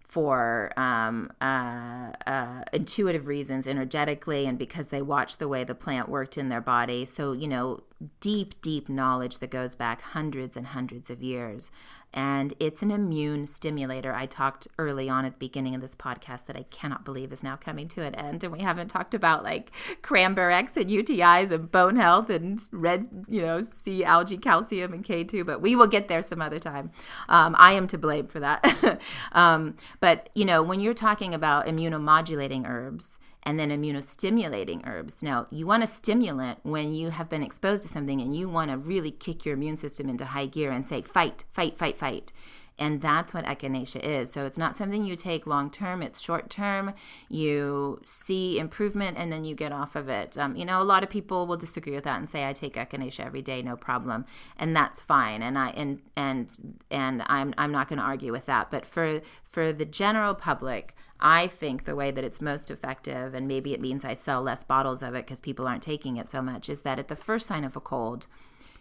for 0.06 0.72
um, 0.76 1.30
uh, 1.40 2.12
uh, 2.26 2.62
intuitive 2.72 3.26
reasons, 3.26 3.66
energetically, 3.66 4.46
and 4.46 4.58
because 4.58 4.88
they 4.88 5.02
watched 5.02 5.38
the 5.38 5.48
way 5.48 5.64
the 5.64 5.74
plant 5.74 6.08
worked 6.08 6.38
in 6.38 6.48
their 6.50 6.60
body. 6.60 7.04
So, 7.04 7.32
you 7.32 7.48
know, 7.48 7.82
deep, 8.20 8.60
deep 8.60 8.88
knowledge 8.88 9.38
that 9.38 9.50
goes 9.50 9.74
back 9.74 10.00
hundreds 10.02 10.56
and 10.56 10.68
hundreds 10.68 11.10
of 11.10 11.22
years. 11.22 11.70
And 12.12 12.54
it's 12.60 12.80
an 12.80 12.92
immune 12.92 13.46
stimulator. 13.46 14.14
I 14.14 14.26
talked 14.26 14.68
early 14.78 15.08
on 15.08 15.24
at 15.24 15.32
the 15.32 15.38
beginning 15.38 15.74
of 15.74 15.80
this 15.80 15.96
podcast 15.96 16.46
that 16.46 16.56
I 16.56 16.62
cannot 16.70 17.04
believe 17.04 17.32
is 17.32 17.42
now 17.42 17.56
coming 17.56 17.88
to 17.88 18.02
an 18.02 18.14
end. 18.14 18.44
And 18.44 18.52
we 18.52 18.60
haven't 18.60 18.86
talked 18.86 19.14
about 19.14 19.42
like 19.42 19.72
cranberries 20.02 20.76
and 20.76 20.88
UTIs 20.88 21.50
and 21.50 21.70
bone 21.70 21.96
health 21.96 22.30
and 22.30 22.60
red, 22.70 23.26
you 23.28 23.42
know, 23.42 23.60
sea 23.62 24.04
algae, 24.04 24.38
calcium, 24.38 24.92
and 24.92 25.04
K2. 25.04 25.44
But 25.44 25.60
we 25.60 25.74
will 25.74 25.88
get 25.88 26.06
there 26.06 26.22
some 26.22 26.40
other 26.40 26.60
time. 26.60 26.92
Um, 27.28 27.56
I 27.58 27.72
am 27.72 27.88
to 27.88 27.98
blame 27.98 28.28
for 28.28 28.38
that. 28.38 29.00
um, 29.32 29.74
but, 29.98 30.28
you 30.36 30.44
know, 30.44 30.62
when 30.62 30.78
you're 30.78 30.94
talking 30.94 31.34
about 31.34 31.66
immunomodulating 31.66 32.64
herbs, 32.64 33.18
and 33.44 33.58
then 33.58 33.70
immunostimulating 33.70 34.86
herbs. 34.86 35.22
Now, 35.22 35.46
you 35.50 35.66
want 35.66 35.82
a 35.82 35.86
stimulant 35.86 36.58
when 36.62 36.92
you 36.92 37.10
have 37.10 37.28
been 37.28 37.42
exposed 37.42 37.82
to 37.82 37.88
something 37.88 38.20
and 38.20 38.34
you 38.36 38.48
want 38.48 38.70
to 38.70 38.78
really 38.78 39.10
kick 39.10 39.44
your 39.44 39.54
immune 39.54 39.76
system 39.76 40.08
into 40.08 40.24
high 40.24 40.46
gear 40.46 40.70
and 40.70 40.86
say, 40.86 41.02
fight, 41.02 41.44
fight, 41.50 41.78
fight, 41.78 41.96
fight. 41.96 42.32
And 42.78 43.00
that's 43.00 43.32
what 43.32 43.44
echinacea 43.44 44.02
is. 44.02 44.32
So 44.32 44.46
it's 44.46 44.58
not 44.58 44.76
something 44.76 45.04
you 45.04 45.14
take 45.14 45.46
long 45.46 45.70
term, 45.70 46.02
it's 46.02 46.20
short 46.20 46.50
term. 46.50 46.92
You 47.28 48.00
see 48.04 48.58
improvement 48.58 49.16
and 49.16 49.32
then 49.32 49.44
you 49.44 49.54
get 49.54 49.70
off 49.70 49.94
of 49.94 50.08
it. 50.08 50.36
Um, 50.36 50.56
you 50.56 50.64
know, 50.64 50.82
a 50.82 50.84
lot 50.84 51.04
of 51.04 51.10
people 51.10 51.46
will 51.46 51.56
disagree 51.56 51.94
with 51.94 52.04
that 52.04 52.18
and 52.18 52.28
say, 52.28 52.48
I 52.48 52.52
take 52.52 52.74
echinacea 52.74 53.24
every 53.26 53.42
day, 53.42 53.62
no 53.62 53.76
problem. 53.76 54.24
And 54.58 54.74
that's 54.74 55.00
fine. 55.00 55.40
And 55.40 55.56
I 55.56 55.68
and 55.70 56.00
and 56.16 56.76
and 56.90 57.22
I'm 57.26 57.54
I'm 57.56 57.70
not 57.70 57.88
going 57.88 57.98
to 57.98 58.04
argue 58.04 58.32
with 58.32 58.46
that. 58.46 58.70
But 58.70 58.84
for 58.86 59.20
for 59.44 59.72
the 59.72 59.84
general 59.84 60.34
public, 60.34 60.96
I 61.20 61.46
think 61.46 61.84
the 61.84 61.94
way 61.94 62.10
that 62.10 62.24
it's 62.24 62.42
most 62.42 62.70
effective, 62.70 63.34
and 63.34 63.46
maybe 63.46 63.72
it 63.72 63.80
means 63.80 64.04
I 64.04 64.14
sell 64.14 64.42
less 64.42 64.64
bottles 64.64 65.02
of 65.02 65.14
it 65.14 65.26
because 65.26 65.40
people 65.40 65.68
aren't 65.68 65.82
taking 65.82 66.16
it 66.16 66.28
so 66.28 66.42
much, 66.42 66.68
is 66.68 66.82
that 66.82 66.98
at 66.98 67.08
the 67.08 67.16
first 67.16 67.46
sign 67.46 67.64
of 67.64 67.76
a 67.76 67.80
cold, 67.80 68.26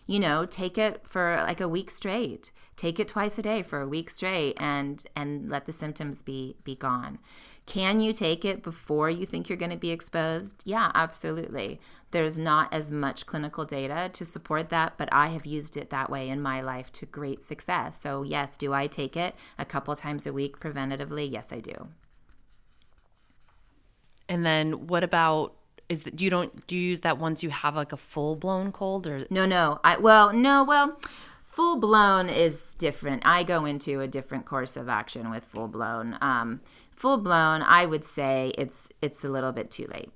you 0.06 0.20
know, 0.20 0.46
take 0.46 0.78
it 0.78 1.06
for 1.08 1.38
like 1.38 1.62
a 1.62 1.68
week 1.68 1.90
straight. 1.90 2.52
Take 2.76 3.00
it 3.00 3.08
twice 3.08 3.38
a 3.38 3.42
day 3.42 3.62
for 3.62 3.82
a 3.82 3.88
week 3.88 4.10
straight, 4.10 4.56
and 4.60 5.04
and 5.16 5.50
let 5.50 5.66
the 5.66 5.72
symptoms 5.72 6.22
be 6.22 6.58
be 6.64 6.76
gone. 6.76 7.20
Can 7.66 8.02
you 8.02 8.12
take 8.12 8.44
it 8.44 8.62
before 8.62 9.10
you 9.10 9.26
think 9.26 9.48
you're 9.48 9.58
going 9.58 9.72
to 9.72 9.78
be 9.78 9.92
exposed? 9.92 10.64
Yeah, 10.66 10.92
absolutely. 10.94 11.80
There's 12.12 12.38
not 12.38 12.74
as 12.74 12.92
much 12.92 13.26
clinical 13.26 13.64
data 13.64 14.10
to 14.14 14.26
support 14.26 14.70
that, 14.70 14.98
but 14.98 15.08
I 15.14 15.28
have 15.28 15.46
used 15.46 15.78
it 15.78 15.90
that 15.90 16.10
way 16.10 16.28
in 16.28 16.42
my 16.42 16.60
life 16.60 16.92
to 16.94 17.06
great 17.06 17.42
success. 17.42 18.02
So, 18.02 18.24
yes, 18.24 18.58
do 18.58 18.74
I 18.74 18.88
take 18.88 19.16
it 19.16 19.34
a 19.58 19.64
couple 19.64 19.96
times 19.96 20.28
a 20.28 20.34
week 20.34 20.60
preventatively? 20.60 21.32
Yes, 21.32 21.54
I 21.54 21.60
do. 21.60 21.88
And 24.28 24.46
then 24.46 24.88
what 24.88 25.04
about 25.04 25.56
is 25.90 26.04
that 26.04 26.22
you 26.22 26.30
don't 26.30 26.66
do 26.68 26.76
you 26.76 26.90
use 26.90 27.02
that 27.02 27.18
once 27.18 27.44
you 27.44 27.50
have 27.50 27.76
like 27.76 27.92
a 27.92 27.98
full 27.98 28.36
blown 28.36 28.72
cold 28.72 29.08
or 29.08 29.26
No, 29.30 29.46
no. 29.46 29.80
I 29.84 29.98
well, 29.98 30.34
no, 30.34 30.64
well, 30.64 30.98
full 31.44 31.80
blown 31.80 32.30
is 32.30 32.76
different. 32.76 33.24
I 33.26 33.44
go 33.44 33.66
into 33.66 34.02
a 34.02 34.08
different 34.08 34.46
course 34.46 34.76
of 34.76 34.90
action 34.90 35.30
with 35.30 35.44
full 35.44 35.68
blown. 35.68 36.18
Um, 36.22 36.62
full 36.96 37.18
blown, 37.18 37.62
I 37.62 37.86
would 37.86 38.06
say 38.06 38.54
it's 38.58 38.90
it's 39.02 39.24
a 39.24 39.30
little 39.30 39.52
bit 39.52 39.72
too 39.72 39.88
late. 39.92 40.12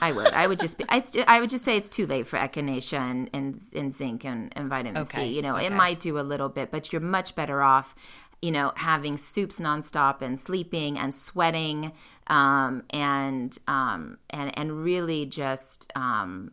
I 0.00 0.12
would. 0.12 0.32
I 0.32 0.46
would 0.46 0.58
just 0.58 0.78
be. 0.78 0.84
I, 0.88 1.00
st- 1.00 1.28
I 1.28 1.40
would 1.40 1.48
just 1.48 1.64
say 1.64 1.76
it's 1.76 1.88
too 1.88 2.06
late 2.06 2.26
for 2.26 2.38
echinacea 2.38 2.98
and, 2.98 3.30
and, 3.32 3.56
and 3.74 3.94
zinc 3.94 4.24
and, 4.24 4.52
and 4.56 4.68
vitamin 4.68 5.02
Okay, 5.02 5.28
C. 5.28 5.34
You 5.34 5.42
know, 5.42 5.56
it 5.56 5.70
might 5.72 6.00
do 6.00 6.18
a 6.18 6.22
little 6.22 6.48
bit, 6.48 6.72
but 6.72 6.92
you're 6.92 7.00
much 7.00 7.36
better 7.36 7.62
off. 7.62 7.94
You 8.42 8.52
know, 8.52 8.72
having 8.76 9.16
soups 9.16 9.58
nonstop 9.60 10.20
and 10.22 10.38
sleeping 10.38 10.98
and 10.98 11.12
sweating, 11.12 11.92
um, 12.28 12.82
and 12.90 13.56
um, 13.66 14.18
and 14.30 14.56
and 14.58 14.84
really 14.84 15.26
just 15.26 15.90
um, 15.96 16.52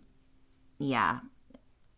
yeah, 0.79 1.19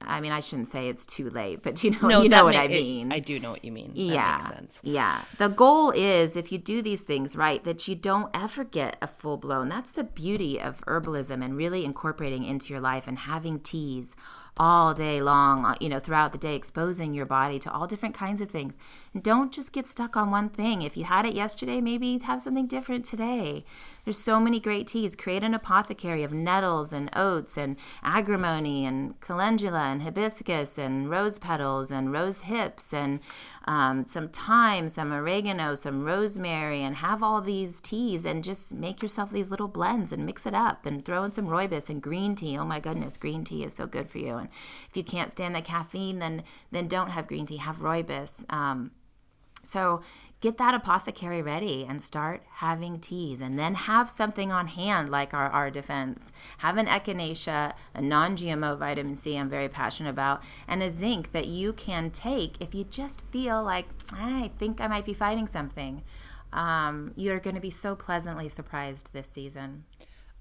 I 0.01 0.19
mean, 0.21 0.31
I 0.31 0.39
shouldn't 0.41 0.71
say 0.71 0.89
it's 0.89 1.05
too 1.05 1.29
late, 1.29 1.63
but 1.63 1.83
you 1.83 1.91
know, 1.91 2.07
No, 2.07 2.21
you 2.23 2.29
know 2.29 2.43
what 2.45 2.55
ma- 2.55 2.61
I 2.61 2.65
it- 2.65 2.71
mean. 2.71 3.11
I 3.13 3.19
do 3.19 3.39
know 3.39 3.51
what 3.51 3.63
you 3.63 3.71
mean. 3.71 3.89
That 3.93 3.99
yeah, 3.99 4.37
makes 4.43 4.55
sense. 4.55 4.73
yeah. 4.81 5.21
The 5.37 5.47
goal 5.49 5.91
is 5.91 6.35
if 6.35 6.51
you 6.51 6.57
do 6.57 6.81
these 6.81 7.01
things 7.01 7.35
right, 7.35 7.63
that 7.63 7.87
you 7.87 7.95
don't 7.95 8.29
ever 8.35 8.63
get 8.63 8.97
a 9.01 9.07
full 9.07 9.37
blown. 9.37 9.69
That's 9.69 9.91
the 9.91 10.03
beauty 10.03 10.59
of 10.59 10.81
herbalism 10.81 11.43
and 11.45 11.55
really 11.55 11.85
incorporating 11.85 12.43
into 12.43 12.73
your 12.73 12.81
life 12.81 13.07
and 13.07 13.19
having 13.19 13.59
teas 13.59 14.15
all 14.57 14.93
day 14.93 15.21
long, 15.21 15.65
uh, 15.65 15.75
you 15.81 15.89
know, 15.89 15.99
throughout 15.99 16.31
the 16.31 16.37
day, 16.37 16.55
exposing 16.55 17.13
your 17.13 17.25
body 17.25 17.59
to 17.59 17.71
all 17.71 17.87
different 17.87 18.15
kinds 18.15 18.39
of 18.39 18.49
things. 18.49 18.77
Don't 19.19 19.51
just 19.51 19.73
get 19.73 19.85
stuck 19.85 20.15
on 20.15 20.31
one 20.31 20.49
thing. 20.49 20.81
If 20.81 20.95
you 20.95 21.03
had 21.03 21.25
it 21.25 21.33
yesterday, 21.33 21.81
maybe 21.81 22.17
have 22.19 22.41
something 22.41 22.65
different 22.65 23.05
today. 23.05 23.65
There's 24.05 24.19
so 24.19 24.39
many 24.39 24.59
great 24.59 24.87
teas. 24.87 25.15
Create 25.15 25.43
an 25.43 25.53
apothecary 25.53 26.23
of 26.23 26.31
nettles 26.31 26.93
and 26.93 27.09
oats 27.15 27.57
and 27.57 27.75
agrimony 28.03 28.85
and 28.85 29.19
calendula 29.19 29.85
and 29.85 30.03
hibiscus 30.03 30.77
and 30.77 31.09
rose 31.09 31.39
petals 31.39 31.91
and 31.91 32.13
rose 32.13 32.41
hips 32.41 32.93
and 32.93 33.19
um, 33.65 34.05
some 34.05 34.29
thyme, 34.29 34.87
some 34.87 35.11
oregano, 35.11 35.75
some 35.75 36.03
rosemary, 36.03 36.81
and 36.83 36.97
have 36.97 37.23
all 37.23 37.41
these 37.41 37.81
teas 37.81 38.25
and 38.25 38.43
just 38.43 38.73
make 38.73 39.01
yourself 39.01 39.31
these 39.31 39.49
little 39.49 39.67
blends 39.67 40.11
and 40.11 40.25
mix 40.25 40.45
it 40.45 40.53
up 40.53 40.85
and 40.85 41.03
throw 41.03 41.23
in 41.23 41.31
some 41.31 41.47
rooibos 41.47 41.89
and 41.89 42.01
green 42.01 42.35
tea. 42.35 42.57
Oh 42.57 42.65
my 42.65 42.79
goodness, 42.79 43.17
green 43.17 43.43
tea 43.43 43.63
is 43.63 43.73
so 43.73 43.87
good 43.87 44.07
for 44.07 44.19
you. 44.19 44.44
If 44.89 44.97
you 44.97 45.03
can't 45.03 45.31
stand 45.31 45.55
the 45.55 45.61
caffeine, 45.61 46.19
then 46.19 46.43
then 46.71 46.87
don't 46.87 47.09
have 47.09 47.27
green 47.27 47.45
tea. 47.45 47.57
Have 47.57 47.77
rooibos. 47.77 48.45
Um, 48.51 48.91
so 49.65 50.01
get 50.41 50.57
that 50.57 50.75
apothecary 50.75 51.41
ready 51.41 51.85
and 51.89 52.01
start 52.01 52.43
having 52.57 52.99
teas 52.99 53.41
and 53.41 53.57
then 53.57 53.73
have 53.73 54.09
something 54.09 54.51
on 54.51 54.67
hand 54.67 55.09
like 55.09 55.33
our, 55.33 55.49
our 55.49 55.71
defense. 55.71 56.31
Have 56.59 56.77
an 56.77 56.85
echinacea, 56.85 57.73
a 57.93 58.01
non-GMO 58.01 58.77
vitamin 58.77 59.17
C 59.17 59.35
I'm 59.35 59.49
very 59.49 59.69
passionate 59.69 60.11
about, 60.11 60.43
and 60.67 60.83
a 60.83 60.91
zinc 60.91 61.31
that 61.31 61.47
you 61.47 61.73
can 61.73 62.11
take 62.11 62.61
if 62.61 62.75
you 62.75 62.83
just 62.83 63.23
feel 63.31 63.63
like, 63.63 63.87
I 64.13 64.51
think 64.59 64.79
I 64.79 64.87
might 64.87 65.05
be 65.05 65.13
fighting 65.13 65.47
something. 65.47 66.03
Um, 66.53 67.11
you're 67.15 67.39
going 67.39 67.55
to 67.55 67.61
be 67.61 67.71
so 67.71 67.95
pleasantly 67.95 68.47
surprised 68.47 69.09
this 69.13 69.27
season. 69.27 69.83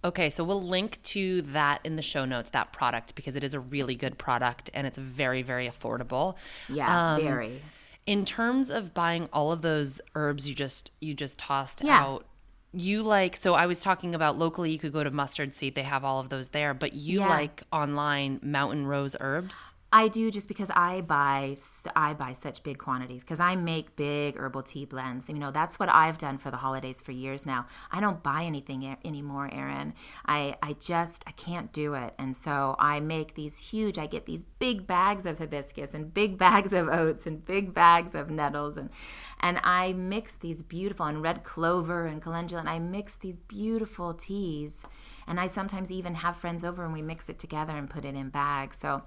Okay, 0.05 0.29
so 0.29 0.45
we'll 0.45 0.63
link 0.63 1.01
to 1.05 1.41
that 1.43 1.81
in 1.83 1.97
the 1.97 2.03
show 2.03 2.25
notes, 2.27 2.51
that 2.51 2.73
product, 2.73 3.15
because 3.15 3.37
it 3.37 3.43
is 3.45 3.55
a 3.55 3.61
really 3.61 3.95
good 3.95 4.19
product 4.19 4.69
and 4.75 4.87
it's 4.87 4.99
very, 4.99 5.41
very 5.43 5.69
affordable. 5.69 6.37
Yeah, 6.69 7.15
Um, 7.15 7.23
very. 7.23 7.63
In 8.07 8.27
terms 8.27 8.69
of 8.69 8.93
buying 8.93 9.31
all 9.33 9.51
of 9.51 9.63
those 9.63 10.01
herbs 10.15 10.47
you 10.47 10.55
just 10.55 10.93
you 11.01 11.15
just 11.15 11.39
tossed 11.39 11.81
Yeah. 11.83 12.03
out, 12.03 12.27
you 12.73 13.03
like 13.03 13.37
so 13.37 13.55
I 13.55 13.67
was 13.67 13.79
talking 13.79 14.15
about 14.15 14.37
locally 14.39 14.71
you 14.73 14.79
could 14.79 14.93
go 14.93 15.03
to 15.05 15.11
mustard 15.11 15.55
seed, 15.55 15.75
they 15.75 15.85
have 15.85 16.05
all 16.05 16.21
of 16.21 16.29
those 16.29 16.49
there, 16.49 16.75
but 16.75 16.93
you 16.95 17.21
Yeah. 17.21 17.29
like 17.29 17.63
online 17.73 18.41
mountain 18.43 18.87
rose 18.87 19.17
herbs? 19.21 19.73
I 19.95 20.09
do 20.09 20.29
just 20.33 20.49
because 20.49 20.71
I 20.75 21.03
buy 21.03 21.57
I 21.95 22.15
buy 22.15 22.33
such 22.33 22.65
big 22.65 22.79
quantities 22.79 23.23
because 23.23 23.39
I 23.39 23.55
make 23.55 23.95
big 23.95 24.37
herbal 24.37 24.65
tea 24.65 24.87
blends. 24.87 25.29
You 25.29 25.37
know 25.37 25.53
that's 25.53 25.79
what 25.79 25.89
I've 25.89 26.19
done 26.19 26.37
for 26.37 26.51
the 26.51 26.57
holidays 26.57 27.01
for 27.01 27.13
years 27.13 27.47
now. 27.47 27.67
I 27.93 28.01
don't 28.01 28.21
buy 28.21 28.43
anything 28.43 28.97
anymore, 29.05 29.49
Erin. 29.53 29.95
I 30.27 30.57
I 30.61 30.73
just 30.81 31.23
I 31.29 31.31
can't 31.31 31.73
do 31.73 31.95
it, 31.95 32.13
and 32.19 32.35
so 32.35 32.75
I 32.81 32.99
make 32.99 33.35
these 33.35 33.57
huge. 33.57 33.97
I 33.97 34.07
get 34.09 34.27
these 34.27 34.43
big 34.59 34.85
bags 34.85 35.27
of 35.27 35.39
hibiscus 35.39 35.95
and 35.95 36.13
big 36.13 36.39
bags 36.45 36.73
of 36.73 36.89
oats 36.89 37.25
and 37.25 37.45
big 37.45 37.73
bags 37.73 38.17
of 38.17 38.31
nettles 38.31 38.77
and 38.77 38.91
and 39.39 39.61
I 39.63 39.93
mix 39.93 40.35
these 40.37 40.65
beautiful 40.65 41.07
and 41.07 41.23
red 41.23 41.45
clover 41.45 42.07
and 42.07 42.21
calendula 42.21 42.59
and 42.59 42.69
I 42.69 42.81
mix 42.81 43.15
these 43.15 43.37
beautiful 43.37 44.13
teas. 44.13 44.83
And 45.27 45.41
I 45.41 45.47
sometimes 45.47 45.91
even 45.91 46.15
have 46.17 46.37
friends 46.37 46.65
over 46.65 46.85
and 46.85 46.93
we 46.93 47.01
mix 47.01 47.29
it 47.29 47.39
together 47.39 47.75
and 47.75 47.89
put 47.89 48.05
it 48.05 48.15
in 48.15 48.29
bags. 48.29 48.77
So 48.79 49.03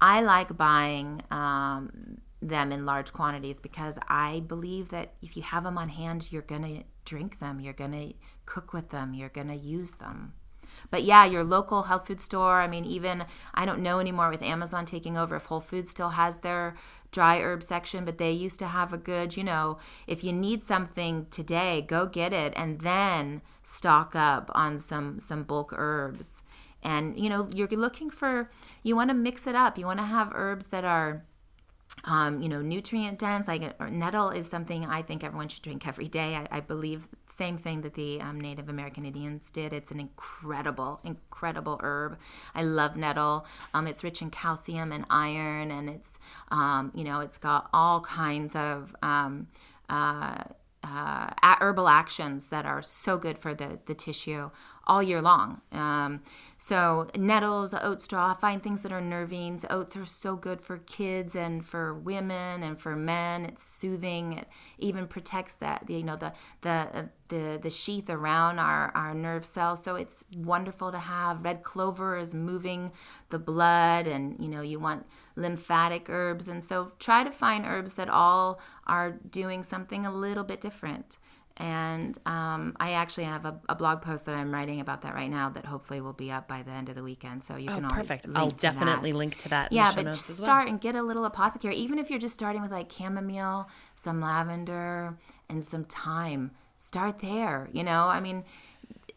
I 0.00 0.20
like 0.22 0.56
buying 0.56 1.22
um, 1.30 2.20
them 2.40 2.72
in 2.72 2.86
large 2.86 3.12
quantities 3.12 3.60
because 3.60 3.98
I 4.08 4.40
believe 4.46 4.90
that 4.90 5.14
if 5.22 5.36
you 5.36 5.42
have 5.42 5.64
them 5.64 5.78
on 5.78 5.88
hand, 5.88 6.28
you're 6.30 6.42
going 6.42 6.62
to 6.62 6.84
drink 7.04 7.40
them, 7.40 7.60
you're 7.60 7.72
going 7.72 7.92
to 7.92 8.14
cook 8.46 8.72
with 8.72 8.90
them, 8.90 9.14
you're 9.14 9.28
going 9.28 9.48
to 9.48 9.56
use 9.56 9.94
them. 9.94 10.34
But 10.90 11.02
yeah, 11.02 11.24
your 11.24 11.44
local 11.44 11.84
health 11.84 12.06
food 12.06 12.20
store, 12.20 12.60
I 12.60 12.68
mean, 12.68 12.84
even 12.84 13.24
I 13.54 13.64
don't 13.64 13.82
know 13.82 14.00
anymore 14.00 14.28
with 14.28 14.42
Amazon 14.42 14.84
taking 14.84 15.16
over 15.16 15.36
if 15.36 15.46
Whole 15.46 15.60
Foods 15.60 15.90
still 15.90 16.10
has 16.10 16.38
their 16.38 16.76
dry 17.10 17.40
herb 17.40 17.62
section, 17.62 18.04
but 18.04 18.18
they 18.18 18.32
used 18.32 18.58
to 18.58 18.66
have 18.66 18.92
a 18.92 18.98
good, 18.98 19.36
you 19.36 19.42
know, 19.42 19.78
if 20.06 20.22
you 20.22 20.32
need 20.32 20.62
something 20.62 21.26
today, 21.30 21.80
go 21.80 22.06
get 22.06 22.34
it 22.34 22.52
and 22.54 22.82
then 22.82 23.40
stock 23.62 24.14
up 24.14 24.50
on 24.54 24.78
some 24.78 25.18
some 25.18 25.42
bulk 25.42 25.72
herbs 25.76 26.42
and 26.88 27.18
you 27.18 27.28
know 27.28 27.48
you're 27.54 27.68
looking 27.68 28.08
for 28.08 28.50
you 28.82 28.96
want 28.96 29.10
to 29.10 29.14
mix 29.14 29.46
it 29.46 29.54
up. 29.54 29.76
You 29.78 29.86
want 29.86 29.98
to 30.00 30.06
have 30.06 30.32
herbs 30.34 30.68
that 30.68 30.84
are 30.84 31.22
um, 32.04 32.40
you 32.40 32.48
know 32.48 32.62
nutrient 32.62 33.18
dense 33.18 33.46
like 33.48 33.74
or 33.80 33.90
nettle 33.90 34.30
is 34.30 34.48
something 34.48 34.86
i 34.86 35.02
think 35.02 35.24
everyone 35.24 35.48
should 35.48 35.62
drink 35.62 35.86
every 35.86 36.08
day. 36.08 36.34
I, 36.34 36.58
I 36.58 36.60
believe 36.60 37.08
same 37.26 37.58
thing 37.58 37.82
that 37.82 37.94
the 37.94 38.20
um, 38.20 38.40
native 38.40 38.68
american 38.68 39.04
indians 39.04 39.50
did. 39.50 39.72
It's 39.72 39.90
an 39.90 40.00
incredible 40.00 41.00
incredible 41.04 41.78
herb. 41.82 42.18
I 42.54 42.62
love 42.62 42.96
nettle. 42.96 43.46
Um, 43.74 43.86
it's 43.86 44.02
rich 44.02 44.22
in 44.22 44.30
calcium 44.30 44.92
and 44.92 45.04
iron 45.10 45.70
and 45.70 45.90
it's 45.90 46.18
um, 46.50 46.92
you 46.94 47.04
know 47.04 47.20
it's 47.20 47.38
got 47.38 47.68
all 47.72 48.00
kinds 48.00 48.54
of 48.54 48.94
um, 49.02 49.48
uh, 49.90 50.44
uh, 50.84 51.30
herbal 51.60 51.88
actions 51.88 52.48
that 52.48 52.64
are 52.64 52.82
so 52.82 53.18
good 53.18 53.38
for 53.38 53.54
the, 53.54 53.78
the 53.86 53.94
tissue 53.94 54.50
all 54.88 55.02
year 55.02 55.20
long. 55.20 55.60
Um, 55.70 56.22
so 56.56 57.08
nettles, 57.16 57.74
oat 57.74 58.00
straw, 58.00 58.34
find 58.34 58.62
things 58.62 58.82
that 58.82 58.92
are 58.92 59.02
nervines. 59.02 59.64
Oats 59.70 59.96
are 59.96 60.06
so 60.06 60.34
good 60.34 60.60
for 60.60 60.78
kids 60.78 61.36
and 61.36 61.64
for 61.64 61.94
women 61.94 62.62
and 62.62 62.80
for 62.80 62.96
men. 62.96 63.44
It's 63.44 63.62
soothing. 63.62 64.38
It 64.38 64.48
even 64.78 65.06
protects 65.06 65.54
that 65.54 65.88
you 65.88 66.02
know 66.02 66.16
the 66.16 66.32
the 66.62 66.70
uh, 66.70 67.02
the 67.28 67.60
the 67.62 67.70
sheath 67.70 68.08
around 68.08 68.58
our 68.58 68.90
our 68.94 69.14
nerve 69.14 69.44
cells. 69.44 69.82
So 69.84 69.96
it's 69.96 70.24
wonderful 70.34 70.90
to 70.90 70.98
have. 70.98 71.44
Red 71.44 71.62
clover 71.62 72.16
is 72.16 72.34
moving 72.34 72.90
the 73.28 73.38
blood, 73.38 74.06
and 74.06 74.36
you 74.42 74.48
know 74.48 74.62
you 74.62 74.80
want 74.80 75.06
lymphatic 75.36 76.08
herbs, 76.08 76.48
and 76.48 76.64
so 76.64 76.92
try 76.98 77.22
to 77.24 77.30
find 77.30 77.64
herbs 77.66 77.94
that 77.94 78.08
all 78.08 78.60
are 78.86 79.12
doing 79.30 79.62
something 79.62 80.06
a 80.06 80.12
little 80.12 80.44
bit 80.44 80.60
different. 80.60 81.18
And 81.60 82.16
um, 82.24 82.76
I 82.78 82.92
actually 82.92 83.24
have 83.24 83.44
a, 83.44 83.58
a 83.68 83.74
blog 83.74 84.00
post 84.00 84.26
that 84.26 84.34
I'm 84.36 84.54
writing 84.54 84.80
about 84.80 85.02
that 85.02 85.14
right 85.14 85.28
now 85.28 85.50
that 85.50 85.66
hopefully 85.66 86.00
will 86.00 86.12
be 86.12 86.30
up 86.30 86.46
by 86.46 86.62
the 86.62 86.70
end 86.70 86.88
of 86.88 86.94
the 86.94 87.02
weekend. 87.02 87.42
So 87.42 87.56
you 87.56 87.66
can 87.68 87.84
always 87.84 87.92
Oh, 87.92 87.96
Perfect. 88.00 88.26
I'll 88.34 88.50
definitely 88.52 89.10
that. 89.10 89.18
link 89.18 89.36
to 89.38 89.48
that. 89.48 89.72
in 89.72 89.76
Yeah, 89.76 89.92
but 89.94 90.04
just 90.06 90.30
as 90.30 90.38
well. 90.38 90.44
start 90.46 90.68
and 90.68 90.80
get 90.80 90.94
a 90.94 91.02
little 91.02 91.24
apothecary. 91.24 91.74
Even 91.74 91.98
if 91.98 92.10
you're 92.10 92.20
just 92.20 92.34
starting 92.34 92.62
with 92.62 92.70
like 92.70 92.90
chamomile, 92.92 93.68
some 93.96 94.20
lavender, 94.20 95.18
and 95.48 95.64
some 95.64 95.82
thyme, 95.84 96.52
start 96.76 97.18
there. 97.18 97.68
You 97.72 97.82
know, 97.82 98.04
I 98.04 98.20
mean, 98.20 98.44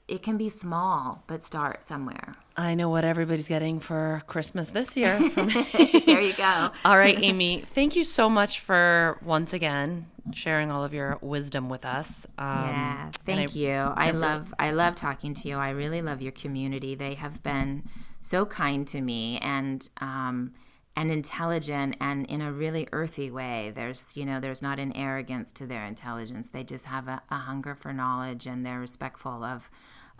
it 0.08 0.24
can 0.24 0.38
be 0.38 0.50
small, 0.50 1.24
but 1.28 1.44
start 1.44 1.86
somewhere. 1.86 2.36
I 2.58 2.76
know 2.76 2.90
what 2.90 3.06
everybody's 3.06 3.48
getting 3.48 3.80
for 3.80 4.24
Christmas 4.28 4.70
this 4.70 4.98
year. 5.02 5.18
there 5.20 6.20
you 6.22 6.34
go. 6.34 6.70
All 6.86 6.98
right, 6.98 7.18
Amy, 7.22 7.64
thank 7.74 7.96
you 7.96 8.04
so 8.04 8.30
much 8.30 8.60
for 8.60 9.18
once 9.24 9.54
again 9.54 10.08
sharing 10.34 10.72
all 10.72 10.84
of 10.84 10.94
your 10.94 11.18
wisdom 11.22 11.70
with 11.70 11.86
us. 11.86 12.26
Um, 12.38 12.48
Yeah, 12.68 13.12
thank 13.26 13.52
I- 13.52 13.54
you. 13.54 13.72
I 13.74 14.12
love 14.12 14.54
I 14.60 14.72
love 14.72 14.96
talking 14.96 15.34
to 15.36 15.48
you. 15.48 15.58
I 15.58 15.70
really 15.72 16.02
love 16.02 16.22
your 16.22 16.32
community. 16.32 16.96
They 16.96 17.16
have 17.16 17.42
been 17.44 17.84
so 18.20 18.46
kind 18.46 18.88
to 18.88 19.02
me 19.02 19.40
and 19.40 19.90
um 20.00 20.54
and 20.96 21.10
intelligent 21.10 21.96
and 22.02 22.26
in 22.28 22.42
a 22.42 22.52
really 22.52 22.88
earthy 22.92 23.32
way. 23.32 23.72
There's 23.74 24.12
you 24.16 24.26
know, 24.26 24.40
there's 24.40 24.62
not 24.62 24.80
an 24.80 24.92
arrogance 24.96 25.52
to 25.54 25.66
their 25.66 25.86
intelligence. 25.86 26.50
They 26.50 26.64
just 26.64 26.86
have 26.86 27.08
a, 27.08 27.22
a 27.30 27.38
hunger 27.38 27.76
for 27.76 27.92
knowledge 27.94 28.46
and 28.46 28.66
they're 28.66 28.80
respectful 28.80 29.44
of 29.44 29.70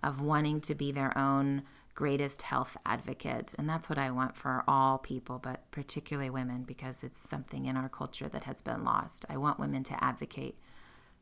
of 0.04 0.20
wanting 0.22 0.62
to 0.62 0.74
be 0.74 0.92
their 0.92 1.16
own 1.18 1.62
greatest 1.96 2.44
health 2.44 2.78
advocate. 2.86 3.54
And 3.58 3.70
that's 3.70 3.90
what 3.90 3.98
I 3.98 4.12
want 4.12 4.36
for 4.36 4.64
all 4.68 4.98
people, 4.98 5.40
but 5.40 5.70
particularly 5.72 6.30
women, 6.30 6.64
because 6.64 7.04
it's 7.04 7.20
something 7.20 7.66
in 7.66 7.78
our 7.78 7.90
culture 7.90 8.28
that 8.30 8.44
has 8.46 8.62
been 8.62 8.84
lost. 8.84 9.26
I 9.30 9.38
want 9.38 9.60
women 9.60 9.84
to 9.86 10.04
advocate 10.04 10.58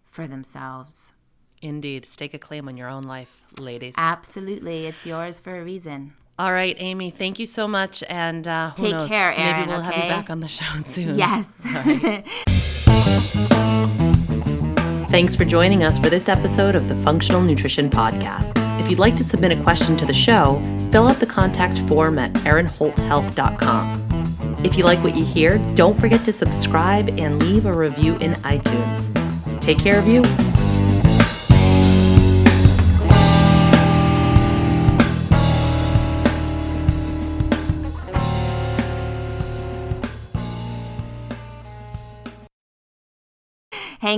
for 0.05 0.27
themselves. 0.27 1.13
Indeed. 1.61 2.05
Stake 2.05 2.33
a 2.33 2.39
claim 2.39 2.67
on 2.67 2.77
your 2.77 2.87
own 2.87 3.03
life, 3.03 3.43
ladies. 3.59 3.93
Absolutely. 3.97 4.87
It's 4.87 5.05
yours 5.05 5.39
for 5.39 5.59
a 5.59 5.63
reason. 5.63 6.13
All 6.37 6.53
right, 6.53 6.75
Amy, 6.79 7.11
thank 7.11 7.37
you 7.37 7.45
so 7.45 7.67
much. 7.67 8.01
And 8.07 8.47
uh, 8.47 8.69
who 8.69 8.83
Take 8.83 8.91
knows? 8.93 9.09
care, 9.09 9.33
Erin, 9.33 9.59
Maybe 9.59 9.69
we'll 9.71 9.81
have 9.81 9.95
you 9.95 10.09
back 10.09 10.29
on 10.29 10.39
the 10.39 10.47
show 10.47 10.63
soon. 10.85 11.17
Yes. 11.17 11.49
Thanks 15.09 15.35
for 15.35 15.43
joining 15.43 15.83
us 15.83 15.99
for 15.99 16.09
this 16.09 16.29
episode 16.29 16.75
of 16.75 16.87
the 16.87 16.95
Functional 16.97 17.41
Nutrition 17.41 17.89
Podcast. 17.89 18.68
If 18.89 18.93
you'd 18.93 19.01
like 19.01 19.15
to 19.17 19.23
submit 19.23 19.51
a 19.51 19.61
question 19.61 19.95
to 19.97 20.05
the 20.07 20.15
show, 20.15 20.59
fill 20.91 21.07
out 21.07 21.19
the 21.19 21.27
contact 21.27 21.77
form 21.81 22.17
at 22.17 22.33
erinholthealth.com. 22.33 24.55
If 24.63 24.79
you 24.79 24.83
like 24.83 24.97
what 25.03 25.15
you 25.15 25.23
hear, 25.23 25.59
don't 25.75 25.95
forget 25.95 26.25
to 26.25 26.33
subscribe 26.33 27.07
and 27.09 27.39
leave 27.39 27.67
a 27.67 27.71
review 27.71 28.15
in 28.15 28.33
iTunes. 28.41 29.61
Take 29.61 29.77
care 29.77 29.99
of 29.99 30.07
you 30.07 30.23